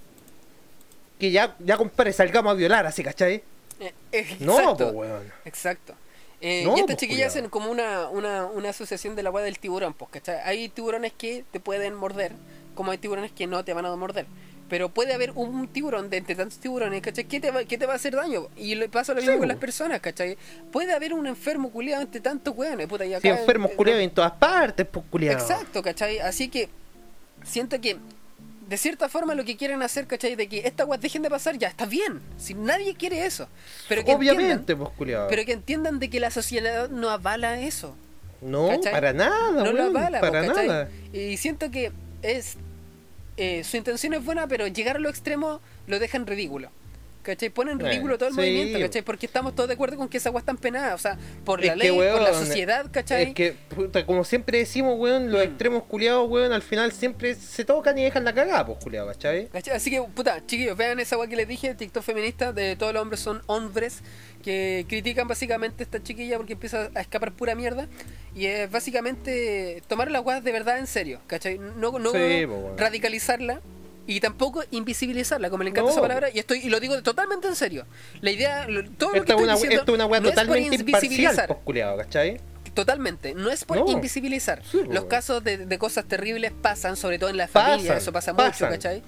que 1.19 1.31
ya, 1.31 1.55
ya 1.59 1.77
compadre, 1.77 2.13
salgamos 2.13 2.51
a 2.51 2.53
violar 2.53 2.85
así, 2.85 3.03
¿cachai? 3.03 3.41
Eh, 3.79 3.93
eh, 4.11 4.37
No, 4.39 4.59
exacto. 4.59 4.91
po, 4.91 4.99
weón. 4.99 5.31
Exacto. 5.45 5.93
Eh, 6.39 6.61
No, 6.63 6.71
y 6.77 6.81
estas 6.81 6.85
pues, 6.85 6.97
chiquillas 6.97 7.29
hacen 7.29 7.49
como 7.49 7.71
una, 7.71 8.09
una, 8.09 8.45
una 8.45 8.69
asociación 8.69 9.15
de 9.15 9.23
la 9.23 9.31
weá 9.31 9.43
del 9.43 9.57
tiburón, 9.57 9.93
pues, 9.95 10.11
¿cachai? 10.11 10.39
Hay 10.43 10.69
tiburones 10.69 11.13
que 11.13 11.43
te 11.51 11.59
pueden 11.59 11.95
morder, 11.95 12.33
como 12.75 12.91
hay 12.91 12.99
tiburones 12.99 13.31
que 13.31 13.47
no 13.47 13.65
te 13.65 13.73
van 13.73 13.87
a 13.87 13.95
morder. 13.95 14.27
Pero 14.69 14.89
puede 14.89 15.13
haber 15.13 15.31
un 15.31 15.67
tiburón 15.69 16.09
de 16.09 16.17
entre 16.17 16.35
tantos 16.35 16.57
tiburones, 16.59 17.01
¿cachai? 17.01 17.23
¿Qué 17.25 17.39
te 17.39 17.51
va, 17.51 17.63
qué 17.63 17.77
te 17.77 17.85
va 17.85 17.93
a 17.93 17.95
hacer 17.95 18.15
daño? 18.15 18.47
Y 18.57 18.75
le 18.75 18.89
pasa 18.89 19.13
lo 19.13 19.19
mismo 19.21 19.33
Sí, 19.33 19.39
con 19.39 19.47
las 19.47 19.57
personas, 19.57 20.01
¿cachai? 20.01 20.37
Puede 20.71 20.93
haber 20.93 21.13
un 21.13 21.25
enfermo 21.25 21.69
culiado 21.71 22.01
entre 22.01 22.19
tantos 22.19 22.53
weones, 22.57 22.85
puta, 22.87 23.05
y 23.05 23.13
acá- 23.13 23.29
enfermos 23.29 23.71
eh, 23.71 23.75
culiados 23.75 24.03
en 24.03 24.09
todas 24.11 24.33
partes, 24.33 24.85
pues, 24.91 25.05
culiados. 25.09 25.41
Exacto, 25.49 25.81
¿cachai? 25.81 26.19
Así 26.19 26.49
que 26.49 26.67
siento 27.45 27.79
que 27.79 27.97
de 28.67 28.75
cierta 28.77 29.07
forma 29.07 29.33
lo 29.35 29.45
que 29.45 29.55
quieren 29.55 29.81
hacer, 29.81 30.05
¿cachai? 30.07 30.35
De 30.35 30.47
que 30.49 30.59
estas 30.67 30.85
weas 30.85 30.99
dejen 31.01 31.21
de 31.21 31.29
pasar, 31.29 31.57
ya 31.57 31.69
está 31.69 31.85
bien. 31.85 32.19
Si 32.37 32.53
nadie 32.53 32.93
quiere 32.95 33.25
eso. 33.25 33.47
Pero 33.87 34.03
que 34.03 34.11
Obviamente, 34.13 34.75
pues, 34.75 34.89
culiados. 34.97 35.27
pero 35.29 35.45
que 35.45 35.53
entiendan 35.53 35.99
de 35.99 36.09
que 36.09 36.19
la 36.19 36.29
sociedad 36.31 36.89
no 36.89 37.09
avala 37.09 37.61
eso. 37.61 37.95
No, 38.41 38.67
¿cachai? 38.67 38.91
para 38.91 39.13
nada, 39.13 39.63
no 39.63 39.71
lo 39.71 39.83
avala, 39.85 40.19
para 40.19 40.41
nada. 40.43 40.89
Y 41.13 41.37
siento 41.37 41.71
que 41.71 41.93
es 42.21 42.57
eh, 43.37 43.63
su 43.63 43.77
intención 43.77 44.13
es 44.13 44.25
buena, 44.25 44.47
pero 44.47 44.67
llegar 44.67 44.97
a 44.97 44.99
lo 44.99 45.09
extremo 45.09 45.61
lo 45.85 45.99
dejan 45.99 46.27
ridículo. 46.27 46.71
¿Cachai? 47.27 47.49
Ponen 47.49 47.77
ridículo 47.77 48.17
todo 48.17 48.29
el 48.29 48.35
sí. 48.35 48.39
movimiento, 48.39 48.79
¿cachai? 48.79 49.01
Porque 49.01 49.25
estamos 49.25 49.53
todos 49.53 49.67
de 49.67 49.73
acuerdo 49.73 49.97
con 49.97 50.07
que 50.07 50.15
esa 50.15 50.29
weá 50.31 50.39
está 50.39 50.53
penada. 50.53 50.95
O 50.95 50.97
sea, 50.97 51.17
por 51.43 51.59
la 51.59 51.73
Es 51.73 51.77
ley, 51.77 51.91
que, 51.91 52.11
por 52.11 52.21
la 52.21 52.33
sociedad, 52.33 52.85
¿cachai? 52.89 53.23
Es 53.23 53.33
que, 53.35 53.53
puta, 53.75 54.05
como 54.05 54.23
siempre 54.23 54.59
decimos, 54.59 54.97
weón, 54.97 55.29
los 55.29 55.41
Mm. 55.41 55.49
extremos 55.49 55.83
culiados, 55.83 56.29
weón, 56.29 56.53
al 56.53 56.61
final 56.61 56.93
siempre 56.93 57.35
se 57.35 57.65
tocan 57.65 57.97
y 57.97 58.03
dejan 58.05 58.23
la 58.23 58.33
cagada, 58.33 58.65
pues, 58.65 58.77
culiado, 58.81 59.07
¿cachai? 59.07 59.47
¿Cachai? 59.49 59.75
Así 59.75 59.91
que, 59.91 60.01
puta, 60.01 60.41
chiquillos, 60.45 60.77
vean 60.77 61.01
esa 61.01 61.17
weá 61.17 61.27
que 61.27 61.35
les 61.35 61.47
dije, 61.49 61.75
TikTok 61.75 62.01
feminista, 62.01 62.53
de 62.53 62.77
todos 62.77 62.93
los 62.93 63.01
hombres 63.01 63.19
son 63.19 63.41
hombres, 63.47 63.99
que 64.41 64.85
critican 64.87 65.27
básicamente 65.27 65.83
a 65.83 65.85
esta 65.85 66.01
chiquilla 66.01 66.37
porque 66.37 66.53
empieza 66.53 66.89
a 66.95 67.01
escapar 67.01 67.33
pura 67.33 67.55
mierda. 67.55 67.89
Y 68.35 68.45
es 68.45 68.71
básicamente 68.71 69.81
tomar 69.87 70.09
las 70.11 70.23
weas 70.23 70.43
de 70.43 70.51
verdad 70.53 70.77
en 70.79 70.87
serio, 70.87 71.19
¿cachai? 71.27 71.57
No, 71.57 71.99
no 71.99 72.11
Sí, 72.11 72.45
po, 72.47 72.53
weón. 72.55 72.75
Y 74.07 74.19
tampoco 74.21 74.63
invisibilizarla, 74.71 75.49
como 75.49 75.63
le 75.63 75.69
encanta 75.69 75.89
No. 75.89 75.91
esa 75.91 76.01
palabra, 76.01 76.29
y 76.33 76.39
estoy 76.39 76.59
y 76.59 76.69
lo 76.69 76.79
digo 76.79 77.01
totalmente 77.03 77.47
en 77.47 77.55
serio. 77.55 77.85
La 78.21 78.31
idea, 78.31 78.67
lo- 78.67 78.83
todo 78.91 79.09
lo 79.09 79.13
que 79.13 79.19
es 79.19 79.29
estoy 79.29 79.43
una, 79.43 79.53
diciendo 79.53 79.75
esta 79.81 79.91
es 79.91 79.95
una 79.95 80.05
weá 80.05 80.19
no 80.21 80.29
es 80.29 80.33
totalmente 80.35 80.75
imparcial, 80.75 81.03
invisibilizar. 81.03 81.47
pues, 81.47 81.59
culiado, 81.63 81.97
¿cachai? 81.97 82.39
Totalmente, 82.73 83.33
no 83.33 83.49
es 83.51 83.65
por 83.65 83.77
No. 83.77 83.87
invisibilizar. 83.91 84.61
Sí, 84.63 84.77
po, 84.85 84.93
Los 84.93 85.05
casos 85.05 85.43
de, 85.43 85.57
de 85.65 85.77
cosas 85.77 86.05
terribles 86.05 86.51
pasan, 86.61 86.95
sobre 86.95 87.19
todo 87.19 87.29
en 87.29 87.37
la 87.37 87.47
Pasan, 87.47 87.71
familia, 87.71 87.97
eso 87.97 88.11
pasa 88.13 88.33
mucho, 88.33 88.45
pasan. 88.45 88.69
¿cachai? 88.71 89.03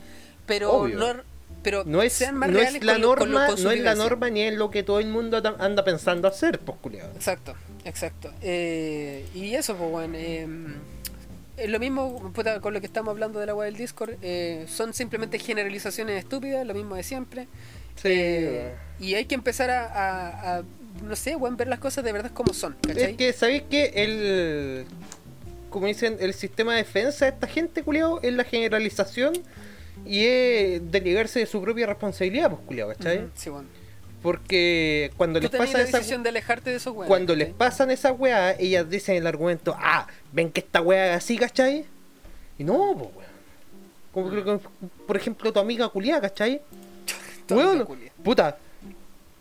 Pero 0.45 0.71
Obvio. 0.73 0.97
no 0.97 1.29
pero 1.61 1.83
No 1.85 2.01
es, 2.01 2.13
sean 2.13 2.35
más 2.37 2.49
no 2.49 2.55
reales 2.57 2.75
es 2.75 2.83
la 2.85 2.93
con, 2.93 3.01
norma, 3.01 3.47
con 3.47 3.61
no 3.63 3.71
es 3.71 3.81
la 3.81 3.93
norma 3.93 4.29
ni 4.29 4.43
es 4.43 4.53
lo 4.55 4.71
que 4.71 4.81
todo 4.81 4.99
el 5.01 5.07
mundo 5.07 5.41
anda 5.59 5.83
pensando 5.83 6.27
hacer, 6.27 6.59
pues, 6.59 6.77
culiado. 6.81 7.11
Exacto, 7.15 7.53
exacto. 7.83 8.31
Eh, 8.41 9.25
y 9.35 9.53
eso, 9.55 9.75
pues, 9.75 9.91
bueno, 9.91 10.13
eh, 10.17 10.47
es 11.63 11.69
lo 11.69 11.79
mismo 11.79 12.31
puta, 12.33 12.59
con 12.61 12.73
lo 12.73 12.79
que 12.79 12.85
estamos 12.87 13.11
hablando 13.11 13.39
de 13.39 13.45
la 13.45 13.55
web 13.55 13.65
del 13.65 13.77
Discord. 13.77 14.15
eh, 14.21 14.65
son 14.67 14.93
simplemente 14.93 15.39
generalizaciones 15.39 16.17
estúpidas, 16.19 16.65
lo 16.65 16.73
mismo 16.73 16.95
de 16.95 17.03
siempre. 17.03 17.47
Sí, 17.95 18.07
Eh, 18.11 18.73
y 18.99 19.15
hay 19.15 19.25
que 19.25 19.35
empezar 19.35 19.69
a, 19.69 19.85
a- 19.85 20.57
a, 20.59 20.63
no 21.03 21.15
sé, 21.15 21.35
weón, 21.35 21.57
ver 21.57 21.67
las 21.67 21.79
cosas 21.79 22.03
de 22.03 22.11
verdad 22.13 22.31
como 22.33 22.53
son, 22.53 22.75
¿cachai? 22.87 23.11
Es 23.11 23.17
que, 23.17 23.33
¿sabéis 23.33 23.63
que 23.69 23.91
el. 23.95 24.85
Como 25.69 25.85
dicen, 25.85 26.17
el 26.19 26.33
sistema 26.33 26.71
de 26.73 26.79
defensa 26.79 27.25
de 27.25 27.31
esta 27.31 27.45
gente, 27.47 27.83
culiado, 27.83 28.19
es 28.23 28.33
la 28.33 28.43
generalización 28.43 29.33
y 30.05 30.25
es 30.25 30.91
delegarse 30.91 31.39
de 31.39 31.45
su 31.45 31.61
propia 31.61 31.85
responsabilidad, 31.85 32.49
pues, 32.49 32.61
culiado, 32.65 32.89
¿cachai? 32.93 33.27
Sí, 33.35 33.49
bueno. 33.49 33.67
Porque 34.23 35.11
cuando 35.15 35.39
Tú 35.39 35.43
les 35.43 35.51
pasa 35.57 35.77
la 35.77 35.83
esa. 35.83 36.17
de 36.17 36.29
alejarte 36.29 36.71
de 36.71 36.75
esos 36.77 36.91
weones. 36.93 37.07
Cuando 37.07 37.35
les 37.35 37.53
pasan 37.53 37.89
esas 37.91 38.13
weas, 38.19 38.55
ellas 38.59 38.89
dicen 38.89 39.15
el 39.15 39.25
argumento, 39.27 39.75
ah, 39.77 40.07
ven 40.31 40.51
que 40.51 40.59
esta 40.61 40.81
wea 40.81 41.11
es 41.11 41.17
así, 41.17 41.37
¿cachai? 41.37 41.85
Y 42.57 42.63
no, 42.63 42.95
pues, 42.97 43.09
weón. 43.15 43.29
Como 44.11 44.59
que- 44.59 44.67
por 45.07 45.17
ejemplo, 45.17 45.53
tu 45.53 45.59
amiga 45.59 45.87
culiada, 45.89 46.21
¿cachai? 46.21 46.61
Weón, 47.49 47.87
puta. 48.23 48.57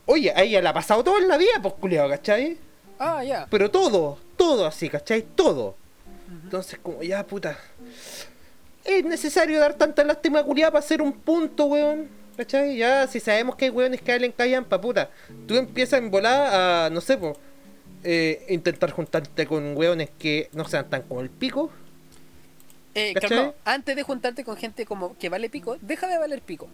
Oye, 0.07 0.31
a 0.31 0.43
ella 0.43 0.63
la 0.63 0.71
ha 0.71 0.75
pasado 0.75 1.05
todo 1.05 1.19
en 1.19 1.29
la 1.29 1.37
vida, 1.37 1.53
pues, 1.63 1.75
culiado, 1.75 2.09
¿cachai? 2.09 2.59
Ah, 2.99 3.23
ya. 3.25 3.47
Pero 3.51 3.71
todo, 3.71 4.19
todo 4.37 4.67
así, 4.67 4.89
¿cachai? 4.89 5.23
Todo. 5.23 5.75
Entonces, 6.45 6.79
como 6.83 7.03
ya, 7.03 7.27
puta. 7.27 7.59
Es 8.85 9.05
necesario 9.05 9.61
dar 9.61 9.75
tanta 9.75 10.03
lástima 10.05 10.43
culiada 10.43 10.73
para 10.73 10.85
hacer 10.85 11.03
un 11.03 11.13
punto, 11.13 11.67
weón. 11.67 12.09
¿Cachai? 12.37 12.77
Ya, 12.77 13.07
si 13.09 13.19
sabemos 13.21 13.57
que 13.57 13.65
hay 13.67 13.71
weones 13.71 14.01
que 14.01 14.13
hablan 14.13 14.33
callampa, 14.33 14.81
puta. 14.81 15.11
Tú 15.47 15.57
empiezas 15.57 15.99
en 16.01 16.11
volada 16.11 16.87
a, 16.87 16.91
no 16.91 17.01
sé, 17.01 17.17
po, 17.19 17.37
eh, 18.05 18.45
intentar 18.49 18.91
juntarte 18.91 19.47
con 19.47 19.77
weones 19.77 20.11
que 20.19 20.49
no 20.53 20.65
sean 20.67 20.89
tan 20.89 21.03
como 21.03 21.21
el 21.21 21.31
pico. 21.31 21.71
Eh, 22.95 23.15
no, 23.31 23.55
antes 23.65 23.95
de 23.95 24.03
juntarte 24.03 24.45
con 24.45 24.57
gente 24.57 24.85
como 24.87 25.17
que 25.19 25.29
vale 25.29 25.49
pico, 25.51 25.77
deja 25.81 26.07
de 26.09 26.19
valer 26.19 26.41
pico. 26.43 26.69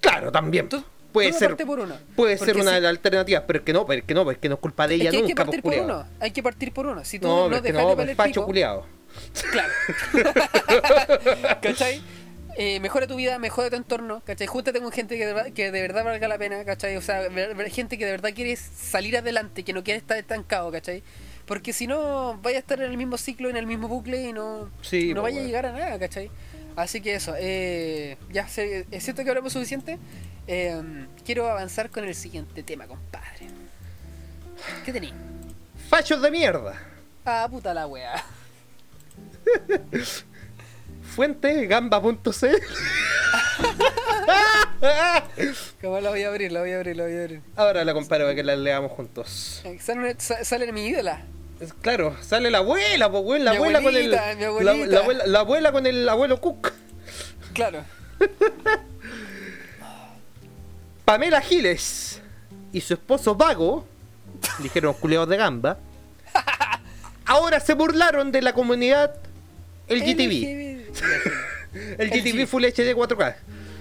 Claro, 0.00 0.32
también. 0.32 0.68
Tú- 0.68 0.82
puede 1.12 1.32
ser. 1.32 1.56
por 1.56 1.78
uno. 1.78 1.94
Puede 2.16 2.36
Porque 2.38 2.52
ser 2.54 2.60
una 2.62 2.70
si- 2.70 2.74
de 2.76 2.80
las 2.80 2.90
alternativas, 2.90 3.44
pero 3.46 3.58
es 3.60 3.64
que 3.64 3.72
no, 3.72 3.86
pero 3.86 4.00
es 4.00 4.04
que 4.06 4.14
no, 4.14 4.22
pero 4.24 4.32
es 4.32 4.38
que 4.38 4.48
no 4.48 4.54
es 4.56 4.60
culpa 4.60 4.88
de 4.88 4.94
ella 4.94 5.04
Es 5.04 5.10
que 5.10 5.16
hay 5.18 5.26
que 5.26 5.34
partir 5.34 5.62
pues, 5.62 5.76
por 5.76 5.84
uno. 5.84 6.04
Hay 6.18 6.30
que 6.30 6.42
partir 6.42 6.72
por 6.72 6.86
uno. 6.86 7.04
Si 7.04 7.18
tú 7.18 7.28
No, 7.28 7.48
no, 7.48 7.60
dejas 7.60 7.82
no, 7.82 7.90
de 7.90 7.94
pues 7.96 8.16
valer 8.16 8.32
pico, 8.32 8.46
culiado. 8.46 8.86
Claro. 9.52 9.72
¿Cachai? 11.62 12.00
Eh, 12.58 12.80
mejora 12.80 13.06
tu 13.06 13.16
vida, 13.16 13.38
mejora 13.38 13.70
tu 13.70 13.76
entorno, 13.76 14.20
¿cachai? 14.26 14.46
Júntate 14.46 14.80
con 14.80 14.92
gente 14.92 15.16
que 15.16 15.26
de, 15.26 15.32
verdad- 15.32 15.52
que 15.52 15.70
de 15.70 15.80
verdad 15.82 16.04
valga 16.04 16.28
la 16.28 16.36
pena, 16.38 16.64
¿cachai? 16.64 16.96
O 16.96 17.00
sea, 17.02 17.28
ver- 17.28 17.54
ver 17.54 17.70
gente 17.70 17.96
que 17.96 18.04
de 18.04 18.10
verdad 18.12 18.30
quiere 18.34 18.54
salir 18.56 19.16
adelante, 19.16 19.62
que 19.64 19.72
no 19.72 19.82
quiere 19.82 19.98
estar 19.98 20.18
estancado, 20.18 20.70
¿cachai? 20.70 21.02
Porque 21.46 21.72
si 21.72 21.86
no, 21.86 22.38
vaya 22.42 22.58
a 22.58 22.60
estar 22.60 22.80
en 22.80 22.90
el 22.90 22.96
mismo 22.96 23.16
ciclo, 23.16 23.48
en 23.48 23.56
el 23.56 23.66
mismo 23.66 23.88
bucle 23.88 24.22
y 24.22 24.32
no, 24.32 24.70
Sí, 24.82 25.14
no 25.14 25.22
pues, 25.22 25.32
vaya 25.34 25.42
a 25.42 25.46
llegar 25.46 25.66
a 25.66 25.72
nada, 25.72 25.98
¿cachai? 25.98 26.30
Así 26.76 27.00
que 27.00 27.14
eso, 27.14 27.34
eh, 27.38 28.16
ya 28.30 28.46
sé, 28.48 28.86
es 28.90 29.02
cierto 29.04 29.24
que 29.24 29.30
hablamos 29.30 29.52
suficiente. 29.52 29.98
Eh, 30.46 31.06
quiero 31.24 31.48
avanzar 31.48 31.90
con 31.90 32.04
el 32.04 32.14
siguiente 32.14 32.62
tema, 32.62 32.86
compadre. 32.86 33.46
¿Qué 34.84 34.92
tenéis? 34.92 35.14
Fachos 35.88 36.20
de 36.22 36.30
mierda. 36.30 36.80
Ah, 37.24 37.46
puta 37.50 37.72
la 37.74 37.86
wea. 37.86 38.24
Fuente 41.14 41.66
gamba.cl 41.66 42.22
Como 45.80 46.00
la 46.00 46.10
voy 46.10 46.22
a 46.22 46.28
abrir, 46.28 46.52
la 46.52 46.60
voy 46.60 46.72
a 46.72 46.76
abrir, 46.76 46.96
la 46.96 47.04
voy 47.04 47.14
a 47.16 47.20
abrir. 47.22 47.40
Ahora 47.56 47.84
la 47.84 47.92
comparo 47.94 48.24
para 48.24 48.34
que 48.34 48.42
la 48.42 48.56
leamos 48.56 48.90
juntos. 48.92 49.60
Eh, 49.64 49.78
Sale, 49.80 50.14
sa- 50.18 50.44
sale 50.44 50.70
mi 50.72 50.86
ídola. 50.86 51.22
Claro, 51.80 52.16
sale 52.22 52.50
la 52.50 52.58
abuela, 52.58 53.10
pues 53.10 53.40
la 53.42 53.52
abuela 53.52 53.80
con 53.82 53.96
el. 53.96 54.10
La, 54.10 54.30
abuela, 54.30 55.24
la 55.26 55.40
abuela 55.40 55.72
con 55.72 55.86
el 55.86 56.08
abuelo 56.08 56.40
Cook. 56.40 56.72
Claro. 57.52 57.84
Pamela 61.04 61.40
Giles 61.40 62.20
y 62.72 62.80
su 62.80 62.94
esposo 62.94 63.34
Vago, 63.36 63.86
dijeron 64.58 64.94
culeados 64.94 65.28
de 65.28 65.36
gamba, 65.36 65.78
ahora 67.26 67.60
se 67.60 67.74
burlaron 67.74 68.32
de 68.32 68.42
la 68.42 68.52
comunidad 68.54 69.14
LGTB. 69.88 70.71
El 71.98 72.10
GTV 72.10 72.46
Full 72.46 72.64
HD 72.64 72.94
4K. 72.94 73.34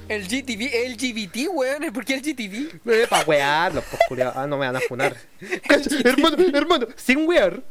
El 0.07 0.23
GTV, 0.27 0.89
LGBT, 0.89 1.47
weón. 1.53 1.93
¿Por 1.93 2.03
qué 2.03 2.15
el 2.15 2.21
GTV? 2.21 2.81
Eh, 2.91 3.07
pa' 3.09 3.23
wearlos, 3.23 3.83
pues 3.89 4.01
culiao. 4.07 4.33
Ah, 4.35 4.45
no 4.45 4.57
me 4.57 4.65
van 4.65 4.75
a 4.75 4.81
funar. 4.81 5.15
Hermano, 6.03 6.37
hermano, 6.53 6.87
sin 6.95 7.27
wear. 7.27 7.61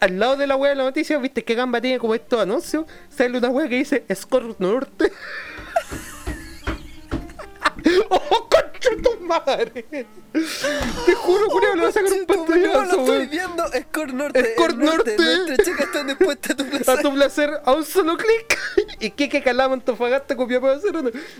Al 0.00 0.18
lado 0.18 0.36
de 0.36 0.46
la 0.46 0.56
wea 0.56 0.70
de 0.70 0.76
la 0.76 0.84
noticia, 0.84 1.18
viste 1.18 1.44
que 1.44 1.54
Gamba 1.54 1.78
tiene 1.78 1.98
como 1.98 2.14
estos 2.14 2.40
anuncios. 2.40 2.86
Sale 3.10 3.36
una 3.36 3.50
wea 3.50 3.68
que 3.68 3.76
dice 3.76 4.04
Score 4.14 4.56
Norte. 4.58 5.12
¡Oh, 8.08 8.48
concha 8.96 9.02
tu 9.02 9.20
madre! 9.24 9.84
Te 11.06 11.14
juro, 11.14 11.48
culiao, 11.48 11.74
le 11.74 11.80
voy 11.80 11.90
a 11.90 11.92
sacar 11.92 12.12
un 12.12 12.18
No 12.18 12.34
lo 12.34 12.44
pantallazo, 12.46 13.00
estoy 13.00 13.26
viendo. 13.26 13.64
Score 13.68 14.14
Norte. 14.14 14.54
El 14.56 14.78
norte. 14.78 15.16
Nuestras 15.16 15.58
chicas 15.66 15.86
están 15.86 16.06
dispuestas 16.06 16.50
a 16.52 16.56
tu 16.56 16.62
A 16.64 16.68
placer. 16.70 17.02
tu 17.02 17.14
placer, 17.14 17.50
a 17.64 17.72
un 17.72 17.84
solo 17.84 18.16
clic. 18.16 18.58
Y 19.00 19.10
Kike 19.10 19.42
Calama 19.42 19.74
Antofagasta 19.74 20.36
copia 20.36 20.60
para 20.60 20.74
hacer. 20.74 20.94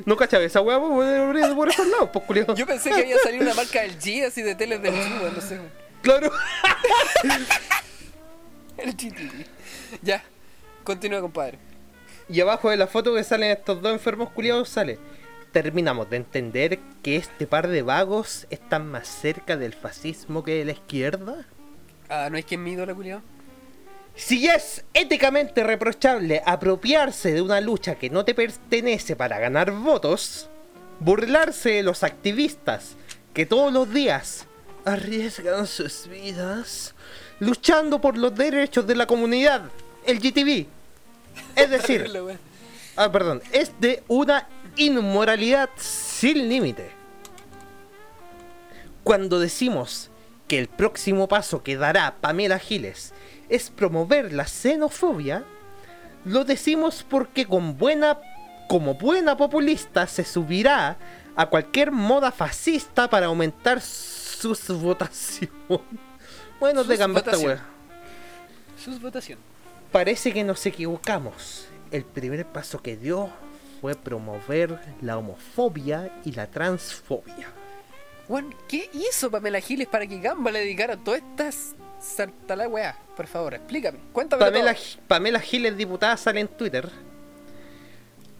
No 0.07 0.17
cachaba 0.17 0.43
esa 0.45 0.61
weá, 0.63 0.79
por, 0.81 1.05
por 1.55 1.69
esos 1.69 1.87
lados, 1.87 2.09
pues 2.13 2.25
culiao. 2.25 2.55
Yo 2.55 2.67
pensé 2.67 2.91
que 2.91 3.01
había 3.01 3.19
salido 3.19 3.43
una 3.43 3.55
marca 3.55 3.83
del 3.83 3.99
G, 3.99 4.27
así 4.27 4.43
de 4.43 4.55
teles 4.55 4.81
del 4.83 4.95
G. 4.95 5.33
No 5.33 5.41
sé. 5.41 5.59
Claro. 6.03 6.33
El 8.79 8.93
GTV. 8.93 9.45
Ya. 10.03 10.25
Continúa, 10.85 11.21
compadre. 11.21 11.59
Y 12.29 12.41
abajo 12.41 12.71
de 12.71 12.77
la 12.77 12.87
foto 12.87 13.15
que 13.15 13.25
salen 13.25 13.51
estos 13.51 13.83
dos 13.83 13.93
enfermos 13.93 14.31
culiados 14.31 14.69
sale. 14.69 14.99
Terminamos 15.53 16.09
de 16.09 16.17
entender 16.17 16.79
que 17.03 17.17
este 17.17 17.47
par 17.47 17.69
de 17.69 17.83
vagos 17.83 18.47
están 18.51 18.87
más 18.89 19.09
cerca 19.09 19.57
del 19.57 19.73
fascismo 19.75 20.45
que 20.45 20.59
de 20.59 20.65
la 20.65 20.73
izquierda. 20.73 21.45
Ah, 22.09 22.29
¿no 22.31 22.39
es 22.39 22.45
quien 22.45 22.63
me 22.63 22.77
la 22.77 22.95
culiao? 22.95 23.23
Si 24.15 24.47
es 24.49 24.85
éticamente 24.95 25.65
reprochable 25.65 26.43
apropiarse 26.45 27.33
de 27.33 27.43
una 27.43 27.61
lucha 27.61 27.95
que 27.95 28.11
no 28.11 28.25
te 28.25 28.35
pertenece 28.35 29.17
para 29.17 29.39
ganar 29.39 29.71
votos, 29.73 30.49
burlarse 31.01 31.71
de 31.71 31.83
los 31.83 32.05
activistas 32.05 32.97
que 33.33 33.47
todos 33.47 33.73
los 33.73 33.93
días 33.93 34.47
arriesgan 34.85 35.67
sus 35.67 36.09
vidas 36.09 36.95
luchando 37.39 38.01
por 38.01 38.17
los 38.19 38.35
derechos 38.35 38.87
de 38.87 38.95
la 38.95 39.07
comunidad 39.07 39.63
LGTB. 40.07 40.67
Es 41.57 41.71
decir. 41.71 42.11
Ah, 42.97 43.11
perdón. 43.11 43.43
Es 43.53 43.73
de 43.81 44.03
una 44.09 44.47
inmoralidad 44.81 45.69
sin 45.77 46.49
límite. 46.49 46.91
Cuando 49.05 49.39
decimos 49.39 50.11
que 50.49 50.59
el 50.59 50.69
próximo 50.69 51.29
paso 51.29 51.63
que 51.63 51.77
dará 51.77 52.17
Pamela 52.21 52.59
Giles 52.59 53.13
es 53.51 53.69
promover 53.69 54.33
la 54.33 54.47
xenofobia, 54.47 55.45
lo 56.25 56.45
decimos 56.45 57.05
porque 57.09 57.45
con 57.45 57.77
buena, 57.77 58.19
como 58.69 58.95
buena 58.95 59.37
populista 59.37 60.07
se 60.07 60.25
subirá 60.25 60.97
a 61.37 61.47
cualquier 61.47 61.93
moda 61.93 62.33
fascista 62.33 63.11
para 63.11 63.27
aumentar 63.27 63.83
sus 63.83 64.67
votaciones. 64.69 65.55
Bueno, 66.59 66.85
gamba 66.85 67.21
esta 67.21 67.39
wea. 67.39 67.63
Sus 68.83 69.01
votaciones. 69.01 69.45
Parece 69.93 70.33
que 70.33 70.43
nos 70.43 70.65
equivocamos. 70.65 71.67
El 71.91 72.05
primer 72.05 72.47
paso 72.47 72.81
que 72.81 72.97
dio 72.97 73.31
fue 73.81 73.95
promover 73.95 74.79
la 75.01 75.19
homofobia 75.19 76.13
y 76.25 76.33
la 76.33 76.47
transfobia. 76.51 77.49
Juan, 78.29 78.55
¿qué 78.69 78.89
hizo 78.93 79.31
Pamela 79.31 79.61
Giles 79.61 79.89
para 79.89 80.07
que 80.07 80.21
Gamba 80.21 80.51
le 80.51 80.61
dedicara 80.61 80.97
todas 80.97 81.21
estas 81.21 81.75
sartala 82.01 82.69
weá? 82.69 82.97
Por 83.17 83.27
favor, 83.27 83.55
explícame. 83.55 83.99
Cuéntame 84.13 84.45
Pamela, 84.45 84.75
todo. 84.75 85.03
Pamela 85.09 85.41
Giles, 85.41 85.77
diputada, 85.77 86.17
sale 86.17 86.41
en 86.41 86.49
Twitter 86.49 86.89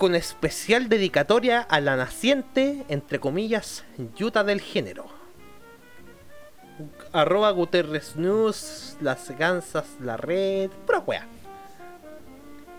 con 0.01 0.15
especial 0.15 0.89
dedicatoria 0.89 1.61
a 1.61 1.79
la 1.79 1.95
naciente, 1.95 2.85
entre 2.89 3.21
comillas, 3.21 3.85
yuta 4.17 4.45
del 4.45 4.63
género. 4.63 5.05
Arroba 7.13 7.51
Guterres 7.51 8.17
News, 8.17 8.97
las 9.03 9.31
gansas, 9.37 9.85
la 10.01 10.17
red, 10.17 10.71
pura 10.87 11.01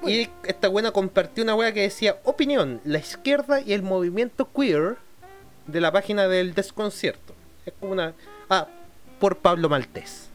Y 0.03 0.29
esta 0.45 0.67
buena 0.67 0.91
compartió 0.91 1.43
una 1.43 1.53
wea 1.55 1.71
que 1.73 1.81
decía 1.81 2.17
opinión, 2.23 2.81
la 2.85 2.97
izquierda 2.97 3.61
y 3.61 3.73
el 3.73 3.83
movimiento 3.83 4.49
queer 4.51 4.97
de 5.67 5.81
la 5.81 5.91
página 5.91 6.27
del 6.27 6.53
desconcierto. 6.53 7.35
Es 7.65 7.73
como 7.79 7.91
una... 7.93 8.13
Ah, 8.49 8.67
por 9.19 9.37
Pablo 9.37 9.69
Maltés. 9.69 10.29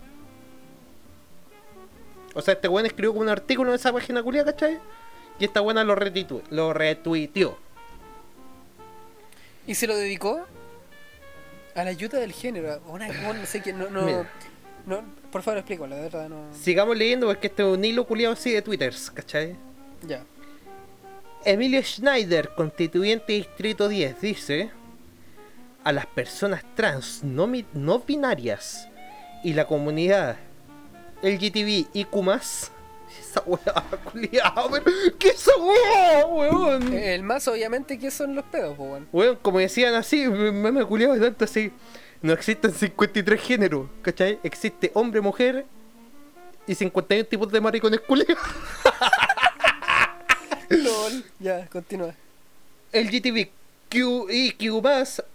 O 2.35 2.43
sea, 2.43 2.55
este 2.55 2.69
weón 2.69 2.87
escribió 2.87 3.11
como 3.11 3.23
un 3.23 3.29
artículo 3.29 3.71
en 3.71 3.77
esa 3.77 3.93
página 3.93 4.23
culia, 4.23 4.45
¿cachai? 4.45 4.79
Y 5.39 5.45
esta 5.45 5.61
buena 5.61 5.83
lo, 5.85 5.97
retitu- 5.97 6.43
lo 6.51 6.73
retuiteó. 6.73 7.59
¿Y 9.67 9.75
se 9.75 9.87
lo 9.87 9.97
dedicó? 9.97 10.47
A 11.75 11.83
la 11.83 11.91
ayuda 11.91 12.19
del 12.21 12.33
género. 12.33 12.81
Una, 12.87 13.09
no 13.09 13.47
sé 13.47 13.61
quién, 13.61 13.79
no, 13.79 13.91
no, 13.91 15.03
Por 15.37 15.43
favor, 15.43 15.59
explícalo, 15.59 15.95
de 15.95 16.01
verdad 16.01 16.31
no. 16.31 16.47
Sigamos 16.59 16.97
leyendo 16.97 17.27
porque 17.27 17.49
este 17.49 17.63
es 17.63 17.69
un 17.69 17.85
hilo 17.85 18.07
culiado 18.07 18.33
así 18.33 18.53
de 18.53 18.63
twitters, 18.63 19.11
¿cachai? 19.11 19.55
Ya. 20.01 20.25
Emilio 21.45 21.83
Schneider, 21.83 22.53
constituyente 22.57 23.35
Distrito 23.35 23.87
10, 23.87 24.19
dice: 24.19 24.71
A 25.85 25.93
las 25.93 26.07
personas 26.07 26.65
trans 26.75 27.23
no, 27.23 27.53
no 27.75 27.99
binarias 27.99 28.89
y 29.45 29.53
la 29.53 29.67
comunidad 29.67 30.39
LGTB 31.23 31.89
y 31.93 32.05
Q. 32.07 32.23
Esa 33.21 33.43
weá, 33.45 33.85
culiao, 34.11 34.71
pero. 34.71 34.85
¿Qué 35.19 35.29
es 35.29 35.35
esa 35.35 35.53
weá, 35.59 36.27
weón? 36.29 36.95
El 36.95 37.23
más, 37.25 37.47
obviamente, 37.47 37.99
que 37.99 38.11
son 38.11 38.35
los 38.35 38.47
pedos, 38.47 38.75
weón. 38.79 39.07
Weón, 39.13 39.37
como 39.43 39.59
decían 39.59 39.95
así, 39.97 40.27
me 40.29 40.73
me 40.73 40.83
culiaba 40.87 41.21
tanto 41.21 41.45
así. 41.45 41.71
No 42.23 42.33
existen 42.33 42.73
53 42.73 43.41
géneros, 43.41 43.89
¿cachai? 44.03 44.39
Existe 44.43 44.91
hombre, 44.95 45.21
mujer 45.21 45.67
y 46.67 46.75
51 46.75 47.25
tipos 47.27 47.51
de 47.53 47.61
maricones 47.61 48.01
culiados. 48.01 48.39
LOL. 50.69 51.25
Ya, 51.39 51.67
continúa. 51.67 52.15
Y 52.93 54.53
Q 54.53 54.83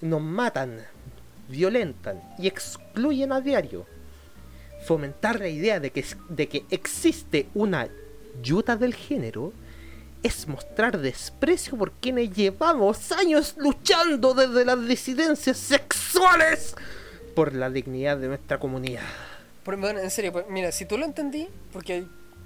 nos 0.01 0.21
matan, 0.21 0.79
violentan 1.47 2.21
y 2.37 2.47
excluyen 2.47 3.31
a 3.31 3.41
diario. 3.41 3.85
Fomentar 4.85 5.39
la 5.39 5.47
idea 5.47 5.79
de 5.79 5.91
que, 5.91 6.03
de 6.29 6.47
que 6.47 6.65
existe 6.69 7.47
una 7.53 7.87
yuta 8.41 8.75
del 8.75 8.95
género 8.95 9.53
es 10.23 10.47
mostrar 10.47 10.99
desprecio 10.99 11.77
por 11.77 11.91
quienes 11.93 12.31
llevamos 12.31 13.11
años 13.11 13.55
luchando 13.57 14.33
desde 14.33 14.65
las 14.65 14.85
disidencias 14.87 15.57
sexuales 15.57 16.75
por 17.35 17.53
la 17.53 17.69
dignidad 17.69 18.17
de 18.17 18.27
nuestra 18.27 18.59
comunidad. 18.59 19.01
Por- 19.63 19.77
bueno, 19.77 19.99
en 19.99 20.11
serio, 20.11 20.45
mira, 20.49 20.71
si 20.71 20.85
tú 20.85 20.97
lo 20.97 21.05
entendí, 21.05 21.47
porque 21.73 22.05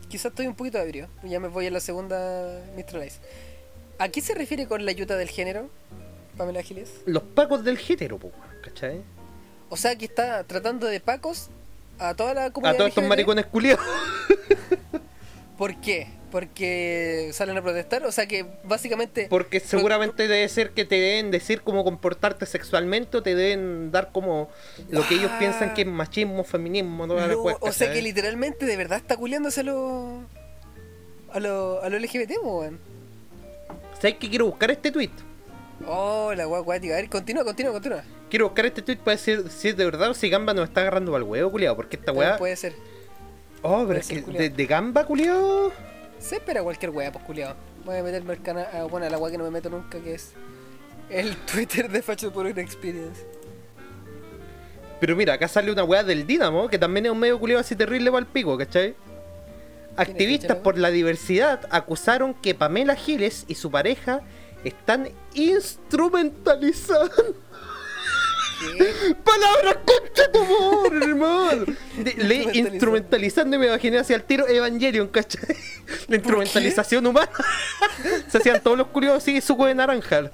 quizás 0.10 0.28
estoy 0.28 0.48
un 0.48 0.56
poquito 0.56 0.78
ebrio, 0.78 1.08
ya 1.24 1.40
me 1.40 1.48
voy 1.48 1.68
a 1.68 1.72
la 1.72 1.80
segunda 1.80 2.62
Mr. 2.76 3.00
Lice. 3.00 3.20
¿A 3.98 4.10
qué 4.10 4.22
se 4.22 4.34
refiere 4.36 4.68
con 4.68 4.84
la 4.86 4.92
ayuda 4.92 5.16
del 5.18 5.30
género, 5.30 5.70
Pamela 6.38 6.62
Giles? 6.62 6.92
Los 7.06 7.24
pacos 7.24 7.64
del 7.64 7.78
género, 7.78 8.20
¿cachai? 8.64 9.02
O 9.70 9.78
sea, 9.78 9.96
que 9.96 10.06
está 10.06 10.44
tratando 10.44 10.88
de 10.88 11.00
pacos 11.00 11.50
a 11.98 12.14
toda 12.14 12.34
la 12.34 12.46
A 12.46 12.52
comunidad 12.52 12.78
todos 12.78 12.90
estos 12.90 13.04
maricones 13.06 13.46
culiados. 13.48 13.86
¿Por 15.58 15.80
qué? 15.82 16.08
Porque 16.32 17.30
salen 17.34 17.56
a 17.58 17.62
protestar, 17.62 18.06
o 18.06 18.12
sea 18.12 18.28
que 18.28 18.46
básicamente... 18.66 19.28
Porque 19.30 19.62
seguramente 19.62 20.28
debe 20.28 20.48
ser 20.50 20.72
que 20.72 20.84
te 20.84 20.96
deben 20.96 21.32
decir 21.32 21.62
cómo 21.62 21.84
comportarte 21.86 22.46
sexualmente 22.46 23.16
o 23.18 23.24
te 23.24 23.36
deben 23.36 23.90
dar 23.92 24.12
como 24.12 24.50
lo 24.90 25.08
que 25.08 25.16
ellos 25.16 25.32
Ah. 25.34 25.40
piensan 25.40 25.74
que 25.74 25.84
es 25.84 25.88
machismo, 25.88 26.44
feminismo, 26.44 27.08
toda 27.08 27.22
la 27.28 27.34
Lo- 27.34 27.42
wea, 27.44 27.56
o 27.62 27.72
sea 27.72 27.94
que 27.94 28.02
literalmente 28.02 28.66
de 28.66 28.76
verdad 28.76 28.98
está 28.98 29.16
culiándose 29.16 29.62
a 29.62 29.64
los... 29.64 30.24
A 31.32 31.40
los 31.40 31.84
a 31.84 31.90
lo 31.90 31.98
LGBT, 32.00 32.32
weón. 32.44 32.80
¿Sabes 34.00 34.16
que 34.16 34.30
quiero 34.30 34.46
buscar 34.48 34.72
este 34.72 34.92
tweet? 34.92 35.10
Oh, 35.88 36.34
la 36.36 36.46
guay 36.46 36.62
acuática. 36.62 36.94
A 36.94 36.98
ver, 36.98 37.10
continúa, 37.10 37.44
continúa, 37.46 37.72
continúa. 37.74 38.04
Quiero 38.30 38.46
buscar 38.48 38.66
este 38.66 38.82
tweet 38.82 38.98
para 38.98 39.16
decir 39.18 39.46
si 39.50 39.70
es 39.70 39.78
de 39.78 39.86
verdad 39.86 40.10
o 40.10 40.14
si 40.14 40.30
Gamba 40.30 40.54
nos 40.54 40.68
está 40.70 40.82
agarrando 40.82 41.16
al 41.16 41.24
huevo, 41.24 41.52
culiado. 41.52 41.76
Porque 41.76 41.96
esta 41.98 42.12
weá. 42.12 42.38
Puede 42.38 42.56
ser. 42.56 42.74
Oh, 43.68 43.84
pero 43.88 44.00
es 44.00 44.08
que 44.08 44.22
de, 44.22 44.52
de 44.52 44.66
Gamba, 44.68 45.06
culiado. 45.06 45.72
Se 46.20 46.36
espera 46.36 46.62
cualquier 46.62 46.92
wea, 46.92 47.12
pues 47.12 47.26
culiado. 47.26 47.56
Voy 47.84 47.98
a 47.98 48.04
meterme 48.04 48.34
al 48.34 48.42
canal. 48.44 48.68
bueno, 48.92 49.08
a 49.08 49.10
la 49.10 49.18
wea 49.18 49.32
que 49.32 49.40
no 49.40 49.44
me 49.44 49.50
meto 49.50 49.72
nunca, 49.72 50.00
que 50.00 50.14
es 50.14 50.34
el 51.10 51.36
Twitter 51.52 51.90
de 51.90 52.04
Facho 52.04 52.32
por 52.32 52.46
Experience. 52.46 53.26
Pero 55.00 55.16
mira, 55.16 55.34
acá 55.34 55.48
sale 55.48 55.72
una 55.72 55.84
weá 55.84 56.04
del 56.04 56.28
Dinamo, 56.28 56.68
que 56.68 56.78
también 56.78 57.08
es 57.08 57.12
un 57.12 57.20
medio 57.20 57.40
culiado 57.40 57.62
así 57.62 57.76
terrible 57.76 58.12
para 58.12 58.20
el 58.20 58.28
pico, 58.28 58.56
¿cachai? 58.56 58.94
Activistas 59.98 60.58
por 60.58 60.78
la 60.78 60.92
diversidad 60.92 61.62
acusaron 61.72 62.36
que 62.36 62.54
Pamela 62.54 62.96
Giles 62.96 63.46
y 63.48 63.56
su 63.56 63.72
pareja 63.72 64.22
están 64.64 65.10
instrumentalizando. 65.34 67.10
¿Qué? 68.60 69.16
Palabras 69.24 69.78
concha 69.86 70.32
tu 70.32 70.40
amor, 70.40 70.96
hermano. 71.04 71.66
De- 71.98 72.14
Le 72.18 72.36
Instrumentalizando. 72.58 73.58
me 73.60 73.68
imaginé 73.68 74.00
hacia 74.00 74.16
el 74.16 74.24
tiro 74.24 74.48
Evangelion, 74.48 75.08
¿cachai? 75.08 75.56
La 76.08 76.16
instrumentalización 76.16 77.06
humana. 77.06 77.30
Se 78.30 78.38
hacían 78.38 78.62
todos 78.62 78.78
los 78.78 78.88
curiosos 78.88 79.18
así 79.24 79.40
suco 79.42 79.66
de 79.66 79.76
naranja. 79.76 80.32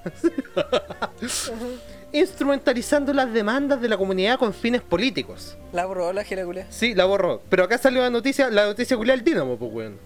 Instrumentalizando 2.12 3.12
las 3.14 3.32
demandas 3.32 3.80
de 3.80 3.88
la 3.88 3.96
comunidad 3.96 4.38
con 4.38 4.52
fines 4.52 4.82
políticos. 4.82 5.56
La 5.72 5.86
borró 5.86 6.12
la 6.12 6.24
gela 6.24 6.44
culia. 6.44 6.66
Sí, 6.70 6.94
la 6.94 7.06
borró. 7.06 7.40
Pero 7.48 7.64
acá 7.64 7.78
salió 7.78 8.02
la 8.02 8.10
noticia, 8.10 8.50
la 8.50 8.66
noticia 8.66 8.96
culiada 8.96 9.16
del 9.16 9.24
Dinamo, 9.24 9.56
pues 9.56 9.72
weón. 9.72 9.96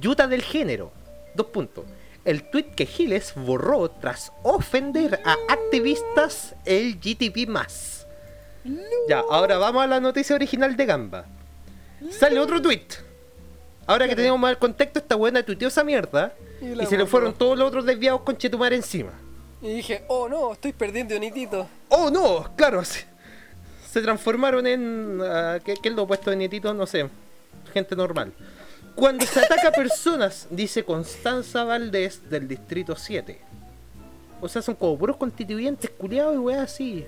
Yuta 0.00 0.26
del 0.26 0.42
género. 0.42 0.90
Dos 1.34 1.46
puntos. 1.46 1.84
El 2.30 2.44
tweet 2.44 2.76
que 2.76 2.86
Giles 2.86 3.32
borró 3.34 3.90
tras 3.90 4.32
ofender 4.44 5.20
a 5.24 5.36
activistas 5.48 6.54
LGTB 6.64 7.50
Ya, 9.08 9.18
ahora 9.28 9.58
vamos 9.58 9.82
a 9.82 9.88
la 9.88 9.98
noticia 9.98 10.36
original 10.36 10.76
de 10.76 10.86
Gamba. 10.86 11.24
Sale 12.08 12.38
otro 12.38 12.62
tweet. 12.62 12.86
Ahora 13.84 14.06
que 14.06 14.14
tenemos 14.14 14.38
más 14.38 14.52
el 14.52 14.58
contexto, 14.58 15.00
esta 15.00 15.16
buena 15.16 15.42
tuiteó 15.42 15.66
esa 15.66 15.82
mierda. 15.82 16.32
Y 16.60 16.86
se 16.86 16.96
le 16.96 17.04
fueron 17.04 17.34
todos 17.34 17.58
los 17.58 17.66
otros 17.66 17.84
desviados 17.84 18.20
con 18.20 18.36
Chetumar 18.36 18.74
encima. 18.74 19.10
Y 19.60 19.74
dije, 19.74 20.04
oh 20.06 20.28
no, 20.28 20.52
estoy 20.52 20.72
perdiendo 20.72 21.16
un 21.16 21.24
hitito. 21.24 21.68
¡Oh 21.88 22.10
no! 22.12 22.54
Claro, 22.54 22.84
se, 22.84 23.06
se 23.90 24.02
transformaron 24.02 24.68
en. 24.68 25.20
ah, 25.20 25.58
¿qué, 25.64 25.74
¿Qué 25.74 25.88
es 25.88 25.96
lo 25.96 26.04
opuesto 26.04 26.30
de 26.30 26.36
nietito? 26.36 26.72
No 26.74 26.86
sé. 26.86 27.08
Gente 27.74 27.96
normal. 27.96 28.32
Cuando 28.94 29.24
se 29.26 29.40
ataca 29.40 29.68
a 29.68 29.72
personas, 29.72 30.46
dice 30.50 30.84
Constanza 30.84 31.64
Valdés 31.64 32.28
del 32.28 32.46
Distrito 32.48 32.94
7. 32.96 33.40
O 34.40 34.48
sea, 34.48 34.62
son 34.62 34.74
como 34.74 34.98
puros 34.98 35.16
constituyentes 35.16 35.90
culiados 35.90 36.34
y 36.34 36.38
weas 36.38 36.60
así. 36.60 37.04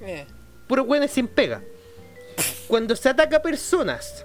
Eh, 0.00 0.26
Puros 0.66 0.86
weones 0.86 1.10
sin 1.10 1.28
pega. 1.28 1.62
Cuando 2.68 2.96
se 2.96 3.08
ataca 3.08 3.36
a 3.36 3.42
personas, 3.42 4.24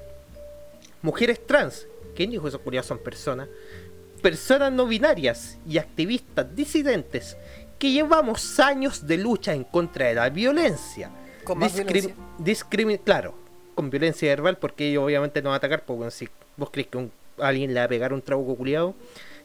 mujeres 1.01 1.45
trans, 1.45 1.85
¿quién 2.15 2.31
dijo 2.31 2.47
esos 2.47 2.61
culiados 2.61 2.87
son 2.87 2.99
personas? 2.99 3.47
Personas 4.21 4.71
no 4.71 4.85
binarias 4.87 5.57
y 5.67 5.77
activistas 5.77 6.53
disidentes 6.55 7.37
que 7.77 7.91
llevamos 7.91 8.59
años 8.59 9.07
de 9.07 9.17
lucha 9.17 9.53
en 9.53 9.63
contra 9.63 10.07
de 10.07 10.15
la 10.15 10.29
violencia. 10.29 11.11
Con 11.43 11.59
más 11.59 11.73
violencia. 11.73 12.13
discrimi- 12.39 12.99
claro, 13.03 13.33
con 13.75 13.89
violencia 13.89 14.29
verbal, 14.29 14.57
porque 14.57 14.89
ellos 14.89 15.03
obviamente 15.05 15.41
no 15.41 15.49
van 15.49 15.55
a 15.55 15.57
atacar, 15.57 15.83
porque 15.85 15.97
bueno, 15.97 16.11
si 16.11 16.27
vos 16.59 16.69
crees 16.71 16.87
que 16.89 16.97
un- 16.97 17.11
alguien 17.39 17.73
le 17.73 17.79
va 17.79 17.85
a 17.85 17.89
pegar 17.89 18.13
un 18.13 18.21
trabuco 18.21 18.55
culiado. 18.55 18.93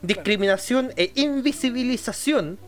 Discriminación 0.03 0.93
e 0.97 1.12
invisibilización 1.15 2.59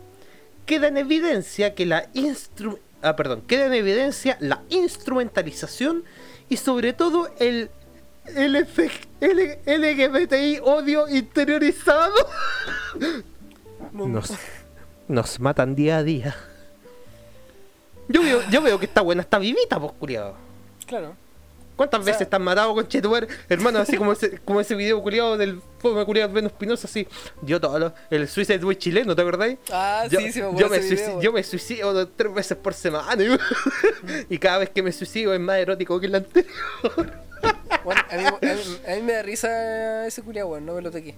queda 0.65 0.87
en 0.87 0.97
evidencia 0.97 1.75
que 1.75 1.85
la 1.85 2.09
instru 2.13 2.79
ah, 3.03 3.15
perdón, 3.15 3.41
queda 3.47 3.67
en 3.67 3.73
evidencia 3.73 4.37
la 4.39 4.63
instrumentalización 4.69 6.03
y 6.49 6.57
sobre 6.57 6.93
todo 6.93 7.29
el 7.39 7.69
LF 8.35 8.79
L- 9.21 9.59
LGBTI 9.65 10.59
odio 10.63 11.07
interiorizado. 11.07 12.13
no- 13.93 14.07
Nos, 14.07 14.31
nos 15.07 15.39
matan 15.39 15.75
día 15.75 15.97
a 15.97 16.03
día. 16.03 16.35
Yo 18.09 18.21
veo, 18.23 18.41
yo 18.49 18.61
veo 18.61 18.79
que 18.79 18.85
esta 18.85 19.01
buena 19.01 19.21
está 19.21 19.37
vivita, 19.37 19.79
pues 19.79 19.91
culiado. 19.99 20.35
Claro. 20.85 21.15
¿Cuántas 21.77 22.01
O 22.01 22.03
sea- 22.03 22.11
veces 22.11 22.21
están 22.23 22.41
matados 22.41 22.73
con 22.73 22.85
Chetubar? 22.87 23.25
Hermano, 23.47 23.79
así 23.79 23.95
como 23.95 24.11
ese, 24.11 24.39
como 24.39 24.59
ese 24.59 24.75
video 24.75 25.01
culiado 25.01 25.37
del 25.37 25.61
fome 25.79 26.03
culiado 26.03 26.33
Venus 26.33 26.51
Pinoza, 26.51 26.87
así. 26.87 27.07
Yo 27.43 27.61
todo 27.61 27.79
lo- 27.79 27.93
el 28.09 28.27
Suicide 28.27 28.57
Boy 28.57 28.75
chileno, 28.75 29.15
¿te 29.15 29.21
acordáis? 29.21 29.57
Ah, 29.71 30.05
yo, 30.09 30.19
sí, 30.19 30.33
sí, 30.33 30.41
me 30.41 30.59
yo, 30.59 30.67
me 30.69 30.79
video, 30.79 31.21
yo 31.21 31.31
me 31.31 31.43
suicido 31.43 32.07
tres 32.09 32.33
veces 32.33 32.57
por 32.57 32.73
semana. 32.73 33.23
y- 33.23 33.37
y 34.33 34.37
cada 34.39 34.57
vez 34.57 34.69
que 34.71 34.83
me 34.83 34.91
suicido 34.91 35.33
es 35.33 35.39
más 35.39 35.57
erótico 35.59 35.99
que 35.99 36.07
el 36.07 36.15
anterior. 36.15 36.51
Bueno, 37.83 38.01
a, 38.09 38.17
mí, 38.17 38.23
a 38.25 38.31
mí- 38.55 38.77
a 38.91 38.95
mí 38.95 39.01
me 39.03 39.13
da 39.13 39.21
risa 39.21 40.05
ese 40.07 40.21
culiao, 40.21 40.49
weón. 40.49 40.65
No 40.65 40.73
me 40.73 40.81
lo 40.81 40.91
toqué. 40.91 41.15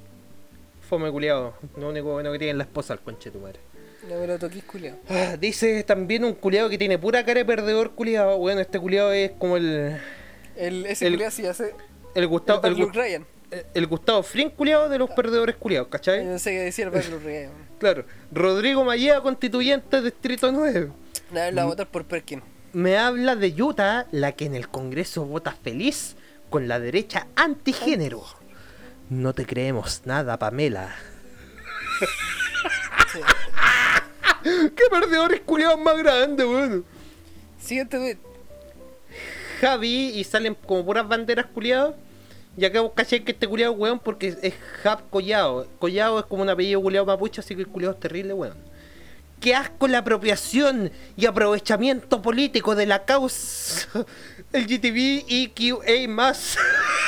Fome 0.88 1.10
culiado. 1.11 1.53
Lo 1.77 1.90
único 1.90 2.11
bueno 2.11 2.31
que 2.31 2.38
tiene 2.38 2.52
es 2.52 2.57
la 2.57 2.64
esposa 2.65 2.94
al 2.94 2.99
conche 2.99 3.31
tu 3.31 3.40
madre. 3.40 3.60
No 4.07 4.19
me 4.19 4.27
lo 4.27 4.38
toqué, 4.38 4.61
culiao. 4.61 4.98
Ah, 5.10 5.36
dice 5.40 5.84
también 5.84 6.26
un 6.26 6.34
culiado 6.34 6.69
que 6.69 6.77
tiene 6.77 6.99
pura 6.99 7.23
cara 7.26 7.40
de 7.40 7.45
perdedor 7.45 7.91
culiado. 7.91 8.38
Bueno, 8.38 8.61
este 8.61 8.80
culiado 8.80 9.11
es 9.14 9.31
como 9.40 9.57
el. 9.57 9.98
El, 10.60 10.86
ese 10.86 11.07
El- 11.07 11.14
culiao 11.14 11.31
sí 11.31 11.45
hace. 11.45 11.73
El 12.15 12.27
Gustavo. 12.27 12.61
el 12.68 12.80
El, 12.80 12.94
Ryan. 12.94 13.26
el 13.73 13.88
Gustavo 13.88 14.23
Fring 14.23 14.49
culiado 14.49 14.90
de 14.90 14.98
los 14.99 15.10
perdedores 15.11 15.56
culiados, 15.56 15.88
¿cachai? 15.90 16.26
no 16.26 16.38
sé 16.40 16.52
qué 16.52 16.60
decir 16.60 16.88
el 16.88 16.94
Luke 17.11 17.19
Ryan. 17.23 17.52
Claro. 17.80 18.03
Rodrigo 18.31 18.84
Mallea, 18.84 19.22
constituyente 19.22 20.02
Distrito 20.02 20.52
9. 20.52 20.91
Nadie 21.31 21.52
lo 21.52 21.57
va 21.57 21.61
a 21.64 21.65
votar 21.65 21.88
por 21.88 22.03
Perkin. 22.06 22.41
Me 22.73 22.98
habla 22.98 23.36
de 23.36 23.49
Utah, 23.61 24.06
la 24.11 24.34
que 24.34 24.45
en 24.45 24.56
el 24.56 24.68
Congreso 24.69 25.26
vota 25.26 25.52
feliz 25.64 26.15
con 26.49 26.68
la 26.68 26.80
derecha 26.80 27.27
antigénero. 27.36 28.23
No 29.10 29.34
te 29.34 29.45
creemos 29.45 30.02
nada, 30.06 30.38
Pamela. 30.38 30.95
Sí. 33.11 33.19
¡Qué 34.44 34.84
perdedores 34.91 35.41
culiados 35.41 35.80
más 35.80 35.98
grandes, 35.98 36.45
weón! 36.45 36.86
Siguiente 37.60 37.98
tweet. 37.98 38.18
Javi 39.60 40.11
y 40.15 40.23
salen 40.23 40.56
como 40.56 40.86
puras 40.86 41.07
banderas 41.07 41.45
culiados. 41.48 41.95
Y 42.57 42.65
acá 42.65 42.81
vos 42.81 42.91
caché 42.95 43.23
que 43.23 43.31
este 43.31 43.48
culiado 43.48 43.73
es 43.73 43.80
weón 43.80 43.99
porque 43.99 44.36
es 44.41 44.53
Jav 44.84 45.10
Collado. 45.10 45.68
Collado 45.80 46.19
es 46.19 46.26
como 46.26 46.41
un 46.41 46.49
apellido 46.49 46.81
culiado 46.81 47.06
mapuche, 47.06 47.41
así 47.41 47.56
que 47.56 47.61
el 47.61 47.68
culiado 47.68 47.94
es 47.94 47.99
terrible, 47.99 48.34
weón. 48.34 48.57
¡Qué 49.40 49.56
asco 49.56 49.88
la 49.88 49.99
apropiación 49.99 50.91
y 51.15 51.26
aprovechamiento 51.26 52.22
político 52.22 52.76
de 52.76 52.86
la 52.86 53.06
causa! 53.06 53.88
El 54.52 54.65
GTV 54.65 55.26
EQA 55.30 56.07
más. 56.10 56.57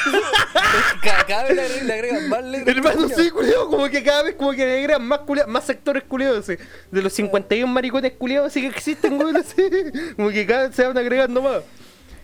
Cada, 1.27 1.43
vez 1.45 1.83
le 1.83 1.93
agregan, 1.93 2.29
más 2.29 2.43
letras. 2.43 2.77
Hermano, 2.77 3.09
sí, 3.09 3.29
culiado, 3.31 3.67
como 3.67 3.89
que 3.89 4.03
cada 4.03 4.23
vez 4.23 4.35
como 4.35 4.51
que 4.51 4.65
le 4.65 4.79
agregan 4.79 5.03
más, 5.03 5.21
más 5.47 5.65
sectores 5.65 6.03
culiados. 6.03 6.47
De 6.47 7.01
los 7.01 7.11
51 7.13 7.71
maricones 7.71 8.13
culiados 8.13 8.47
así 8.47 8.61
que 8.61 8.67
existen, 8.67 9.19
weón, 9.19 9.37
así. 9.37 9.63
Como 10.15 10.29
que 10.29 10.45
cada 10.45 10.67
vez 10.67 10.75
se 10.75 10.85
van 10.85 10.97
agregando 10.97 11.41
más. 11.41 11.63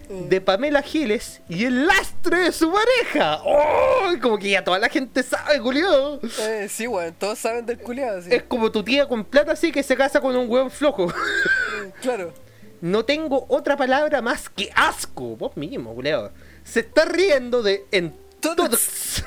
De 0.09 0.39
Pamela 0.39 0.81
Giles 0.81 1.41
y 1.49 1.65
el 1.65 1.85
lastre 1.85 2.43
de 2.45 2.51
su 2.53 2.71
pareja. 2.71 3.41
¡Oh! 3.43 4.13
Como 4.21 4.37
que 4.37 4.51
ya 4.51 4.63
toda 4.63 4.79
la 4.79 4.87
gente 4.89 5.21
sabe, 5.21 5.59
culiado. 5.59 6.21
Eh, 6.39 6.67
sí, 6.69 6.87
weón. 6.87 7.13
Todos 7.19 7.39
saben 7.39 7.65
del 7.65 7.77
culiao, 7.77 8.21
sí. 8.21 8.29
Es 8.31 8.43
como 8.43 8.71
tu 8.71 8.83
tía 8.83 9.07
con 9.07 9.25
plata 9.25 9.51
así 9.51 9.71
que 9.71 9.83
se 9.83 9.97
casa 9.97 10.21
con 10.21 10.35
un 10.35 10.49
hueón 10.49 10.71
flojo. 10.71 11.09
Eh, 11.09 11.91
Claro. 12.01 12.33
No 12.79 13.03
tengo 13.05 13.45
otra 13.49 13.75
palabra 13.75 14.21
más 14.21 14.49
que 14.49 14.69
asco. 14.75 15.35
Vos 15.35 15.57
mismo, 15.57 15.93
culiado. 15.95 16.31
Se 16.63 16.81
está 16.81 17.05
riendo 17.05 17.61
de 17.63 17.85
en 17.91 18.13
Todos. 18.39 18.55
todos 18.55 19.23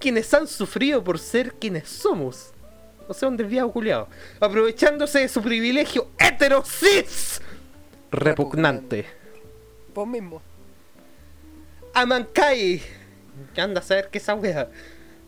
quienes 0.00 0.32
han 0.34 0.46
sufrido 0.48 1.04
por 1.04 1.18
ser 1.18 1.52
quienes 1.54 1.88
somos. 1.88 2.52
O 3.08 3.14
sea, 3.14 3.28
un 3.28 3.36
desviado 3.36 3.70
culiado. 3.70 4.08
Aprovechándose 4.40 5.18
de 5.20 5.28
su 5.28 5.42
privilegio 5.42 6.08
heterosis. 6.18 7.40
Repugnante. 8.10 9.06
Vos 9.94 10.06
mismo. 10.06 10.42
Amankai. 11.94 12.82
Que 13.54 13.60
anda 13.60 13.80
a 13.80 13.84
saber 13.84 14.08
qué 14.10 14.18
esa 14.18 14.34
wea. 14.34 14.68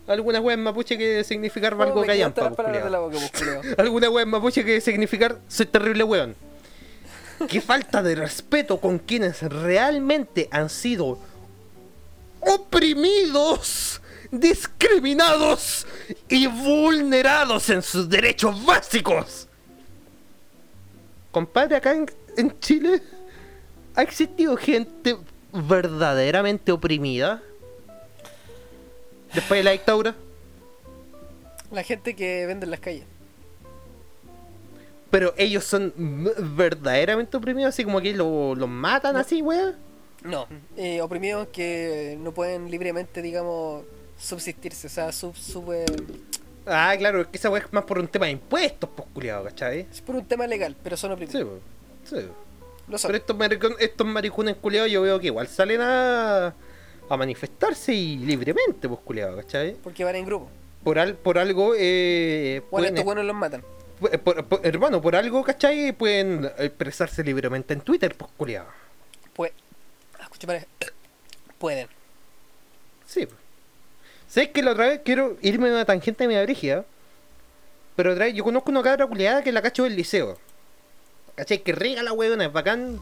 Alguna 0.07 0.39
wea 0.39 0.53
en 0.53 0.63
mapuche 0.63 0.97
que 0.97 1.23
significar 1.23 1.73
algo 1.79 2.01
me 2.01 2.07
callampa. 2.07 2.51
Alguna 3.77 4.09
wea 4.09 4.23
en 4.23 4.29
mapuche 4.29 4.63
que 4.63 4.79
significar 4.81 5.39
soy 5.47 5.65
terrible 5.65 6.03
weón. 6.03 6.35
Qué 7.49 7.59
falta 7.59 8.01
de 8.01 8.15
respeto 8.15 8.79
con 8.79 8.99
quienes 8.99 9.41
realmente 9.41 10.47
han 10.51 10.69
sido 10.69 11.19
oprimidos, 12.39 14.01
discriminados 14.31 15.85
y 16.29 16.47
vulnerados 16.47 17.69
en 17.69 17.81
sus 17.81 18.07
derechos 18.07 18.63
básicos. 18.63 19.47
Compadre, 21.31 21.75
acá 21.75 21.93
en, 21.93 22.09
en 22.37 22.59
Chile 22.59 23.01
ha 23.95 24.01
existido 24.01 24.55
gente 24.57 25.17
verdaderamente 25.53 26.71
oprimida 26.71 27.41
después 29.33 29.59
de 29.59 29.63
la 29.63 29.71
dictadura. 29.71 30.15
La 31.71 31.83
gente 31.83 32.15
que 32.15 32.45
vende 32.45 32.65
en 32.65 32.71
las 32.71 32.79
calles. 32.79 33.03
Pero 35.11 35.33
ellos 35.37 35.63
son 35.63 35.93
verdaderamente 36.55 37.37
oprimidos, 37.37 37.69
así 37.69 37.83
como 37.83 38.01
que 38.01 38.13
lo- 38.13 38.53
los 38.55 38.67
matan 38.69 39.15
así, 39.15 39.41
weón. 39.41 39.75
No. 40.23 40.47
Eh, 40.75 41.01
oprimidos 41.01 41.47
que 41.49 42.17
no 42.19 42.33
pueden 42.33 42.69
libremente, 42.71 43.21
digamos, 43.21 43.83
subsistirse. 44.17 44.87
O 44.87 44.89
sea, 44.89 45.11
sub, 45.11 45.35
sub, 45.35 45.71
eh, 45.71 45.85
Ah, 46.67 46.95
claro, 46.97 47.21
es 47.21 47.27
que 47.27 47.37
esa 47.37 47.51
weá 47.51 47.61
es 47.61 47.71
más 47.71 47.83
por 47.83 47.99
un 47.99 48.07
tema 48.07 48.25
de 48.25 48.31
impuestos, 48.31 48.89
pues 48.95 49.07
culiado, 49.13 49.43
¿cachai? 49.43 49.81
es 49.91 50.01
por 50.01 50.15
un 50.15 50.25
tema 50.25 50.47
legal, 50.47 50.75
pero 50.83 50.97
son 50.97 51.11
oprimidos. 51.11 51.59
Sí. 52.03 52.15
Sí. 52.15 52.25
Lo. 52.87 52.97
Pero 52.99 53.15
estos, 53.17 53.35
maricon- 53.35 53.75
estos 53.79 54.05
maricones 54.07 54.55
culiados 54.57 54.91
yo 54.91 55.01
veo 55.01 55.19
que 55.19 55.27
igual 55.27 55.47
salen 55.47 55.81
a, 55.81 56.53
a 57.09 57.17
manifestarse 57.17 57.93
y 57.93 58.17
libremente, 58.17 58.87
pues 58.87 58.99
culiado, 59.03 59.35
¿cachai? 59.37 59.73
Porque 59.83 60.03
van 60.03 60.15
en 60.15 60.25
grupo. 60.25 60.49
Por, 60.83 60.99
al, 60.99 61.15
por 61.15 61.39
algo, 61.39 61.73
eh, 61.77 62.61
Bueno, 62.69 62.87
estos 62.87 63.03
buenos 63.03 63.25
los 63.25 63.35
matan. 63.35 63.63
por- 63.99 64.19
por- 64.19 64.45
por- 64.45 64.65
hermano, 64.65 65.01
por 65.01 65.15
algo, 65.15 65.43
¿cachai? 65.43 65.91
Pueden 65.93 66.45
expresarse 66.59 67.23
libremente 67.23 67.73
en 67.73 67.81
Twitter, 67.81 68.13
pues 68.15 68.29
culiado. 68.37 68.67
Pues. 69.33 69.51
ah, 70.19 70.23
Escucha, 70.23 70.45
para. 70.45 70.65
Pueden. 71.57 71.87
Sí. 73.07 73.27
¿Sabes 74.27 74.49
que 74.49 74.61
la 74.61 74.71
otra 74.71 74.87
vez 74.87 75.01
quiero 75.03 75.37
irme 75.41 75.69
a 75.69 75.71
una 75.71 75.85
tangente 75.85 76.27
media 76.27 76.43
brígida? 76.43 76.85
Pero 77.95 78.11
otra 78.11 78.25
vez, 78.25 78.33
yo 78.35 78.43
conozco 78.43 78.69
una 78.71 78.83
cabra 78.83 79.07
culiada 79.07 79.41
que 79.41 79.51
la 79.51 79.61
cacho 79.61 79.83
del 79.85 79.95
liceo. 79.95 80.37
¿Cachai? 81.35 81.59
Que 81.63 81.71
riga 81.73 82.01
la 82.03 82.13
huevona, 82.13 82.45
es 82.45 82.53
bacán. 82.53 82.99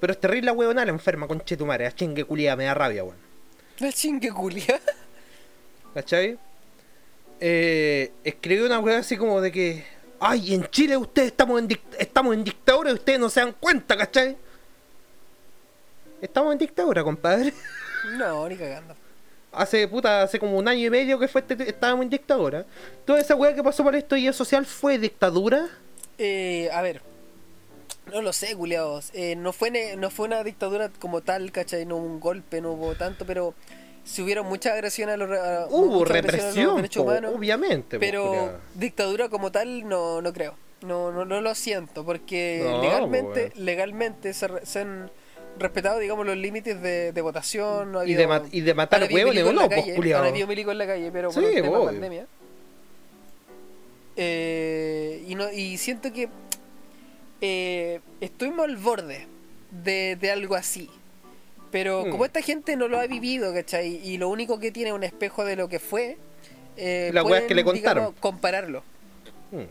Pero 0.00 0.12
es 0.12 0.20
terrible 0.20 0.46
la 0.46 0.52
huevona, 0.52 0.84
la 0.84 0.90
enferma, 0.90 1.26
conche 1.26 1.56
tu 1.56 1.64
madre. 1.66 1.84
La 1.84 1.94
chingue 1.94 2.24
culiada, 2.24 2.56
me 2.56 2.64
da 2.64 2.74
rabia, 2.74 3.04
weón. 3.04 3.16
La 3.78 3.92
chingue 3.92 4.30
culia. 4.30 4.80
¿Cachai? 5.94 6.38
Eh, 7.40 8.12
escribió 8.24 8.66
una 8.66 8.78
hueá 8.80 8.98
así 8.98 9.16
como 9.16 9.40
de 9.40 9.52
que. 9.52 9.84
Ay, 10.20 10.54
en 10.54 10.66
Chile 10.70 10.96
ustedes 10.96 11.28
estamos 11.28 11.60
en, 11.60 11.68
estamos 11.98 12.34
en 12.34 12.44
dictadura 12.44 12.90
y 12.90 12.94
ustedes 12.94 13.18
no 13.20 13.28
se 13.28 13.40
dan 13.40 13.52
cuenta, 13.52 13.96
¿cachai? 13.96 14.36
Estamos 16.20 16.52
en 16.52 16.58
dictadura, 16.58 17.02
compadre. 17.02 17.52
No, 18.18 18.46
ni 18.46 18.54
cagando. 18.54 18.94
Hace 19.50 19.88
puta, 19.88 20.20
hace 20.22 20.38
como 20.38 20.58
un 20.58 20.68
año 20.68 20.86
y 20.86 20.90
medio 20.90 21.18
que 21.18 21.26
fue 21.26 21.40
este- 21.40 21.70
estábamos 21.70 22.02
en 22.04 22.10
dictadura. 22.10 22.66
Toda 23.06 23.18
esa 23.18 23.34
weá 23.34 23.54
que 23.54 23.62
pasó 23.62 23.82
por 23.82 23.94
esto 23.96 24.14
y 24.14 24.30
social 24.30 24.66
fue 24.66 24.98
dictadura. 24.98 25.70
Eh, 26.18 26.68
a 26.72 26.82
ver. 26.82 27.00
No 28.12 28.20
lo 28.20 28.32
sé, 28.32 28.54
culiados. 28.54 29.10
Eh, 29.14 29.34
no, 29.36 29.52
fue 29.52 29.70
ne- 29.70 29.96
no 29.96 30.10
fue 30.10 30.26
una 30.26 30.44
dictadura 30.44 30.90
como 31.00 31.22
tal, 31.22 31.50
¿cachai? 31.52 31.86
No 31.86 31.96
hubo 31.96 32.06
un 32.06 32.20
golpe, 32.20 32.60
no 32.60 32.72
hubo 32.72 32.94
tanto, 32.94 33.24
pero 33.24 33.54
si 34.04 34.20
hubieron 34.20 34.46
mucha 34.46 34.74
agresión 34.74 35.08
a 35.08 35.16
los, 35.16 35.28
re- 35.28 35.38
a- 35.40 35.66
Hubo 35.70 35.86
mucha 36.00 36.12
agresión 36.12 36.40
a 36.40 36.44
los 36.44 36.54
represión, 36.54 36.76
derechos 36.76 37.02
po, 37.02 37.10
humanos. 37.10 37.32
obviamente. 37.34 37.98
Pero 37.98 38.58
dictadura 38.74 39.28
como 39.30 39.50
tal 39.50 39.88
no, 39.88 40.20
no 40.20 40.32
creo. 40.34 40.54
No, 40.82 41.10
no, 41.12 41.24
no 41.24 41.40
lo 41.40 41.54
siento, 41.54 42.04
porque 42.04 42.60
No, 42.62 42.82
legalmente, 42.82 43.52
legalmente 43.56 44.34
se, 44.34 44.48
se 44.66 44.80
han 44.80 45.10
respetado, 45.58 45.98
digamos, 45.98 46.26
los 46.26 46.36
límites 46.36 46.82
de, 46.82 47.12
de 47.12 47.20
votación. 47.22 47.90
No 47.90 48.00
ha 48.00 48.06
Y 48.06 48.12
de, 48.12 48.24
habido- 48.24 48.48
y 48.52 48.60
de 48.60 48.74
matar 48.74 49.02
habido 49.02 49.26
huevos, 49.30 49.54
no, 49.54 49.66
pues. 49.70 50.14
Han 50.14 50.26
habido 50.26 50.46
milicos 50.46 50.72
en 50.72 50.78
la 50.78 50.86
calle, 50.86 51.10
pero 51.10 51.30
por 51.30 51.42
Sí, 51.42 51.48
el 51.48 51.54
tema 51.54 51.68
de 51.68 51.74
obvio. 51.76 51.84
pandemia. 51.86 52.26
Eh, 54.16 55.24
y, 55.26 55.34
no, 55.34 55.50
y 55.50 55.76
siento 55.78 56.12
que 56.12 56.28
eh, 57.40 58.00
estuvimos 58.20 58.64
al 58.66 58.76
borde 58.76 59.26
de, 59.70 60.16
de 60.16 60.30
algo 60.30 60.54
así. 60.54 60.88
Pero 61.70 62.04
Mm. 62.06 62.10
como 62.10 62.24
esta 62.24 62.40
gente 62.40 62.76
no 62.76 62.86
lo 62.88 62.98
ha 63.00 63.06
vivido, 63.06 63.52
¿cachai? 63.52 64.00
Y 64.08 64.16
lo 64.18 64.28
único 64.28 64.58
que 64.60 64.70
tiene 64.70 64.90
es 64.90 64.94
un 64.94 65.02
espejo 65.04 65.44
de 65.44 65.56
lo 65.56 65.68
que 65.68 65.80
fue, 65.80 66.16
eh, 66.76 67.10
Las 67.12 67.24
weas 67.24 67.42
que 67.44 67.54
le 67.54 67.64
pueden, 67.64 67.80
digamos, 67.80 68.04
contaron. 68.04 68.20
compararlo, 68.20 68.82
Mm, 69.50 69.62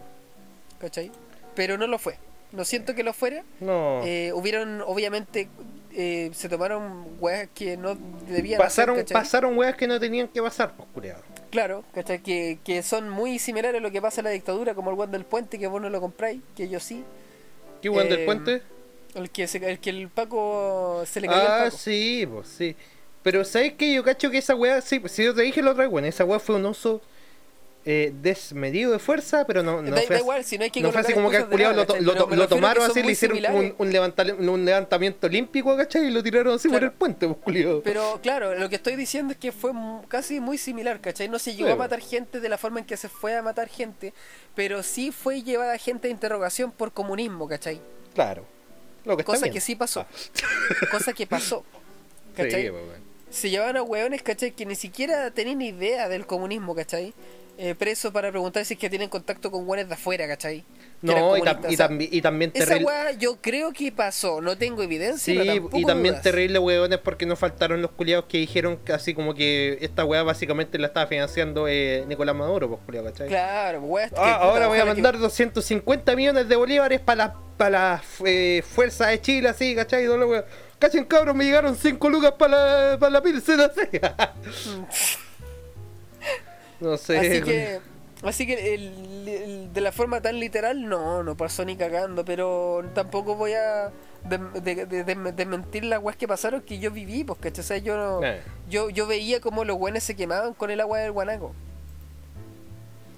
¿cachai? 0.80 1.11
Pero 1.56 1.78
no 1.78 1.88
lo 1.88 1.98
fue. 1.99 2.18
No 2.52 2.65
siento 2.65 2.94
que 2.94 3.03
lo 3.03 3.14
fuera. 3.14 3.44
No. 3.61 4.02
Eh, 4.03 4.32
hubieron, 4.34 4.82
obviamente, 4.82 5.48
eh, 5.94 6.30
se 6.34 6.49
tomaron 6.49 7.06
weas 7.20 7.48
que 7.56 7.78
no 7.78 7.95
debían 8.28 8.60
pasaron, 8.60 9.03
pasaron 9.11 9.57
weas 9.57 9.76
que 9.76 9.88
no 9.88 9.99
tenían 9.99 10.28
que 10.28 10.41
pasar, 10.41 10.74
pues. 10.76 10.88
Claro, 11.54 11.86
¿cachai? 11.94 12.22
Que, 12.24 12.60
que 12.64 12.82
son 12.84 13.10
muy 13.10 13.38
similares 13.40 13.80
a 13.80 13.84
lo 13.84 13.92
que 13.92 14.02
pasa 14.02 14.22
en 14.22 14.26
la 14.26 14.32
dictadura, 14.32 14.74
como 14.76 14.90
el 14.90 14.96
Juan 14.96 15.12
del 15.12 15.26
Puente, 15.26 15.60
que 15.60 15.68
vos 15.68 15.82
no 15.82 15.90
lo 15.90 16.02
compráis, 16.02 16.42
que 16.56 16.68
yo 16.70 16.80
sí. 16.80 17.06
¿Qué 17.82 17.90
weón 17.90 18.10
del 18.10 18.20
Eh, 18.20 18.26
puente? 18.26 18.64
El 19.16 19.32
que, 19.32 19.48
se, 19.48 19.58
el 19.72 19.80
que 19.80 19.92
el 19.92 20.10
Paco 20.10 21.04
se 21.06 21.22
le 21.22 21.30
cayó 21.30 21.50
Ah, 21.50 21.58
el 21.66 21.72
Paco. 21.72 21.78
sí, 21.78 22.26
pues 22.32 22.48
sí. 22.50 22.76
Pero 23.22 23.46
¿sabes 23.46 23.74
qué? 23.74 23.94
Yo 23.94 24.04
cacho 24.04 24.30
que 24.30 24.38
esa 24.40 24.56
weá, 24.56 24.82
sí, 24.82 25.00
pues, 25.00 25.14
si 25.14 25.24
yo 25.24 25.34
te 25.34 25.42
dije 25.44 25.62
la 25.62 25.72
otra 25.72 25.84
vez, 25.84 25.92
bueno, 25.92 26.08
esa 26.08 26.26
weá 26.26 26.40
fue 26.40 26.56
un 26.56 26.66
uso 26.66 27.02
eh, 27.85 28.14
desmedido 28.22 28.91
de 28.93 28.99
fuerza, 28.99 29.45
pero 29.45 29.61
no, 29.61 29.81
no 29.81 29.91
da, 29.91 30.01
fue 30.03 30.15
da 30.15 30.22
igual, 30.22 30.45
si 30.45 30.57
no 30.57 30.64
hay 30.64 30.72
que 30.72 30.81
no 30.81 30.91
fue 30.91 31.01
así 31.01 31.14
como 31.14 31.30
que 31.30 31.38
al 31.38 31.49
lo, 32.01 32.47
tomaron 32.47 32.89
así, 32.89 33.03
le 33.03 33.11
hicieron 33.11 33.38
un, 33.55 33.76
un, 33.77 34.49
un 34.49 34.65
levantamiento 34.65 35.27
olímpico, 35.27 35.76
¿cachai? 35.76 36.05
Y 36.05 36.11
lo 36.11 36.23
tiraron 36.23 36.55
así 36.55 36.69
por 36.69 36.84
el 36.84 36.91
puente, 36.91 37.27
pues. 37.27 37.81
Pero 37.84 38.19
claro, 38.22 38.55
lo 38.55 38.69
que 38.69 38.76
estoy 38.76 38.95
diciendo 38.95 39.34
es 39.34 39.38
que 39.38 39.51
fue 39.51 39.72
casi 40.07 40.39
muy 40.39 40.57
similar, 40.57 41.01
¿cachai? 41.01 41.27
No 41.27 41.39
se 41.39 41.55
llegó 41.55 41.68
Sí, 41.68 41.73
a 41.73 41.76
matar 41.76 42.01
gente 42.01 42.39
de 42.39 42.49
la 42.49 42.57
forma 42.57 42.80
en 42.80 42.85
que 42.85 42.97
se 42.97 43.10
fue 43.10 43.35
a 43.35 43.41
matar 43.41 43.69
gente, 43.69 44.14
pero 44.55 44.84
sí 44.84 45.11
fue 45.11 45.41
llevada 45.41 45.77
gente 45.77 46.07
a 46.07 46.11
interrogación 46.11 46.72
por 46.72 46.91
comunismo, 46.91 47.47
¿cachai? 47.47 47.80
Claro. 48.14 48.45
Lo 49.05 49.18
que 49.18 49.23
Cosa 49.23 49.49
que 49.49 49.60
sí 49.60 49.76
pasó. 49.76 50.01
Ah, 50.01 50.85
Cosa 50.91 51.14
que 51.14 51.27
pasó. 51.27 51.64
se 53.30 53.49
llevaban 53.49 53.77
a 53.77 53.84
hueones, 53.84 54.23
¿cachai? 54.23 54.51
Que 54.51 54.65
ni 54.65 54.76
siquiera 54.76 55.31
tenían 55.31 55.61
idea 55.61 56.07
del 56.07 56.26
comunismo, 56.26 56.76
¿cachai? 56.76 57.14
Eh, 57.56 57.76
presos 57.76 58.12
para 58.12 58.32
preguntar 58.32 58.66
si 58.66 58.74
es 58.74 58.80
que 58.80 58.90
tienen 58.90 59.10
contacto 59.10 59.52
con 59.52 59.62
hueones 59.68 59.88
de 59.88 59.94
afuera, 59.94 60.28
¿cachai? 60.28 60.62
Que 61.02 61.08
No, 61.08 61.38
y, 61.38 61.42
tam- 61.42 62.08
y, 62.12 62.22
también 62.22 62.50
Esa 62.56 62.66
terrible. 62.66 62.86
hueá 62.88 63.12
yo 63.12 63.38
creo 63.42 63.72
que 63.74 63.92
pasó, 63.92 64.42
no 64.42 64.58
tengo 64.58 64.82
evidencia, 64.82 65.34
Sí, 65.34 65.38
pero 65.40 65.70
y 65.78 65.86
también 65.86 66.14
dudas. 66.16 66.24
terrible, 66.24 66.58
weones, 66.58 66.98
porque 66.98 67.28
no 67.28 67.36
faltaron 67.36 67.80
los 67.84 67.92
culiados 67.92 68.26
que 68.26 68.40
dijeron 68.40 68.78
que 68.84 68.92
así 68.94 69.14
como 69.14 69.36
que 69.36 69.78
esta 69.82 70.04
weá 70.04 70.24
básicamente 70.24 70.80
la 70.80 70.88
estaba 70.88 71.06
financiando 71.06 71.68
eh, 71.68 72.06
Nicolás 72.08 72.36
Maduro, 72.36 72.70
pues 72.70 72.82
culiao, 72.88 73.04
¿cachai? 73.06 73.28
Claro, 73.28 73.82
que, 73.82 74.16
Ah, 74.18 74.34
ahora 74.42 74.68
voy 74.68 74.80
a 74.80 74.82
ojalá 74.84 74.96
que- 74.96 75.02
mandar 75.04 75.20
250 75.20 76.16
millones 76.16 76.50
de 76.50 76.56
bolívares 76.56 77.02
para 77.02 77.28
las 77.28 77.34
para 77.58 77.70
las 77.70 78.02
eh, 78.26 78.64
fuerzas 78.68 79.10
de 79.10 79.22
Chile, 79.22 79.50
así, 79.50 79.76
¿cachai? 79.76 80.06
No, 80.06 80.18
la. 80.18 80.44
Cachen 80.80 81.06
cabros, 81.06 81.36
me 81.36 81.46
llegaron 81.46 81.76
5 81.76 82.10
lucas 82.10 82.32
para 82.38 82.92
la, 82.94 82.98
para 83.00 83.12
la 83.12 83.22
pilsen, 83.22 83.60
así. 83.62 84.00
No 86.84 86.97
sé. 86.97 87.18
Así 87.18 87.41
que, 87.41 87.80
así 88.23 88.45
que 88.47 88.73
el- 88.76 89.27
el- 89.27 89.73
de 89.73 89.81
la 89.81 89.91
forma 89.91 90.22
tan 90.22 90.39
literal, 90.39 90.88
no, 90.88 91.23
no 91.23 91.35
pasó 91.35 91.65
ni 91.65 91.76
cagando, 91.76 92.23
pero 92.26 92.84
tampoco 92.93 93.35
voy 93.35 93.53
a 93.53 93.91
de- 94.26 94.61
de- 94.61 94.85
de- 94.85 95.03
de- 95.03 95.31
desmentir 95.34 95.84
las 95.85 96.01
weas 96.01 96.15
que 96.15 96.27
pasaron 96.27 96.61
que 96.61 96.80
yo 96.80 96.91
viví, 96.91 97.23
pues, 97.23 97.39
¿cachai? 97.39 97.60
O 97.61 97.68
sea, 97.68 97.77
yo, 97.77 97.97
no- 97.97 98.23
Eh. 98.23 98.41
yo, 98.69 98.89
yo 98.89 99.05
veía 99.07 99.41
como 99.41 99.65
los 99.65 99.77
buenos 99.77 100.03
se 100.03 100.15
quemaban 100.15 100.53
con 100.53 100.69
el 100.72 100.80
agua 100.80 100.99
del 100.99 101.11
guanaco. 101.11 101.53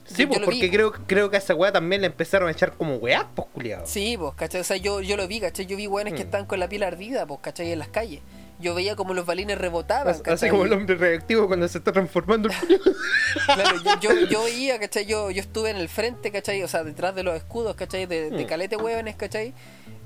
Sí, 0.07 0.27
pues 0.27 0.39
porque 0.39 0.61
vi. 0.61 0.69
creo, 0.69 0.91
creo 1.07 1.29
que 1.31 1.35
a 1.37 1.39
esa 1.39 1.55
weá 1.55 1.71
también 1.71 2.01
le 2.01 2.07
empezaron 2.07 2.47
a 2.47 2.51
echar 2.51 2.73
como 2.73 2.95
weá, 2.97 3.27
pues 3.35 3.47
culiado. 3.51 3.87
Sí, 3.87 4.15
pues, 4.19 4.35
¿cachai? 4.35 4.61
O 4.61 4.63
sea, 4.63 4.77
yo, 4.77 5.01
yo 5.01 5.17
lo 5.17 5.27
vi, 5.27 5.39
¿cachai? 5.39 5.65
Yo 5.65 5.75
vi 5.77 5.87
weones 5.87 6.13
que 6.13 6.19
Mm. 6.23 6.27
estaban 6.27 6.45
con 6.45 6.59
la 6.59 6.69
piel 6.69 6.83
ardida, 6.83 7.25
pues, 7.25 7.39
¿cachai? 7.41 7.71
En 7.71 7.79
las 7.79 7.87
calles. 7.87 8.21
Yo 8.65 8.73
veía 8.73 8.95
como 8.95 9.13
los 9.13 9.27
balines 9.27 9.59
rebotaban, 9.59 10.07
Así 10.07 10.23
¿cachai? 10.23 10.49
como 10.49 10.65
el 10.65 10.73
hombre 10.73 10.95
reactivo 10.95 11.45
cuando 11.45 11.67
se 11.67 11.77
está 11.77 11.91
transformando 11.91 12.49
el. 12.49 12.55
Claro, 13.45 13.77
yo, 13.83 13.99
yo, 14.01 14.27
yo 14.27 14.43
veía, 14.43 14.79
¿cachai? 14.79 15.05
Yo, 15.05 15.29
yo 15.29 15.39
estuve 15.41 15.69
en 15.69 15.77
el 15.77 15.87
frente, 15.87 16.31
¿cachai? 16.31 16.63
O 16.63 16.67
sea, 16.67 16.83
detrás 16.83 17.13
de 17.13 17.21
los 17.21 17.35
escudos, 17.35 17.75
¿cachai? 17.75 18.07
De, 18.07 18.31
de 18.31 18.43
Mm. 18.43 18.47
calete 18.47 18.75
hueones, 18.75 19.15
¿cachai? 19.15 19.53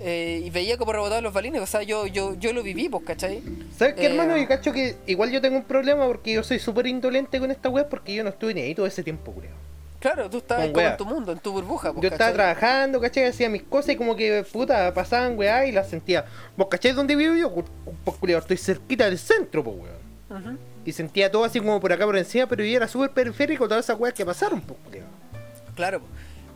Eh, 0.02 0.42
y 0.44 0.50
veía 0.50 0.78
como 0.78 0.92
rebotaban 0.92 1.24
los 1.24 1.32
balines, 1.32 1.62
o 1.62 1.66
sea, 1.66 1.84
yo, 1.84 2.06
yo, 2.06 2.36
yo 2.36 2.52
lo 2.52 2.62
viví, 2.64 2.90
pues, 2.90 3.04
¿cachai? 3.06 3.42
¿Sabes 3.78 3.94
qué, 3.96 4.08
Eh, 4.08 4.10
hermano? 4.12 4.36
Yo 4.38 4.46
cacho 4.48 4.74
que 4.74 4.98
igual 5.08 5.32
yo 5.32 5.40
tengo 5.40 5.56
un 5.58 5.64
problema 5.64 6.06
porque 6.08 6.34
yo 6.34 6.44
soy 6.44 6.60
súper 6.60 6.88
indolente 6.88 7.40
con 7.40 7.50
esta 7.52 7.70
weá 7.70 7.88
porque 7.88 8.14
yo 8.14 8.24
no 8.24 8.30
estuve 8.30 8.54
ni 8.54 8.62
ahí 8.62 8.76
todo 8.76 8.86
ese 8.86 9.04
tiempo, 9.04 9.32
culiao. 9.32 9.56
Claro, 10.00 10.30
tú 10.30 10.38
estabas 10.38 10.70
como 10.70 10.80
en 10.80 10.98
tu 10.98 11.06
mundo, 11.06 11.32
en 11.34 11.40
tu 11.40 11.52
burbuja, 11.52 11.92
Yo 11.96 12.04
estaba 12.04 12.18
¿cachai? 12.18 12.34
trabajando, 12.34 13.02
¿cachai? 13.02 13.26
Hacía 13.26 13.50
mis 13.50 13.64
cosas 13.64 13.90
y 13.92 13.96
como 13.98 14.16
que, 14.16 14.46
puta, 14.50 14.94
pasaban 14.94 15.38
weá 15.38 15.66
y 15.66 15.74
las 15.74 15.90
sentía. 15.90 16.26
¿Vos 16.56 16.68
cachai 16.70 16.94
dónde 16.94 17.16
vivo 17.16 17.36
yo? 17.36 17.54
Pues, 18.06 18.18
culiao, 18.18 18.40
estoy 18.40 18.58
cerquita 18.58 19.06
del 19.06 19.20
centro, 19.20 19.64
pues, 19.64 19.76
weón. 19.76 20.42
Ujú. 20.42 20.58
Y 20.86 20.94
sentía 20.94 21.30
todo 21.30 21.44
así 21.44 21.60
como 21.60 21.80
por 21.82 21.92
acá 21.92 22.06
por 22.06 22.18
encima, 22.18 22.48
pero 22.48 22.64
yo 22.64 22.78
era 22.78 22.88
súper 22.88 23.12
periférico 23.12 23.68
todas 23.68 23.86
esas 23.86 24.00
weas 24.00 24.14
que 24.14 24.26
pasaron, 24.26 24.62
pues. 24.62 24.80
Claro. 25.76 26.02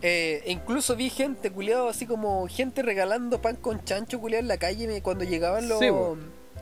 Eh, 0.02 0.42
e 0.46 0.52
incluso 0.52 0.96
vi 0.96 1.10
gente, 1.10 1.52
culiado, 1.52 1.90
así 1.90 2.06
como 2.06 2.48
gente 2.48 2.82
regalando 2.82 3.42
pan 3.42 3.58
con 3.58 3.84
chancho, 3.84 4.20
culiado, 4.20 4.42
en 4.42 4.48
la 4.48 4.58
calle 4.58 5.02
cuando 5.02 5.26
llegaban 5.26 5.68
los... 5.68 5.80
Sí. 5.80 5.88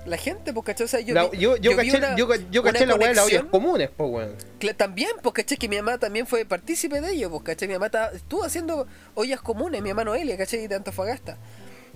La 0.05 0.17
gente, 0.17 0.51
pues, 0.53 0.65
¿cachai? 0.65 0.85
O 0.85 0.87
sea, 0.87 0.99
yo, 0.99 1.13
La- 1.13 1.27
vi- 1.27 1.37
yo, 1.39 1.55
caché, 1.75 1.97
una- 1.97 2.15
yo, 2.15 2.27
yo 2.51 2.63
caché 2.63 2.85
la 2.85 2.95
weá 2.95 3.09
de 3.09 3.15
las 3.15 3.25
ollas 3.25 3.43
comunes, 3.51 3.89
pues, 3.95 4.09
weón. 4.09 4.35
También, 4.77 5.11
pues, 5.21 5.33
¿cachai? 5.33 5.57
Que 5.57 5.67
mi 5.69 5.77
mamá 5.77 5.97
también 5.97 6.25
fue 6.27 6.43
partícipe 6.45 6.99
de 7.01 7.11
ello, 7.13 7.29
pues, 7.29 7.43
¿cachai? 7.43 7.67
Mi 7.67 7.75
mamá 7.75 7.89
ta- 7.89 8.11
estuvo 8.13 8.43
haciendo 8.43 8.87
ollas 9.15 9.41
comunes, 9.41 9.81
mi 9.81 9.89
mamá 9.89 10.03
Noelia, 10.05 10.37
¿cachai? 10.37 10.67
De 10.67 10.75
Antofagasta. 10.75 11.37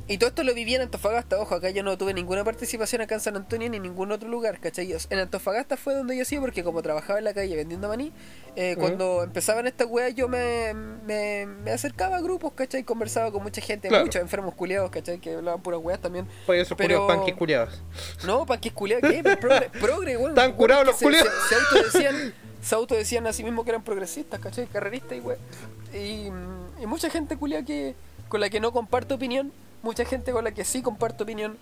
Y 0.07 0.19
todo 0.19 0.29
esto 0.29 0.43
lo 0.43 0.53
viví 0.53 0.75
en 0.75 0.81
Antofagasta, 0.83 1.39
ojo, 1.39 1.55
acá 1.55 1.71
yo 1.71 1.81
no 1.81 1.97
tuve 1.97 2.13
ninguna 2.13 2.43
participación 2.43 3.01
acá 3.01 3.15
en 3.15 3.21
San 3.21 3.35
Antonio 3.35 3.67
ni 3.71 3.77
en 3.77 3.83
ningún 3.83 4.11
otro 4.11 4.29
lugar, 4.29 4.59
¿cachai? 4.59 4.95
En 5.09 5.17
Antofagasta 5.19 5.77
fue 5.77 5.95
donde 5.95 6.15
yo 6.15 6.21
hacía 6.21 6.39
porque 6.39 6.63
como 6.63 6.83
trabajaba 6.83 7.17
en 7.17 7.25
la 7.25 7.33
calle 7.33 7.55
vendiendo 7.55 7.87
maní, 7.87 8.11
eh, 8.55 8.75
cuando 8.77 9.23
empezaban 9.23 9.65
estas 9.65 9.87
weas 9.87 10.13
yo 10.13 10.27
me, 10.27 10.75
me, 10.75 11.47
me 11.47 11.71
acercaba 11.71 12.17
a 12.17 12.21
grupos, 12.21 12.53
¿cachai? 12.53 12.83
Conversaba 12.83 13.31
con 13.31 13.41
mucha 13.41 13.61
gente, 13.61 13.87
Claro. 13.87 14.05
muchos 14.05 14.21
enfermos 14.21 14.53
culiados, 14.53 14.91
¿cachai? 14.91 15.19
Que 15.19 15.33
hablaban 15.35 15.61
puras 15.63 15.79
weas 15.83 15.99
también. 15.99 16.27
Pues 16.45 16.61
esos 16.61 16.77
Pero- 16.77 16.99
culiados 16.99 17.15
panques 17.17 17.35
culiados. 17.35 17.81
No, 18.27 18.45
que 18.45 18.71
culiados, 18.71 19.09
¿qué? 19.09 19.23
Progre, 19.23 19.69
progre, 19.79 20.17
weón. 20.17 20.29
Están 20.31 20.53
curados 20.53 20.85
los 20.85 20.95
que 20.97 20.99
se- 20.99 21.05
culiados. 21.05 21.33
Se, 21.49 21.55
se 21.55 21.55
autodecían, 21.65 22.33
se 22.61 22.75
autodecían 22.75 23.25
a 23.27 23.33
sí 23.33 23.43
mismos 23.43 23.65
que 23.65 23.71
eran 23.71 23.83
progresistas, 23.83 24.39
¿cachai? 24.39 24.67
Carreristas 24.67 25.17
y 25.93 26.29
mm, 26.29 26.81
y 26.83 26.85
mucha 26.85 27.09
gente 27.09 27.37
culiada 27.37 27.65
que, 27.65 27.95
con 28.27 28.39
la 28.41 28.49
que 28.49 28.59
no 28.59 28.71
comparto 28.71 29.15
opinión, 29.15 29.51
mucha 29.81 30.05
gente 30.05 30.31
con 30.31 30.43
la 30.43 30.51
que 30.51 30.63
sí 30.65 30.81
comparto 30.81 31.23
opinión. 31.23 31.57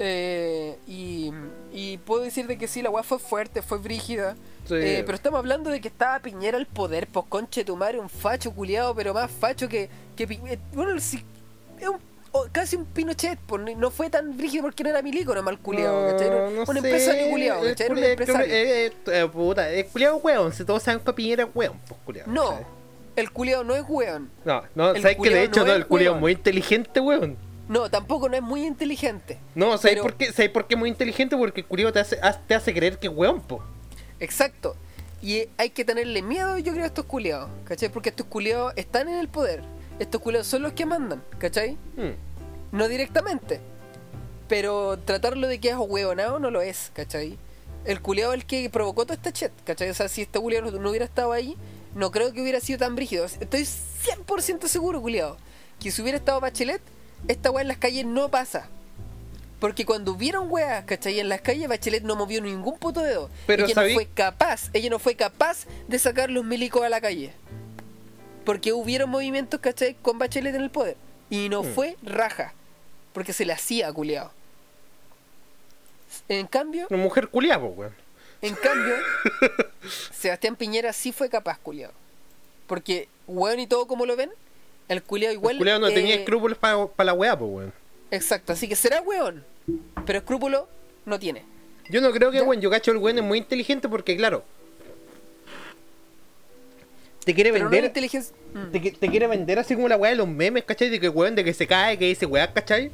eh, 0.00 0.78
y, 0.86 1.32
y 1.72 1.98
puedo 1.98 2.22
decir 2.22 2.46
de 2.46 2.56
que 2.56 2.68
sí, 2.68 2.82
la 2.82 2.90
weá 2.90 3.02
fue 3.02 3.18
fuerte, 3.18 3.62
fue 3.62 3.78
brígida. 3.78 4.36
Sí. 4.66 4.74
eh, 4.74 5.02
pero 5.04 5.16
estamos 5.16 5.38
hablando 5.38 5.70
de 5.70 5.80
que 5.80 5.88
estaba 5.88 6.18
Piñera 6.20 6.56
al 6.58 6.66
poder, 6.66 7.06
pues 7.08 7.24
conche 7.28 7.64
tu 7.64 7.74
madre, 7.76 7.98
un 7.98 8.08
facho 8.10 8.52
culiado, 8.52 8.94
pero 8.94 9.14
más 9.14 9.30
facho 9.30 9.68
que. 9.68 9.88
que 10.14 10.24
eh, 10.24 10.58
bueno, 10.74 11.00
sí, 11.00 11.24
es 11.80 11.88
un- 11.88 11.98
casi 12.52 12.76
un 12.76 12.84
Pinochet, 12.84 13.38
pues, 13.46 13.62
no- 13.62 13.74
no 13.76 13.90
fue 13.90 14.10
tan 14.10 14.36
brígido 14.36 14.62
porque 14.64 14.84
no 14.84 14.90
era 14.90 15.00
milico, 15.02 15.34
no 15.34 15.42
mal 15.42 15.58
culiado, 15.58 16.10
¿cachai? 16.12 16.26
Era 16.28 16.48
un 16.66 16.76
empresario 16.76 17.30
culiado, 17.30 17.62
el 17.64 17.68
¿cachai? 17.70 17.86
Era 17.86 17.94
un 17.96 18.04
empresario. 18.04 19.30
puta, 19.32 19.70
el 19.72 19.86
culiado 19.86 20.16
weón, 20.18 20.52
si 20.52 20.64
todos 20.64 20.82
saben 20.82 21.00
que 21.00 21.12
Piñera 21.14 21.44
es 21.44 21.48
weón, 21.54 21.80
pues 21.88 21.98
culiado. 22.04 22.30
No, 22.30 22.60
el 23.16 23.32
culiao 23.32 23.64
no 23.64 23.74
es 23.74 23.82
weón. 23.88 24.30
No, 24.44 24.62
no, 24.76 24.90
El 24.90 25.02
sabes 25.02 25.16
que 25.16 25.30
de 25.30 25.44
hecho 25.44 25.60
no 25.60 25.66
no, 25.68 25.72
el 25.72 25.86
culiao 25.86 26.14
es 26.14 26.20
muy 26.20 26.32
inteligente, 26.32 27.00
weón. 27.00 27.36
No, 27.68 27.90
tampoco 27.90 28.28
no 28.28 28.36
es 28.36 28.42
muy 28.42 28.64
inteligente. 28.66 29.38
No, 29.54 29.76
¿sabes 29.78 29.96
Pero- 29.96 30.02
por 30.02 30.14
qué? 30.14 30.32
¿Sabes 30.32 30.50
por 30.50 30.66
qué 30.66 30.74
es 30.74 30.78
muy 30.78 30.88
inteligente? 30.88 31.36
Porque 31.36 31.60
el 31.60 31.66
culiao 31.66 31.92
te 31.92 32.00
hace, 32.00 32.18
te 32.46 32.54
hace 32.54 32.72
creer 32.74 32.98
que 32.98 33.08
es 33.08 33.12
weón, 33.14 33.40
po. 33.42 33.62
Exacto. 34.20 34.74
Y 35.20 35.48
hay 35.58 35.70
que 35.70 35.84
tenerle 35.84 36.22
miedo, 36.22 36.58
yo 36.58 36.72
creo, 36.72 36.84
a 36.84 36.86
estos 36.86 37.04
culiados, 37.04 37.50
¿cachai? 37.64 37.88
Porque 37.90 38.08
estos 38.10 38.26
culiados 38.26 38.72
están 38.76 39.08
en 39.08 39.18
el 39.18 39.28
poder. 39.28 39.62
Estos 39.98 40.20
culiados 40.20 40.46
son 40.46 40.62
los 40.62 40.72
que 40.72 40.86
mandan, 40.86 41.22
¿cachai? 41.38 41.72
Mm. 41.96 42.12
No 42.76 42.88
directamente. 42.88 43.60
Pero 44.48 44.98
tratarlo 44.98 45.46
de 45.48 45.58
que 45.60 45.70
es 45.70 45.76
hueonado 45.76 46.38
no 46.38 46.50
lo 46.50 46.62
es, 46.62 46.90
¿cachai? 46.94 47.36
El 47.84 48.00
culiado 48.00 48.32
es 48.32 48.40
el 48.40 48.46
que 48.46 48.70
provocó 48.70 49.04
todo 49.04 49.14
este 49.14 49.32
chat, 49.32 49.52
¿cachai? 49.64 49.90
O 49.90 49.94
sea, 49.94 50.08
si 50.08 50.22
este 50.22 50.38
culiado 50.40 50.70
no, 50.70 50.78
no 50.78 50.90
hubiera 50.90 51.04
estado 51.04 51.32
ahí, 51.32 51.56
no 51.94 52.10
creo 52.10 52.32
que 52.32 52.40
hubiera 52.40 52.60
sido 52.60 52.78
tan 52.78 52.94
brígido. 52.96 53.24
Estoy 53.26 53.62
100% 53.66 54.68
seguro, 54.68 55.00
culiado, 55.02 55.36
que 55.80 55.90
si 55.90 56.00
hubiera 56.00 56.18
estado 56.18 56.40
Bachelet, 56.40 56.80
esta 57.26 57.50
weá 57.50 57.62
en 57.62 57.68
las 57.68 57.78
calles 57.78 58.06
no 58.06 58.28
pasa. 58.28 58.68
Porque 59.60 59.84
cuando 59.84 60.12
hubieron 60.12 60.46
weas, 60.50 60.84
¿cachai? 60.84 61.18
En 61.18 61.28
las 61.28 61.40
calles 61.40 61.68
Bachelet 61.68 62.04
no 62.04 62.14
movió 62.14 62.40
ningún 62.40 62.78
puto 62.78 63.00
dedo. 63.02 63.28
Pero 63.46 63.64
ella 63.64 63.74
sabí- 63.74 63.88
no 63.88 63.94
fue 63.94 64.06
capaz, 64.06 64.70
ella 64.72 64.88
no 64.90 64.98
fue 65.00 65.16
capaz 65.16 65.66
de 65.88 65.98
sacar 65.98 66.30
los 66.30 66.44
milicos 66.44 66.84
a 66.84 66.88
la 66.88 67.00
calle. 67.00 67.32
Porque 68.44 68.72
hubieron 68.72 69.10
movimientos, 69.10 69.58
¿cachai? 69.60 69.94
Con 70.00 70.18
Bachelet 70.18 70.54
en 70.54 70.62
el 70.62 70.70
poder. 70.70 70.96
Y 71.28 71.48
no 71.48 71.64
Mm. 71.64 71.74
fue 71.74 71.96
raja. 72.02 72.54
Porque 73.12 73.32
se 73.32 73.44
le 73.44 73.52
hacía 73.52 73.92
culiado. 73.92 74.30
En 76.28 76.46
cambio, 76.46 76.86
Una 76.90 77.02
mujer 77.02 77.28
culiada, 77.28 77.60
po, 77.60 77.66
weón. 77.68 77.94
en 78.42 78.54
cambio, 78.54 78.94
Sebastián 80.12 80.56
Piñera 80.56 80.92
sí 80.92 81.12
fue 81.12 81.28
capaz, 81.28 81.58
culiado. 81.58 81.92
Porque, 82.66 83.08
weón 83.26 83.58
y 83.60 83.66
todo 83.66 83.86
como 83.86 84.06
lo 84.06 84.14
ven, 84.16 84.30
el 84.88 85.02
culiado 85.02 85.34
igual. 85.34 85.52
el 85.56 85.58
culiao 85.58 85.78
no 85.78 85.88
eh, 85.88 85.94
tenía 85.94 86.14
escrúpulos 86.14 86.58
para 86.58 86.88
la 87.04 87.12
weá, 87.12 87.38
po, 87.38 87.46
weón. 87.46 87.72
Exacto, 88.10 88.52
así 88.52 88.68
que 88.68 88.76
será 88.76 89.00
weón. 89.02 89.44
Pero 90.06 90.18
escrúpulo 90.18 90.68
no 91.04 91.18
tiene. 91.18 91.44
Yo 91.90 92.00
no 92.00 92.10
creo 92.12 92.30
que, 92.30 92.38
Ya. 92.38 92.42
weón, 92.44 92.60
yo 92.60 92.70
cacho 92.70 92.90
el 92.90 92.96
weón 92.98 93.18
es 93.18 93.24
muy 93.24 93.38
inteligente 93.38 93.88
porque, 93.88 94.16
claro, 94.16 94.44
te 97.24 97.34
quiere 97.34 97.52
Pero 97.52 97.64
no 97.64 97.70
vender, 97.70 97.88
inteligencia. 97.88 98.34
Mm. 98.54 98.70
te, 98.70 98.80
te 98.92 99.08
quiere 99.10 99.26
vender 99.26 99.58
así 99.58 99.74
como 99.74 99.88
la 99.88 99.96
weá 99.96 100.10
de 100.10 100.16
los 100.16 100.28
memes, 100.28 100.64
¿cachai? 100.64 100.88
De 100.88 100.98
que 100.98 101.08
weón, 101.10 101.34
de 101.34 101.44
que 101.44 101.52
se 101.52 101.66
cae, 101.66 101.98
que 101.98 102.06
dice 102.06 102.24
weá, 102.26 102.50
¿cachai? 102.52 102.90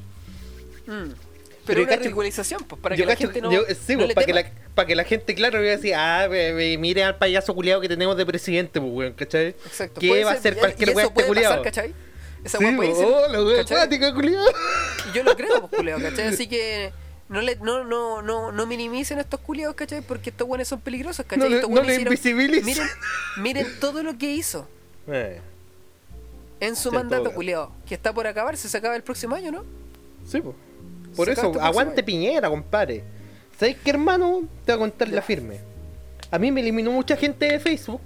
Mm. 0.86 1.10
Pero 1.66 1.78
Pero 1.80 1.82
una 1.82 1.96
cacho- 1.96 2.14
pues, 2.14 2.80
para 2.82 2.94
que 2.94 3.06
la 3.06 3.16
gente 3.16 3.40
no. 3.40 3.50
yo- 3.50 3.62
no 3.62 3.66
sí, 3.68 3.96
pues, 3.96 4.08
le 4.08 4.14
para, 4.14 4.26
que 4.26 4.32
la, 4.34 4.50
para 4.74 4.86
que 4.86 4.94
la 4.94 5.04
gente, 5.04 5.34
claro, 5.34 5.60
vea 5.60 5.76
así, 5.76 5.92
ah, 5.92 6.26
ve- 6.28 6.52
ve, 6.52 6.76
mire 6.78 7.02
al 7.04 7.16
payaso 7.16 7.54
culiado 7.54 7.80
que 7.80 7.88
tenemos 7.88 8.16
de 8.18 8.26
presidente, 8.26 8.80
pues, 8.80 8.92
weón, 8.92 9.12
¿cachai? 9.14 9.48
Exacto. 9.64 10.00
¿Qué 10.00 10.08
puede 10.08 10.24
va 10.24 10.32
a 10.32 10.34
hacer 10.34 10.56
cualquier 10.56 10.94
weá 10.94 11.06
este 11.06 11.24
culiado? 11.24 11.62
¿cachai? 11.62 11.94
Esa 12.44 12.58
Sí, 12.58 12.64
weá 12.64 12.76
puede 12.76 12.90
pues, 12.90 12.98
ser. 13.00 13.08
oh, 13.08 13.56
¿cachai? 13.56 13.76
acuática, 13.78 14.12
culiado. 14.14 14.46
Y 15.10 15.16
yo 15.16 15.22
lo 15.22 15.34
creo, 15.36 15.60
pues, 15.68 15.72
culiao, 15.80 16.00
¿cachai? 16.02 16.26
Así 16.28 16.46
que 16.48 16.92
no, 17.30 17.40
le, 17.40 17.56
no, 17.56 17.82
no, 17.84 18.20
no, 18.20 18.52
no 18.52 18.66
minimicen 18.66 19.16
a 19.16 19.22
estos 19.22 19.40
culiados, 19.40 19.74
¿cachai? 19.74 20.02
Porque 20.02 20.28
estos 20.28 20.46
buenos 20.46 20.68
son 20.68 20.80
peligrosos, 20.82 21.24
¿cachai? 21.24 21.48
No 21.48 21.56
Estos 21.56 21.70
no 21.70 21.76
le 21.82 21.94
hicieron- 21.94 22.12
invisibilicen. 22.12 22.64
Miren, 22.66 22.88
miren 23.38 23.66
todo 23.80 24.02
lo 24.02 24.18
que 24.18 24.30
hizo 24.30 24.68
Eh, 25.08 25.40
en 26.60 26.76
su 26.76 26.92
mandato, 26.92 27.32
culiado. 27.32 27.72
Que 27.88 27.94
está 27.94 28.12
por 28.12 28.26
acabarse, 28.26 28.68
se 28.68 28.76
acaba 28.76 28.96
el 28.96 29.02
próximo 29.02 29.34
año, 29.34 29.50
¿no? 29.50 29.64
sí, 30.26 30.40
pues. 30.42 30.54
Por 31.16 31.28
eso, 31.28 31.52
aguante 31.60 32.02
Piñera, 32.02 32.48
compadre. 32.48 33.04
¿Sabes 33.58 33.76
qué, 33.82 33.90
hermano? 33.90 34.42
Te 34.64 34.72
voy 34.72 34.76
a 34.76 34.78
contar 34.90 35.08
la 35.08 35.22
firme. 35.22 35.58
A 36.30 36.38
mí 36.38 36.50
me 36.50 36.60
eliminó 36.60 36.90
mucha 36.90 37.16
gente 37.16 37.46
de 37.46 37.60
Facebook. 37.60 38.00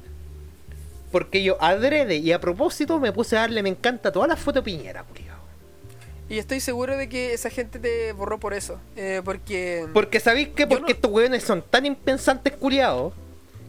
Porque 1.10 1.42
yo 1.42 1.56
adrede 1.62 2.16
y 2.16 2.32
a 2.32 2.40
propósito 2.40 3.00
me 3.00 3.12
puse 3.12 3.36
a 3.36 3.40
darle 3.40 3.62
me 3.62 3.70
encanta 3.70 4.12
todas 4.12 4.28
las 4.28 4.38
fotos 4.38 4.62
de 4.62 4.70
Piñera, 4.70 5.04
culiao. 5.04 5.38
Y 6.28 6.36
estoy 6.36 6.60
seguro 6.60 6.98
de 6.98 7.08
que 7.08 7.32
esa 7.32 7.48
gente 7.48 7.78
te 7.78 8.12
borró 8.12 8.38
por 8.38 8.52
eso. 8.52 8.78
Eh, 8.96 9.22
porque. 9.24 9.86
Porque 9.94 10.20
sabéis 10.20 10.48
que 10.48 10.66
porque 10.66 10.82
no- 10.82 10.88
estos 10.88 11.10
weones 11.10 11.42
son 11.42 11.62
tan 11.62 11.86
impensantes 11.86 12.52
culiados 12.54 13.14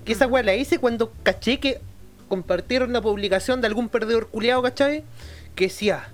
que 0.03 0.11
esa 0.11 0.27
weá 0.27 0.43
la 0.43 0.53
hice 0.55 0.79
cuando 0.79 1.13
caché 1.23 1.61
que 1.61 1.79
compartieron 2.27 2.91
la 2.91 3.01
publicación 3.01 3.61
de 3.61 3.67
algún 3.67 3.87
perdedor 3.87 4.27
culiado, 4.27 4.61
¿cachai? 4.61 5.05
Que 5.55 5.65
decía, 5.65 6.09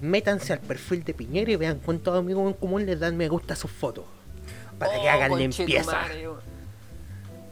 métanse 0.00 0.52
al 0.52 0.60
perfil 0.60 1.04
de 1.04 1.14
Piñera 1.14 1.50
y 1.50 1.56
vean 1.56 1.80
cuántos 1.84 2.16
amigos 2.16 2.46
en 2.48 2.54
común 2.54 2.86
les 2.86 2.98
dan 3.00 3.16
me 3.16 3.28
gusta 3.28 3.54
a 3.54 3.56
sus 3.56 3.70
fotos. 3.70 4.04
Para 4.78 4.92
que 4.92 4.98
Oh, 5.06 5.10
hagan 5.10 5.38
limpieza. 5.38 6.06
weón. 6.14 6.36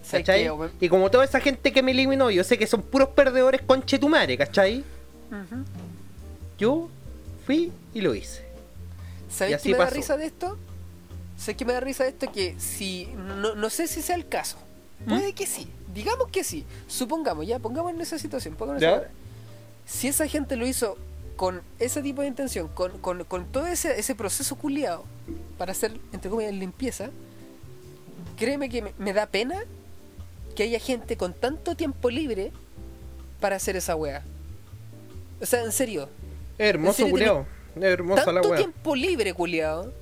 ¿Sabes 0.03 0.25
¿Cachai? 0.27 0.49
Y 0.81 0.89
como 0.89 1.11
toda 1.11 1.25
esa 1.25 1.41
gente 1.41 1.73
que 1.73 1.83
me 1.83 1.91
eliminó, 1.91 2.31
yo 2.31 2.45
sé 2.45 2.57
que 2.57 2.67
son 2.69 2.83
puros 2.83 3.09
perdedores 3.09 3.63
conchetumare, 3.63 4.39
¿cachai? 4.39 4.85
Ujú. 5.31 5.65
Yo 6.59 6.89
fui 7.45 7.73
y 7.93 8.01
lo 8.01 8.15
hice. 8.15 8.45
¿Sabes 9.29 9.61
qué 9.61 9.73
me 9.73 9.79
da 9.79 9.91
risa 9.91 10.17
de 10.17 10.27
esto? 10.27 10.57
¿Sabes 11.37 11.57
qué 11.57 11.65
me 11.65 11.73
da 11.73 11.81
risa 11.81 12.05
de 12.05 12.11
esto? 12.11 12.31
Que 12.31 12.55
si. 12.59 13.09
No, 13.17 13.57
no 13.57 13.71
sé 13.71 13.89
si 13.89 14.01
sea 14.01 14.15
el 14.15 14.29
caso. 14.29 14.59
¿Mm? 15.05 15.09
Puede 15.09 15.33
que 15.33 15.47
sí. 15.47 15.69
Digamos 15.93 16.29
que 16.29 16.45
sí. 16.45 16.65
Supongamos, 16.87 17.47
ya, 17.47 17.59
pongamos 17.59 17.93
en 17.93 18.01
esa 18.01 18.19
situación. 18.19 18.55
Pongamos 18.55 18.83
Si 19.85 20.07
esa 20.09 20.29
gente 20.29 20.55
lo 20.57 20.67
hizo 20.67 20.97
con 21.37 21.63
ese 21.79 22.03
tipo 22.03 22.23
de 22.23 22.29
intención, 22.29 22.69
con, 22.69 22.99
con, 22.99 23.25
con 23.25 23.47
todo 23.47 23.67
ese, 23.67 23.99
ese 24.01 24.15
proceso 24.15 24.57
culiado 24.57 25.05
para 25.59 25.73
hacer, 25.73 25.99
entre 26.13 26.31
comillas, 26.31 26.55
limpieza, 26.55 27.11
créeme 28.37 28.69
que 28.69 28.83
me, 28.83 28.93
me 28.99 29.13
da 29.13 29.27
pena 29.27 29.63
que 30.55 30.63
haya 30.65 30.81
gente 30.81 31.17
con 31.17 31.35
tanto 31.35 31.77
tiempo 31.77 32.11
libre 32.11 32.53
para 33.41 33.57
hacer 33.57 33.77
esa 33.77 33.95
wea. 33.95 34.25
O 35.41 35.47
sea, 35.47 35.63
en 35.63 35.73
serio, 35.73 36.09
hermoso. 36.59 37.07
Es 37.07 37.83
hermosa 37.83 38.33
la 38.33 38.41
tanto 38.41 38.57
tiempo 38.57 38.97
libre, 38.97 39.35
culiado, 39.35 39.93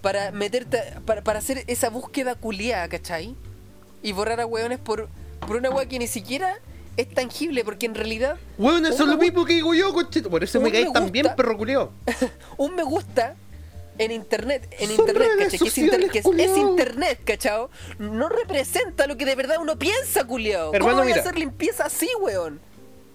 para 0.00 0.30
meterte, 0.30 0.78
para, 1.04 1.22
para 1.22 1.40
hacer 1.40 1.64
esa 1.66 1.90
búsqueda 1.90 2.36
culiada, 2.36 2.88
¿cachai? 2.88 3.34
Y 4.02 4.12
borrar 4.12 4.40
a 4.40 4.46
hueones 4.46 4.78
por, 4.78 5.08
por 5.40 5.56
una 5.56 5.70
hueá 5.70 5.86
que 5.86 5.98
ni 5.98 6.06
siquiera 6.06 6.58
es 7.00 7.08
tangible, 7.08 7.64
porque 7.64 7.86
en 7.86 7.94
realidad 7.94 8.36
Weón, 8.58 8.84
eso 8.86 9.02
es 9.04 9.08
lo 9.08 9.16
mismo 9.18 9.44
que 9.44 9.54
digo 9.54 9.74
yo, 9.74 9.92
conchito. 9.92 10.30
Por 10.30 10.42
eso 10.44 10.60
me 10.60 10.70
me 10.70 10.84
tan 10.92 11.10
bien, 11.10 11.26
perro 11.36 11.56
culiao. 11.56 11.92
un 12.56 12.74
me 12.76 12.82
gusta 12.82 13.34
en 13.98 14.12
internet, 14.12 14.66
en 14.78 14.90
Son 14.96 15.00
internet, 15.08 15.28
¿cachai? 15.38 15.48
Que, 15.50 15.56
es, 15.56 15.78
inter- 15.78 15.90
sociales, 15.90 16.10
que 16.12 16.18
es- 16.20 16.24
culiao. 16.24 16.52
es 16.52 16.58
internet, 16.58 17.20
¿cachao? 17.24 17.70
No 17.98 18.28
representa 18.28 19.06
lo 19.06 19.16
que 19.16 19.24
de 19.26 19.34
verdad 19.34 19.56
uno 19.60 19.78
piensa, 19.78 20.24
culiao. 20.24 20.72
Hermano, 20.74 20.92
¿Cómo 20.98 21.04
voy 21.04 21.12
a 21.12 21.20
hacer 21.20 21.38
limpieza 21.38 21.84
así, 21.84 22.08
weón? 22.20 22.60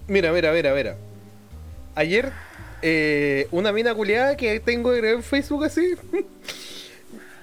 Mira, 0.08 0.32
mira, 0.32 0.52
mira, 0.52 0.74
mira. 0.76 0.98
Ayer, 1.96 2.32
eh, 2.84 3.48
una 3.52 3.72
mina 3.72 3.96
culiada 3.96 4.38
que 4.38 4.60
tengo 4.60 4.94
en 4.94 5.24
Facebook 5.24 5.66
así, 5.66 5.96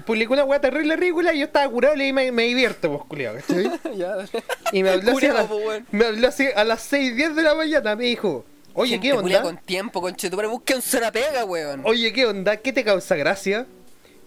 publicó 0.05 0.35
una 0.35 0.45
weá 0.45 0.61
terrible 0.61 0.97
ridícula 0.97 1.33
y 1.35 1.39
yo 1.41 1.45
estaba 1.47 1.69
curado 1.71 1.95
y 1.97 2.13
me, 2.13 2.31
me 2.33 2.45
divierto, 2.45 2.91
pues, 2.93 3.05
culiado, 3.09 3.37
¿cachai? 3.39 3.71
ya. 3.97 4.17
Y 4.73 4.83
me 4.83 4.91
habló, 4.91 5.13
así 5.17 5.29
po, 5.49 5.57
weón. 5.57 5.87
me 5.91 6.07
habló 6.07 6.29
así 6.29 6.47
a 6.55 6.65
las 6.65 6.83
6, 6.83 7.17
10 7.17 7.37
de 7.37 7.43
la 7.43 7.55
mañana, 7.55 7.97
me 7.97 8.05
dijo, 8.05 8.45
oye, 8.75 9.01
¿qué 9.01 9.13
onda? 9.13 9.43
con 9.43 9.57
tiempo, 9.59 10.01
conchetumare, 10.01 10.49
busca 10.49 10.75
un 10.75 10.83
pega, 11.13 11.45
weón. 11.45 11.83
Oye, 11.85 12.13
¿qué 12.13 12.27
onda? 12.27 12.57
¿Qué 12.57 12.73
te 12.73 12.85
causa 12.85 13.17
gracia? 13.17 13.67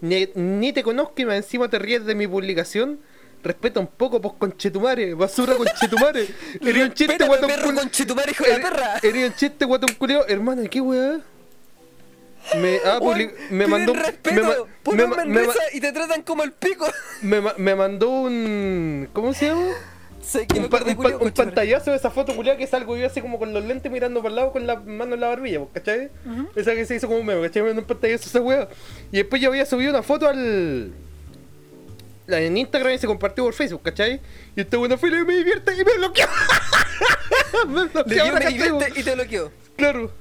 Ni, 0.01 0.27
ni 0.35 0.73
te 0.73 0.83
conozco 0.83 1.13
y 1.17 1.25
más 1.25 1.37
encima 1.37 1.69
te 1.69 1.79
ríes 1.79 2.05
de 2.05 2.15
mi 2.15 2.27
publicación. 2.27 2.99
Respeta 3.43 3.79
un 3.79 3.87
poco, 3.87 4.19
pues 4.19 4.33
conchetumare, 4.39 5.13
basura 5.13 5.55
conchetumare. 5.55 6.27
Eres 6.61 6.83
un 6.83 6.93
chiste 6.93 7.25
guatón 7.27 7.47
perro 7.47 7.69
cul- 7.69 7.75
conchetumare, 7.79 8.31
hijo 8.31 8.43
de 8.43 8.49
la 8.49 8.55
Eres- 8.55 8.69
perra. 8.71 8.93
Eres 9.03 9.29
un 9.29 9.35
chiste 9.35 9.65
guatón 9.65 9.93
culiao. 9.99 10.25
Hermano, 10.27 10.63
¿qué 10.69 10.81
weá? 10.81 11.19
Me, 12.57 12.79
ah, 12.85 12.99
public- 12.99 13.33
me 13.49 13.65
mandó. 13.67 13.93
piden 13.93 14.01
me, 14.35 14.41
ma- 14.43 14.49
respeto, 14.53 14.67
me 14.91 15.03
un 15.03 15.09
ma- 15.09 15.25
me 15.25 15.45
y 15.73 15.79
te 15.81 15.91
tratan 15.91 16.21
como 16.21 16.43
el 16.43 16.51
pico. 16.51 16.85
me 17.21 17.41
me 17.57 17.75
mandó 17.75 18.09
un. 18.09 19.09
¿Cómo 19.13 19.33
se 19.33 19.47
llama? 19.47 19.67
Sé 20.21 20.47
que 20.47 20.59
Un, 20.59 20.69
pa- 20.69 20.79
pa- 20.79 21.19
pantallazo 21.33 21.91
de 21.91 21.97
esa 21.97 22.09
foto 22.09 22.35
culiada 22.35 22.57
que 22.57 22.65
salgo 22.65 22.97
yo 22.97 23.05
así 23.05 23.21
como 23.21 23.37
con 23.37 23.53
los 23.53 23.63
lentes 23.63 23.91
mirando 23.91 24.21
para 24.21 24.29
el 24.29 24.35
lado 24.35 24.51
con 24.51 24.65
la 24.65 24.75
mano 24.79 25.13
en 25.13 25.21
la 25.21 25.27
barbilla, 25.27 25.59
pues, 25.59 25.69
¿cachai? 25.73 26.09
Esa 26.55 26.73
que 26.73 26.85
se 26.85 26.95
hizo 26.95 27.07
como 27.07 27.19
un 27.19 27.25
meme, 27.27 27.41
¿cachai? 27.47 27.61
Me 27.61 27.69
mandó 27.69 27.81
un 27.81 27.87
pantallazo 27.87 28.27
esa 28.29 28.41
wea. 28.41 28.67
Y 29.11 29.17
después 29.17 29.41
yo 29.41 29.49
había 29.49 29.65
subido 29.65 29.91
una 29.91 30.01
foto 30.03 30.27
al. 30.27 30.93
la 32.27 32.39
en 32.41 32.57
Instagram 32.57 32.93
y 32.93 32.97
se 32.97 33.05
compartió 33.07 33.43
por 33.43 33.53
Facebook, 33.53 33.81
¿cachai? 33.83 34.19
Y 34.55 34.61
este 34.61 34.77
bueno 34.77 34.97
fue 34.97 35.09
y 35.09 35.23
me 35.25 35.35
divierte 35.37 35.73
y 35.75 35.85
me 35.85 35.93
bloqueó. 35.97 36.25
me 37.67 37.81
Le 37.83 37.87
bloqueó 37.89 38.03
dio 38.05 38.23
ahora, 38.23 38.49
me 38.49 38.55
y 38.99 39.03
te 39.03 39.13
bloqueó. 39.15 39.51
Claro. 39.77 40.11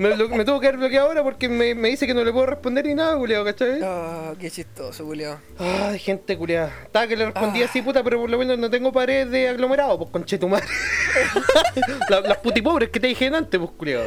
Me, 0.00 0.16
me 0.16 0.44
tuvo 0.44 0.58
que 0.60 0.66
haber 0.68 0.78
bloqueado 0.78 1.08
ahora 1.08 1.22
porque 1.22 1.48
me, 1.48 1.74
me 1.74 1.88
dice 1.88 2.06
que 2.06 2.14
no 2.14 2.24
le 2.24 2.32
puedo 2.32 2.46
responder 2.46 2.86
ni 2.86 2.94
nada, 2.94 3.16
culiado, 3.16 3.44
¿cachai? 3.44 3.80
Ah, 3.82 4.32
qué 4.38 4.50
chistoso, 4.50 5.04
culiao. 5.04 5.38
Ay, 5.58 5.98
gente 5.98 6.36
culiada. 6.36 6.72
Estaba 6.84 7.06
que 7.06 7.16
le 7.16 7.26
respondía 7.26 7.64
Ah. 7.64 7.68
así, 7.68 7.82
puta, 7.82 8.02
pero 8.02 8.18
por 8.20 8.30
lo 8.30 8.38
menos 8.38 8.58
no 8.58 8.70
tengo 8.70 8.90
paredes 8.92 9.30
de 9.30 9.48
aglomerado, 9.48 9.98
pues 9.98 10.10
conchetumare. 10.10 10.66
La- 12.08 12.20
las 12.20 12.38
putipobres 12.38 12.88
que 12.90 13.00
te 13.00 13.06
dije 13.08 13.26
antes, 13.26 13.58
pues 13.60 13.70
culiado. 13.76 14.04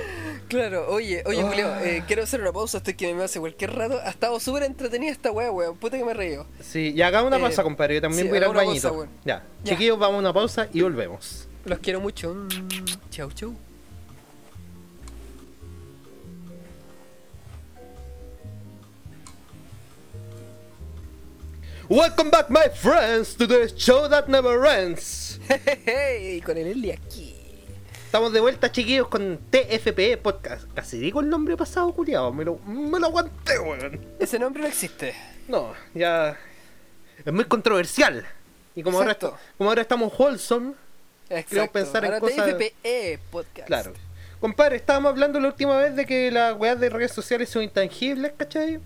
Claro, 0.48 0.88
oye, 0.90 1.24
oye, 1.26 1.42
Ah. 1.42 1.48
Julio, 1.48 1.76
eh, 1.84 2.04
quiero 2.08 2.24
hacer 2.24 2.42
una 2.42 2.52
pausa, 2.52 2.78
estoy 2.78 2.94
que 2.94 3.14
me 3.14 3.24
hace 3.24 3.40
cualquier 3.40 3.74
rato. 3.76 4.00
Ha 4.04 4.10
estado 4.10 4.40
súper 4.40 4.64
entretenida 4.64 5.12
esta 5.12 5.32
weá, 5.32 5.52
weón. 5.52 5.78
Puta 5.78 5.98
que 5.98 6.04
me 6.06 6.12
he 6.12 6.16
reído. 6.16 6.46
Sí, 6.62 6.94
y 6.96 7.02
hagamos 7.02 7.28
una 7.28 7.38
Eh, 7.38 7.42
pausa, 7.42 7.64
compadre. 7.64 7.96
Yo 7.96 8.02
también 8.02 8.24
sí, 8.24 8.30
voy 8.30 8.38
a 8.38 8.42
ir 8.42 8.46
al 8.48 8.54
bañito. 8.54 8.90
pausa. 8.94 9.10
Ya. 9.24 9.44
Ya. 9.64 9.72
Chiquillos, 9.72 9.98
vamos 9.98 10.18
a 10.18 10.20
una 10.20 10.34
pausa 10.34 10.68
y 10.74 10.82
volvemos. 10.82 11.48
Los 11.66 11.80
quiero 11.80 12.00
mucho. 12.00 12.36
Chau, 13.10 13.32
chau. 13.32 13.56
Welcome 21.90 22.32
back, 22.32 22.50
my 22.50 22.68
friends, 22.70 23.36
to 23.36 23.46
the 23.46 23.70
show 23.76 24.08
that 24.08 24.28
never 24.28 24.66
ends. 24.66 25.40
Hey, 25.48 26.42
con 26.44 26.58
el 26.58 26.68
Eli 26.68 26.92
aquí. 26.92 27.36
Estamos 28.06 28.32
de 28.34 28.40
vuelta, 28.40 28.72
chiquillos, 28.72 29.08
con 29.08 29.38
TFP 29.52 30.18
Podcast. 30.22 30.64
Casi 30.74 30.98
digo 30.98 31.20
el 31.20 31.30
nombre 31.30 31.56
pasado, 31.58 31.92
culiado. 31.94 32.32
Me 32.34 32.44
lo, 32.46 32.58
me 32.66 33.00
lo 33.00 33.08
aguanté, 33.08 33.60
weón. 33.60 34.00
Ese 34.20 34.40
nombre 34.40 34.64
no 34.64 34.68
existe. 34.68 35.14
No, 35.48 35.74
ya. 35.94 36.38
Es 37.24 37.32
muy 37.34 37.46
controversial. 37.46 38.26
Y 38.76 38.82
como, 38.82 38.98
ahora, 39.00 39.16
como 39.58 39.70
ahora 39.70 39.82
estamos 39.82 40.12
wholesome, 40.18 40.74
Exacto. 41.30 41.72
pensar 41.74 42.04
en 42.06 42.14
Ahora 42.14 42.20
cosas- 42.20 42.46
TFPE 42.58 43.20
Podcast. 43.32 43.68
claro. 43.68 43.94
Compadre, 44.40 44.76
estábamos 44.76 45.12
hablando 45.12 45.40
la 45.40 45.48
última 45.48 45.78
vez 45.78 45.96
de 45.96 46.06
que 46.06 46.30
las 46.30 46.56
weas 46.58 46.80
de 46.80 46.90
redes 46.90 47.12
sociales 47.12 47.50
son 47.50 47.64
intangibles, 47.64 48.34
¿cachai? 48.38 48.80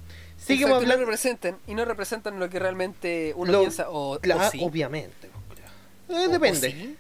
Y 0.48 0.60
no 0.66 0.76
hablando. 0.76 0.98
representan 1.06 1.58
y 1.68 1.74
no 1.76 1.86
representan 1.86 2.40
lo 2.40 2.50
que 2.50 2.60
realmente 2.60 3.34
uno 3.36 3.52
Lo- 3.52 3.60
piensa 3.62 3.90
o, 3.90 4.14
o 4.16 4.20
Cla- 4.20 4.50
sí. 4.50 4.60
Obviamente. 4.62 5.28
Eh, 5.28 6.14
O- 6.14 6.26
o 6.26 6.28
depende. 6.30 6.72
sí. 6.72 6.98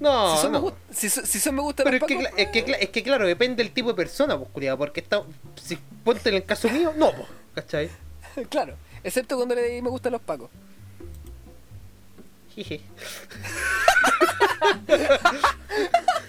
No, 0.00 0.36
si, 0.36 0.42
son 0.42 0.52
no. 0.52 0.60
me 0.62 0.72
si, 0.94 1.08
son- 1.10 1.26
si 1.26 1.40
son 1.40 1.54
me 1.56 1.62
gusta 1.62 1.82
Pero 1.84 1.96
es 1.96 2.02
que, 2.04 2.28
es, 2.36 2.48
que, 2.50 2.64
cla- 2.66 2.76
es 2.78 2.90
que 2.90 3.02
claro, 3.02 3.26
depende 3.26 3.62
del 3.64 3.72
tipo 3.72 3.88
de 3.88 3.94
persona, 3.94 4.38
pues, 4.38 4.48
culiado, 4.52 4.78
porque 4.78 5.00
está, 5.00 5.22
si 5.60 5.76
ponte 6.04 6.28
en 6.28 6.36
el 6.36 6.44
caso 6.44 6.68
mío, 6.70 6.92
no, 6.96 7.10
pues, 7.12 7.26
¿cachai? 7.54 7.90
claro. 8.48 8.74
Excepto 9.02 9.36
cuando 9.36 9.54
le 9.54 9.62
di 9.68 9.82
me 9.82 9.90
gustan 9.90 10.12
los 10.12 10.20
pacos. 10.22 10.50
Jije. 12.54 12.80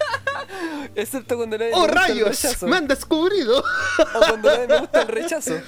Excepto 0.94 1.36
cuando 1.36 1.56
le 1.56 1.66
di 1.66 1.72
¡Oh, 1.74 1.80
me 1.80 1.86
gusta 1.86 2.06
el 2.06 2.08
rayos! 2.08 2.28
rechazo. 2.42 2.66
¡Me 2.66 2.76
han 2.76 2.88
descubrido! 2.88 3.58
O 3.60 4.18
cuando 4.18 4.50
di 4.50 4.66
me 4.66 4.78
gusta 4.80 5.02
el 5.02 5.08
rechazo. 5.08 5.60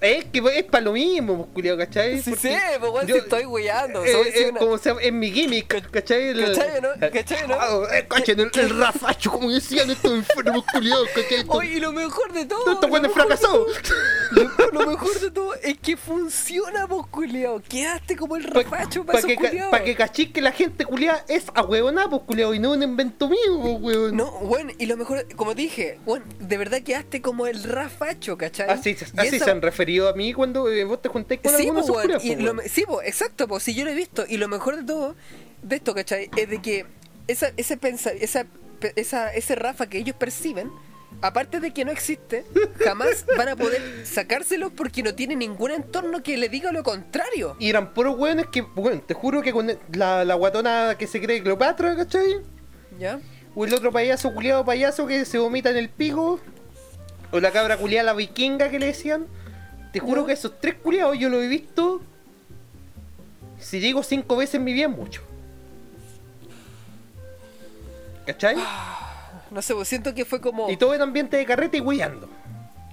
Es 0.00 0.26
que 0.26 0.42
es 0.58 0.64
para 0.64 0.84
lo 0.84 0.92
mismo, 0.92 1.36
pues, 1.38 1.48
culiado, 1.54 1.78
¿cachai? 1.78 2.20
Sí, 2.20 2.30
Porque 2.30 2.48
sí, 2.50 2.54
pues 2.80 2.92
weón, 2.92 3.06
yo- 3.06 3.14
si 3.14 3.20
estoy 3.22 3.44
weyando. 3.46 4.04
eh, 4.04 4.12
eh, 4.34 4.50
una- 4.50 4.60
como 4.60 4.78
se 4.78 4.90
llama, 4.90 5.00
es 5.02 5.12
mi 5.12 5.30
gimmick, 5.30 5.66
¿cachai? 5.90 6.34
¿Cachai, 6.34 6.80
no? 6.82 6.88
¿Cachai, 7.12 7.48
no? 7.48 7.54
Ah, 7.58 7.82
eh, 7.94 8.06
cachen, 8.08 8.40
el, 8.40 8.50
el 8.54 8.78
rafacho, 8.78 9.30
como 9.30 9.50
decían 9.50 9.90
estos 9.90 10.12
enfermos 10.12 10.64
culiados, 10.70 11.08
¿cachai? 11.14 11.38
Estos- 11.40 11.56
Oye, 11.56 11.74
y 11.76 11.80
lo 11.80 11.92
mejor 11.92 12.32
de 12.32 12.44
todo. 12.44 12.72
estos 12.72 12.90
buenos 12.90 13.10
fracasados. 13.12 13.66
Lo, 14.72 14.86
mejor 14.86 15.18
de 15.20 15.30
todo 15.30 15.54
es 15.54 15.78
que 15.78 15.96
funciona, 15.96 16.84
vos, 16.86 17.06
culiao. 17.06 17.62
Quedaste 17.66 18.16
como 18.16 18.36
el 18.36 18.44
rafacho 18.44 19.04
para 19.04 19.18
Para 19.18 19.18
esos 19.20 19.28
que, 19.30 19.36
ca- 19.36 19.48
culiaos. 19.48 19.70
pa' 19.70 19.82
que 19.82 19.94
cachis 19.96 20.30
que 20.32 20.42
la 20.42 20.52
gente 20.52 20.84
culiada 20.84 21.24
es 21.28 21.44
a 21.54 21.62
huevona, 21.62 22.10
pues 22.10 22.22
culiado, 22.26 22.52
y 22.52 22.58
no 22.58 22.72
un 22.72 22.82
invento 22.82 23.28
mío, 23.28 23.38
pues, 23.62 23.76
weón. 23.80 24.16
No, 24.16 24.30
bueno, 24.40 24.72
y 24.78 24.86
lo 24.86 24.96
mejor, 24.98 25.26
como 25.36 25.54
dije, 25.54 25.98
bueno, 26.04 26.24
de 26.38 26.56
verdad 26.58 26.82
quedaste 26.82 27.22
como 27.22 27.46
el 27.46 27.62
rafacho, 27.62 28.36
¿cachai? 28.36 28.68
Así, 28.68 28.96
así 29.16 29.36
esa- 29.36 29.44
se 29.46 29.50
han 29.50 29.62
referido 29.62 29.86
a 30.00 30.12
mí 30.12 30.32
cuando 30.32 30.68
eh, 30.70 30.84
vos 30.84 31.00
te 31.02 31.08
juntáis 31.08 31.40
con 31.40 31.52
Sí, 31.52 31.62
algunos 31.68 31.86
po, 31.86 32.00
y 32.22 32.36
lo 32.36 32.48
po, 32.48 32.54
me- 32.54 32.68
sí, 32.68 32.84
po, 32.86 33.02
exacto, 33.02 33.46
pues 33.48 33.62
si 33.62 33.74
yo 33.74 33.84
lo 33.84 33.90
he 33.90 33.94
visto. 33.94 34.24
Y 34.28 34.36
lo 34.36 34.48
mejor 34.48 34.76
de 34.76 34.84
todo, 34.84 35.14
de 35.62 35.76
esto, 35.76 35.94
¿cachai? 35.94 36.30
Es 36.36 36.48
de 36.50 36.60
que 36.60 36.86
esa, 37.28 37.50
ese, 37.56 37.76
pensa, 37.76 38.10
esa, 38.10 38.46
esa, 38.94 39.32
ese 39.34 39.54
Rafa 39.54 39.86
que 39.88 39.98
ellos 39.98 40.16
perciben, 40.16 40.70
aparte 41.22 41.60
de 41.60 41.72
que 41.72 41.84
no 41.84 41.90
existe, 41.92 42.44
jamás 42.84 43.24
van 43.36 43.48
a 43.48 43.56
poder 43.56 43.80
sacárselo 44.06 44.70
porque 44.70 45.02
no 45.02 45.14
tiene 45.14 45.34
ningún 45.36 45.70
entorno 45.70 46.22
que 46.22 46.36
le 46.36 46.48
diga 46.48 46.72
lo 46.72 46.82
contrario. 46.82 47.56
Y 47.58 47.70
eran 47.70 47.94
puros 47.94 48.16
weones 48.18 48.46
que, 48.48 48.62
bueno, 48.62 49.00
te 49.00 49.14
juro 49.14 49.40
que 49.42 49.52
con 49.52 49.70
la, 49.92 50.24
la 50.24 50.34
guatona 50.34 50.96
que 50.98 51.06
se 51.06 51.20
cree 51.20 51.42
Cleopatra, 51.42 51.96
¿cachai? 51.96 52.36
¿Ya? 52.98 53.18
O 53.54 53.64
el 53.64 53.72
otro 53.72 53.90
payaso 53.90 54.34
culiado 54.34 54.64
payaso 54.66 55.06
que 55.06 55.24
se 55.24 55.38
vomita 55.38 55.70
en 55.70 55.78
el 55.78 55.88
pico. 55.88 56.38
O 57.32 57.40
la 57.40 57.50
cabra 57.50 57.76
culiada 57.78 58.04
la 58.04 58.12
vikinga 58.12 58.70
que 58.70 58.78
le 58.78 58.86
decían. 58.86 59.26
Te 59.96 60.00
juro 60.00 60.26
que 60.26 60.34
esos 60.34 60.60
tres 60.60 60.74
culiados 60.74 61.18
yo 61.18 61.30
lo 61.30 61.40
he 61.40 61.46
visto. 61.48 62.02
Si 63.58 63.80
digo 63.80 64.02
cinco 64.02 64.36
veces 64.36 64.56
en 64.56 64.64
mi 64.64 64.74
vida, 64.74 64.88
mucho. 64.88 65.22
¿Cachai? 68.26 68.56
No 69.50 69.62
sé, 69.62 69.74
pues 69.74 69.88
siento 69.88 70.12
que 70.12 70.26
fue 70.26 70.40
como. 70.40 70.68
Y 70.68 70.76
todo 70.76 70.92
en 70.92 71.00
ambiente 71.00 71.38
de 71.38 71.46
carrete 71.46 71.78
y 71.78 71.80
guiando. 71.80 72.28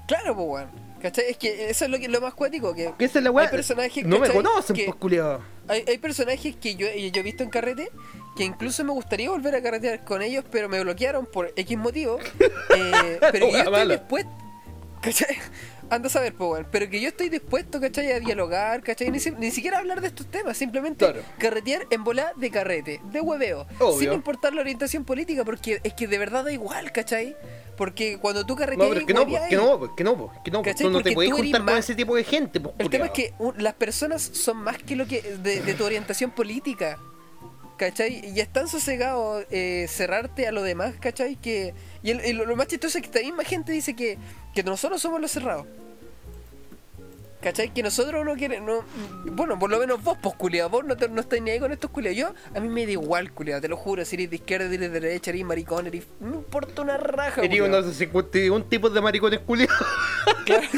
Claro, 0.07 0.33
pues, 0.33 0.47
weón. 0.47 0.69
¿Cachai? 1.01 1.25
Es 1.31 1.37
que 1.37 1.69
eso 1.69 1.83
es 1.83 1.91
lo, 1.91 1.99
que, 1.99 2.07
lo 2.07 2.21
más 2.21 2.35
cuático. 2.35 2.73
Que 2.73 2.93
Que 2.97 3.03
esa 3.03 3.17
es 3.17 3.25
la 3.25 3.31
weá. 3.31 3.47
Hay 3.47 3.51
personajes, 3.51 4.05
No 4.05 4.19
me 4.19 4.29
conocen, 4.29 4.73
que- 4.73 4.85
pues 4.85 4.95
culiado. 4.95 5.41
Hay, 5.67 5.83
hay 5.85 5.97
personajes 5.97 6.55
que 6.55 6.75
yo, 6.75 6.87
yo 6.87 7.19
he 7.19 7.23
visto 7.23 7.43
en 7.43 7.49
carrete 7.49 7.89
que 8.37 8.45
incluso 8.45 8.85
me 8.85 8.91
gustaría 8.93 9.29
volver 9.29 9.55
a 9.55 9.61
carretear 9.61 10.05
con 10.05 10.21
ellos, 10.21 10.45
pero 10.49 10.69
me 10.69 10.79
bloquearon 10.81 11.25
por 11.25 11.51
X 11.53 11.77
motivo. 11.77 12.19
eh, 12.39 13.17
pero 13.19 13.31
que 13.31 13.39
yo 13.39 13.71
Wea 13.71 13.81
estoy 13.81 13.89
dispuesto. 13.89 14.31
¿Cachai? 15.01 15.37
Anda 15.93 16.07
a 16.07 16.09
saber, 16.11 16.33
weón. 16.39 16.67
Pero 16.71 16.89
que 16.89 16.99
yo 16.99 17.07
estoy 17.09 17.29
dispuesto, 17.29 17.79
¿cachai? 17.79 18.11
A 18.11 18.19
dialogar, 18.19 18.81
¿cachai? 18.81 19.11
Ni, 19.11 19.19
si- 19.19 19.31
ni 19.31 19.51
siquiera 19.51 19.77
hablar 19.79 20.01
de 20.01 20.07
estos 20.07 20.25
temas, 20.27 20.57
simplemente 20.57 21.05
Claro. 21.05 21.21
carretear 21.37 21.85
en 21.89 22.03
bola 22.03 22.33
de 22.35 22.49
carrete, 22.49 22.99
de 23.11 23.21
hueveo. 23.21 23.67
Obvio. 23.79 23.99
Sin 23.99 24.13
importar 24.13 24.53
la 24.53 24.61
orientación 24.61 25.05
política, 25.05 25.43
porque 25.45 25.79
es 25.83 25.93
que 25.93 26.07
de 26.07 26.17
verdad 26.17 26.43
da 26.45 26.51
igual, 26.51 26.91
¿cachai? 26.91 27.35
Porque 27.77 28.17
cuando 28.19 28.45
tú 28.45 28.53
No, 28.53 28.59
carreteas. 28.59 28.87
pero 28.89 28.99
es 29.01 29.05
que 29.07 29.13
no, 29.13 29.25
pues, 29.27 29.41
que 29.49 29.55
no, 29.55 29.79
pues, 29.79 29.91
que 29.95 30.03
no, 30.03 30.17
pues, 30.17 30.39
que 30.43 30.51
no, 30.51 30.61
¿Cachai? 30.63 30.85
tú 30.87 30.91
no 30.91 31.01
te 31.01 31.11
puedes 31.13 31.31
juntar 31.31 31.61
con 31.61 31.65
más- 31.65 31.79
ese 31.79 31.95
tipo 31.95 32.15
de 32.15 32.23
gente, 32.23 32.59
pues, 32.59 32.75
El 32.79 32.89
tema 32.89 33.05
es 33.05 33.11
que 33.11 33.33
un- 33.39 33.55
las 33.57 33.73
personas 33.73 34.21
son 34.21 34.57
más 34.57 34.77
que 34.77 34.95
lo 34.95 35.05
que 35.07 35.21
de, 35.21 35.61
de 35.61 35.73
tu 35.73 35.83
orientación 35.85 36.31
política. 36.31 36.97
¿Cachai? 37.77 38.29
Y 38.29 38.39
es 38.39 38.47
tan 38.53 38.67
sosegado 38.67 39.43
eh, 39.49 39.87
cerrarte 39.89 40.47
a 40.47 40.51
lo 40.51 40.61
demás, 40.61 40.93
¿cachai? 40.99 41.35
Que, 41.35 41.73
y 42.03 42.11
el- 42.11 42.19
el- 42.21 42.37
lo 42.37 42.55
más 42.55 42.67
chistoso 42.67 42.97
es 42.97 43.01
que 43.01 43.07
esta 43.07 43.19
misma 43.21 43.43
gente 43.43 43.71
dice 43.71 43.95
que, 43.95 44.17
que 44.53 44.63
nosotros 44.63 45.01
somos 45.01 45.19
los 45.21 45.31
cerrados. 45.31 45.65
¿Cachai? 47.41 47.73
Que 47.73 47.83
nosotros 47.83 48.23
no 48.23 48.35
queremos. 48.37 48.85
No, 49.25 49.31
bueno, 49.33 49.59
por 49.59 49.69
lo 49.69 49.77
menos 49.77 50.01
vos, 50.01 50.17
pues 50.21 50.33
culiado. 50.35 50.69
Vos 50.69 50.85
no, 50.85 50.95
te, 50.95 51.09
no 51.09 51.19
estáis 51.19 51.41
ni 51.41 51.49
ahí 51.51 51.59
con 51.59 51.73
estos 51.73 51.91
culiados. 51.91 52.17
Yo, 52.17 52.33
a 52.55 52.61
mí 52.61 52.69
me 52.69 52.85
da 52.85 52.93
igual, 52.93 53.33
culiado. 53.33 53.59
Te 53.59 53.67
lo 53.67 53.75
juro. 53.75 54.05
Si 54.05 54.15
eres 54.15 54.29
de 54.29 54.37
izquierda, 54.37 54.69
si 54.69 54.75
eres 54.75 54.93
de 54.93 54.99
derecha, 55.01 55.29
eres 55.31 55.43
maricón, 55.43 55.85
eres. 55.87 56.05
No 56.21 56.35
importa 56.35 56.81
una 56.83 56.95
raja, 56.95 57.41
Eres 57.41 57.49
culiao. 57.49 57.65
uno 57.67 57.75
de 57.75 57.81
esos 57.81 57.97
51 57.97 58.63
tipos 58.65 58.93
de 58.93 59.01
maricones 59.01 59.39
culiados. 59.41 59.75
Claro. 60.45 60.67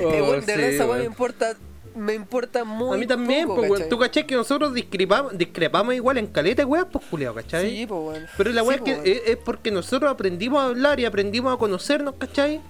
Oh, 0.00 0.12
Eh, 0.12 0.20
bueno, 0.20 0.40
de 0.42 0.56
verdad, 0.56 0.68
sí, 0.68 0.74
esa 0.76 0.86
weá 0.86 0.98
me 1.00 1.04
importa. 1.06 1.56
Me 1.98 2.14
importa 2.14 2.64
muy 2.64 2.96
A 2.96 3.00
mí 3.00 3.06
también, 3.06 3.46
poco, 3.46 3.62
pues. 3.62 3.72
¿cachai? 3.72 3.88
Tú 3.88 3.98
caché 3.98 4.26
que 4.26 4.34
nosotros 4.34 4.72
discrepamos, 4.74 5.36
discrepamos 5.36 5.94
igual 5.94 6.18
en 6.18 6.26
caleta, 6.28 6.64
weón, 6.64 6.86
pues, 6.90 7.04
culiao, 7.06 7.34
¿cachai? 7.34 7.68
Sí, 7.70 7.86
pues 7.86 8.00
bueno. 8.00 8.26
Pero 8.36 8.50
la 8.52 8.62
Sí, 8.62 8.66
weá 8.68 8.76
es 8.76 8.82
pues, 8.82 9.02
que 9.02 9.22
es 9.26 9.36
porque 9.38 9.70
nosotros 9.70 10.10
aprendimos 10.10 10.60
a 10.62 10.66
hablar 10.66 11.00
y 11.00 11.04
aprendimos 11.04 11.52
a 11.54 11.58
conocernos, 11.58 12.14
¿cachai? 12.18 12.60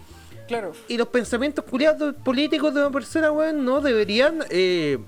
Claro. 0.46 0.72
Y 0.88 0.96
los 0.96 1.08
pensamientos 1.08 1.64
culiados 1.64 2.14
políticos 2.24 2.72
de 2.74 2.80
una 2.80 2.90
persona, 2.90 3.30
weón, 3.30 3.64
no 3.64 3.80
deberían 3.82 4.44
eh, 4.50 4.98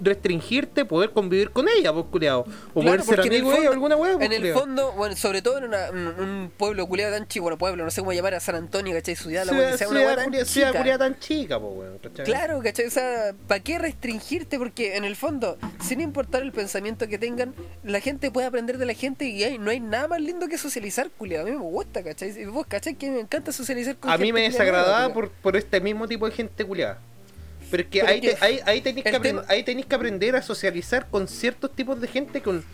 restringirte 0.00 0.84
poder 0.84 1.10
convivir 1.10 1.50
con 1.50 1.66
ella, 1.68 1.92
pues, 1.92 2.06
culiao. 2.10 2.40
O 2.40 2.44
Claro, 2.44 2.72
poder 2.74 3.02
ser 3.02 3.16
porque 3.16 3.28
en 3.28 3.34
el 3.34 3.40
amigo 3.42 3.60
de 3.60 3.68
alguna 3.68 3.96
pues, 3.96 4.20
En 4.20 4.32
el 4.32 4.52
fondo, 4.52 4.92
bueno, 4.92 5.16
sobre 5.16 5.42
todo 5.42 5.58
en 5.58 5.64
una- 5.64 5.90
un, 5.90 5.98
un 6.20 6.52
pueblo 6.56 6.86
culiado 6.86 7.14
tan 7.16 7.26
chico, 7.28 7.44
bueno, 7.44 7.58
pueblo, 7.58 7.84
no 7.84 7.90
sé 7.90 8.00
cómo 8.00 8.12
llamar 8.12 8.34
a 8.34 8.40
San 8.40 8.54
Antonio, 8.54 8.94
¿cachai? 8.94 9.16
Ciudad, 9.16 9.44
la 9.44 9.52
Ciudad, 9.52 9.76
sea 9.76 9.88
una 9.88 10.00
ciudad 10.00 10.14
weá 10.14 10.24
tan 10.24 10.32
culia- 10.32 10.44
ciudad 10.44 10.68
chica. 10.68 10.78
culiada 10.80 10.98
tan 10.98 11.18
chica, 11.18 11.58
weón, 11.58 11.98
¿cachai? 11.98 12.24
Claro, 12.24 12.60
¿cachai? 12.62 12.86
O 12.86 12.90
sea, 12.90 13.34
¿para 13.46 13.60
qué 13.60 13.78
restringirte? 13.78 14.58
Porque 14.58 14.96
en 14.96 15.04
el 15.04 15.16
fondo, 15.16 15.58
sin 15.82 16.00
importar 16.00 16.42
el 16.42 16.52
pensamiento 16.52 17.06
que 17.08 17.18
tengan, 17.18 17.54
la 17.84 18.00
gente 18.00 18.30
puede 18.30 18.46
aprender 18.46 18.78
de 18.78 18.86
la 18.86 18.94
gente 18.94 19.26
y 19.26 19.42
hay- 19.44 19.58
no 19.58 19.70
hay 19.70 19.80
nada 19.80 20.08
más 20.08 20.20
lindo 20.20 20.48
que 20.48 20.58
socializar, 20.58 21.10
culiado. 21.10 21.46
A 21.46 21.50
mí 21.50 21.56
me 21.56 21.62
gusta, 21.62 22.02
¿cachai? 22.02 22.30
Y 22.40 22.44
vos, 22.46 22.66
¿cachai? 22.66 22.94
Que 22.94 23.10
me 23.10 23.20
encanta 23.20 23.52
socializar 23.52 23.96
con 23.96 24.10
A 24.10 24.16
mí 24.16 24.26
gente 24.26 24.32
me 24.32 24.40
culiao 24.48 24.50
nueva, 24.50 24.64
desagradaba 24.76 25.14
por, 25.14 25.30
por 25.30 25.56
este 25.56 25.80
mismo 25.80 26.08
tipo 26.08 26.26
de 26.26 26.32
gente 26.32 26.64
culiada. 26.64 26.98
Pero 27.70 27.82
es 27.84 27.88
que 27.88 28.00
Pero 28.00 28.10
ahí, 28.12 28.20
que 28.20 28.34
te- 28.34 28.44
ahí, 28.44 28.60
ahí 28.66 28.80
tenéis 28.80 29.04
que, 29.04 29.10
el 29.10 29.16
apren- 29.16 29.22
tema- 29.22 29.44
ahí 29.48 29.62
tenéis 29.62 29.86
que 29.86 29.94
aprender 29.94 30.36
a 30.36 30.42
socializar 30.42 31.08
con 31.08 31.28
ciertos 31.28 31.74
tipos 31.74 32.00
de 32.00 32.08
gente 32.08 32.40
con, 32.42 32.64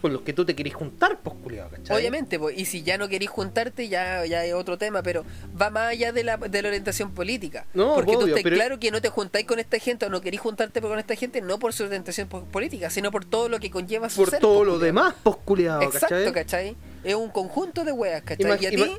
con 0.00 0.12
los 0.12 0.22
que 0.22 0.32
tú 0.32 0.44
te 0.44 0.56
querés 0.56 0.74
juntar, 0.74 1.20
pues 1.22 1.36
culiado, 1.44 1.70
¿cachai? 1.70 1.96
Obviamente, 1.96 2.36
pues, 2.36 2.58
y 2.58 2.64
si 2.64 2.82
ya 2.82 2.98
no 2.98 3.06
querís 3.08 3.30
juntarte, 3.30 3.88
ya, 3.88 4.26
ya 4.26 4.44
es 4.44 4.52
otro 4.52 4.76
tema, 4.76 5.00
pero 5.00 5.24
va 5.60 5.70
más 5.70 5.90
allá 5.92 6.10
de 6.12 6.24
la, 6.24 6.36
de 6.38 6.60
la 6.60 6.68
orientación 6.68 7.12
política. 7.12 7.66
No, 7.72 7.94
Porque 7.94 8.12
tú 8.14 8.18
obvio, 8.18 8.26
estás 8.34 8.42
pero- 8.42 8.56
claro 8.56 8.80
que 8.80 8.90
no 8.90 9.00
te 9.00 9.10
juntáis 9.10 9.46
con 9.46 9.60
esta 9.60 9.78
gente 9.78 10.06
o 10.06 10.10
no 10.10 10.20
querís 10.20 10.40
juntarte 10.40 10.80
con 10.80 10.98
esta 10.98 11.14
gente, 11.14 11.40
no 11.40 11.60
por 11.60 11.72
su 11.72 11.84
orientación 11.84 12.26
po- 12.26 12.42
política, 12.46 12.90
sino 12.90 13.12
por 13.12 13.24
todo 13.24 13.48
lo 13.48 13.60
que 13.60 13.70
conlleva 13.70 14.10
su 14.10 14.16
Por 14.22 14.30
ser, 14.30 14.40
todo 14.40 14.64
lo 14.64 14.80
demás, 14.80 15.14
pues 15.22 15.36
culiado, 15.44 15.82
Exacto, 15.82 16.08
¿cachai? 16.16 16.32
¿cachai? 16.32 16.76
Es 17.04 17.14
un 17.14 17.30
conjunto 17.30 17.84
de 17.84 17.92
weas, 17.92 18.22
¿cachai? 18.22 18.58
Y 18.60 18.66
a 18.66 18.70
ti, 18.70 18.96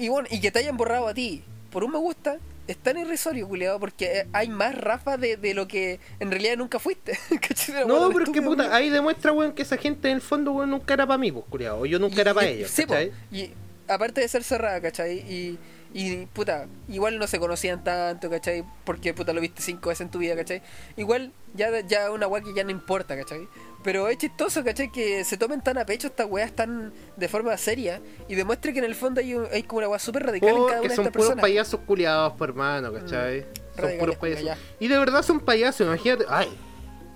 y, 0.00 0.08
bueno, 0.08 0.28
y 0.30 0.40
que 0.40 0.52
te 0.52 0.60
hayan 0.60 0.76
borrado 0.76 1.08
a 1.08 1.14
ti 1.14 1.42
por 1.72 1.82
un 1.82 1.90
me 1.90 1.98
gusta, 1.98 2.36
es 2.66 2.76
tan 2.78 2.98
irrisorio, 2.98 3.46
culiado, 3.48 3.78
porque 3.78 4.20
eh, 4.20 4.26
hay 4.32 4.48
más 4.48 4.74
Rafa 4.74 5.16
de, 5.16 5.36
de 5.36 5.54
lo 5.54 5.68
que 5.68 6.00
en 6.20 6.30
realidad 6.30 6.56
nunca 6.56 6.78
fuiste. 6.78 7.18
No, 7.86 8.10
pero 8.12 8.24
es 8.24 8.30
que 8.30 8.42
puta, 8.42 8.74
ahí 8.74 8.90
demuestra, 8.90 9.32
weón, 9.32 9.52
que 9.52 9.62
esa 9.62 9.76
gente 9.76 10.08
en 10.08 10.16
el 10.16 10.20
fondo, 10.22 10.52
weón, 10.52 10.70
nunca 10.70 10.94
era 10.94 11.06
para 11.06 11.18
mí, 11.18 11.30
pues 11.32 11.44
culiado. 11.48 11.86
Yo 11.86 11.98
nunca 11.98 12.20
era 12.20 12.34
para 12.34 12.46
ellos, 12.48 12.70
sí, 12.70 12.84
y 13.30 13.52
aparte 13.88 14.20
de 14.20 14.28
ser 14.28 14.42
cerrada, 14.44 14.80
¿cachai? 14.80 15.18
Y, 15.18 15.58
Y 15.92 16.26
puta, 16.26 16.66
igual 16.88 17.18
no 17.18 17.26
se 17.26 17.38
conocían 17.38 17.82
tanto, 17.82 18.28
¿cachai? 18.28 18.64
Porque 18.84 19.14
puta 19.14 19.32
lo 19.32 19.40
viste 19.40 19.62
cinco 19.62 19.88
veces 19.88 20.02
en 20.02 20.10
tu 20.10 20.18
vida, 20.18 20.34
¿cachai? 20.36 20.60
Igual 20.96 21.32
ya, 21.54 21.80
ya 21.86 22.10
una 22.10 22.26
weá 22.26 22.42
que 22.42 22.52
ya 22.54 22.64
no 22.64 22.70
importa, 22.70 23.16
¿cachai? 23.16 23.48
Pero 23.86 24.08
es 24.08 24.18
chistoso, 24.18 24.62
¿cachai? 24.64 24.90
Que 24.90 25.24
se 25.24 25.36
tomen 25.38 25.60
tan 25.62 25.78
a 25.78 25.86
pecho 25.86 26.08
estas 26.08 26.26
weas 26.28 26.50
tan 26.52 26.92
de 27.16 27.28
forma 27.28 27.56
seria 27.56 28.00
y 28.28 28.34
demuestre 28.34 28.72
que 28.72 28.80
en 28.80 28.84
el 28.84 28.96
fondo 28.96 29.20
hay, 29.20 29.32
un- 29.34 29.46
hay 29.50 29.62
como 29.62 29.78
una 29.78 29.88
weá 29.88 29.98
súper 30.00 30.24
radical 30.26 30.48
en 30.50 30.54
cada 30.56 30.66
Porque 30.66 30.78
una 30.80 30.88
de 30.90 30.96
son 30.96 31.04
estas 31.04 31.12
puros 31.12 31.26
personas. 31.28 31.42
payasos 31.42 31.80
culiados, 31.86 32.32
por 32.34 32.48
hermano, 32.50 32.92
¿cachai? 32.92 33.46
son 33.78 33.90
puros 33.98 34.16
payasos. 34.16 34.44
ya. 34.44 34.58
Y 34.80 34.88
de 34.88 34.98
verdad 34.98 35.22
son 35.22 35.38
payasos, 35.40 35.86
imagínate. 35.86 36.24
Ay, 36.28 36.48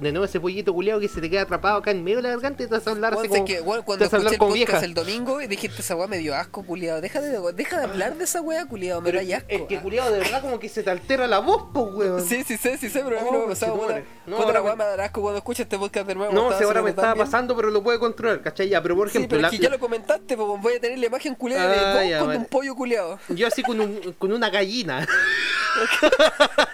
de 0.01 0.13
nuevo 0.13 0.25
ese 0.25 0.41
pollito 0.41 0.73
culiado 0.73 0.99
que 1.01 1.09
se 1.09 1.21
te 1.21 1.29
queda 1.29 1.43
atrapado 1.43 1.77
acá 1.79 1.91
en 1.91 2.03
medio 2.03 2.17
de 2.19 2.23
la 2.25 2.29
garganta 2.31 2.63
y 2.63 2.67
te 2.67 2.73
vas 2.75 2.87
a 2.87 2.91
hablar 2.91 3.17
sé 3.21 3.29
como. 3.29 3.45
que, 3.45 3.55
te 3.57 3.61
cuando 3.63 4.05
vas 4.05 4.13
a 4.15 4.17
hablar 4.17 4.33
escuché 4.33 4.85
el 4.85 4.95
domingo 4.95 5.41
y 5.41 5.47
dijiste 5.47 5.83
esa 5.83 5.95
weá 5.97 6.07
me 6.07 6.19
dio 6.19 6.35
asco, 6.35 6.65
culiado. 6.65 7.01
Deja 7.01 7.21
de, 7.21 7.39
deja 7.53 7.79
de 7.79 7.85
hablar 7.85 8.17
de 8.17 8.25
esa 8.25 8.41
weá, 8.41 8.67
culiado, 8.67 9.01
me 9.03 9.13
da 9.13 9.21
asco. 9.37 9.47
es 9.49 9.63
que 9.63 9.77
ah. 9.77 9.83
culiado 9.83 10.11
de 10.13 10.19
verdad 10.21 10.41
como 10.41 10.59
que 10.59 10.69
se 10.69 10.83
te 10.83 10.91
altera 10.91 11.27
la 11.27 11.39
voz, 11.41 11.65
pues, 11.75 11.87
weón. 11.95 12.25
Sí, 12.25 12.43
sí 12.45 12.57
sé, 12.57 12.79
sí 12.79 12.89
sé, 12.89 13.03
pero 13.05 13.19
a 13.19 13.23
mí 13.23 13.29
Oh, 13.31 13.33
no 13.35 13.41
me 13.41 13.47
pasaba, 13.49 13.73
conchetumare. 13.73 14.05
puta. 14.25 14.47
No, 14.47 14.53
la 14.53 14.63
weá 14.63 14.77
me- 14.77 14.85
dará 14.85 15.05
asco 15.05 15.21
cuando 15.21 15.39
escuches 15.39 15.61
este 15.65 15.79
podcast 15.79 16.07
de 16.07 16.15
nuevo. 16.15 16.33
No, 16.33 16.57
si 16.57 16.65
ahora 16.65 16.83
me 16.83 16.91
estaba 16.91 17.15
pasando, 17.15 17.55
pero 17.55 17.71
lo 17.71 17.83
puede 17.83 17.99
controlar, 17.99 18.41
¿cachai? 18.43 18.69
Ya, 18.69 18.83
pero 18.83 18.97
por 18.97 19.11
Sí, 19.11 19.19
ejemplo, 19.19 19.37
pero 19.37 19.43
la- 19.43 19.49
es 19.49 19.59
que 19.59 19.63
ya 19.63 19.71
lo 19.71 19.79
comentaste, 19.79 20.37
pues 20.37 20.49
voy 20.63 20.75
a 20.75 20.81
tener 20.81 20.99
la 20.99 21.07
imagen 21.07 21.35
culiada 21.35 21.69
de 22.01 22.15
Ah, 22.15 22.21
vos 22.21 22.29
con 22.29 22.37
un 22.37 22.45
pollo 22.47 22.75
culiado. 22.75 23.19
yo 23.29 23.47
así 23.47 23.63
con, 23.63 23.81
un, 23.81 24.15
con 24.19 24.33
una 24.33 24.49
gallina. 24.51 25.07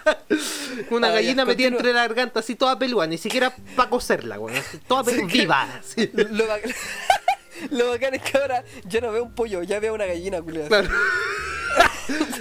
Una 0.91 1.07
Ah, 1.07 1.11
gallina 1.11 1.45
metida 1.45 1.67
entre 1.69 1.93
la 1.93 2.01
garganta, 2.07 2.39
así 2.41 2.55
toda 2.55 2.77
peluda, 2.77 3.07
ni 3.07 3.17
siquiera 3.17 3.53
para 3.75 3.89
coserla, 3.89 4.39
weón. 4.39 4.57
así, 4.57 4.77
Toda 4.87 5.03
Sí, 5.03 5.11
peluda, 5.11 5.31
que- 5.31 5.37
viva. 5.39 5.63
así. 5.79 6.11
Lo, 6.13 6.47
ba- 6.47 6.57
lo 7.71 7.89
bacán 7.89 8.13
es 8.15 8.21
que 8.21 8.37
ahora 8.37 8.63
ya 8.85 9.01
no 9.01 9.11
veo 9.11 9.23
un 9.23 9.33
pollo, 9.33 9.63
ya 9.63 9.79
veo 9.79 9.93
una 9.93 10.05
gallina 10.05 10.41
culiada. 10.41 10.67
Claro. 10.67 10.89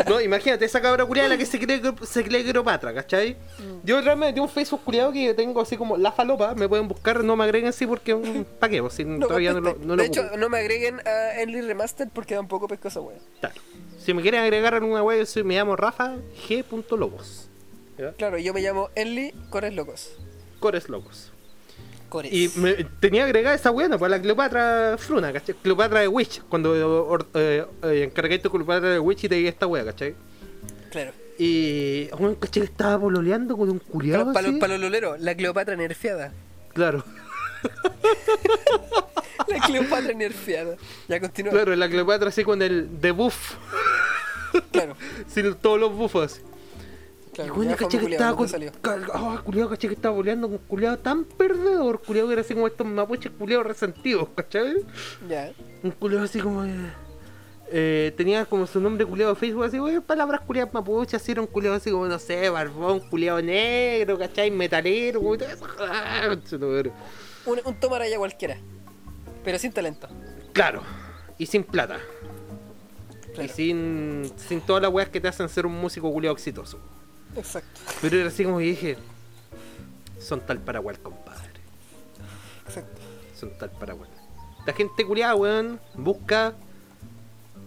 no, 0.09 0.20
imagínate, 0.20 0.64
esa 0.64 0.80
cabra 0.80 1.05
culiada 1.05 1.28
la 1.30 1.36
que 1.38 1.44
se 1.47 1.59
cree, 1.59 1.82
se 2.06 2.22
cree 2.24 2.44
Cleopatra, 2.44 2.94
¿cachai? 2.94 3.32
Mm. 3.59 3.84
Yo 3.84 4.01
realmente 4.01 4.34
tengo 4.34 4.47
un 4.47 4.52
Facebook 4.52 4.82
culiado 4.84 5.12
que 5.12 5.34
tengo 5.34 5.60
así 5.60 5.76
como 5.76 5.97
la 5.97 6.12
falopa, 6.12 6.55
me 6.55 6.68
pueden 6.68 6.86
buscar, 6.86 7.24
no 7.24 7.34
me 7.36 7.44
agreguen 7.44 7.68
así 7.70 7.86
porque 7.86 8.14
¿para 8.60 8.70
qué? 8.70 8.80
Pues, 8.80 8.94
si 8.94 9.05
No 9.05 9.26
todavía 9.26 9.52
no 9.52 9.60
lo, 9.60 9.74
no 9.74 9.97
lo 9.97 10.02
de 10.02 10.06
hecho, 10.09 10.22
no 10.38 10.48
me 10.48 10.59
agreguen 10.59 11.01
a 11.06 11.40
Enly 11.40 11.62
Remastered 11.62 12.10
porque 12.12 12.34
tampoco 12.36 12.68
pesco 12.68 12.88
esa 12.88 13.01
wea. 13.01 13.18
Claro. 13.40 13.56
Si 13.98 14.14
me 14.14 14.22
quieren 14.22 14.40
agregar 14.43 14.74
a 14.74 14.76
alguna 14.76 15.02
web, 15.02 15.18
yo 15.18 15.26
soy- 15.26 15.43
me 15.43 15.55
llamo 15.56 15.74
Rafa 15.74 16.14
G.lobos. 16.48 17.48
¿Ya? 17.98 18.12
Claro, 18.12 18.39
yo 18.39 18.52
me 18.55 18.60
llamo 18.60 18.90
Enly 18.94 19.32
Cores 19.51 19.74
Locos. 19.74 20.12
Cores 20.60 20.89
locos. 20.89 21.32
Cores. 22.09 22.32
Y 22.32 22.51
me, 22.56 22.74
tenía 23.01 23.24
agregada 23.24 23.55
esa 23.56 23.70
buena 23.70 23.98
para 23.98 24.16
la 24.16 24.23
Cleopatra 24.23 24.97
Fruna, 24.98 25.32
¿cachai? 25.32 25.55
Cleopatra 25.56 26.01
de 26.01 26.09
Witch, 26.09 26.40
cuando 26.48 26.73
or- 27.09 27.27
eh, 27.35 27.64
eh, 27.82 28.05
encargué 28.05 28.39
tu 28.39 28.51
Cleopatra 28.51 28.90
de 28.90 28.98
Witch 28.98 29.24
y 29.24 29.28
te 29.28 29.35
di 29.36 29.47
esta 29.47 29.66
wea, 29.66 29.85
¿cachai? 29.85 30.14
Claro. 30.90 31.12
Y 31.39 32.09
un 32.18 32.35
caché 32.36 32.60
que 32.60 32.66
estaba 32.66 32.98
pololeando 32.98 33.56
con 33.56 33.68
un 33.68 33.78
culiado. 33.78 34.32
Para 34.32 34.48
así. 34.48 34.59
los 34.59 34.81
loleros, 34.81 35.20
la 35.20 35.35
Cleopatra 35.35 35.77
nerfeada. 35.77 36.32
Claro, 36.73 37.05
La 39.48 39.59
Cleopatra 39.66 40.12
nerfeada. 40.14 40.77
Ya 41.09 41.20
continúa. 41.20 41.52
claro, 41.52 41.74
la 41.77 41.89
Cleopatra 41.89 42.28
así 42.28 42.44
con 42.44 42.62
el 42.62 43.01
debuff, 43.01 43.55
Claro. 44.73 44.97
sin 45.28 45.55
todos 45.56 45.78
los 45.78 45.93
buffos. 45.93 46.40
Claro. 47.36 47.52
y 47.52 47.56
bueno, 47.56 47.76
caché 47.76 47.98
que 47.98 48.06
estaba 48.12 48.32
¿dónde 48.32 48.72
con. 48.82 49.04
Ah, 49.12 49.42
culiado, 49.44 49.70
caché 49.70 49.88
que 49.88 49.94
estaba 49.94 50.14
boleando 50.14 50.48
con 50.48 50.58
culiado 50.58 50.98
tan 50.98 51.24
perdedor, 51.24 52.00
culiado 52.00 52.28
que 52.28 52.32
era 52.32 52.42
así 52.42 52.54
como 52.54 52.66
estos 52.66 52.86
mapuches 52.86 53.30
culiados 53.38 53.66
resentidos, 53.66 54.28
¿cachai? 54.34 54.76
Ya. 55.28 55.52
Un 55.82 55.90
culiado 55.92 56.24
así 56.24 56.40
como. 56.40 56.64
eh, 56.64 56.90
eh, 57.68 58.14
tenía 58.16 58.44
como 58.46 58.66
su 58.66 58.80
nombre 58.80 59.04
culiado 59.04 59.34
de 59.34 59.40
Facebook, 59.40 59.64
así, 59.64 59.78
güey, 59.78 60.00
palabras 60.00 60.40
culiadas 60.42 60.72
mapuches, 60.72 61.20
así 61.20 61.32
era 61.32 61.40
un 61.40 61.46
culiado 61.46 61.76
así 61.76 61.90
como, 61.90 62.06
no 62.06 62.18
sé, 62.18 62.48
barbón, 62.48 63.00
culiado 63.00 63.42
negro, 63.42 64.18
¿cachai? 64.18 64.50
Metalero, 64.50 65.20
güey, 65.20 65.38
todo 65.38 65.48
eso. 65.50 65.66
Conchetumare. 66.28 66.92
Un, 67.44 67.60
un 67.64 67.74
tomaraya 67.80 68.18
cualquiera. 68.18 68.56
Pero 69.44 69.58
sin 69.58 69.72
talento. 69.72 70.08
Claro, 70.52 70.82
y 71.38 71.46
sin 71.46 71.62
plata. 71.64 71.98
Claro. 73.34 73.44
Y 73.44 73.48
sin, 73.48 74.32
sin 74.36 74.60
todas 74.60 74.82
las 74.82 74.90
weas 74.92 75.08
que 75.08 75.20
te 75.20 75.28
hacen 75.28 75.48
ser 75.48 75.66
un 75.66 75.74
músico 75.74 76.10
culiado 76.10 76.34
exitoso. 76.34 76.80
Exacto. 77.36 77.81
Pero 78.01 78.16
era 78.19 78.28
así 78.28 78.44
como 78.44 78.59
que 78.59 78.65
dije, 78.65 78.97
son 80.20 80.40
tal 80.40 80.59
para 80.61 80.81
cual, 80.81 80.98
compadre. 81.01 81.48
Exacto. 82.66 83.01
Son 83.39 83.51
tal 83.59 83.70
para 83.70 83.94
cual. 83.94 84.09
La 84.66 84.73
gente 84.73 85.05
culiada, 85.05 85.35
weón, 85.35 85.81
busca. 85.94 86.55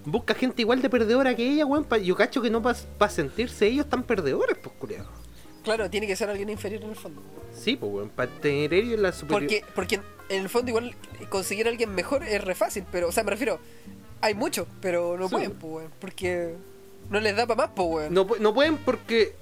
Busca 0.05 0.33
gente 0.33 0.61
igual 0.61 0.81
de 0.81 0.89
perdedora 0.89 1.35
que 1.35 1.47
ella, 1.49 1.65
weón. 1.65 1.83
pa- 1.83 1.97
yo 1.97 2.15
cacho 2.15 2.41
que 2.41 2.49
no 2.49 2.61
para 2.61 3.09
sentirse 3.11 3.67
ellos 3.67 3.87
tan 3.89 4.03
perdedores, 4.03 4.57
pues 4.57 4.73
culiados. 4.79 5.07
Claro, 5.63 5.89
tiene 5.89 6.07
que 6.07 6.15
ser 6.15 6.29
alguien 6.29 6.49
inferior 6.49 6.81
en 6.83 6.89
el 6.91 6.95
fondo. 6.95 7.21
Sí, 7.53 7.75
pues 7.75 7.91
weón, 7.91 8.09
para 8.09 8.31
tener 8.31 8.73
ellos 8.73 8.99
la 8.99 9.11
superior. 9.11 9.41
Porque, 9.41 9.63
porque 9.75 9.95
en 10.29 10.41
el 10.41 10.49
fondo 10.49 10.69
igual 10.69 10.95
conseguir 11.29 11.67
a 11.67 11.69
alguien 11.69 11.93
mejor 11.93 12.23
es 12.23 12.43
re 12.43 12.55
fácil, 12.55 12.85
pero, 12.91 13.09
o 13.09 13.11
sea, 13.11 13.23
me 13.23 13.31
refiero, 13.31 13.59
hay 14.21 14.33
muchos, 14.33 14.67
pero 14.81 15.17
no 15.17 15.27
Sí. 15.27 15.35
pueden, 15.35 15.51
pues, 15.53 15.73
weón, 15.73 15.91
porque 15.99 16.55
no 17.09 17.19
les 17.19 17.35
da 17.35 17.45
para 17.45 17.67
más, 17.67 17.71
pues, 17.75 17.87
weón. 17.89 18.13
No, 18.13 18.25
no 18.39 18.53
pueden 18.53 18.77
porque 18.77 19.35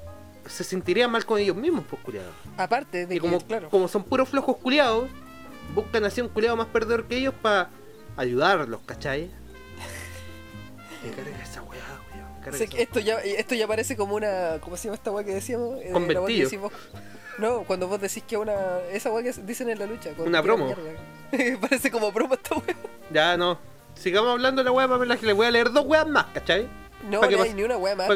se 0.49 0.64
sentirían 0.64 1.11
mal 1.11 1.26
con 1.26 1.40
ellos 1.40 1.56
mismos, 1.56 1.86
pues 1.90 2.02
culiados. 2.02 2.34
Aparte 2.57 3.06
de 3.06 3.15
Y 3.15 3.18
que, 3.18 3.22
como, 3.22 3.40
claro, 3.40 3.69
como 3.69 3.88
son 3.88 4.03
puros 4.03 4.30
flojos 4.30 4.57
culiados, 4.57 5.10
buscan 5.74 6.06
así 6.06 6.22
un 6.22 6.30
culiado 6.30 6.56
más 6.56 6.68
perdedor 6.68 7.06
que 7.06 7.18
ellos 7.18 7.34
para 7.41 7.69
ayudarlos, 8.15 8.82
¿cachai? 8.86 9.32
Encarga 11.06 11.44
esa 11.44 11.61
weá, 11.64 11.82
sé 12.52 12.68
que 12.68 12.82
esto 12.82 12.99
ya 12.99 13.19
esto 13.19 13.56
ya 13.56 13.68
parece 13.68 13.95
como 13.98 14.15
una, 14.15 14.57
¿cómo 14.61 14.78
se 14.78 14.86
llama 14.86 14.95
esta 14.95 15.11
weá 15.11 15.26
que 15.26 15.34
decíamos? 15.34 15.80
Eh, 15.82 15.90
Con 15.91 16.03
la 16.03 16.07
weá 16.07 16.07
que 16.07 16.19
ventillo. 16.19 16.44
decís 16.45 16.60
vos. 16.60 16.72
No, 17.38 17.64
cuando 17.64 17.88
vos 17.88 18.02
decís 18.02 18.24
que 18.28 18.38
una, 18.38 18.80
esa 18.91 19.11
weá 19.11 19.24
que 19.24 19.41
dicen 19.41 19.69
en 19.69 19.80
la 19.80 19.86
lucha. 19.86 20.11
Una 20.18 20.41
promo. 20.41 20.74
parece 21.61 21.91
como 21.91 22.11
promo 22.11 22.34
esta 22.34 22.56
weá. 22.56 22.76
Ya 23.11 23.38
no. 23.38 23.60
Sigamos 23.95 24.32
hablando 24.32 24.61
de 24.61 24.65
la 24.65 24.72
weá, 24.72 24.88
Pamela, 24.88 25.18
que 25.18 25.26
le 25.26 25.34
voy 25.34 25.48
a 25.48 25.52
leer 25.52 25.72
dos 25.72 25.86
weas 25.86 26.07
más, 26.07 26.26
¿cachai? 26.28 26.68
No, 27.10 27.22
no 27.22 27.41
hay 27.44 27.53
ni 27.53 27.64
una 27.64 27.78
weá 27.78 27.95
más, 27.95 28.07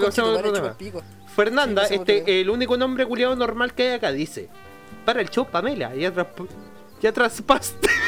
pico. 0.77 1.01
Fernanda, 1.35 1.85
Sí, 1.87 1.95
este, 1.95 2.41
el 2.41 2.49
único 2.49 2.77
nombre 2.77 3.05
culiado 3.05 3.35
normal 3.35 3.73
que 3.73 3.83
hay 3.83 3.93
acá 3.95 4.11
dice. 4.11 4.49
Para 5.05 5.21
el 5.21 5.29
show, 5.29 5.47
Pamela, 5.49 5.95
ya, 5.95 6.13
trasp- 6.13 6.47
ya 7.01 7.11
traspaste. 7.11 7.89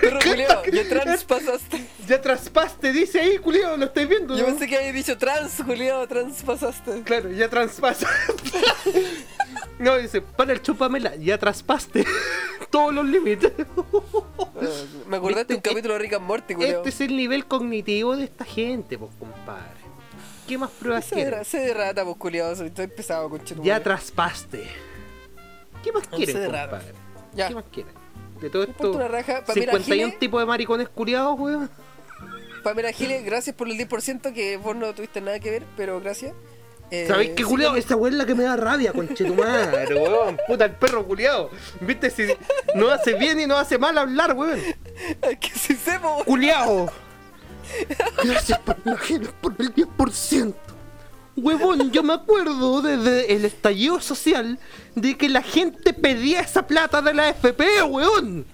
Perro 0.00 0.18
culiao, 0.24 0.62
ya 0.66 0.88
trans 0.88 1.24
pasaste. 1.24 1.86
ya 2.06 2.20
traspaste, 2.20 2.92
dice 2.92 3.20
ahí, 3.20 3.38
culiado, 3.38 3.76
lo 3.76 3.86
estáis 3.86 4.08
viendo, 4.08 4.36
Yo 4.36 4.42
¿no? 4.42 4.48
pensé 4.48 4.66
que 4.68 4.76
había 4.76 4.92
dicho 4.92 5.16
trans, 5.16 5.62
culiao, 5.64 6.06
trans 6.06 6.42
pasaste. 6.42 7.02
Claro, 7.02 7.30
ya 7.30 7.48
traspasaste. 7.48 8.60
no, 9.78 9.96
dice, 9.96 10.20
para 10.20 10.52
el 10.52 10.60
show, 10.62 10.76
Pamela, 10.76 11.16
ya 11.16 11.38
traspaste 11.38 12.04
todos 12.76 12.94
los 12.94 13.06
límites. 13.06 13.52
Me 15.08 15.16
acordaste 15.16 15.54
de 15.54 15.56
un 15.56 15.62
capítulo 15.62 15.94
de 15.94 16.00
Rick 16.00 16.12
and 16.14 16.26
Morty, 16.26 16.54
este 16.58 16.88
es 16.90 17.00
el 17.00 17.16
nivel 17.16 17.46
cognitivo 17.46 18.16
de 18.16 18.24
esta 18.24 18.44
gente, 18.44 18.98
pues, 18.98 19.10
compadre. 19.18 19.86
¿Qué 20.46 20.58
más 20.58 20.70
pruebas 20.70 21.06
quieren? 21.06 21.44
se 21.44 21.58
de 21.58 21.74
rata, 21.74 22.04
pues 22.04 22.16
culiao, 22.18 22.54
soy 22.54 22.68
estoy 22.68 22.86
pesado, 22.88 23.30
tu 23.30 23.62
Ya 23.62 23.82
traspaste. 23.82 24.68
¿Qué 25.82 25.90
más 25.90 26.04
Once 26.12 26.16
quieren, 26.16 26.44
compadre? 26.44 26.92
Ya. 27.34 27.48
¿Qué 27.48 27.54
más 27.54 27.64
quieren? 27.72 27.92
De 28.40 28.50
todo 28.50 28.64
esto, 28.64 28.92
una 28.92 29.08
raja. 29.08 29.42
Pamela 29.44 29.72
51 29.72 30.04
Giles, 30.04 30.18
tipos 30.18 30.40
de 30.40 30.46
maricones 30.46 30.88
curiados, 30.90 31.40
weón. 31.40 31.70
Pamela 32.62 32.92
Giles, 32.92 33.24
gracias 33.24 33.56
por 33.56 33.68
el 33.68 33.78
10% 33.78 34.34
que 34.34 34.58
vos 34.58 34.76
no 34.76 34.92
tuviste 34.94 35.20
nada 35.22 35.40
que 35.40 35.50
ver, 35.50 35.62
pero 35.76 35.98
gracias. 36.00 36.34
Eh, 36.90 37.06
¿Sabéis 37.08 37.30
qué 37.36 37.42
sí, 37.42 37.48
culiado? 37.48 37.74
que- 37.74 37.80
Esa 37.80 37.96
weón 37.96 38.14
es 38.14 38.18
la 38.18 38.26
que 38.26 38.34
me 38.34 38.44
da 38.44 38.56
rabia, 38.56 38.92
conchetumare, 38.92 39.94
weón. 39.94 40.38
Puta, 40.46 40.66
el 40.66 40.72
perro 40.72 41.04
culiado. 41.04 41.50
¿Viste? 41.80 42.10
Si 42.10 42.24
no 42.74 42.88
hace 42.90 43.14
bien 43.14 43.40
y 43.40 43.46
no 43.46 43.56
hace 43.56 43.76
mal 43.78 43.96
hablar, 43.98 44.34
weón. 44.34 44.60
Que 45.40 45.50
si 45.50 45.74
sepo, 45.74 46.22
Culiao. 46.24 46.90
Gracias 48.24 48.58
por 48.60 48.76
la 48.84 48.96
gente 48.96 49.28
por 49.40 49.54
el 49.58 49.74
10%. 49.74 50.54
Huevón, 51.38 51.90
yo 51.90 52.02
me 52.02 52.14
acuerdo 52.14 52.80
desde 52.80 53.34
el 53.34 53.44
estallido 53.44 54.00
social 54.00 54.58
de 54.94 55.18
que 55.18 55.28
la 55.28 55.42
gente 55.42 55.92
pedía 55.92 56.40
esa 56.40 56.66
plata 56.66 57.02
de 57.02 57.12
la 57.12 57.28
FP, 57.30 57.82
weón. 57.82 58.46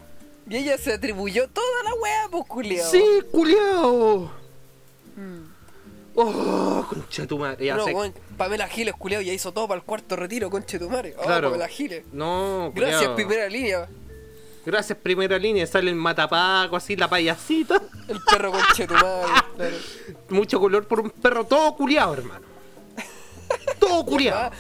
Y 0.48 0.56
ella 0.56 0.76
se 0.78 0.94
atribuyó 0.94 1.46
toda 1.48 1.82
la 1.84 1.94
weá, 1.94 2.28
pues 2.30 2.44
culiao. 2.46 2.90
Sí, 2.90 3.04
culiao. 3.30 4.32
Mm. 5.16 5.41
Oh, 6.14 6.84
concha 6.88 7.26
tu 7.26 7.38
madre. 7.38 7.64
Ya 7.66 7.76
no, 7.76 7.84
sé. 7.84 8.12
Pamela 8.36 8.68
Giles, 8.68 8.94
culiao, 8.94 9.22
ya 9.22 9.32
hizo 9.32 9.52
todo 9.52 9.66
para 9.68 9.78
el 9.80 9.84
cuarto 9.86 10.14
retiro, 10.16 10.50
conche 10.50 10.78
tu 10.78 10.90
madre. 10.90 11.14
Oh, 11.18 11.22
Claro. 11.22 11.48
Pamela 11.50 11.68
Giles. 11.68 12.04
No, 12.12 12.70
Gracias, 12.74 12.98
culiao. 13.08 13.14
primera 13.16 13.48
línea. 13.48 13.88
Gracias, 14.66 14.96
primera 14.98 15.38
línea. 15.38 15.66
Sale 15.66 15.90
el 15.90 15.96
matapaco, 15.96 16.76
así, 16.76 16.94
la 16.96 17.08
payasita. 17.08 17.80
El 18.08 18.20
perro 18.20 18.52
conche 18.52 18.86
tu 18.86 18.94
madre. 18.94 19.26
claro. 19.56 19.76
Mucho 20.28 20.60
color 20.60 20.86
por 20.86 21.00
un 21.00 21.10
perro 21.10 21.44
todo 21.44 21.74
culiao, 21.76 22.12
hermano. 22.14 22.46
Todo 23.80 24.00
Ah, 24.02 24.04
culiao. 24.06 24.50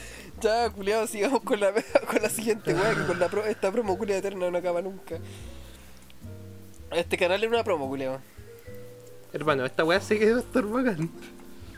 ya, 0.40 0.70
culiao, 0.70 1.06
sigamos 1.06 1.42
con 1.42 1.60
la, 1.60 1.72
con 2.10 2.20
la 2.22 2.28
siguiente 2.30 2.74
weá, 2.74 2.94
que 2.94 3.06
con 3.06 3.18
la 3.20 3.28
pro- 3.28 3.44
esta 3.44 3.70
promo 3.70 3.96
culia 3.98 4.16
eterna 4.16 4.50
no 4.50 4.58
acaba 4.58 4.80
nunca. 4.82 5.18
Este 6.90 7.16
canal 7.16 7.42
es 7.42 7.48
una 7.50 7.62
promo, 7.62 7.88
culiao. 7.88 8.18
Hermano, 9.32 9.64
esta 9.64 9.84
weá 9.84 10.00
sí 10.00 10.18
que 10.18 10.30
va 10.32 10.38
a 10.38 10.40
estar 10.42 10.64
bacán. 10.64 11.10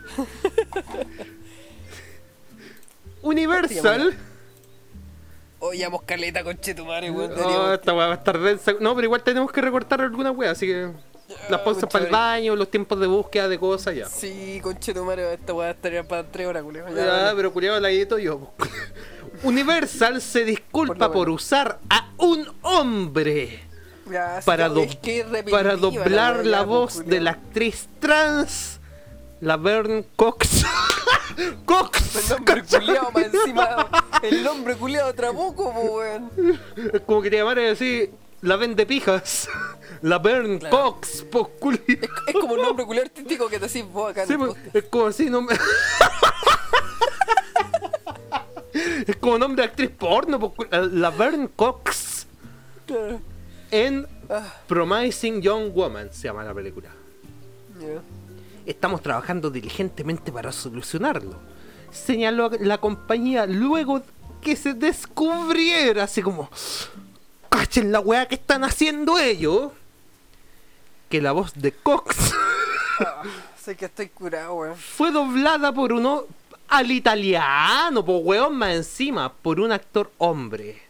Universal. 3.22 4.14
Oye, 5.60 5.78
llamo 5.78 6.02
caleta, 6.04 6.44
conchetumare, 6.44 7.10
weón. 7.10 7.30
Deberíamos- 7.30 7.72
esta 7.74 7.94
weá 7.94 8.06
va 8.08 8.12
a 8.12 8.16
estar 8.16 8.38
densa. 8.38 8.72
No, 8.80 8.94
pero 8.94 9.06
igual 9.06 9.22
tenemos 9.22 9.50
que 9.50 9.62
recortar 9.62 10.02
alguna 10.02 10.30
weá, 10.30 10.50
así 10.50 10.66
que. 10.66 10.90
Las 11.48 11.62
pausas 11.62 11.88
para 11.90 12.04
el 12.04 12.10
baño, 12.10 12.54
los 12.54 12.70
tiempos 12.70 13.00
de 13.00 13.06
búsqueda 13.06 13.48
de 13.48 13.58
cosas, 13.58 13.94
ya. 13.96 14.06
Sí, 14.08 14.60
conchetumare, 14.62 15.32
esta 15.32 15.54
weá 15.54 15.70
estaría 15.70 16.06
para 16.06 16.30
tres 16.30 16.46
horas, 16.46 16.62
culiao. 16.62 16.94
Ya, 16.94 17.32
pero 17.34 17.50
culiado 17.50 17.80
la 17.80 17.90
edito 17.90 18.18
yo. 18.18 18.52
Universal 19.42 20.20
se 20.20 20.44
disculpa 20.44 21.06
Por 21.08 21.12
por 21.12 21.30
usar 21.30 21.80
a 21.90 22.10
un 22.18 22.46
hombre 22.62 23.62
Ya, 24.08 24.40
para, 24.44 24.68
do- 24.68 24.86
para 25.50 25.76
doblar 25.76 26.44
la 26.44 26.58
ya, 26.58 26.62
voz 26.64 26.96
pues, 26.96 27.06
de 27.08 27.20
la 27.20 27.32
culiao. 27.34 27.46
actriz 27.48 27.88
trans 28.00 28.80
Laverne 29.44 30.06
Cox. 30.16 30.64
Cox. 31.66 32.16
El 32.16 32.28
nombre 32.30 32.62
culiao 32.62 33.10
más 33.12 33.24
encima. 33.24 33.88
El 34.22 34.42
nombre 34.44 34.74
culiao 34.76 35.12
trabuco, 35.14 35.72
po, 35.72 35.80
weón. 35.98 36.30
Es 36.92 37.00
como 37.02 37.20
que 37.22 37.30
te 37.30 37.36
llamaran 37.36 37.66
así, 37.66 38.10
la 38.40 38.56
vende 38.56 38.86
pijas. 38.86 39.48
Laverne 40.02 40.58
Claro. 40.58 40.76
Cox, 40.94 41.22
po 41.30 41.48
culi. 41.48 41.80
Es, 41.86 41.98
es 42.28 42.34
como 42.40 42.54
un 42.54 42.62
nombre 42.62 42.86
culiao 42.86 43.04
artístico 43.04 43.48
que 43.48 43.58
te 43.58 43.66
decís 43.66 43.84
vos 43.84 44.10
acá 44.10 44.22
en 44.22 44.28
Sí, 44.28 44.32
el 44.34 44.38
pues, 44.38 44.56
es 44.72 44.84
como 44.84 45.06
así, 45.06 45.28
no 45.30 45.42
me... 45.42 45.54
Es 49.06 49.16
como 49.16 49.38
nombre 49.38 49.62
de 49.62 49.68
actriz 49.68 49.90
porno, 49.90 50.40
po 50.40 50.54
culi. 50.54 50.68
Laverne 50.72 51.48
Cox. 51.54 52.26
Claro. 52.86 53.20
En 53.70 54.06
Ah, 54.30 54.54
Promising 54.66 55.42
Young 55.42 55.72
Woman 55.74 56.08
se 56.12 56.22
llama 56.28 56.42
la 56.44 56.54
película. 56.54 56.88
Estamos 58.66 59.02
trabajando 59.02 59.50
diligentemente 59.50 60.32
para 60.32 60.52
solucionarlo. 60.52 61.36
Señaló 61.90 62.50
la 62.60 62.78
compañía 62.78 63.46
luego 63.46 64.02
que 64.40 64.56
se 64.56 64.74
descubriera, 64.74 66.04
así 66.04 66.22
como, 66.22 66.50
cachen 67.48 67.92
la 67.92 68.00
weá 68.00 68.26
que 68.26 68.34
están 68.36 68.64
haciendo 68.64 69.18
ellos, 69.18 69.70
que 71.08 71.20
la 71.22 71.32
voz 71.32 71.52
de 71.54 71.72
Cox 71.72 72.34
Sé 73.62 73.76
que 73.76 73.86
estoy 73.86 74.08
curado, 74.08 74.54
weón. 74.54 74.76
fue 74.76 75.10
doblada 75.10 75.72
por 75.72 75.92
uno 75.92 76.24
al 76.68 76.90
italiano, 76.90 78.04
por 78.04 78.20
weón 78.24 78.56
más 78.56 78.74
encima, 78.74 79.32
por 79.32 79.60
un 79.60 79.72
actor 79.72 80.10
hombre. 80.18 80.82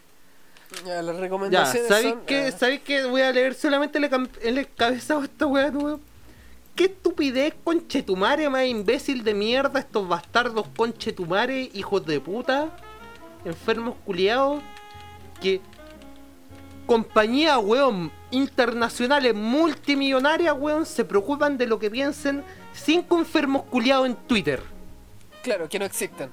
Ya, 0.85 1.01
las 1.01 1.15
Ya, 1.15 1.21
recomendaciones 1.21 1.87
¿sabéis 1.87 2.09
son... 2.09 2.25
qué? 2.25 2.51
ah, 2.53 2.57
¿Sabéis 2.57 2.81
qué? 2.81 3.05
Voy 3.05 3.21
a 3.21 3.31
leer 3.31 3.53
solamente 3.53 3.97
el, 3.97 4.29
el 4.41 4.57
encabezado 4.57 5.21
de 5.21 5.27
esta 5.27 5.45
weá, 5.45 5.69
weón. 5.69 6.01
¿Qué 6.75 6.85
estupidez, 6.85 7.53
conchetumare, 7.63 8.49
más 8.49 8.65
imbécil 8.65 9.23
de 9.23 9.33
mierda, 9.33 9.79
estos 9.79 10.05
bastardos 10.07 10.67
conchetumare, 10.75 11.69
hijos 11.73 12.05
de 12.05 12.19
puta, 12.19 12.75
enfermos 13.45 13.95
culiados, 14.05 14.61
que 15.41 15.61
compañías, 16.85 17.59
weón, 17.63 18.11
internacionales 18.31 19.33
multimillonarias, 19.33 20.53
weón, 20.59 20.85
se 20.85 21.05
preocupan 21.05 21.57
de 21.57 21.65
lo 21.65 21.79
que 21.79 21.89
piensen 21.89 22.43
cinco 22.73 23.17
enfermos 23.17 23.63
culiados 23.63 24.07
en 24.07 24.15
Twitter. 24.15 24.61
Claro, 25.43 25.69
que 25.69 25.79
no 25.79 25.85
existen. 25.85 26.29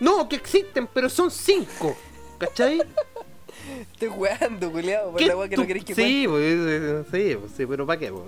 No, 0.00 0.28
que 0.28 0.34
existen, 0.34 0.88
pero 0.92 1.08
son 1.08 1.30
cinco. 1.30 1.96
¿Cachai? 2.38 2.82
Estoy 3.92 4.08
weando, 4.08 4.70
culiao, 4.70 5.10
por 5.10 5.18
¿Qué 5.18 5.26
la 5.26 5.36
weá 5.36 5.48
que 5.48 5.56
no 5.56 5.66
queréis 5.66 5.84
que 5.84 5.94
sí, 5.94 6.26
pues, 6.28 6.42
eh, 6.44 7.02
sí, 7.10 7.36
pues, 7.40 7.52
sí, 7.56 7.66
pero 7.66 7.86
¿para 7.86 7.98
qué? 7.98 8.10
pues? 8.12 8.24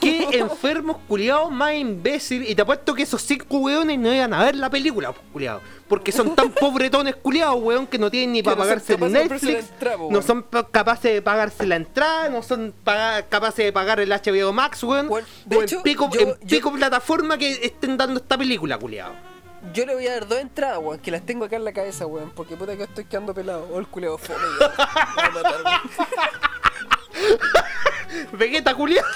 ¿Qué 0.00 0.26
enfermos 0.38 0.96
culiados 1.08 1.50
más 1.50 1.74
imbécil? 1.74 2.48
Y 2.48 2.54
te 2.54 2.62
apuesto 2.62 2.94
que 2.94 3.02
esos 3.02 3.20
cinco 3.20 3.58
weones 3.58 3.98
no 3.98 4.14
iban 4.14 4.32
a 4.32 4.42
ver 4.44 4.54
la 4.56 4.70
película, 4.70 5.12
pues, 5.12 5.26
culiados. 5.32 5.62
Porque 5.88 6.10
son 6.12 6.34
tan 6.34 6.50
pobretones 6.60 7.16
culiados, 7.16 7.60
weón, 7.62 7.86
que 7.86 7.98
no 7.98 8.10
tienen 8.10 8.32
ni 8.32 8.42
para 8.42 8.56
no 8.56 8.62
pagarse 8.62 8.94
el 8.94 9.12
Netflix. 9.12 9.70
entrada, 9.70 9.98
po, 9.98 10.08
no 10.10 10.22
son 10.22 10.42
pa- 10.44 10.66
capaces 10.68 11.12
de 11.12 11.20
pagarse 11.22 11.66
la 11.66 11.76
entrada, 11.76 12.28
no 12.30 12.42
son 12.42 12.72
capaces 12.84 13.64
de 13.64 13.72
pagar 13.72 14.00
el 14.00 14.10
HBO 14.10 14.52
Max, 14.52 14.82
weón. 14.84 15.08
Bueno, 15.08 15.26
de 15.44 15.56
o 15.56 15.62
hecho, 15.62 15.76
en 15.78 15.82
pico, 15.82 16.08
yo- 16.10 16.20
en 16.20 16.28
yo- 16.28 16.56
pico 16.56 16.72
plataforma 16.72 17.36
que 17.36 17.50
estén 17.66 17.96
dando 17.98 18.20
esta 18.20 18.38
película, 18.38 18.78
culiado. 18.78 19.12
Yo 19.72 19.86
le 19.86 19.94
voy 19.94 20.06
a 20.06 20.12
dar 20.12 20.28
dos 20.28 20.38
entradas, 20.38 20.78
weón, 20.78 21.00
que 21.00 21.10
las 21.10 21.24
tengo 21.24 21.44
acá 21.44 21.56
en 21.56 21.64
la 21.64 21.72
cabeza, 21.72 22.06
weón, 22.06 22.30
porque 22.34 22.56
puta 22.56 22.76
que 22.76 22.84
estoy 22.84 23.04
quedando 23.06 23.34
pelado. 23.34 23.66
Oh, 23.72 23.78
el 23.78 23.86
culeo 23.86 24.18
fome. 24.18 24.38
Vegeta, 28.32 28.74
culiado. 28.74 29.06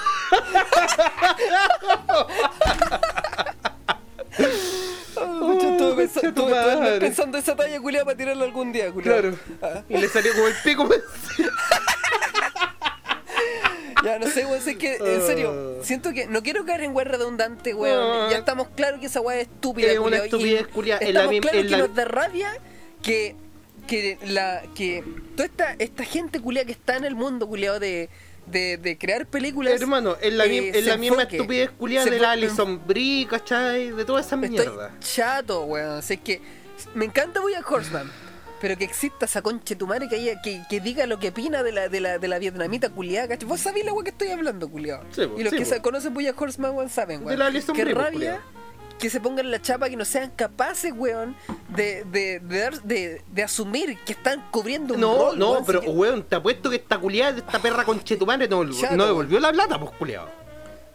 Estuve 5.17 5.97
pensando, 5.97 6.33
tu 6.33 6.37
estuve- 6.43 6.59
estuve 6.59 6.77
madre. 6.77 7.01
pensando 7.01 7.39
esa 7.39 7.57
talla 7.57 7.81
culiada 7.81 8.05
para 8.05 8.17
tirarla 8.17 8.45
algún 8.45 8.73
día, 8.73 8.91
culiao. 8.93 9.21
Claro. 9.21 9.37
Ah, 9.63 9.83
Y 9.89 9.99
le 9.99 10.09
salió 10.09 10.33
como 10.33 10.47
el 10.47 10.55
pico. 10.65 10.89
Ya, 14.09 14.19
no 14.19 14.27
sé, 14.29 14.47
weón, 14.47 14.61
sé 14.61 14.77
que, 14.77 14.97
en 14.97 15.23
serio, 15.27 15.79
siento 15.83 16.13
que 16.13 16.27
no 16.27 16.43
quiero 16.43 16.65
caer 16.65 16.83
en 16.83 16.95
weón 16.95 17.09
redundante, 17.09 17.75
weón. 17.75 18.25
No. 18.25 18.31
Ya 18.31 18.39
estamos 18.39 18.69
claros 18.75 19.01
que 19.01 19.07
esa 19.07 19.21
weá 19.21 19.37
es 19.41 19.49
estúpida, 19.49 19.89
Es 19.89 19.99
una 19.99 20.05
culiao, 20.05 20.25
estupidez, 20.25 20.67
culiao, 20.69 20.99
en 21.01 21.05
la 21.07 21.09
Estamos 21.21 21.31
mim- 21.33 21.43
claros 21.43 21.61
en 21.61 21.67
que 21.67 21.71
la- 21.73 21.79
nos 21.79 21.95
da 21.95 22.05
rabia 22.05 22.53
que, 23.03 23.37
que, 23.87 24.19
la, 24.27 24.63
que 24.75 25.05
toda 25.37 25.47
esta, 25.47 25.75
esta 25.79 26.05
gente 26.05 26.41
culiada 26.41 26.67
que 26.67 26.73
está 26.73 26.97
en 26.97 27.05
el 27.05 27.15
mundo, 27.15 27.47
culiado, 27.47 27.79
de, 27.81 28.09
de, 28.47 28.77
de 28.79 28.99
crear 28.99 29.27
películas. 29.27 29.81
Hermano, 29.81 30.17
es 30.21 30.33
la, 30.33 30.45
eh, 30.47 30.83
la 30.83 30.97
misma 30.97 31.17
enfoque. 31.23 31.37
estupidez 31.37 31.71
culiada 31.71 32.11
de 32.11 32.19
la 32.19 32.31
Alison 32.33 32.81
Brie, 32.87 33.27
¿cachai? 33.29 33.91
De 33.93 34.05
toda 34.05 34.21
esa 34.21 34.37
Estoy 34.37 34.51
mierda. 34.51 34.95
chato, 35.01 35.65
weón. 35.65 35.99
O 35.99 36.03
sea, 36.03 36.17
es 36.17 36.23
que 36.23 36.41
me 36.95 37.05
encanta 37.05 37.41
Boya 37.41 37.61
Horseman. 37.67 38.11
Pero 38.61 38.77
que 38.77 38.85
exista 38.85 39.27
esa 39.27 39.41
concha 39.43 39.75
de 39.75 39.77
tu 39.77 39.87
madre 39.87 40.09
que, 40.09 40.17
haya- 40.17 40.43
que, 40.43 40.63
que 40.69 40.81
diga 40.81 41.07
lo 41.07 41.19
que 41.19 41.29
opina 41.29 41.63
de 41.63 41.71
la, 41.73 41.89
de 41.89 42.01
la, 42.01 42.19
de 42.19 42.27
la 42.29 42.39
vietnamita 42.39 42.91
culiada, 42.91 43.29
¿cachai? 43.29 43.49
Vos 43.49 43.61
sabés 43.61 43.85
la 43.85 43.93
weón 43.93 44.05
que 44.05 44.11
estoy 44.11 44.29
hablando, 44.29 44.69
culiado. 44.69 45.05
Sí, 45.13 45.23
y 45.37 45.43
los 45.45 45.53
sí, 45.53 45.59
que 45.59 45.65
se 45.65 45.81
conocen 45.81 46.13
Boya 46.15 46.35
Horseman, 46.37 46.75
weón, 46.75 46.89
saben, 46.89 47.25
weón. 47.25 47.39
Qué 47.75 47.85
rabia 47.85 48.11
culiao. 48.11 48.39
que 48.99 49.11
se 49.11 49.21
pongan 49.21 49.49
la 49.53 49.63
chapa 49.63 49.89
que 49.89 49.97
no 49.97 50.05
sean 50.05 50.33
capaces, 50.35 50.93
weón, 50.97 51.37
de, 51.69 52.03
de, 52.11 52.41
de, 52.41 52.59
dar- 52.59 52.83
de, 52.83 53.23
de 53.31 53.43
asumir 53.45 53.97
que 54.05 54.13
están 54.13 54.45
cubriendo 54.51 54.95
un 54.95 55.01
No, 55.03 55.17
rol, 55.17 55.39
no, 55.39 55.53
weón, 55.53 55.65
pero 55.65 55.81
que- 55.81 55.89
weón, 55.91 56.25
te 56.25 56.35
apuesto 56.35 56.69
que 56.69 56.77
esta 56.77 56.99
culiada 56.99 57.33
de 57.35 57.39
esta 57.41 57.61
perra 57.61 57.85
conchetumare 57.85 58.49
no, 58.49 58.69
Chato, 58.73 58.97
no 58.97 59.07
devolvió 59.07 59.39
la 59.39 59.53
plata, 59.53 59.79
pues 59.79 59.93
culiado. 59.93 60.29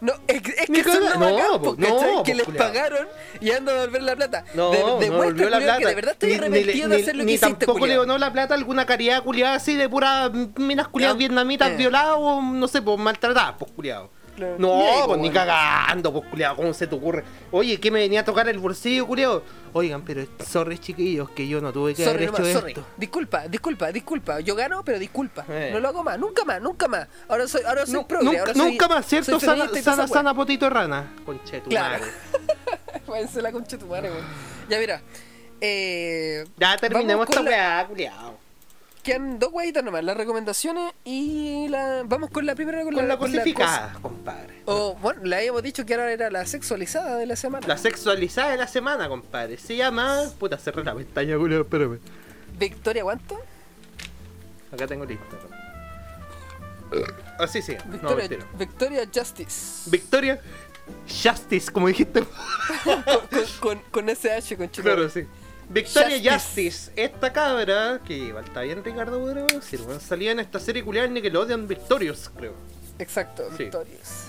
No, 0.04 0.12
es, 0.28 0.42
es 0.60 0.70
Ni 0.70 0.82
que 0.82 0.92
son 0.92 1.02
caga- 1.02 1.18
lo 1.18 1.38
no, 1.38 1.62
po, 1.62 1.76
no, 1.78 2.24
que 2.24 2.36
les 2.36 2.46
pagaron 2.46 3.08
y 3.40 3.52
andan 3.52 3.78
a 3.78 3.80
devolver 3.80 4.04
la 4.04 4.16
plata. 4.18 4.44
No, 4.54 4.70
de, 4.70 4.80
no 4.80 4.86
demuestra, 5.00 5.10
devolvió 5.10 5.50
la 5.50 5.58
plata. 5.60 5.78
que 5.80 5.86
de 5.86 5.96
verdad 5.96 6.12
estoy 6.12 6.30
Ni- 6.30 6.36
ni 6.36 6.40
arrepentido 6.46 6.90
de 6.90 6.96
ni- 6.98 7.02
hacer 7.02 7.16
lo 7.16 7.24
ni 7.24 7.28
que 7.28 7.34
hiciste, 7.36 7.66
tampoco 7.66 7.88
le 7.88 7.96
donó 7.96 8.18
la 8.18 8.34
plata 8.34 8.54
a 8.54 8.58
alguna 8.58 8.86
caridad 8.86 9.24
culiada 9.24 9.56
así 9.56 9.76
de 9.76 9.88
puras 9.88 10.30
minas 10.58 10.90
culiadas 10.90 11.18
vietnamitas 11.18 11.72
eh. 11.72 11.76
violadas 11.78 12.16
o 12.18 12.42
no 12.42 12.68
sé, 12.68 12.82
pues 12.82 13.00
maltratadas, 13.00 13.56
pues 13.58 13.72
culiado. 13.72 14.12
Claro. 14.36 14.56
No, 14.58 14.84
pues 15.08 15.20
ni 15.20 15.30
cagando, 15.30 16.12
pues 16.12 16.26
culiado, 16.30 16.56
¿cómo 16.56 16.74
se 16.74 16.88
te 16.88 16.96
ocurre? 16.96 17.24
Oye, 17.52 17.80
¿qué 17.80 17.92
me 17.92 18.00
venía 18.00 18.22
a 18.22 18.26
tocar 18.26 18.50
el 18.50 18.58
bolsillo, 18.58 19.06
culiado? 19.06 19.44
Oigan, 19.74 20.02
pero 20.04 20.26
sorry 20.46 20.78
chiquillos, 20.80 21.30
que 21.32 21.48
yo 21.48 21.62
no 21.62 21.72
tuve 21.72 21.94
que 21.94 22.04
Sorry, 22.04 22.26
haber 22.26 22.42
esto. 22.48 22.86
Disculpa, 22.98 23.48
disculpa, 23.48 23.92
disculpa. 23.92 24.40
Yo 24.40 24.56
gano, 24.56 24.84
pero 24.84 24.98
disculpa. 24.98 25.46
Eh. 25.50 25.70
No 25.72 25.80
lo 25.80 25.88
hago 25.90 26.04
más, 26.04 26.18
nunca 26.18 26.44
más, 26.46 26.62
nunca 26.62 26.88
más. 26.88 27.08
Ahora 27.28 27.48
soy, 27.48 27.62
ahora 27.66 27.86
soy 27.86 28.04
progre, 28.06 28.26
nunca, 28.26 28.40
ahora 28.40 28.54
soy- 28.54 28.72
nunca 28.72 28.88
más, 28.88 29.06
¿cierto? 29.06 29.40
Sana, 29.40 29.70
sana, 29.82 30.08
sana, 30.08 30.34
potito 30.34 30.66
de 30.66 30.70
rana. 30.72 31.14
Conche 31.26 31.62
tu 31.62 31.70
Claro. 31.70 32.04
la 33.42 33.52
concha 33.52 33.78
de 33.78 33.84
tu 33.84 33.88
madre, 33.88 34.10
weón. 34.10 34.26
Ya 34.70 34.80
mira. 34.80 35.02
Eh, 35.62 36.44
Ya 36.58 36.76
terminemos 36.78 37.30
esta 37.30 37.42
weá, 37.42 37.86
culiado. 37.88 38.38
Quedan 39.04 39.38
dos 39.38 39.52
huevitas 39.52 39.84
nomás, 39.84 40.02
las 40.02 40.16
recomendaciones 40.16 40.94
y 41.04 41.68
la. 41.68 42.04
Vamos 42.06 42.30
con 42.30 42.46
la 42.46 42.56
primera 42.56 42.82
con, 42.84 42.94
Con 42.94 43.06
la 43.06 43.18
con 43.18 43.30
cosificada, 43.30 43.98
compadre. 44.02 44.62
O, 44.64 44.96
bueno, 44.96 45.22
le 45.26 45.36
habíamos 45.36 45.62
dicho 45.62 45.86
que 45.86 45.94
ahora 45.94 46.10
era 46.10 46.32
la 46.32 46.46
sexualizada 46.46 47.18
de 47.18 47.26
la 47.26 47.36
semana. 47.36 47.68
La 47.68 47.78
sexualizada 47.78 48.52
de 48.52 48.58
la 48.58 48.68
semana, 48.68 49.10
compadre. 49.10 49.58
Se 49.58 49.76
llama. 49.76 50.24
Puta, 50.40 50.58
cerré 50.58 50.86
la 50.86 50.96
pestaña, 50.96 51.38
culiado, 51.38 51.64
espérame. 51.64 52.00
Victoria, 52.58 53.04
¿cuánto? 53.04 53.38
Acá 54.72 54.88
tengo 54.88 55.04
listo. 55.04 55.38
Así 57.40 57.62
sí. 57.62 57.76
No, 57.86 57.92
Victoria, 57.92 58.16
mentira. 58.16 58.48
Victoria 58.58 59.10
Justice. 59.14 59.90
Victoria 59.90 60.42
Justice, 61.08 61.70
como 61.70 61.88
dijiste. 61.90 62.24
con, 62.86 63.04
con, 63.04 63.20
con, 63.60 63.80
con 63.92 64.10
SH, 64.10 64.56
con 64.56 64.72
chico. 64.72 64.84
claro, 64.84 65.10
sí. 65.10 65.26
Victoria 65.74 66.18
Justice. 66.18 66.92
Justice. 66.92 66.92
esta 66.96 67.34
cabra, 67.34 68.00
que 68.06 68.14
igual 68.16 68.46
está 68.46 68.62
bien 68.62 68.84
Ricardo, 68.84 69.20
podría 69.20 69.44
decir, 69.46 69.82
weón, 69.82 70.00
salía 70.00 70.32
en 70.32 70.40
esta 70.40 70.60
serie 70.60 70.84
culiada 70.84 71.08
en 71.08 71.14
Nickelodeon 71.16 71.68
Victorious, 71.68 72.30
creo. 72.36 72.54
Exacto, 73.00 73.44
Sí. 73.58 73.64
Victorious. 73.64 74.26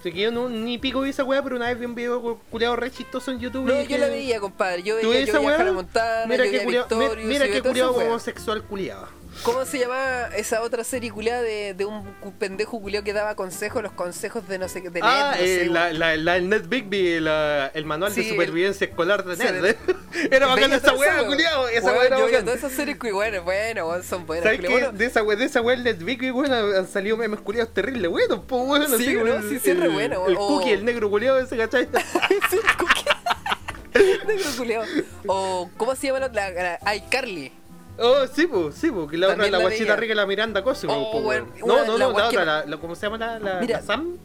Así 0.00 0.10
que 0.10 0.18
yo 0.18 0.32
no, 0.32 0.48
ni 0.48 0.78
pico 0.78 1.00
vi 1.02 1.10
esa 1.10 1.22
weá, 1.22 1.40
pero 1.44 1.54
una 1.54 1.68
vez 1.68 1.78
vi 1.78 1.84
un 1.86 1.94
video 1.94 2.40
culiado 2.50 2.74
re 2.74 2.90
chistoso 2.90 3.30
en 3.30 3.38
YouTube. 3.38 3.64
No, 3.66 3.80
y 3.80 3.86
yo 3.86 3.98
la 3.98 4.08
veía, 4.08 4.40
compadre. 4.40 4.82
Yo 4.82 4.98
¿Tú 5.00 5.10
veía, 5.10 5.20
yo 5.20 5.26
esa 5.28 5.38
veía 5.38 5.48
weá? 5.50 5.60
Hannah 5.60 5.72
Montana, 5.72 6.26
Mira 6.26 6.44
yo 6.44 6.50
que 6.50 6.56
veía 6.58 6.66
culiao- 6.66 6.88
Victorious, 6.88 7.28
mira 7.28 7.44
esa 7.44 7.62
culiado 7.62 7.92
homosexual 7.94 8.62
culiado. 8.64 9.08
¿Cómo 9.42 9.64
se 9.64 9.78
llama 9.78 10.28
esa 10.36 10.62
otra 10.62 10.84
serie 10.84 11.10
culiada 11.10 11.42
de, 11.42 11.74
de 11.74 11.84
un 11.84 12.14
pendejo 12.38 12.80
culiado 12.80 13.02
que 13.04 13.12
daba 13.12 13.34
consejos, 13.34 13.82
los 13.82 13.92
consejos 13.92 14.46
de 14.46 14.58
no 14.58 14.68
sé 14.68 14.82
qué, 14.82 14.90
de 14.90 15.00
Ah, 15.02 15.32
Ned, 15.34 15.40
no 15.40 15.46
sé, 15.46 15.62
eh, 15.62 15.66
la, 15.66 15.92
la, 15.92 16.16
la, 16.16 16.36
el 16.36 16.48
Ned 16.48 16.66
Bigby, 16.68 17.18
la- 17.20 17.66
el 17.74 17.84
manual 17.84 18.14
de 18.14 18.28
supervivencia 18.28 18.86
escolar 18.86 19.24
de 19.24 19.36
Ned. 19.36 19.64
¿eh? 19.64 19.76
Era 20.30 20.46
bacana 20.46 20.66
Veía 20.66 20.76
esa 20.76 20.94
weá, 20.94 21.14
weón. 21.16 21.26
culiao. 21.28 21.68
Esa 21.68 21.92
weá 21.92 22.04
era 22.06 22.16
veía 22.16 22.26
bacana. 22.26 22.44
todas 22.44 22.58
esas 22.58 22.72
series 22.72 22.98
bueno, 22.98 23.42
bueno, 23.42 24.02
son 24.04 24.26
buenas. 24.26 24.44
¿Sabes 24.44 24.60
qué? 24.60 24.68
Bueno, 24.68 24.92
De 24.92 25.06
esa 25.06 25.22
weá, 25.22 25.36
de 25.36 25.44
esa 25.46 25.60
weá, 25.60 25.74
el 25.76 25.82
Ned 25.84 25.96
Bigby, 25.98 26.30
weón, 26.30 26.52
han 26.52 26.86
salido 26.86 27.16
memes 27.16 27.40
culiados 27.40 27.72
terribles, 27.74 28.10
weón. 28.10 28.42
Pues, 28.46 28.62
weón, 28.64 28.98
Sí, 28.98 29.08
el- 29.08 29.48
Sí, 29.48 29.58
sí, 29.58 29.72
re 29.72 29.86
el- 29.86 29.92
bueno, 29.92 30.26
El 30.28 30.36
o- 30.36 30.46
cookie, 30.46 30.70
el 30.72 30.84
negro 30.84 31.10
culiado 31.10 31.38
ese, 31.40 31.56
¿cachai? 31.56 31.88
Sí, 32.50 32.58
cookie. 32.78 33.02
Negro 34.26 34.44
culiao. 34.56 34.84
O, 35.26 35.70
¿cómo 35.76 35.94
se 35.96 36.06
llama 36.06 36.20
la 36.20 36.26
otra? 36.26 36.50
La- 36.50 36.78
la- 36.82 36.94
iCarly. 36.96 37.52
Oh, 37.98 38.26
sí, 38.26 38.46
pues, 38.46 38.74
sí, 38.74 38.90
pues, 38.90 39.10
que 39.10 39.18
la 39.18 39.28
otra, 39.28 39.44
la 39.44 39.50
la 39.50 39.58
guachita 39.58 39.96
rica, 39.96 40.14
la 40.14 40.26
Miranda 40.26 40.62
Cosimo, 40.64 40.92
Oh, 40.94 41.20
weón, 41.20 41.48
weón. 41.52 41.62
una- 41.62 41.74
No, 41.74 41.84
no, 41.86 41.98
la 41.98 42.04
no, 42.06 42.12
la 42.12 42.16
que- 42.30 42.36
otra, 42.38 42.44
la, 42.44 42.64
la- 42.66 42.76
¿cómo 42.78 42.94
se 42.94 43.02
llama 43.06 43.18
la, 43.18 43.38
la, 43.38 43.60
Mira, 43.60 43.80
la 43.80 43.86
Sam? 43.86 44.16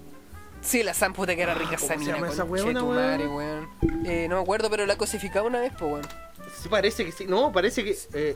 Sí, 0.61 0.84
la 0.84 0.94
Sam 0.94 1.14
puta 1.14 1.35
que 1.35 1.41
era 1.41 1.53
rica 1.53 1.72
Ah, 1.73 1.77
¿cómo 1.80 1.94
esa 1.94 2.03
se 2.03 2.11
llama 2.11 2.27
esa 2.30 2.44
weona, 2.45 2.84
weón? 2.84 2.95
madre, 2.95 3.27
weón. 3.27 3.69
Eh, 4.06 4.27
no 4.30 4.38
me 4.38 4.41
acuerdo, 4.41 4.69
pero 4.69 4.85
la 4.85 4.95
cosificaba 4.98 5.45
una 5.48 5.60
vez, 5.60 5.72
pues, 5.77 5.91
weón. 5.91 6.07
Sí, 6.61 6.69
parece 6.69 7.06
que 7.06 7.11
sí. 7.11 7.26
No, 7.27 7.52
parece 7.52 7.84
que. 7.84 7.95
Eh, 8.14 8.35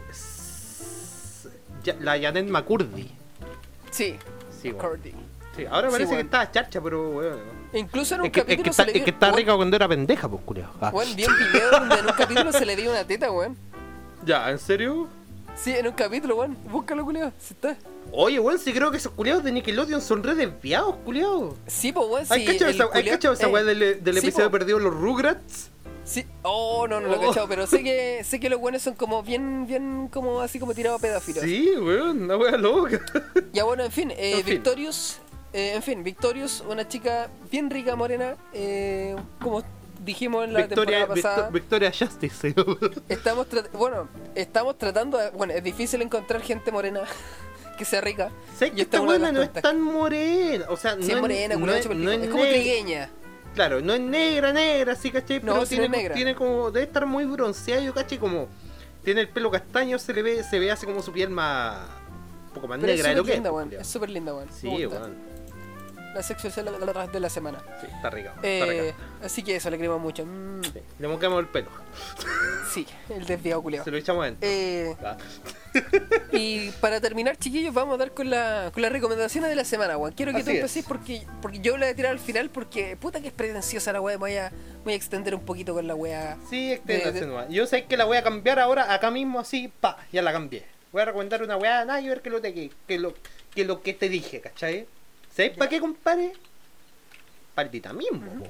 la 1.99 2.19
Janet 2.19 2.47
McCurdy. 2.47 3.11
Sí, 3.89 4.17
Sí. 4.61 4.71
Cordy. 4.73 5.13
Sí, 5.55 5.65
ahora 5.65 5.87
Sí, 5.87 5.93
parece 5.93 6.09
que 6.09 6.15
weón. 6.15 6.25
está 6.27 6.51
charcha, 6.51 6.81
pero 6.81 7.09
weón. 7.09 7.39
Incluso 7.73 8.15
en 8.15 8.21
un 8.21 8.27
Es 8.27 8.31
que, 8.33 8.39
es 8.41 8.45
que 8.45 8.51
capítulo 8.57 8.71
está, 8.71 8.83
se 8.83 8.85
le 8.85 8.91
es 8.91 8.93
vio. 8.95 9.05
que 9.05 9.11
está 9.11 9.31
rica 9.31 9.55
cuando 9.55 9.75
era 9.75 9.87
pendeja, 9.87 10.29
pues, 10.29 10.41
culiao. 10.43 10.71
Ah. 10.79 10.91
Weón, 10.93 11.15
vi 11.15 11.25
un 11.25 11.35
video 11.37 11.71
donde 11.71 11.95
en 11.95 12.05
un 12.05 12.11
capítulo 12.13 12.51
se 12.51 12.65
le 12.65 12.75
dio 12.75 12.91
una 12.91 13.05
teta, 13.05 13.31
weón. 13.31 13.57
Ya, 14.23 14.51
¿en 14.51 14.59
serio? 14.59 15.07
Sí, 15.55 15.71
en 15.71 15.87
un 15.87 15.93
capítulo, 15.93 16.35
weón. 16.37 16.57
Búscalo, 16.71 17.03
culiao. 17.05 17.31
Si 17.39 17.53
está. 17.53 17.75
Oye, 18.11 18.39
weón, 18.39 18.57
sí 18.57 18.73
creo 18.73 18.89
que 18.89 18.97
esos 18.97 19.11
culiados 19.11 19.43
de 19.43 19.51
Nickelodeon 19.51 20.01
son 20.01 20.23
re 20.23 20.33
desviados, 20.35 20.95
culiados. 21.05 21.55
Sí, 21.67 21.91
pues, 21.91 22.07
weón. 22.09 22.25
¿Hay 22.29 22.41
sí, 22.41 22.53
cachado 22.53 22.71
esa, 22.71 22.83
¿hay 22.93 23.03
culiao- 23.03 23.11
cachado 23.11 23.33
esa 23.35 23.47
eh, 23.47 23.63
del, 23.63 24.03
del 24.03 24.13
sí, 24.15 24.19
episodio 24.27 24.47
po. 24.47 24.51
perdido 24.57 24.79
los 24.79 24.93
Rugrats? 24.93 25.69
Sí. 26.03 26.25
Oh, 26.41 26.87
no, 26.87 26.99
no 26.99 27.07
lo 27.09 27.15
he 27.15 27.17
Oh. 27.25 27.29
cachado, 27.29 27.47
pero 27.47 27.67
sé 27.67 27.83
que, 27.83 28.23
sé 28.25 28.39
que 28.39 28.49
los 28.49 28.59
buenos 28.59 28.81
son 28.81 28.95
como 28.95 29.21
bien, 29.21 29.67
bien, 29.67 30.07
como 30.11 30.41
así 30.41 30.57
como 30.59 30.73
tirados 30.73 31.03
a. 31.03 31.19
Sí, 31.19 31.69
weón, 31.79 32.23
una 32.23 32.37
weá 32.37 32.57
loca. 32.57 32.99
Ya 33.53 33.63
bueno, 33.63 33.83
en 33.83 33.91
fin, 33.91 34.11
eh, 34.11 34.37
En 34.37 34.43
fin. 34.43 34.53
Victorious, 34.55 35.19
eh, 35.53 35.73
en 35.75 35.83
fin, 35.83 36.03
Victorious, 36.03 36.63
una 36.67 36.87
chica 36.87 37.29
bien 37.51 37.69
rica, 37.69 37.95
morena, 37.95 38.35
eh, 38.53 39.15
como 39.41 39.63
dijimos 40.03 40.45
en 40.45 40.53
la 40.53 40.59
Victoria, 40.65 40.99
temporada 40.99 41.07
pasada. 41.07 41.49
Victo- 41.49 41.53
Victoria 41.53 41.91
Justice. 41.97 42.55
Estamos 43.09 43.47
bueno, 43.73 44.07
estamos 44.35 44.77
tratando 44.77 45.17
de, 45.17 45.29
bueno, 45.31 45.53
es 45.53 45.63
difícil 45.63 46.01
encontrar 46.01 46.41
gente 46.41 46.71
morena 46.71 47.01
que 47.77 47.85
sea 47.85 48.01
rica. 48.01 48.29
¿Sabes 48.53 48.73
Y 48.73 48.75
que 48.77 48.81
esta 48.83 48.99
las 49.01 49.33
no 49.33 49.41
es 49.41 49.53
tan 49.53 49.81
morena? 49.81 50.65
O 50.69 50.77
sea, 50.77 50.95
Sí, 50.99 51.07
no 51.09 51.15
es 51.15 51.21
morena, 51.21 51.55
no 51.55 51.71
es, 51.73 51.85
no 51.87 52.29
como 52.31 52.43
trigueña. 52.43 53.09
Claro, 53.55 53.81
no 53.81 53.93
es 53.93 53.99
negra, 53.99 54.53
negra, 54.53 54.95
sí, 54.95 55.11
¿cachai? 55.11 55.37
No, 55.39 55.47
Pero 55.53 55.55
no 55.61 55.65
tiene, 55.65 55.85
es 55.85 55.91
negra. 55.91 56.15
tiene 56.15 56.35
como. 56.35 56.71
Debe 56.71 56.85
estar 56.85 57.05
muy 57.05 57.25
bronceada, 57.25 57.81
yo, 57.81 57.93
¿cachai? 57.93 58.17
Como. 58.17 58.47
Tiene 59.03 59.21
el 59.21 59.27
pelo 59.29 59.51
castaño, 59.51 59.99
se 59.99 60.13
le 60.13 60.21
ve, 60.21 60.43
se 60.43 60.57
ve 60.59 60.71
así 60.71 60.85
como 60.85 61.01
su 61.01 61.11
piel 61.11 61.29
más. 61.31 61.79
Un 62.47 62.53
poco 62.53 62.67
más 62.69 62.79
Pero 62.79 62.93
negra 62.93 63.09
de 63.09 63.15
lo 63.15 63.23
que 63.25 63.31
es. 63.31 63.35
linda, 63.37 63.49
culiao. 63.49 63.81
Es 63.81 63.87
súper 63.87 64.09
linda, 64.09 64.33
weón. 64.33 64.47
Sí, 64.53 64.67
weón. 64.85 65.15
La 66.13 66.23
sexualidad 66.23 66.63
de 66.79 66.85
la, 66.85 66.93
la- 66.93 67.07
de 67.07 67.19
la 67.19 67.29
semana. 67.29 67.59
Sí, 67.81 67.87
está 67.93 68.09
rica. 68.09 68.29
está 68.35 68.47
Eh, 68.47 68.81
rica. 68.93 68.95
Así 69.23 69.43
que 69.43 69.55
eso, 69.55 69.69
le 69.69 69.77
queremos 69.77 69.99
mucho. 70.01 70.25
Mm, 70.25 70.63
Sí, 70.63 70.79
Le 70.99 71.07
mocamos 71.07 71.39
el 71.39 71.47
pelo. 71.47 71.69
sí, 72.71 72.85
el 73.09 73.25
desviado 73.25 73.61
culiao. 73.61 73.83
Se 73.83 73.91
lo 73.91 73.97
echamos 73.97 74.23
adentro. 74.23 74.47
Eh, 74.49 74.95
Ah. 75.03 75.17
Y 76.33 76.69
para 76.81 76.99
terminar, 76.99 77.37
chiquillos, 77.37 77.73
vamos 77.73 77.95
a 77.95 77.97
dar 77.97 78.11
con, 78.13 78.29
la, 78.29 78.71
con 78.73 78.81
las 78.81 78.91
recomendaciones 78.91 79.49
de 79.49 79.55
la 79.55 79.63
semana, 79.63 79.97
weón. 79.97 80.13
Quiero 80.13 80.31
que 80.33 80.39
Así 80.39 80.45
tú 80.45 80.51
empecés 80.51 80.85
porque, 80.85 81.25
porque 81.41 81.59
yo 81.59 81.77
la 81.77 81.85
voy 81.85 81.93
a 81.93 81.95
tirar 81.95 82.11
al 82.11 82.19
final 82.19 82.49
porque 82.49 82.97
puta 82.97 83.21
que 83.21 83.27
es 83.27 83.33
pretenciosa 83.33 83.93
la 83.93 84.01
weá. 84.01 84.17
Voy 84.17 84.35
a, 84.35 84.51
voy 84.83 84.93
a 84.93 84.95
extender 84.95 85.33
un 85.35 85.45
poquito 85.45 85.73
con 85.73 85.87
la 85.87 85.95
weá. 85.95 86.37
Sí, 86.49 86.73
exténdase 86.73 87.25
nomás. 87.25 87.47
Yo 87.49 87.65
sé 87.67 87.85
que 87.85 87.95
la 87.97 88.03
voy 88.05 88.17
a 88.17 88.23
cambiar 88.23 88.59
ahora, 88.59 88.93
acá 88.93 89.11
mismo, 89.11 89.39
así, 89.39 89.71
pa, 89.79 89.97
ya 90.11 90.21
la 90.21 90.31
cambié. 90.33 90.65
Voy 90.91 91.01
a 91.01 91.05
recomendar 91.05 91.41
una 91.41 91.55
weá, 91.55 91.85
nada, 91.85 92.01
y 92.01 92.07
ver 92.09 92.21
que 92.21 92.29
lo, 92.29 92.41
te, 92.41 92.53
que, 92.53 92.69
que 92.87 92.97
lo, 92.99 93.13
que 93.55 93.63
lo 93.63 93.81
que 93.81 93.93
te 93.93 94.09
dije, 94.09 94.41
¿cachai? 94.41 94.87
¿Sabes 95.33 95.57
para 95.57 95.69
qué, 95.69 95.79
compadre? 95.79 96.33
Para 97.55 97.65
el 97.67 97.71
vitamismo, 97.71 98.19
weón. 98.29 98.43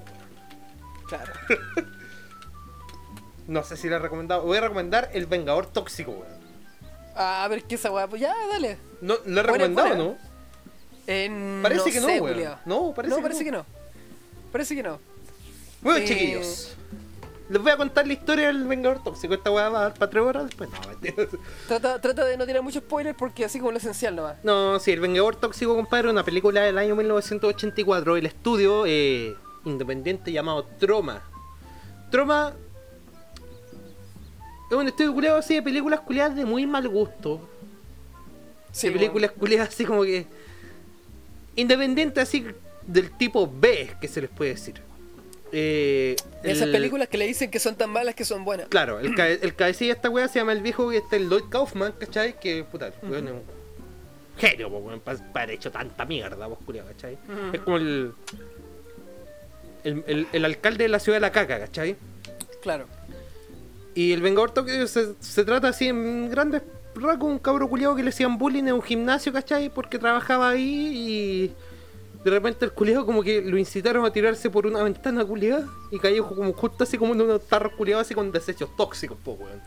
Claro. 1.11 1.33
No 3.47 3.63
sé 3.63 3.75
si 3.75 3.89
le 3.89 3.95
he 3.95 3.99
recomendado. 3.99 4.43
Voy 4.43 4.57
a 4.57 4.61
recomendar 4.61 5.09
El 5.13 5.25
Vengador 5.25 5.65
Tóxico, 5.65 6.11
weón. 6.11 6.41
A 7.15 7.45
ver 7.49 7.63
qué 7.63 7.75
esa 7.75 7.91
weá. 7.91 8.07
Pues 8.07 8.21
ya, 8.21 8.33
dale. 8.49 8.77
No, 9.01 9.15
¿Lo 9.15 9.19
he 9.19 9.23
Buena, 9.25 9.41
recomendado 9.43 9.87
buena. 9.89 10.03
no? 10.03 10.17
Eh, 11.07 11.59
Parece 11.61 11.79
no 11.79 11.91
que 11.91 11.99
no, 11.99 12.07
sé, 12.07 12.21
weón. 12.21 12.55
No, 12.65 12.93
parece 12.95 13.09
no, 13.09 13.15
que 13.17 13.21
parece 13.23 13.39
no. 13.39 13.45
que 13.45 13.51
no. 13.51 13.65
Parece 14.53 14.75
que 14.75 14.83
no. 14.83 14.99
Bueno, 15.81 15.99
Eh, 15.99 16.05
chiquillos. 16.05 16.75
Les 17.49 17.61
voy 17.61 17.71
a 17.71 17.75
contar 17.77 18.07
la 18.07 18.13
historia 18.13 18.47
del 18.47 18.63
Vengador 18.63 19.03
Tóxico. 19.03 19.33
Esta 19.33 19.51
weá 19.51 19.67
va 19.67 19.79
a 19.79 19.81
dar 19.81 19.93
para 19.95 20.09
tres 20.09 20.23
horas 20.23 20.45
después. 20.45 20.69
No. 20.69 21.39
Trata, 21.67 21.99
trata 21.99 22.23
de 22.23 22.37
no 22.37 22.45
tirar 22.45 22.61
mucho 22.61 22.79
spoiler 22.79 23.15
porque 23.15 23.43
así 23.43 23.59
como 23.59 23.71
lo 23.71 23.77
esencial 23.79 24.15
nomás. 24.15 24.37
No, 24.43 24.79
sí, 24.79 24.91
El 24.91 25.01
Vengador 25.01 25.35
Tóxico, 25.35 25.75
compadre, 25.75 26.09
una 26.09 26.23
película 26.23 26.61
del 26.61 26.77
año 26.77 26.95
1984. 26.95 28.15
El 28.15 28.25
estudio 28.27 28.85
eh, 28.85 29.35
independiente 29.65 30.31
llamado 30.31 30.63
Troma. 30.79 31.21
Troma 32.09 32.53
es 34.69 34.77
un 34.77 34.87
estudio 34.87 35.13
culiado 35.13 35.37
así 35.37 35.55
de 35.55 35.61
películas 35.61 35.99
culiadas 36.01 36.35
de 36.35 36.45
muy 36.45 36.65
mal 36.65 36.87
gusto. 36.87 37.47
Sí, 38.71 38.87
de 38.87 38.93
películas 38.93 39.31
culiadas 39.31 39.69
así 39.69 39.85
como 39.85 40.03
que. 40.03 40.25
Independiente 41.55 42.21
así 42.21 42.45
del 42.87 43.11
tipo 43.11 43.51
B, 43.53 43.91
que 43.99 44.07
se 44.07 44.21
les 44.21 44.29
puede 44.29 44.51
decir. 44.51 44.81
Eh. 45.51 46.15
Esas 46.43 46.67
el- 46.67 46.71
películas 46.71 47.09
que 47.09 47.17
le 47.17 47.27
dicen 47.27 47.51
que 47.51 47.59
son 47.59 47.75
tan 47.75 47.89
malas 47.89 48.15
que 48.15 48.23
son 48.23 48.45
buenas. 48.45 48.69
Claro, 48.69 48.99
el, 49.01 49.13
cabe- 49.15 49.39
el 49.41 49.53
cabecilla 49.53 49.93
de 49.93 49.97
esta 49.97 50.09
wea 50.09 50.29
se 50.29 50.39
llama 50.39 50.53
el 50.53 50.61
viejo 50.61 50.89
que 50.89 50.97
está 50.97 51.17
el 51.17 51.27
Lloyd 51.29 51.43
Kaufman, 51.49 51.91
¿cachai? 51.99 52.39
Que 52.39 52.63
puta, 52.63 52.87
el 52.87 52.93
weón 53.09 53.27
es 53.27 53.33
un 53.33 53.41
genio, 54.37 54.69
po, 54.69 54.81
para 55.03 55.19
haber 55.43 55.51
hecho 55.55 55.69
tanta 55.69 56.05
mierda, 56.05 56.47
vos 56.47 56.57
culiao, 56.65 56.87
¿cachai? 56.87 57.17
Es 57.51 57.59
como 57.59 57.75
el, 57.75 58.13
el, 59.83 60.03
el- 60.07 60.27
el 60.31 60.45
alcalde 60.45 60.83
de 60.85 60.89
la 60.89 60.99
ciudad 60.99 61.17
de 61.17 61.21
la 61.21 61.31
caca, 61.31 61.59
¿cachai? 61.59 61.95
Claro. 62.61 62.85
Y 63.93 64.13
el 64.13 64.21
Vengador 64.21 64.51
Tokio 64.51 64.87
se, 64.87 65.13
se 65.19 65.43
trata 65.43 65.69
así 65.69 65.87
en 65.87 66.29
grandes 66.29 66.61
rasgos, 66.95 67.29
un 67.29 67.39
cabro 67.39 67.67
culiado 67.69 67.95
que 67.95 68.03
le 68.03 68.09
hacían 68.09 68.37
bullying 68.37 68.63
en 68.63 68.73
un 68.73 68.81
gimnasio, 68.81 69.33
¿cachai? 69.33 69.69
Porque 69.69 69.99
trabajaba 69.99 70.49
ahí 70.49 70.91
y 70.93 71.53
de 72.23 72.29
repente 72.31 72.63
el 72.65 72.71
culiado 72.71 73.05
como 73.05 73.23
que 73.23 73.41
lo 73.41 73.57
incitaron 73.57 74.05
a 74.05 74.11
tirarse 74.13 74.49
por 74.49 74.67
una 74.67 74.83
ventana 74.83 75.25
culiada 75.25 75.67
y 75.91 75.97
cayó 75.99 76.27
como 76.27 76.53
justo 76.53 76.83
así 76.83 76.97
como 76.97 77.13
en 77.13 77.21
unos 77.21 77.45
tarros 77.47 77.73
culiados 77.73 78.05
así 78.05 78.13
con 78.13 78.31
desechos 78.31 78.69
tóxicos, 78.77 79.17
po, 79.23 79.33
weón. 79.33 79.61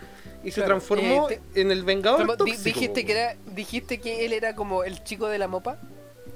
Y 0.45 0.51
se 0.51 0.61
transformó 0.63 1.29
eh, 1.31 1.41
en 1.55 1.71
el 1.73 1.83
Vengador 1.85 2.21
Pero 2.21 2.33
di- 2.33 2.53
Tóxico. 2.53 2.63
dijiste 2.65 3.01
po, 3.01 3.07
que 3.07 3.13
era, 3.13 3.37
dijiste 3.55 3.99
que 4.01 4.25
él 4.27 4.33
era 4.35 4.55
como 4.55 4.85
el 4.85 5.03
chico 5.03 5.27
de 5.29 5.39
la 5.39 5.49
mopa. 5.49 5.79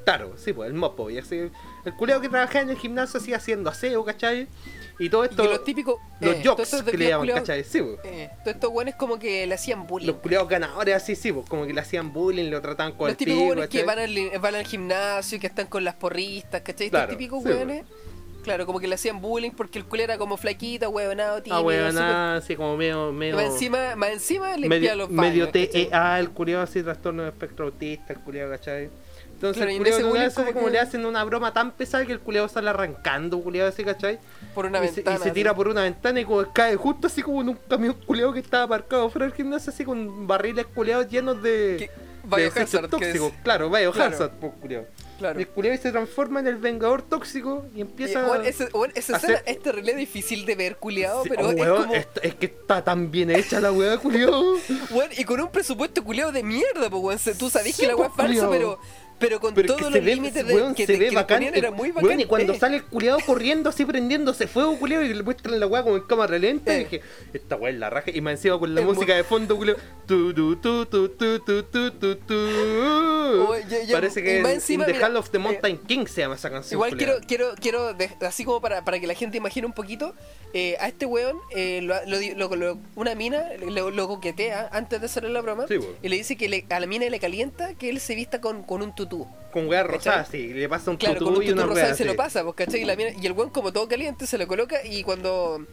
Claro, 0.05 0.33
sí, 0.39 0.53
pues 0.55 0.69
el 0.69 0.75
mopo. 0.75 1.11
Y 1.11 1.19
así, 1.19 1.51
el 1.89 1.94
culiado 1.94 2.20
que 2.20 2.28
trabajaba 2.28 2.60
en 2.60 2.70
el 2.70 2.77
gimnasio 2.77 3.19
así 3.20 3.32
haciendo 3.35 3.70
aseo, 3.70 4.05
¿cachai? 4.05 4.47
Y 5.01 5.10
todo 5.10 5.24
Y 5.24 5.28
esto. 5.28 5.43
que 5.43 5.48
los 5.48 5.65
típicos. 5.65 5.97
los 6.20 6.35
eh, 6.36 6.43
jocks 6.44 6.82
que 6.82 6.97
le 6.98 7.05
llaman, 7.06 7.20
culiados, 7.20 7.40
¿cachai? 7.43 7.65
Sí, 7.65 7.81
pues. 7.81 7.98
Eh, 8.05 8.31
todos 8.43 8.55
estos 8.56 8.73
buenos 8.73 8.94
como 8.97 9.19
que 9.19 9.47
le 9.47 9.55
hacían 9.55 9.86
bullying. 9.86 10.09
Los 10.09 10.16
culiados 10.16 10.48
ganadores 10.48 10.94
así, 10.97 11.15
sí, 11.15 11.32
pues 11.32 11.48
como 11.48 11.66
que 11.66 11.73
le 11.73 11.81
hacían 11.81 12.12
bullying, 12.12 12.51
lo 12.51 12.60
trataban 12.60 12.93
con 12.93 13.06
Los 13.06 13.12
el 13.12 13.16
típicos 13.16 13.39
pico, 13.40 13.51
hueones 13.51 13.69
que 13.69 13.85
van 13.85 13.98
al, 13.98 14.40
van 14.40 14.55
al 14.56 14.66
gimnasio, 14.66 15.39
que 15.39 15.47
están 15.47 15.66
con 15.66 15.85
las 15.85 15.94
porristas, 15.94 16.62
¿cachai? 16.62 16.90
Claro, 16.90 17.12
Estos 17.12 17.19
típicos 17.19 17.43
sí. 17.44 17.82
Claro, 18.43 18.66
como 18.66 18.81
que 18.81 18.89
le 18.89 18.94
hacían 18.94 19.20
bullying 19.20 19.51
porque 19.51 19.78
el 19.78 19.85
culo 19.85 20.02
era 20.05 20.16
como 20.16 20.36
flaquito, 20.36 20.89
huevonado, 20.89 21.43
tímido. 21.43 21.69
Ah, 21.69 21.93
nada, 21.93 22.36
así 22.36 22.56
como 22.56 22.77
medio, 22.77 23.10
Y 23.10 23.12
medio, 23.12 23.36
más 23.36 23.44
encima, 23.44 23.94
más 23.94 24.10
encima 24.10 24.56
le 24.56 24.69
medio, 24.69 24.94
los 24.97 25.09
baños, 25.15 25.20
medio. 25.23 25.48
TEA, 25.51 26.19
el 26.19 26.31
culiado 26.31 26.62
así, 26.62 26.82
trastorno 26.82 27.24
de 27.24 27.28
espectro 27.28 27.66
autista, 27.66 28.12
el 28.15 28.20
culiado, 28.20 28.51
¿cachai? 28.51 28.89
Entonces 29.39 29.62
Claro, 29.62 29.70
el 29.77 29.85
vez 29.85 29.94
así 30.36 30.52
como 30.52 30.65
que- 30.66 30.73
le 30.73 30.78
hacen 30.81 31.06
una 31.06 31.23
broma 31.23 31.52
tan 31.52 31.70
pesada 31.70 32.05
que 32.05 32.10
el 32.12 32.19
culiado 32.19 32.48
sale 32.48 32.70
arrancando, 32.70 33.40
culiado 33.40 33.69
así, 33.69 33.85
¿cachai? 33.85 34.19
Por 34.52 34.66
una 34.66 34.78
y, 34.85 34.89
se, 34.89 34.93
y 34.94 34.97
ventana. 34.97 35.19
se 35.20 35.31
tira 35.31 35.55
por 35.55 35.69
una 35.69 35.82
ventana 35.82 36.19
y 36.19 36.24
como 36.24 36.52
cae 36.52 36.74
justo 36.74 37.06
así 37.06 37.23
como 37.23 37.40
en 37.43 37.51
un 37.51 37.59
camión 37.69 37.94
culiado 38.05 38.32
que 38.32 38.40
estaba 38.40 38.65
aparcado 38.65 39.09
fuera 39.10 39.27
del 39.27 39.35
gimnasio 39.36 39.73
así 39.73 39.85
con 39.85 40.27
barriles 40.27 40.66
culiados 40.66 41.09
llenos 41.09 41.40
de, 41.40 41.89
Biohazard, 42.24 42.66
que 42.69 42.86
es- 42.86 42.90
tóxicos. 42.90 43.32
Claro, 43.44 43.70
Biohazard, 43.70 44.16
Claro. 44.16 44.32
pues, 44.40 44.52
culiado. 44.60 44.86
Claro. 45.19 45.39
Y 45.39 45.43
el 45.43 45.48
culiado 45.48 45.81
se 45.82 45.90
transforma 45.90 46.40
en 46.40 46.47
el 46.48 46.56
vengador 46.56 47.02
tóxico 47.02 47.65
y 47.74 47.78
Y, 47.78 47.81
empieza 47.81 48.43
ese- 48.44 48.69
weón, 48.73 48.93
esa 48.94 49.16
hacer- 49.16 49.43
es 49.47 49.60
terrible 49.62 49.94
difícil 49.94 50.44
de 50.47 50.55
ver, 50.55 50.77
culiado, 50.77 51.23
Sí, 51.24 51.28
pero 51.31 51.47
oh, 51.47 51.51
es 51.51 51.56
weón, 51.60 51.82
como. 51.82 51.94
es, 51.94 52.06
es 52.23 52.35
que 52.35 52.47
está 52.47 52.85
tan 52.85 53.10
bien 53.10 53.31
hecha 53.31 53.60
la 53.60 53.73
weá, 53.73 53.97
culiado. 53.98 54.55
Weón, 54.90 55.10
y 55.16 55.24
con 55.24 55.40
un 55.40 55.48
presupuesto 55.51 56.05
culiado 56.05 56.31
de 56.32 56.43
mierda, 56.43 56.90
pues 56.90 57.02
weón. 57.02 57.36
Tú 57.39 57.51
sabés 57.51 57.74
Sí, 57.77 57.82
que 57.82 57.89
la 57.89 57.97
weá 57.97 58.06
es 58.09 58.12
pues, 58.15 58.28
falsa, 58.28 58.47
culiao. 58.47 58.51
pero. 58.78 59.08
Pero 59.19 59.40
con 59.40 59.55
Pero 59.55 59.66
es 59.66 59.69
todos 59.69 59.81
los 59.82 59.93
se 59.93 60.01
ve, 60.01 60.15
límites 60.15 60.47
de 60.47 60.55
weón, 60.55 60.74
que, 60.74 60.86
se 60.86 60.93
ve 60.93 61.11
que 61.11 61.59
era 61.59 61.70
muy 61.70 61.90
bacán. 61.93 62.20
y 62.20 62.24
cuando 62.24 62.53
eh. 62.53 62.59
sale 62.61 62.77
el 62.77 62.85
culiado 62.85 63.19
corriendo 63.27 63.70
así 63.70 63.85
prendiéndose 63.85 64.47
fuego, 64.47 64.78
culiado, 64.78 65.05
y 65.05 65.12
le 65.15 65.23
muestran 65.23 65.59
la 65.59 65.66
weá 65.66 65.82
como 65.82 65.97
en 65.97 66.03
cámara 66.03 66.39
lenta, 66.39 66.74
Eh. 66.74 66.81
y 66.81 66.85
dije, 66.85 67.01
esta 67.32 67.57
weá 67.57 67.73
es 67.73 67.78
la 67.78 67.90
raja. 67.90 68.11
Y 68.12 68.20
me 68.20 68.31
encima 68.32 68.59
con 68.59 68.74
la 68.74 68.81
Es 68.81 68.86
música 68.86 69.15
de 69.15 69.24
fondo, 69.24 69.57
culiado. 69.57 69.78
Tu, 70.07 70.32
tu, 70.32 70.57
tu, 70.57 70.86
tu, 70.86 71.09
tu, 71.11 71.39
tu, 71.40 71.62
tu, 71.65 71.90
tu, 71.93 72.16
tu. 72.16 73.55
Ya, 73.86 73.95
Parece 73.95 74.23
que 74.23 74.39
en 74.39 74.47
encima, 74.47 74.86
The 74.86 74.93
mira, 74.95 75.07
Hall 75.07 75.16
of 75.16 75.31
the 75.31 75.36
eh, 75.36 75.40
Mountain 75.40 75.78
King 75.78 76.07
se 76.07 76.23
llama 76.23 76.35
esa 76.36 76.51
canción. 76.51 76.77
Igual 76.77 76.90
culiao. 76.90 77.19
quiero, 77.27 77.55
quiero, 77.61 77.93
quiero 77.93 78.27
así 78.27 78.45
como 78.45 78.61
para, 78.61 78.85
para 78.85 78.99
que 79.01 79.07
la 79.07 79.15
gente 79.15 79.36
imagine 79.36 79.66
un 79.66 79.73
poquito, 79.73 80.15
eh, 80.55 80.77
a 80.81 80.89
este 80.89 81.05
weón, 81.07 81.36
eh, 81.55 81.81
lo, 81.82 81.95
lo- 82.07 82.49
lo- 82.49 82.57
lo- 82.57 82.78
una 82.97 83.15
mina 83.15 83.43
lo, 83.66 84.09
coquetea 84.09 84.69
antes 84.73 85.01
de 85.01 85.07
hacerle 85.07 85.31
la 85.31 85.40
broma 85.43 85.66
Sí, 85.69 85.74
y 86.03 86.09
le 86.09 86.16
dice 86.16 86.36
que 86.36 86.49
le- 86.49 86.65
a 86.70 86.81
la 86.81 86.86
mina 86.86 87.07
le 87.09 87.19
calienta 87.20 87.74
que 87.74 87.90
él 87.90 88.01
se 88.01 88.15
vista 88.15 88.40
con, 88.40 88.62
con 88.62 88.81
un 88.82 88.95
tutú. 89.09 89.27
Con 89.53 89.67
weá 89.69 89.83
rosada, 89.83 90.25
sí. 90.25 90.49
Le 90.53 90.69
pasa 90.69 90.91
un 90.91 90.97
Claro, 90.99 91.15
tutú 91.19 91.25
con 91.27 91.37
un 91.39 91.43
y 91.43 91.47
tutú 91.49 91.63
una 91.71 91.91
y 91.91 91.95
se 91.95 92.05
lo 92.05 92.15
pasa, 92.17 92.43
pues, 92.45 92.55
¿cachai? 92.57 92.83
Y, 92.83 92.85
la 92.85 92.97
mina- 92.97 93.11
y 93.21 93.25
el 93.27 93.33
weón 93.33 93.51
como 93.51 93.73
todo 93.73 93.89
caliente 93.89 94.27
se 94.27 94.37
lo 94.39 94.47
coloca 94.47 94.85
y 94.85 95.03
cuando... 95.03 95.65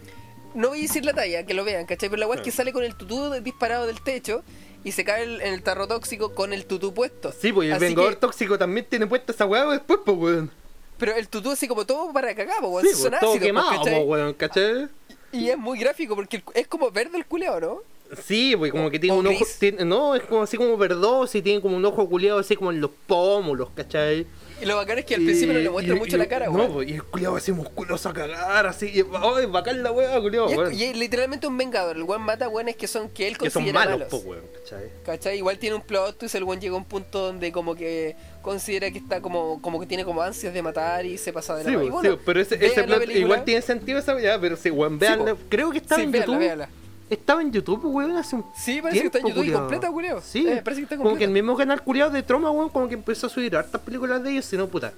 No 0.53 0.69
voy 0.69 0.79
a 0.79 0.81
decir 0.83 1.03
la 1.03 1.13
talla, 1.13 1.45
que 1.45 1.53
lo 1.53 1.65
vean, 1.65 1.85
¿cachai? 1.85 2.07
Pero 2.09 2.19
la 2.21 2.27
weá 2.27 2.37
es 2.37 2.41
que 2.41 2.51
sale 2.51 2.71
con 2.71 2.83
el 2.85 2.95
tutú 2.95 3.29
disparado 3.41 3.85
del 3.87 3.99
techo 4.01 4.41
y 4.85 4.93
se 4.93 5.03
cae 5.03 5.23
el- 5.23 5.41
en 5.41 5.53
el 5.53 5.61
tarro 5.63 5.87
tóxico 5.87 6.33
con 6.33 6.53
el 6.53 6.65
tutú 6.65 6.93
puesto. 6.93 7.33
Sí, 7.33 7.51
pues 7.51 7.67
y 7.67 7.71
el 7.71 7.79
Vengador 7.79 8.11
que- 8.13 8.19
Tóxico 8.21 8.57
también 8.57 8.85
tiene 8.89 9.05
puesta 9.07 9.33
esa 9.33 9.45
weá 9.45 9.65
después, 9.65 9.99
pues 10.05 10.17
weón. 10.17 10.51
Pero 10.97 11.13
el 11.13 11.27
tutú 11.27 11.51
así 11.51 11.67
como 11.67 11.85
todo 11.85 12.13
para 12.13 12.33
cagar, 12.33 12.59
pues, 12.61 12.71
weón. 12.71 12.85
Sí, 12.85 12.91
pues, 12.91 13.03
todo 13.03 13.15
ácidos, 13.15 13.31
pues, 13.31 13.41
quemado, 13.43 13.69
¿cachai? 13.71 13.93
pues, 13.95 14.05
weón, 14.07 14.33
¿cachai? 14.35 14.87
Y 15.33 15.49
es 15.49 15.57
muy 15.57 15.77
gráfico 15.77 16.15
porque 16.15 16.41
es 16.53 16.67
como 16.67 16.89
verde 16.89 17.17
el 17.17 17.25
culeo, 17.25 17.59
¿no? 17.59 17.81
Sí, 18.23 18.55
pues 18.57 18.71
como 18.71 18.89
que 18.89 18.99
tiene 18.99 19.17
un 19.17 19.27
ojo, 19.27 19.45
tiene- 19.59 19.85
no, 19.85 20.15
es 20.15 20.23
como 20.23 20.43
así 20.43 20.57
como 20.57 20.75
verdoso 20.77 21.37
y 21.37 21.41
tiene 21.41 21.61
como 21.61 21.75
un 21.77 21.85
ojo 21.85 22.07
culiado 22.09 22.39
así 22.39 22.55
como 22.55 22.71
en 22.71 22.81
los 22.81 22.91
pómulos, 23.07 23.69
¿cachai? 23.75 24.25
Y 24.61 24.65
lo 24.65 24.77
bacán 24.77 24.97
es 24.99 25.05
que 25.05 25.15
al 25.15 25.21
principio 25.21 25.53
no 25.53 25.59
le 25.59 25.69
muestra 25.69 25.95
mucho 25.95 26.15
la 26.17 26.27
cara, 26.27 26.45
No, 26.45 26.53
weón. 26.53 26.71
pues, 26.73 26.89
y 26.89 26.93
el 26.93 27.03
culiado 27.03 27.35
así 27.35 27.51
musculoso 27.51 28.07
a 28.07 28.13
cagar, 28.13 28.65
así, 28.67 28.85
y, 28.87 28.99
ay, 29.01 29.45
bacán 29.47 29.83
la 29.83 29.91
weá, 29.91 30.17
culiado, 30.21 30.71
Y 30.71 30.83
es, 30.83 30.95
literalmente 30.95 31.45
un 31.45 31.57
vengador. 31.57 31.97
El 31.97 32.03
weón 32.03 32.21
mata 32.21 32.47
weones 32.47 32.77
que 32.77 32.87
son 32.87 33.09
que 33.09 33.27
él 33.27 33.37
Que 33.37 33.49
son 33.49 33.63
considera 33.63 33.79
malos, 33.85 33.93
malos. 33.99 34.07
pues, 34.11 34.23
weón, 34.25 34.43
¿cachai? 34.63 34.89
¿Cachai? 35.05 35.37
Igual 35.39 35.59
tiene 35.59 35.75
un 35.75 35.81
plot 35.81 36.17
twist, 36.19 36.35
el 36.35 36.45
weón 36.45 36.61
llega 36.61 36.73
a 36.73 36.77
un 36.77 36.85
punto 36.85 37.19
donde 37.19 37.51
como 37.51 37.75
que 37.75 38.15
considera 38.41 38.89
que 38.91 38.99
está 38.99 39.19
como, 39.19 39.61
como 39.61 39.77
que 39.79 39.87
tiene 39.87 40.05
como 40.05 40.21
ansias 40.21 40.53
de 40.53 40.61
matar 40.61 41.05
y 41.05 41.17
se 41.17 41.33
pasa 41.33 41.57
de 41.57 41.65
la 41.65 41.69
Sí, 41.71 41.75
mano. 41.75 41.89
Pues, 41.89 42.01
bueno, 42.03 42.15
sí, 42.15 42.21
pero 42.25 42.39
ese, 42.39 42.65
ese 42.65 42.83
plot 42.85 43.09
igual 43.09 43.43
tiene 43.43 43.61
sentido 43.61 43.99
esa 43.99 44.15
weá, 44.15 44.39
pero 44.39 44.55
sí, 44.55 44.71
weón, 44.71 44.97
veanla. 44.97 45.35
po. 45.35 45.41
Creo 45.49 45.69
que 45.71 45.79
Sí, 45.81 45.85
en 46.01 46.13
YouTube. 46.13 46.39
Estaba 47.09 47.41
en 47.41 47.51
YouTube, 47.51 47.85
weón, 47.85 48.17
hace 48.17 48.35
un 48.35 48.45
Sí, 48.57 48.81
parece 48.81 49.01
que 49.01 49.05
está 49.07 49.19
en 49.19 49.25
YouTube 49.27 49.43
y 49.43 49.45
culiao. 49.45 49.59
completa, 49.61 49.91
culiao. 49.91 50.21
Sí, 50.21 50.47
Eh, 50.47 50.61
parece 50.63 50.81
que 50.81 50.83
está 50.85 50.97
como 50.97 51.09
que 51.11 51.23
el 51.23 51.29
completa. 51.29 51.33
mismo 51.33 51.55
canal 51.57 51.81
culiado 51.83 52.11
de 52.11 52.23
Troma, 52.23 52.49
weón, 52.49 52.69
como 52.69 52.87
que 52.87 52.95
empezó 52.95 53.27
a 53.27 53.29
subir 53.29 53.55
hartas 53.55 53.79
películas 53.81 54.23
de 54.23 54.31
ellos, 54.31 54.45
si 54.45 54.57
no, 54.57 54.67
puta. 54.67 54.91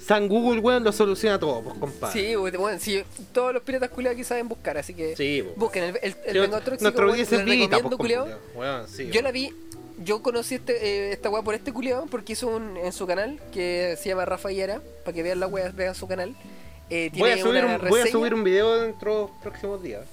San 0.00 0.28
Google, 0.28 0.60
weón, 0.60 0.84
lo 0.84 0.92
soluciona 0.92 1.38
todo, 1.38 1.60
pues, 1.60 1.76
compadre. 1.78 2.20
Sí, 2.28 2.34
bueno, 2.36 2.78
sí, 2.80 3.02
todos 3.32 3.52
los 3.52 3.62
piratas 3.62 3.90
culiados 3.90 4.14
aquí 4.14 4.24
saben 4.24 4.48
buscar, 4.48 4.78
así 4.78 4.94
que 4.94 5.16
Sí, 5.16 5.42
po. 5.42 5.60
busquen 5.60 5.84
el, 5.84 5.98
el, 6.02 6.16
el 6.24 6.38
Vengador 6.40 6.64
Tóxico, 6.64 6.82
Nuestra 6.84 7.04
weón, 7.06 7.18
es 7.20 7.44
vita, 7.44 7.78
pues, 7.80 7.96
culiao. 7.96 8.28
Weón, 8.54 8.86
sí, 8.88 9.06
Yo 9.06 9.12
weón. 9.14 9.24
la 9.24 9.32
vi, 9.32 9.52
yo 10.04 10.22
conocí 10.22 10.54
este, 10.54 10.72
eh, 11.08 11.12
esta 11.12 11.28
weá 11.30 11.42
por 11.42 11.54
este 11.56 11.72
culiado 11.72 12.06
porque 12.06 12.34
hizo 12.34 12.46
un 12.46 12.76
en 12.76 12.92
su 12.92 13.06
canal 13.08 13.40
que 13.52 13.98
se 14.00 14.08
llama 14.08 14.24
Rafa 14.24 14.52
Yara, 14.52 14.80
para 15.04 15.12
que 15.14 15.24
vean 15.24 15.40
la 15.40 15.48
weá, 15.48 15.70
vean 15.72 15.96
su 15.96 16.06
canal. 16.06 16.34
Eh, 16.90 17.10
Voy 17.18 17.30
a, 17.32 17.36
subir 17.38 17.64
una 17.64 17.76
un, 17.76 17.88
voy 17.88 18.00
a 18.00 18.06
subir 18.06 18.32
un 18.32 18.44
video 18.44 18.80
dentro 18.80 19.12
de 19.14 19.20
los 19.22 19.30
próximos 19.42 19.82
días. 19.82 20.06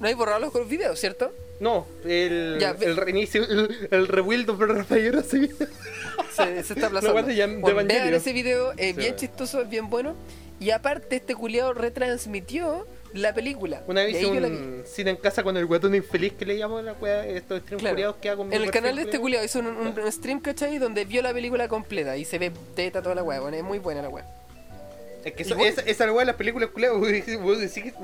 No 0.00 0.08
hay 0.08 0.14
borrado 0.14 0.40
los 0.40 0.68
videos, 0.68 0.98
¿cierto? 1.00 1.32
No, 1.60 1.86
el, 2.04 2.58
Ya, 2.60 2.74
ve- 2.74 2.86
el 2.86 2.96
reinicio, 2.96 3.42
el, 3.44 3.88
el 3.90 4.08
rebuild 4.08 4.50
of 4.50 4.60
Rafael 4.60 5.24
se 5.24 5.48
Se, 6.34 6.62
se 6.62 6.74
está 6.74 6.80
La 6.80 6.86
aplazando. 6.98 7.60
Bueno, 7.60 7.88
vean 7.88 8.12
ese 8.14 8.32
video, 8.34 8.72
es 8.76 8.94
Sí, 8.94 9.00
bien 9.00 9.16
chistoso, 9.16 9.62
es 9.62 9.68
bien 9.70 9.88
bueno. 9.88 10.14
Y 10.60 10.70
aparte, 10.70 11.16
este 11.16 11.34
culiado 11.34 11.72
retransmitió 11.74 12.86
la 13.14 13.32
película. 13.32 13.82
Una 13.86 14.02
vez 14.04 14.16
hice 14.16 14.26
un 14.26 14.82
cine 14.86 15.10
en 15.12 15.16
casa 15.16 15.42
con 15.42 15.56
el 15.56 15.64
guatón 15.64 15.94
infeliz 15.94 16.34
que 16.34 16.44
le 16.44 16.54
llamo 16.56 16.76
a 16.78 16.82
la 16.82 16.92
wea, 16.94 17.26
estos 17.26 17.60
streams 17.62 17.80
Claro. 17.80 17.94
culiados 17.94 18.16
que 18.16 18.28
hago 18.30 18.44
En 18.44 18.52
el 18.52 18.70
canal 18.70 18.96
de 18.96 19.02
este 19.02 19.18
culiado 19.18 19.44
hizo 19.44 19.60
un, 19.60 19.66
un- 19.68 19.98
un 19.98 20.12
stream, 20.12 20.40
¿cachai? 20.40 20.76
Donde 20.78 21.06
vio 21.06 21.22
la 21.22 21.32
película 21.32 21.68
completa 21.68 22.16
y 22.18 22.24
se 22.26 22.38
ve 22.38 22.52
teta 22.74 23.00
toda 23.02 23.14
la 23.14 23.22
weá. 23.22 23.40
Bueno, 23.40 23.56
es 23.56 23.64
muy 23.64 23.78
buena 23.78 24.02
la 24.02 24.10
weá. 24.10 24.26
Es 25.24 25.32
que 25.32 25.42
eso- 25.42 25.56
esa, 25.58 25.80
esa 25.82 26.04
weá 26.12 26.20
de 26.20 26.26
las 26.26 26.36
películas 26.36 26.68
culiadas, 26.70 26.98
vos 27.40 27.58
decís- 27.58 27.94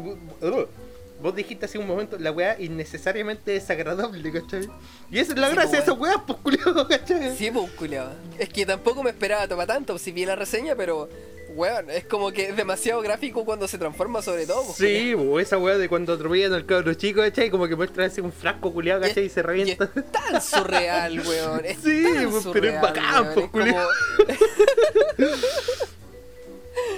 vos- 1.23 1.35
dijiste 1.35 1.67
hace 1.67 1.79
un 1.79 1.87
momento, 1.87 2.19
la 2.19 2.33
weá 2.33 2.61
innecesariamente 2.61 3.53
desagradable, 3.53 4.33
¿cachai? 4.33 4.69
Y 5.11 5.19
esa 5.19 5.33
es 5.33 5.39
la 5.39 5.49
Sí, 5.49 5.55
gracia 5.55 5.79
de 5.79 5.83
esas 5.85 5.99
weas, 5.99 6.17
pues 6.27 6.39
culiados, 6.43 6.87
¿cachai? 6.89 7.37
Sí, 7.37 7.51
pues, 7.51 7.71
culiado. 7.73 8.13
Es 8.39 8.49
que 8.49 8.67
tampoco 8.67 9.03
me 9.03 9.11
esperaba 9.11 9.47
tomar 9.49 9.67
tanto, 9.67 9.99
si 9.99 10.13
vi 10.13 10.25
la 10.27 10.35
reseña, 10.37 10.75
pero, 10.75 11.09
weón, 11.55 11.91
es 11.91 12.05
como 12.05 12.31
que 12.33 12.49
es 12.49 12.57
demasiado 12.57 13.01
gráfico 13.03 13.45
cuando 13.45 13.69
se 13.69 13.79
transforma 13.79 14.23
sobre 14.23 14.47
todo. 14.47 14.65
pues, 14.65 14.77
Sí, 14.79 15.13
po, 15.17 15.39
esa 15.39 15.59
weá 15.59 15.77
de 15.79 15.89
cuando 15.89 16.15
atropellan 16.15 16.53
al 16.55 16.65
cabro 16.67 16.95
chico, 16.95 17.21
¿cachai? 17.21 17.51
Como 17.51 17.69
que 17.69 17.77
muestran 17.77 18.07
así 18.09 18.21
un 18.21 18.33
frasco 18.33 18.73
culiado. 18.73 19.03
¿cachai? 19.03 19.27
Y, 19.27 19.29
se 19.29 19.41
es 19.41 19.47
revienta. 19.47 19.91
tan 20.13 20.41
surreal, 20.43 21.21
weón. 21.21 21.65
Es 21.65 21.79
Sí, 21.83 22.03
tan 22.05 22.31
pues, 22.31 22.47
pero 22.53 22.69
es 22.69 22.81
bacán, 22.81 23.31
pues, 23.35 23.45
es 23.47 23.51
culiao. 23.53 23.89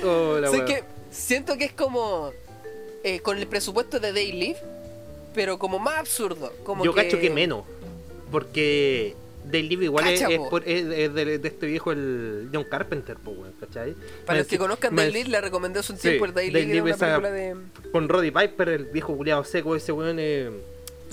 Oh, 0.05 0.39
la 0.39 0.51
Sé 0.51 0.57
weá. 0.59 0.65
que 0.67 0.85
siento 1.11 1.57
que 1.57 1.65
es 1.67 1.73
como 1.73 2.31
eh, 3.05 3.21
con 3.21 3.39
el 3.39 3.47
presupuesto 3.47 4.01
de 4.01 4.13
Day 4.13 4.33
Live, 4.33 4.59
pero 5.35 5.59
como 5.59 5.79
más 5.79 5.99
absurdo. 5.99 6.53
Como 6.65 6.85
Yo 6.85 6.93
que... 6.93 7.05
cacho 7.05 7.21
que 7.21 7.31
menos. 7.31 7.65
Porque 8.31 9.15
Day 9.45 9.63
Live 9.63 9.85
igual 9.85 10.09
es, 10.09 10.21
Cacha, 10.21 10.33
es 10.33 10.39
po. 10.39 10.51
por- 10.51 10.67
es- 10.69 10.87
es 10.87 11.15
de, 11.15 11.39
de 11.39 11.49
este 11.49 11.67
viejo 11.67 11.93
el 11.93 12.49
John 12.53 12.65
Carpenter, 12.65 13.17
po, 13.17 13.31
weón, 13.33 13.53
¿cachai? 13.61 13.95
Para 14.27 14.39
los 14.41 14.49
que 14.49 14.59
conozcan 14.59 14.97
Live, 14.97 15.29
le 15.29 15.41
recomendé 15.41 15.81
hace 15.81 15.93
un 15.93 15.99
Sí, 15.99 16.09
tiempo 16.09 16.25
el 16.25 16.35
Day 16.35 16.51
Day 16.51 16.79
esa- 16.91 17.07
película 17.19 17.31
de... 17.31 17.57
Con 17.93 18.09
Roddy 18.09 18.31
Piper, 18.31 18.69
el 18.71 18.85
viejo 18.87 19.17
culiado 19.17 19.45
seco, 19.45 19.77
ese 19.77 19.93
weón 19.93 20.17
eh, 20.19 20.51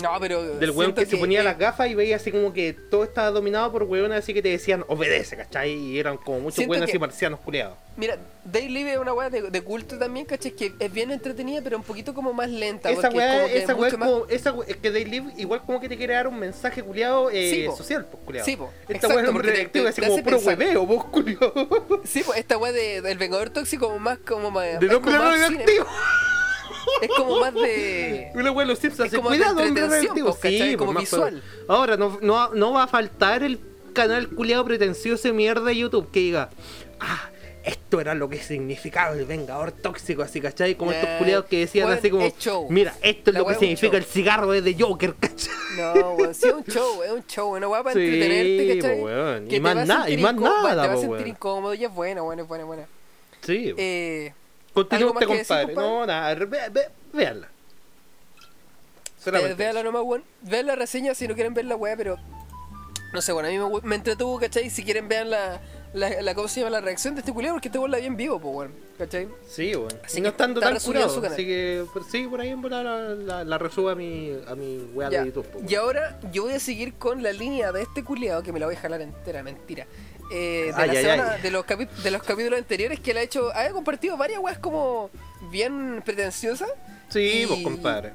No, 0.00 0.10
pero... 0.20 0.42
del 0.58 0.70
weón 0.70 0.94
que, 0.94 1.06
se 1.06 1.16
ponía 1.16 1.42
las 1.42 1.58
gafas 1.58 1.88
y 1.88 1.94
veía 1.94 2.16
así 2.16 2.30
como 2.32 2.52
que 2.52 2.72
todo 2.72 3.04
estaba 3.04 3.30
dominado 3.30 3.70
por 3.70 3.82
weones 3.84 4.18
así 4.18 4.32
que 4.34 4.42
te 4.42 4.48
decían 4.48 4.84
obedece, 4.88 5.36
¿cachai? 5.36 5.72
Y 5.72 5.98
eran 5.98 6.16
como 6.16 6.40
muchos 6.40 6.58
weones 6.66 6.86
que- 6.86 6.92
así 6.92 6.98
marcianos 6.98 7.40
culiados. 7.40 7.76
Mira, 7.94 8.16
Day 8.44 8.70
Live 8.70 8.92
es 8.94 8.98
una 8.98 9.12
weá 9.12 9.28
de, 9.28 9.50
de 9.50 9.60
culto 9.62 9.98
también, 9.98 10.24
¿cachai? 10.24 10.52
Que 10.52 10.72
es 10.78 10.90
bien 10.92 11.10
entretenida, 11.12 11.60
pero 11.62 11.76
un 11.76 11.82
poquito 11.82 12.14
como 12.14 12.32
más 12.32 12.48
lenta. 12.48 12.90
Esa 12.90 13.08
es 13.08 13.14
weá, 13.14 13.34
como 13.34 13.46
que 13.48 13.58
esa 13.58 13.74
weá 13.74 13.88
es 13.90 13.98
más- 13.98 14.08
como, 14.08 14.26
esa 14.28 14.54
es 14.66 14.76
que 14.76 14.90
Day 14.90 15.04
Live 15.04 15.32
igual 15.36 15.60
como 15.66 15.78
que 15.78 15.88
te 15.90 15.96
quiere 15.98 16.14
dar 16.14 16.26
un 16.26 16.38
mensaje 16.38 16.82
culiado 16.82 17.28
eh, 17.30 17.50
Sí, 17.50 17.76
social, 17.76 18.06
pues 18.06 18.22
culiado. 18.24 18.46
Sí, 18.46 18.56
po. 18.56 18.70
Esta 18.88 18.92
Exacto, 19.08 19.14
weá 19.32 19.52
es 19.52 19.70
te- 19.72 19.88
así 19.88 20.00
te 20.00 20.06
como 20.08 20.22
puro 20.22 20.38
hueveo, 20.38 20.86
vos 20.86 21.04
culiado. 21.04 21.52
Sí, 22.04 22.22
pues 22.24 22.38
esta 22.38 22.56
weá 22.56 22.72
de, 22.72 23.02
del 23.02 23.18
Vengador 23.18 23.50
Tóxico 23.50 23.96
más 23.98 24.18
como 24.18 24.50
más... 24.50 24.80
De 24.80 24.86
es 24.86 24.92
como 24.94 25.18
más. 25.18 25.50
Es 27.00 27.08
como 27.16 27.40
más 27.40 27.54
de... 27.54 28.30
Una 28.34 28.50
weá 28.52 28.66
los 28.66 28.78
Simpsons 28.78 29.08
hace 29.12 29.18
cuidado, 29.22 29.60
hombre 29.60 29.86
radioactivo. 29.86 30.28
pues, 30.28 30.40
¿cachai? 30.40 30.70
Sí, 30.72 30.76
Como 30.76 30.92
pues, 30.92 31.12
más 31.12 31.20
visual. 31.20 31.42
Ahora, 31.68 31.96
no, 31.96 32.18
no, 32.20 32.50
no 32.54 32.72
va 32.72 32.84
a 32.84 32.86
faltar 32.88 33.42
el 33.42 33.58
canal 33.92 34.28
culiado 34.28 34.64
pretencioso 34.64 35.28
de 35.28 35.34
mierda 35.34 35.64
de 35.66 35.76
YouTube 35.76 36.10
que 36.10 36.20
diga, 36.20 36.50
ah, 37.00 37.28
esto 37.64 38.00
era 38.00 38.14
lo 38.14 38.28
que 38.28 38.38
significaba 38.38 39.14
el 39.14 39.24
vengador 39.24 39.70
tóxico, 39.72 40.22
así, 40.22 40.40
¿cachai? 40.40 40.74
Como 40.74 40.90
estos 40.92 41.08
Nah, 41.08 41.18
culiados 41.18 41.44
que 41.46 41.58
decían 41.60 41.90
así 41.90 42.10
como, 42.10 42.24
es 42.24 42.36
show. 42.38 42.66
mira, 42.70 42.94
esto 43.02 43.30
es 43.30 43.34
La 43.34 43.40
lo 43.40 43.46
que 43.46 43.52
es 43.52 43.58
significa 43.58 43.96
el 43.96 44.04
cigarro 44.04 44.50
de 44.50 44.76
Joker, 44.78 45.14
¿cachai? 45.20 45.52
No, 45.76 46.14
weón, 46.14 46.34
sí 46.34 46.48
es 46.48 46.54
un 46.54 46.64
show, 46.64 47.02
es 47.04 47.12
un 47.12 47.26
show, 47.26 47.54
una 47.54 47.68
weá 47.68 47.82
para 47.82 47.94
Sí, 47.94 48.00
entretenerte, 48.00 48.80
¿cachai? 48.80 48.98
po, 48.98 49.04
weón. 49.04 49.46
Y 49.46 49.48
te 49.50 49.60
más 49.60 49.76
va 49.76 49.80
a 49.80 49.84
nada, 49.84 50.10
y 50.10 50.16
más 50.16 50.34
nada, 50.34 50.82
Te 50.82 50.88
va 50.88 50.94
a 50.94 50.96
sentir 50.96 51.26
incómodo 51.28 51.74
y 51.74 51.84
es 51.84 51.94
buena, 51.94 52.22
buena, 52.22 52.42
es 52.42 52.48
buena, 52.48 52.64
buena. 52.64 52.86
Sí, 53.42 53.74
Eh, 53.76 54.32
continúa 54.72 55.08
¿algo 55.10 55.14
más 55.14 55.22
usted, 55.24 55.36
decir, 55.38 55.56
compadre. 55.56 55.74
No, 55.74 56.06
nada, 56.06 56.34
ve, 56.34 56.58
ve. 56.72 56.88
Solamente 59.22 59.52
Eh, 59.52 59.56
véanla 59.56 59.80
eso. 59.80 59.92
nomás, 59.92 60.02
weón. 60.04 60.24
Vean 60.42 60.66
la 60.66 60.74
reseña 60.74 61.14
si 61.14 61.28
no 61.28 61.34
quieren 61.34 61.54
ver 61.54 61.64
la 61.66 61.76
weá, 61.76 61.96
pero. 61.96 62.16
No 63.12 63.20
sé, 63.20 63.32
bueno, 63.32 63.48
a 63.48 63.52
mí 63.52 63.58
me, 63.58 63.88
me 63.88 63.96
entretuvo, 63.96 64.38
¿cachai? 64.40 64.70
Si 64.70 64.82
quieren 64.82 65.06
vean 65.06 65.28
la, 65.28 65.60
la, 65.92 66.22
la, 66.22 66.34
¿cómo 66.34 66.48
se 66.48 66.60
llama? 66.60 66.70
La 66.70 66.80
reacción 66.80 67.14
de 67.14 67.20
este 67.20 67.30
culiado, 67.32 67.56
porque 67.56 67.68
este 67.68 67.78
weón 67.78 67.90
la 67.90 67.98
vi 67.98 68.06
en 68.06 68.16
vivo, 68.16 68.40
pues, 68.40 68.54
weón. 68.56 68.72
¿cachai? 68.96 69.28
Sí, 69.46 69.74
bueno. 69.74 69.98
Así 70.04 70.20
no 70.20 70.24
que 70.24 70.28
estando 70.30 70.60
tan 70.60 70.78
curado. 70.80 71.22
Así 71.26 71.44
que 71.44 71.84
sí, 72.10 72.26
por 72.26 72.40
ahí 72.40 72.48
en 72.48 72.62
volar 72.62 72.84
la, 72.84 72.98
la, 73.14 73.44
la 73.44 73.58
resubo 73.58 73.90
a 73.90 73.94
mi, 73.94 74.32
a 74.48 74.54
mi 74.54 74.78
weá 74.94 75.10
de 75.10 75.26
YouTube. 75.26 75.46
po, 75.46 75.60
Y 75.68 75.74
ahora 75.74 76.18
yo 76.32 76.44
voy 76.44 76.54
a 76.54 76.60
seguir 76.60 76.94
con 76.94 77.22
la 77.22 77.32
línea 77.32 77.70
de 77.70 77.82
este 77.82 78.02
culiado, 78.02 78.42
que 78.42 78.52
me 78.52 78.58
la 78.60 78.66
voy 78.66 78.76
a 78.76 78.80
jalar 78.80 79.02
entera, 79.02 79.42
mentira. 79.42 79.86
Eh, 80.32 80.66
de, 80.66 80.72
Ay, 80.74 80.86
la 80.88 80.92
ay, 80.94 81.04
semana- 81.04 81.32
ay. 81.34 81.42
de 81.42 81.50
los 81.50 81.64
de 82.02 82.10
los 82.10 82.22
capítulos 82.22 82.58
anteriores 82.58 82.98
que 83.00 83.10
él 83.10 83.18
ha 83.18 83.22
hecho, 83.22 83.50
ha 83.54 83.68
compartido 83.70 84.16
varias 84.16 84.40
weas 84.40 84.58
como 84.58 85.10
bien 85.50 86.02
pretenciosas. 86.04 86.70
Sí, 87.10 87.42
Y- 87.42 87.44
vos, 87.44 87.58
compadre. 87.62 88.12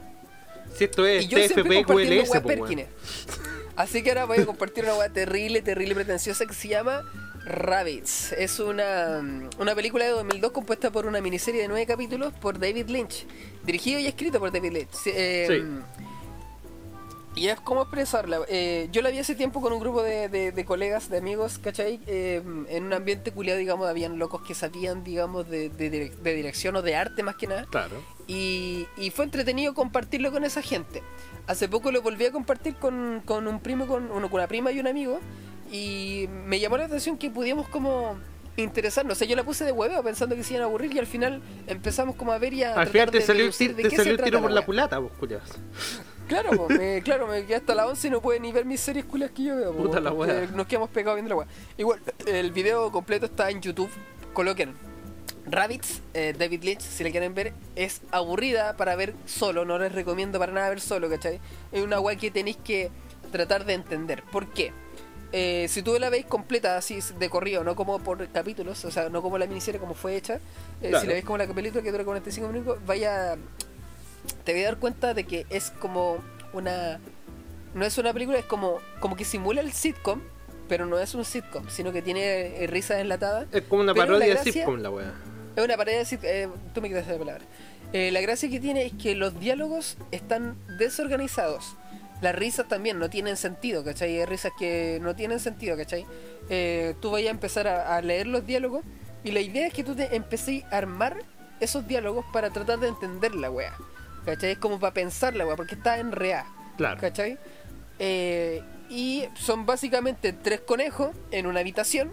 Si 0.76 0.84
esto 0.85 1.06
es 1.06 1.23
Y 1.26 1.27
yo 1.27 1.38
siempre 1.38 1.64
TFP 1.64 1.76
compartiendo 1.85 2.23
QLS, 2.23 2.30
weas 2.31 2.41
po, 2.41 2.48
weón. 2.49 2.60
Perkines. 2.60 2.88
Así 3.76 4.02
que 4.02 4.10
ahora 4.10 4.26
voy 4.26 4.39
a 4.39 4.45
compartir 4.45 4.84
una 4.84 4.95
wea 4.95 5.10
terrible, 5.10 5.61
terrible, 5.61 5.94
pretenciosa 5.95 6.45
que 6.48 6.53
se 6.56 6.68
llama 6.68 7.03
Rabbits. 7.45 8.31
Es 8.34 8.60
una, 8.60 9.22
una 9.60 9.76
película 9.76 10.03
de 10.06 10.11
2002 10.11 10.52
compuesta 10.52 10.91
por 10.91 11.06
una 11.06 11.22
miniserie 11.22 11.61
de 11.61 11.68
nueve 11.68 11.85
capítulos 11.85 12.34
por 12.34 12.60
David 12.60 12.89
Lynch. 12.89 13.26
Dirigido 13.64 13.99
y 13.99 14.07
escrito 14.07 14.39
por 14.39 14.52
David 14.52 14.72
Lynch. 14.73 14.91
Sí, 14.91 15.11
eh, 15.14 15.61
Y 17.38 17.47
es 17.49 17.59
como 17.61 17.81
expresarla. 17.84 18.39
Eh, 18.47 18.89
yo 18.91 19.01
la 19.01 19.09
vi 19.09 19.19
hace 19.19 19.35
tiempo 19.35 19.61
con 19.61 19.72
un 19.72 19.80
grupo 19.80 20.01
de, 20.03 20.27
de- 20.30 20.51
de 20.51 20.65
colegas, 20.65 21.09
de 21.09 21.18
amigos, 21.18 21.59
¿cachai? 21.59 21.99
Eh, 22.07 22.41
en 22.69 22.84
un 22.84 22.93
ambiente 22.93 23.31
culiado, 23.31 23.59
digamos, 23.59 23.88
habían 23.88 24.18
locos 24.18 24.41
que 24.41 24.53
sabían, 24.55 25.03
digamos, 25.03 25.47
de, 25.49 25.69
de 25.69 25.91
direc- 25.91 26.15
de 26.18 26.34
dirección 26.34 26.76
o 26.76 26.81
de 26.81 26.95
arte 26.95 27.22
más 27.23 27.35
que 27.35 27.47
nada. 27.47 27.65
Claro. 27.69 27.95
Y, 28.27 28.88
y 28.97 29.11
fue 29.11 29.26
entretenido 29.26 29.73
compartirlo 29.73 30.31
con 30.31 30.43
esa 30.43 30.61
gente. 30.61 31.03
Hace 31.45 31.69
poco 31.69 31.91
lo 31.91 32.01
volví 32.01 32.26
a 32.26 32.31
compartir 32.31 32.76
con, 32.76 33.22
con 33.23 33.47
un 33.47 33.59
primo, 33.59 33.88
con, 33.88 34.11
uno, 34.11 34.30
con 34.30 34.39
una 34.39 34.47
prima 34.47 34.72
y 34.72 34.80
un 34.80 34.88
amigo. 34.88 35.19
Y 35.72 36.27
me 36.45 36.59
llamó 36.59 36.77
la 36.77 36.85
atención 36.85 37.18
que 37.18 37.30
pudiéramos 37.30 37.68
como 37.69 38.18
interesarnos. 38.55 39.14
O 39.14 39.19
sea, 39.19 39.27
yo 39.27 39.35
la 39.35 39.43
puse 39.43 39.64
de 39.64 39.72
huevo 39.72 40.01
pensando 40.01 40.35
que 40.35 40.43
se 40.43 40.53
iban 40.53 40.64
a 40.64 40.65
aburrir 40.65 40.93
y 40.95 40.99
al 40.99 41.05
final 41.07 41.41
empezamos 41.68 42.15
como 42.15 42.31
a 42.31 42.38
ver 42.39 42.53
y 42.53 42.64
a 42.64 42.73
Al 42.73 42.88
final 42.88 43.11
te 43.11 43.22
salió, 43.22 43.45
de 43.45 43.51
te 43.51 43.95
salió 43.95 44.14
el 44.14 44.22
tiro 44.23 44.41
por 44.41 44.51
la 44.51 44.65
culata, 44.65 44.97
vos, 44.97 45.11
culiados. 45.19 45.49
Claro, 46.28 46.52
po, 46.52 46.68
me, 46.70 47.02
claro, 47.02 47.28
me 47.28 47.44
quedé 47.45 47.56
hasta 47.56 47.74
las 47.76 47.88
11 47.88 48.08
y 48.08 48.12
no 48.12 48.22
pude 48.22 48.40
ni 48.40 48.52
ver 48.52 48.66
mis 48.66 48.80
series 48.82 49.06
culias 49.06 49.32
que 49.32 49.44
yo 49.44 49.56
veo. 49.56 49.74
po, 49.74 49.84
Puta 49.84 49.99
la 49.99 50.12
wea. 50.12 50.48
Nos 50.54 50.68
quedamos 50.68 50.90
pegados 50.90 51.16
viendo 51.16 51.30
la 51.30 51.36
wea. 51.38 51.48
Igual, 51.78 51.99
el 52.26 52.52
video 52.52 52.91
completo 52.91 53.26
está 53.28 53.49
en 53.49 53.62
YouTube. 53.62 53.90
Coloquen 54.34 54.74
Rabbits, 55.49 56.02
eh, 56.14 56.36
David 56.38 56.64
Lynch, 56.64 56.82
si 56.82 57.04
la 57.04 57.10
quieren 57.12 57.34
ver, 57.34 57.54
es 57.76 58.02
aburrida 58.12 58.76
para 58.76 58.95
ver 58.95 59.14
solo. 59.26 59.64
No 59.64 59.80
les 59.80 59.91
recomiendo 59.94 60.38
para 60.40 60.52
nada 60.52 60.70
ver 60.70 60.82
solo, 60.82 61.10
¿cachai? 61.10 61.40
Es 61.72 61.82
una 61.82 61.99
wea 61.99 62.18
que 62.18 62.30
tenéis 62.32 62.58
que 62.58 62.91
tratar 63.32 63.64
de 63.66 63.74
entender. 63.74 64.24
¿Por 64.24 64.48
qué? 64.48 64.74
Eh, 65.34 65.68
si 65.70 65.82
tú 65.82 65.98
la 65.99 66.10
veis 66.10 66.26
completa 66.26 66.78
así 66.78 66.99
de 67.20 67.30
corrido, 67.30 67.64
no 67.64 67.76
como 67.76 67.99
por 67.99 68.26
capítulos, 68.30 68.84
o 68.86 68.91
sea, 68.91 69.10
no 69.10 69.22
como 69.22 69.38
la 69.38 69.45
miniserie 69.45 69.80
como 69.80 69.94
fue 69.94 70.16
hecha, 70.16 70.36
eh, 70.82 70.90
Claro. 70.90 71.02
si 71.02 71.08
la 71.08 71.14
veis 71.14 71.26
como 71.26 71.38
la 71.38 71.48
película 71.48 71.82
que 71.84 71.91
dura 71.91 72.04
45 72.06 72.48
minutos, 72.49 72.78
vaya 72.86 73.36
te 74.44 74.54
voy 74.54 74.62
a 74.64 74.66
dar 74.66 74.78
cuenta 74.78 75.14
de 75.14 75.24
que 75.26 75.45
es 75.49 75.72
como 75.72 76.18
una 76.54 76.99
no 77.74 77.86
es 77.86 77.98
una 77.98 78.14
película 78.14 78.38
es 78.40 78.45
como 78.45 78.78
como 78.99 79.16
que 79.16 79.26
simula 79.26 79.62
el 79.62 79.72
sitcom 79.74 80.22
pero 80.68 80.86
no 80.86 80.98
es 80.99 81.14
un 81.16 81.24
sitcom 81.26 81.66
sino 81.70 81.91
que 81.91 82.02
tiene 82.02 82.64
eh, 82.64 82.68
risas 82.68 82.99
enlatadas 82.99 83.48
Es 83.52 83.64
como 83.64 83.82
una 83.84 83.94
parodia 83.94 84.36
de 84.36 84.52
sitcom 84.52 84.80
la 84.82 84.90
wea. 84.90 85.14
es 85.56 85.64
una 85.64 85.78
parodia 85.78 85.99
de 85.99 86.06
sit- 86.06 86.24
eh, 86.24 86.49
tú 86.74 86.82
me 86.82 86.88
quitas 86.90 87.08
la 87.08 87.18
palabra 87.18 87.44
Eh, 87.94 88.12
la 88.12 88.20
gracia 88.20 88.49
que 88.49 88.60
tiene 88.60 88.86
es 88.86 88.94
que 88.94 89.16
los 89.16 89.40
diálogos 89.40 89.98
están 90.12 90.56
desorganizados 90.78 91.76
las 92.22 92.36
risas 92.36 92.68
también 92.68 92.98
no 92.99 93.10
tienen 93.10 93.38
sentido 93.38 93.84
¿cachai? 93.84 94.18
hay 94.20 94.26
risas 94.26 94.52
que 94.60 94.99
no 95.02 95.16
tienen 95.16 95.40
sentido 95.40 95.78
¿cachai? 95.78 96.06
Eh, 96.49 96.95
tú 96.99 97.12
vayas 97.12 97.30
a 97.30 97.32
empezar 97.32 97.68
a, 97.68 97.95
a 97.95 98.02
leer 98.02 98.28
los 98.28 98.45
diálogos 98.45 98.84
y 99.24 99.32
la 99.32 99.40
idea 99.40 99.68
es 99.68 99.74
que 99.74 99.84
tú 99.84 99.95
te 99.95 100.16
empecéis 100.16 100.64
a 100.66 100.78
armar 100.78 101.18
esos 101.60 101.88
diálogos 101.88 102.26
para 102.34 102.49
tratar 102.49 102.80
de 102.80 102.88
entender 102.88 103.36
la 103.36 103.49
wea 103.52 103.74
¿cachai? 104.28 104.52
es 104.52 104.58
como 104.60 104.80
para 104.80 104.94
pensar 104.94 105.36
la 105.36 105.45
wea 105.48 105.56
porque 105.56 105.76
está 105.76 105.98
en 105.98 106.12
rea 106.12 106.45
Claro. 106.78 107.02
¿Cachai? 107.02 107.38
Eh, 107.99 108.62
y 108.90 109.26
son 109.34 109.66
básicamente 109.66 110.32
tres 110.32 110.62
conejos 110.62 111.10
en 111.32 111.48
una 111.48 111.62
habitación, 111.62 112.12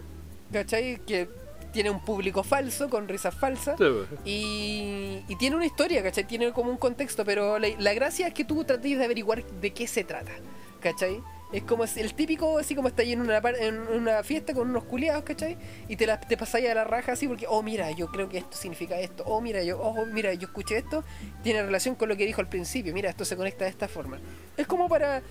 ¿cachai? 0.51 0.97
Que 1.05 1.29
tiene 1.71 1.91
un 1.91 2.03
público 2.03 2.41
falso, 2.43 2.89
con 2.89 3.07
risas 3.07 3.35
falsas. 3.35 3.77
Sí, 3.77 3.83
wea. 3.83 4.07
Y, 4.25 5.23
y 5.27 5.35
tiene 5.37 5.55
una 5.55 5.65
historia, 5.67 6.01
¿cachai? 6.01 6.25
Tiene 6.25 6.51
como 6.51 6.71
un 6.71 6.77
contexto, 6.77 7.23
pero 7.23 7.59
la, 7.59 7.67
la 7.77 7.93
gracia 7.93 8.27
es 8.27 8.33
que 8.33 8.43
tú 8.43 8.63
trates 8.63 8.97
de 8.97 9.05
averiguar 9.05 9.43
de 9.45 9.71
qué 9.71 9.85
se 9.85 10.03
trata, 10.03 10.31
¿cachai? 10.79 11.21
Es 11.55 11.63
como 11.63 11.85
el 11.85 12.13
típico, 12.13 12.57
así 12.57 12.75
como 12.75 12.89
está 12.89 13.01
ahí 13.01 13.13
en 13.13 13.21
una, 13.21 13.37
en 13.37 13.79
una 13.79 14.23
fiesta 14.23 14.53
con 14.53 14.69
unos 14.69 14.83
culiados, 14.83 15.23
¿cachai? 15.23 15.55
Y 15.87 15.95
te, 15.95 16.05
la, 16.05 16.19
te 16.19 16.35
pasáis 16.35 16.69
a 16.69 16.73
la 16.73 16.83
raja 16.83 17.13
así 17.13 17.29
porque, 17.29 17.45
oh, 17.47 17.63
mira, 17.63 17.89
yo 17.91 18.07
creo 18.07 18.27
que 18.27 18.39
esto 18.39 18.57
significa 18.57 18.99
esto. 18.99 19.23
Oh, 19.25 19.39
mira, 19.39 19.63
yo, 19.63 19.79
oh, 19.79 20.05
mira, 20.05 20.33
yo 20.33 20.47
escuché 20.47 20.75
esto. 20.79 21.05
Tiene 21.43 21.63
relación 21.63 21.95
con 21.95 22.09
lo 22.09 22.17
que 22.17 22.25
dijo 22.25 22.41
al 22.41 22.49
principio. 22.49 22.93
Mira, 22.93 23.09
esto 23.09 23.23
se 23.23 23.37
conecta 23.37 23.63
de 23.63 23.69
esta 23.69 23.87
forma. 23.87 24.19
Es 24.57 24.67
como 24.67 24.89
para 24.89 25.23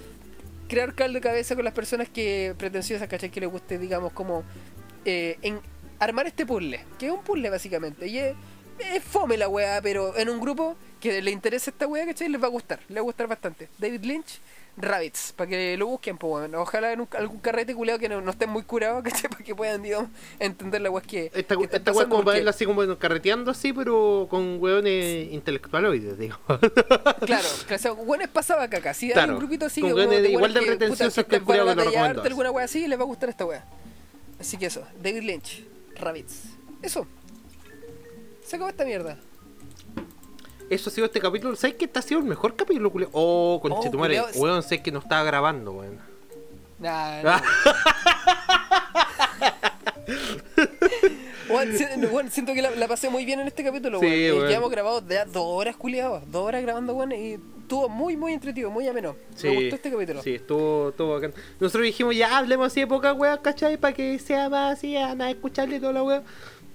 crear 0.67 0.95
caldo 0.95 1.17
de 1.17 1.21
cabeza 1.21 1.55
con 1.55 1.65
las 1.67 1.75
personas 1.75 2.09
que 2.09 2.55
pretenciosas, 2.57 3.07
¿cachai? 3.07 3.29
Que 3.29 3.41
les 3.41 3.51
guste, 3.51 3.77
digamos, 3.77 4.15
como 4.15 4.45
eh, 5.05 5.37
en 5.43 5.61
armar 5.99 6.27
este 6.27 6.47
puzzle, 6.47 6.81
que 6.99 7.05
es 7.05 7.13
un 7.13 7.23
puzzle 7.23 7.51
básicamente. 7.51 8.07
Y 8.07 8.17
es, 8.17 8.35
es 8.79 9.05
fome 9.05 9.37
la 9.37 9.49
weá, 9.49 9.83
pero 9.83 10.17
en 10.17 10.31
un 10.31 10.41
grupo 10.41 10.75
que 11.03 11.21
le 11.21 11.33
interesa 11.33 11.71
esta 11.71 11.87
weá, 11.87 12.07
¿cachai? 12.07 12.31
Les 12.31 12.43
va 12.43 12.47
a 12.47 12.51
gustar, 12.51 12.81
les 12.89 12.97
va 12.97 13.01
a 13.01 13.05
gustar 13.05 13.27
bastante. 13.27 13.69
David 13.79 14.05
Lynch, 14.05 14.41
Rabbits, 14.77 15.33
para 15.37 15.51
que 15.51 15.77
lo 15.77 15.87
busquen, 15.87 16.19
pues 16.19 16.31
bueno. 16.31 16.61
Ojalá 16.61 16.93
en 16.93 17.01
un- 17.03 17.09
algún 17.17 17.39
carrete 17.39 17.75
culeado 17.77 18.01
que 18.01 18.09
no, 18.09 18.21
no 18.21 18.31
estén 18.33 18.51
muy 18.51 18.65
curados, 18.65 19.03
¿cachai? 19.05 19.31
Para 19.31 19.45
que 19.45 19.55
puedan, 19.55 19.83
digamos, 19.83 20.09
entender 20.41 20.81
la 20.81 20.91
weá 20.91 21.03
que. 21.03 21.31
Esta, 21.33 21.57
que 21.57 21.65
esta 21.65 21.93
como 21.93 21.95
para 22.01 22.09
porque- 22.09 22.31
verla 22.39 22.51
así 22.51 22.65
como 22.65 22.77
bueno, 22.77 22.99
carreteando 22.99 23.51
así, 23.53 23.73
pero 23.73 24.27
con 24.29 24.59
weones 24.61 25.33
intelectualoides, 25.33 26.19
digo. 26.19 26.37
Claro, 27.27 27.49
o 27.75 27.79
sea, 27.79 27.93
buenos 27.93 28.29
pasaba 28.29 28.69
caca. 28.69 28.93
Si 28.95 29.07
hay 29.07 29.13
Claro, 29.13 29.35
un 29.35 29.39
grupito 29.39 29.67
así 29.67 29.81
con 29.81 29.91
como 29.93 30.03
de- 30.07 30.31
igual 30.31 30.53
de 30.53 30.63
pretenciosos 30.63 31.25
que 31.25 31.37
el 31.37 31.43
para 31.43 31.65
la 31.65 31.75
que 31.77 31.91
lo 31.91 32.23
alguna 32.23 32.51
wea 32.51 32.65
así, 32.65 32.87
les 32.89 32.99
va 32.99 33.03
a 33.03 33.07
gustar 33.07 33.29
esta 33.29 33.45
wea. 33.47 33.65
Así 34.41 34.57
que 34.57 34.67
eso, 34.67 34.83
David 35.01 35.23
Lynch, 35.23 35.65
Rabbits. 35.95 36.43
Eso. 36.83 37.07
Se 38.45 38.57
acabó 38.57 38.69
esta 38.71 38.85
mierda. 38.85 39.17
Eso 40.71 40.91
ha 40.91 40.93
sido 40.93 41.07
este 41.07 41.21
capítulo. 41.21 41.55
¿Sabes 41.57 41.77
que 41.77 41.85
este 41.85 41.99
ha 41.99 42.03
sido 42.03 42.21
el 42.21 42.27
mejor 42.27 42.57
capítulo, 42.57 42.91
culiao? 42.91 43.11
Oh, 43.13 43.59
conchetumare. 43.63 44.15
culiao, 44.17 44.29
es- 44.29 44.37
weón, 44.37 44.63
sé 44.63 44.83
que 44.83 44.91
no 44.91 44.99
estaba 45.01 45.23
grabando, 45.25 45.73
weón. 45.73 45.99
Nah, 46.79 47.23
Ah. 47.25 47.43
Weón, 51.49 51.77
si- 51.77 51.85
weón, 52.07 52.31
siento 52.31 52.55
que 52.55 52.63
la, 52.63 52.71
la 52.71 52.89
pasé 52.89 53.11
muy 53.11 53.25
bien 53.27 53.39
en 53.41 53.47
este 53.47 53.63
capítulo, 53.63 54.01
Sí, 54.01 54.07
weón. 54.07 54.19
Eh, 54.19 54.33
weón. 54.33 54.49
Llevamos 54.49 54.71
grabado 54.71 55.01
de 55.01 55.25
dos 55.27 55.45
horas, 55.45 55.77
culiados. 55.77 56.23
Dos 56.31 56.43
horas 56.47 56.63
grabando, 56.63 56.95
weón. 56.95 57.13
Y 57.13 57.35
estuvo 57.61 57.89
muy, 57.89 58.17
muy 58.17 58.33
entretenido, 58.33 58.71
muy 58.71 58.89
ameno. 58.89 59.15
Me 59.43 59.51
gustó 59.55 59.77
este 59.77 59.91
capítulo. 59.91 60.23
Sí, 60.23 60.35
estuvo, 60.37 60.89
estuvo 60.91 61.13
bacán. 61.15 61.35
Nosotros 61.61 61.85
dijimos, 61.85 62.17
ya 62.17 62.39
hablemos 62.39 62.67
así 62.69 62.81
de 62.81 62.87
poca 62.87 63.13
weá, 63.13 63.37
¿cachai? 63.41 63.77
Para 63.77 63.95
que 63.95 64.19
sea 64.19 64.49
más 64.49 64.79
así, 64.79 64.95
más 65.17 65.31
escucharle 65.31 65.79
toda 65.81 65.93
la 65.93 66.03
weá. 66.03 66.23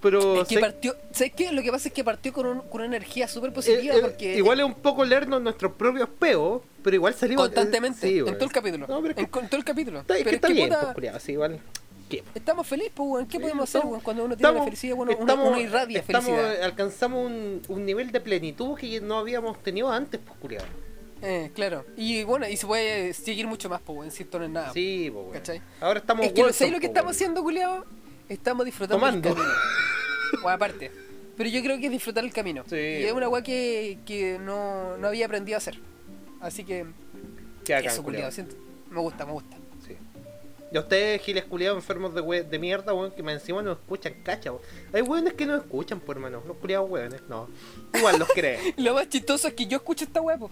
Pero 0.01 0.41
Es 0.43 0.47
que 0.47 0.55
sé- 0.55 0.61
partió, 0.61 0.95
¿sabes 1.11 1.33
qué? 1.35 1.51
Lo 1.51 1.61
que 1.61 1.71
pasa 1.71 1.89
es 1.89 1.93
que 1.93 2.03
partió 2.05 2.31
con, 2.31 2.45
un- 2.45 2.61
con 2.61 2.81
una 2.81 2.85
energía 2.85 3.27
súper 3.27 3.49
eh, 3.49 3.53
positiva 3.53 3.95
eh, 3.95 3.99
porque 4.01 4.37
igual 4.37 4.59
es 4.61 4.65
un 4.65 4.75
poco 4.75 5.03
leernos 5.03 5.41
nuestros 5.41 5.73
propios 5.73 6.07
peos, 6.17 6.61
pero 6.83 6.95
igual 6.95 7.13
salimos 7.13 7.45
constantemente, 7.45 8.07
eh, 8.07 8.11
sí, 8.11 8.17
en 8.19 8.33
todo 8.35 8.45
el 8.45 8.51
capítulo. 8.51 8.87
No, 8.87 9.01
pero 9.01 9.09
es 9.09 9.15
que, 9.15 9.39
en, 9.39 9.47
todo 9.49 9.57
el 9.57 9.65
capítulo. 9.65 9.99
está, 9.99 10.13
es 10.13 10.19
que 10.19 10.23
Pero 10.23 10.35
está 10.35 10.47
es 10.47 10.53
que, 10.53 10.57
bien, 10.57 10.69
puta, 10.69 10.93
pues, 10.93 11.13
así 11.13 11.31
igual. 11.33 11.59
¿Qué? 12.09 12.23
estamos 12.33 12.65
felices, 12.65 12.91
pues, 12.95 13.09
weón. 13.09 13.25
¿Qué 13.27 13.37
Sí, 13.37 13.41
podemos 13.41 13.69
hacer, 13.69 13.85
weón? 13.85 13.99
Cuando 14.01 14.23
uno 14.23 14.35
tiene 14.37 14.43
la 14.43 14.49
estamos- 14.49 14.65
felicidad, 14.65 14.95
bueno, 14.95 15.11
uno, 15.11 15.21
estamos- 15.21 15.47
uno 15.49 15.59
irradia 15.59 15.99
estamos- 15.99 16.25
felicidad. 16.25 16.63
Alcanzamos 16.63 17.25
un, 17.25 17.61
un 17.67 17.85
nivel 17.85 18.11
de 18.11 18.21
plenitud 18.21 18.75
que 18.79 19.01
no 19.01 19.17
habíamos 19.19 19.61
tenido 19.61 19.91
antes, 19.91 20.19
pues, 20.25 20.39
culiao. 20.39 20.65
Eh, 21.21 21.51
claro. 21.53 21.83
Y 21.97 22.23
bueno, 22.23 22.47
y 22.47 22.55
se 22.55 22.65
puede 22.65 23.13
seguir 23.13 23.45
mucho 23.47 23.67
más, 23.69 23.81
pues, 23.81 23.99
weón, 23.99 24.11
si 24.11 24.23
esto 24.23 24.39
no 24.39 24.45
es 24.45 24.51
nada. 24.51 24.71
Sí, 24.73 25.09
pues, 25.11 25.23
weón. 25.23 25.33
¿Cachai? 25.37 25.61
Ahora 25.81 25.99
estamos 25.99 26.25
es 26.25 26.31
que 26.31 26.41
lo, 26.41 26.53
¿sabes 26.53 26.71
lo 26.73 26.79
que 26.79 26.87
pues, 26.87 26.95
estamos 26.97 27.15
haciendo, 27.15 27.43
culiado? 27.43 27.85
Estamos 28.29 28.63
disfrutando 28.65 28.99
Tomando. 29.05 29.35
Aparte. 30.47 30.91
Pero 31.37 31.49
yo 31.49 31.61
creo 31.63 31.79
que 31.79 31.85
es 31.85 31.91
disfrutar 31.91 32.23
el 32.25 32.33
camino. 32.33 32.63
Sí, 32.69 32.75
y 32.75 33.03
es 33.03 33.13
una 33.13 33.29
weá 33.29 33.41
que, 33.41 33.97
que 34.05 34.37
no, 34.39 34.97
no 34.97 35.07
había 35.07 35.25
aprendido 35.25 35.55
a 35.55 35.59
hacer. 35.59 35.79
Así 36.41 36.63
que, 36.65 36.83
bacán, 37.67 37.85
eso, 37.85 38.03
culiado. 38.03 38.31
siento- 38.31 38.55
Me 38.89 38.99
gusta, 38.99 39.25
me 39.25 39.31
gusta. 39.31 39.55
Sí. 39.87 39.95
Y 40.71 40.77
a 40.77 40.81
ustedes, 40.81 41.21
giles 41.21 41.45
culiados 41.45 41.77
enfermos 41.77 42.13
de, 42.13 42.21
we- 42.21 42.43
de 42.43 42.59
mierda, 42.59 42.93
weón, 42.93 43.11
que 43.11 43.21
encima 43.21 43.61
no 43.61 43.71
escuchan, 43.71 44.13
cacha, 44.23 44.51
weón. 44.51 44.63
Hay 44.93 45.01
weones 45.01 45.33
que 45.33 45.45
no 45.45 45.55
escuchan, 45.55 45.99
por 46.01 46.17
hermano. 46.17 46.43
Los 46.45 46.57
culiados 46.57 46.89
weones, 46.89 47.21
no. 47.29 47.47
Igual 47.93 48.19
los 48.19 48.27
creen. 48.29 48.73
Lo 48.77 48.93
más 48.93 49.07
chistoso 49.07 49.47
es 49.47 49.53
que 49.53 49.65
yo 49.65 49.77
escucho 49.77 50.03
esta 50.05 50.21
weá, 50.21 50.37
po. 50.37 50.51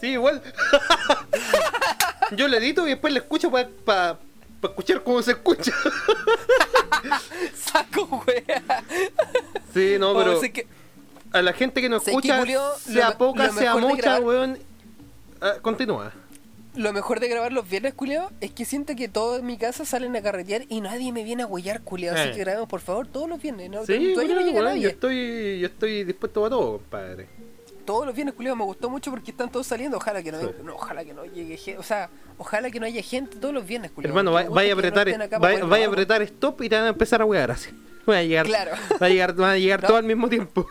Sí, 0.00 0.08
igual. 0.08 0.42
Yo 2.36 2.48
le 2.48 2.56
edito 2.58 2.86
y 2.86 2.90
después 2.90 3.12
le 3.12 3.20
escucho 3.20 3.50
para 3.50 3.68
pa, 3.84 4.18
pa 4.60 4.68
escuchar 4.68 5.02
cómo 5.02 5.22
se 5.22 5.32
escucha. 5.32 5.72
Saco 7.54 8.22
weá. 8.26 8.62
Sí, 9.74 9.96
no, 9.98 10.10
O 10.12 10.18
pero 10.18 10.40
sea 10.40 10.52
que- 10.52 10.66
a 11.32 11.42
la 11.42 11.52
gente 11.52 11.80
que 11.82 11.88
nos 11.88 12.02
¿Sabes 12.04 12.20
qué, 12.22 12.28
escucha, 12.28 12.38
Julio? 12.40 12.62
sea 12.78 13.10
Lo- 13.10 13.18
poca, 13.18 13.46
lo 13.48 13.52
sea 13.52 13.76
mucha, 13.76 14.20
weón. 14.20 14.58
ah, 15.40 15.54
continúa. 15.60 16.12
Lo 16.74 16.92
mejor 16.92 17.20
de 17.20 17.28
grabar 17.28 17.52
los 17.52 17.68
viernes, 17.68 17.94
culiao, 17.94 18.30
es 18.42 18.50
que 18.52 18.64
siento 18.66 18.94
que 18.96 19.08
todos 19.08 19.40
en 19.40 19.46
mi 19.46 19.56
casa 19.56 19.84
salen 19.86 20.14
a 20.14 20.20
carretear 20.22 20.64
y 20.68 20.82
nadie 20.82 21.10
me 21.10 21.24
viene 21.24 21.42
a 21.42 21.46
huellar, 21.46 21.80
culiao. 21.82 22.14
Así 22.14 22.28
Eh. 22.28 22.32
que 22.32 22.38
grabemos, 22.40 22.68
por 22.68 22.80
favor, 22.80 23.06
todos 23.06 23.28
los 23.28 23.40
viernes. 23.40 23.70
¿no? 23.70 23.84
Sí, 23.86 24.12
no 24.14 24.22
llega 24.22 24.62
nadie. 24.62 24.82
yo 24.82 24.88
estoy, 24.90 25.58
yo 25.60 25.66
estoy 25.68 26.04
dispuesto 26.04 26.44
a 26.44 26.50
todo, 26.50 26.72
compadre. 26.78 27.28
Todos 27.86 28.04
los 28.06 28.14
viernes, 28.14 28.34
culiao, 28.34 28.56
me 28.56 28.64
gustó 28.64 28.90
mucho 28.90 29.10
porque 29.10 29.30
están 29.30 29.50
todos 29.50 29.66
saliendo. 29.66 29.96
Ojalá 29.96 30.22
que 30.22 30.32
no, 30.32 30.40
Sí. 30.40 30.46
no, 30.64 30.74
ojalá 30.74 31.04
que 31.04 31.14
no 31.14 31.24
llegue 31.24 31.56
gente. 31.56 31.78
O 31.78 31.82
sea, 31.82 32.10
ojalá 32.36 32.70
que 32.70 32.80
no 32.80 32.86
haya 32.86 33.02
gente 33.02 33.36
todos 33.38 33.54
los 33.54 33.64
viernes, 33.66 33.90
culiao. 33.92 34.10
Hermano, 34.10 34.32
vaya, 34.32 34.48
a 34.48 34.74
no 34.74 34.78
apretar, 34.80 35.30
para 35.40 35.64
vaya, 35.64 35.86
a 35.86 35.88
apretar 35.88 36.20
stop 36.22 36.60
y 36.62 36.68
te 36.68 36.74
van 36.76 36.84
a 36.84 36.88
empezar 36.88 37.22
a 37.22 37.24
wear 37.24 37.50
así. 37.50 37.70
Va 38.08 38.18
a 38.18 38.22
llegar, 38.22 38.46
Claro. 38.46 38.70
va 39.02 39.06
a 39.06 39.08
llegar, 39.08 39.34
van 39.34 39.50
a 39.50 39.58
llegar 39.58 39.82
No. 39.82 39.88
todo 39.88 39.96
al 39.96 40.04
mismo 40.04 40.28
tiempo. 40.28 40.66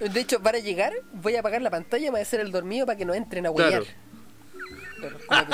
De 0.00 0.20
hecho, 0.20 0.40
para 0.40 0.58
llegar, 0.60 0.92
voy 1.14 1.34
a 1.36 1.40
apagar 1.40 1.60
la 1.62 1.70
pantalla, 1.70 2.04
me 2.04 2.10
voy 2.12 2.20
a 2.20 2.22
hacer 2.22 2.38
el 2.40 2.52
dormido 2.52 2.86
para 2.86 2.96
que 2.96 3.04
no 3.04 3.12
entren 3.14 3.44
a 3.46 3.50
huellar. 3.50 3.82
Claro. 5.28 5.48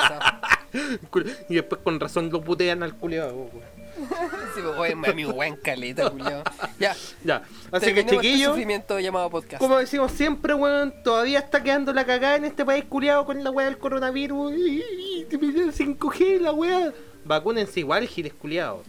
Pero, 1.11 1.25
y 1.49 1.55
después 1.55 1.81
con 1.83 1.99
razón 1.99 2.29
lo 2.31 2.41
putean 2.43 2.83
al 2.83 2.95
culiado. 2.95 3.49
Sí, 4.55 4.61
pues, 4.63 4.77
weón, 4.77 5.35
weón, 5.35 5.55
caleta, 5.57 6.09
culiao. 6.09 6.43
Ya. 6.79 6.95
Ya. 7.23 7.43
Así 7.71 7.93
que 7.93 7.99
este 8.01 8.15
chiquillos, 8.15 8.49
sufrimiento 8.49 8.99
llamado 8.99 9.29
podcast. 9.29 9.59
como 9.61 9.77
decimos 9.77 10.11
siempre, 10.11 10.53
weón, 10.53 10.93
todavía 11.03 11.39
está 11.39 11.61
quedando 11.63 11.93
la 11.93 12.05
cagada 12.05 12.35
en 12.37 12.45
este 12.45 12.63
país 12.65 12.85
culiado 12.85 13.25
con 13.25 13.43
la 13.43 13.51
weá 13.51 13.65
del 13.65 13.77
coronavirus. 13.77 14.53
Y- 14.53 14.57
y- 14.57 15.19
y- 15.21 15.25
Te 15.25 15.37
pidieron 15.37 15.71
5G 15.71 16.39
la 16.39 16.51
weá. 16.53 16.91
Vacúnense 17.25 17.79
igual, 17.81 18.07
giles 18.07 18.33
culiados. 18.33 18.85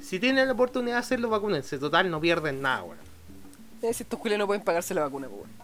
Si 0.00 0.18
tienen 0.18 0.46
la 0.46 0.52
oportunidad 0.52 0.94
de 0.96 1.00
hacerlo, 1.00 1.28
vacúnense. 1.28 1.78
Total, 1.78 2.10
no 2.10 2.20
pierden 2.20 2.60
nada, 2.62 2.82
weón. 2.84 2.98
Eh, 3.82 3.92
si 3.92 4.02
estos 4.04 4.18
culiados 4.18 4.40
no 4.40 4.46
pueden 4.46 4.62
pagarse 4.62 4.94
la 4.94 5.02
vacuna, 5.02 5.28
pues, 5.28 5.40
weón. 5.42 5.62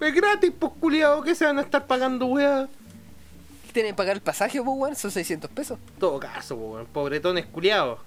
Es 0.00 0.14
gratis, 0.14 0.52
pues 0.58 0.72
culiado, 0.78 1.22
que 1.22 1.34
se 1.34 1.44
van 1.44 1.58
a 1.58 1.62
estar 1.62 1.86
pagando 1.86 2.26
weá. 2.26 2.68
Tienen 3.72 3.92
que 3.92 3.96
pagar 3.96 4.16
el 4.16 4.22
pasaje, 4.22 4.62
pues, 4.62 4.78
weón, 4.78 4.96
son 4.96 5.10
600 5.10 5.50
pesos. 5.50 5.78
Todo 5.98 6.18
caso, 6.18 6.56
pues, 6.56 6.70
weón, 6.72 6.86
pobretones 6.86 7.46
culiados. 7.46 7.98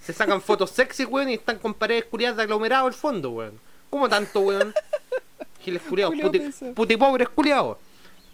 Se 0.00 0.12
sacan 0.12 0.40
fotos 0.40 0.70
sexy, 0.70 1.04
weón, 1.04 1.28
y 1.30 1.34
están 1.34 1.58
con 1.58 1.74
paredes 1.74 2.04
culiadas 2.06 2.36
de 2.36 2.42
aglomerado 2.44 2.86
al 2.86 2.94
fondo, 2.94 3.30
weón. 3.30 3.58
¿Cómo 3.90 4.08
tanto, 4.08 4.40
weón? 4.40 4.74
Giles 5.60 5.82
culiados, 5.82 6.14
puti, 6.20 6.40
puti 6.74 6.96
pobres 6.96 7.28
culiados. 7.28 7.78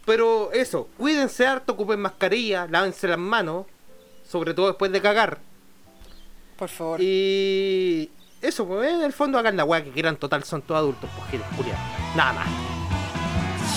Pero 0.04 0.52
eso, 0.52 0.88
cuídense 0.98 1.46
harto, 1.46 1.72
ocupen 1.72 2.00
mascarilla, 2.00 2.66
lávense 2.68 3.06
las 3.08 3.18
manos, 3.18 3.66
sobre 4.28 4.54
todo 4.54 4.68
después 4.68 4.90
de 4.92 5.00
cagar. 5.00 5.38
Por 6.56 6.68
favor. 6.68 7.00
Y 7.00 8.10
eso, 8.40 8.66
pues, 8.66 8.92
en 8.92 9.02
el 9.02 9.12
fondo 9.12 9.38
hagan 9.38 9.56
la 9.56 9.64
weá 9.64 9.82
que 9.82 9.90
quieran, 9.90 10.16
total, 10.16 10.44
son 10.44 10.62
todos 10.62 10.78
adultos, 10.78 11.10
pues 11.16 11.30
giles 11.30 11.46
culiados. 11.56 11.82
Nada 12.16 12.32
más. 12.32 12.48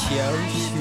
Chao. 0.10 0.75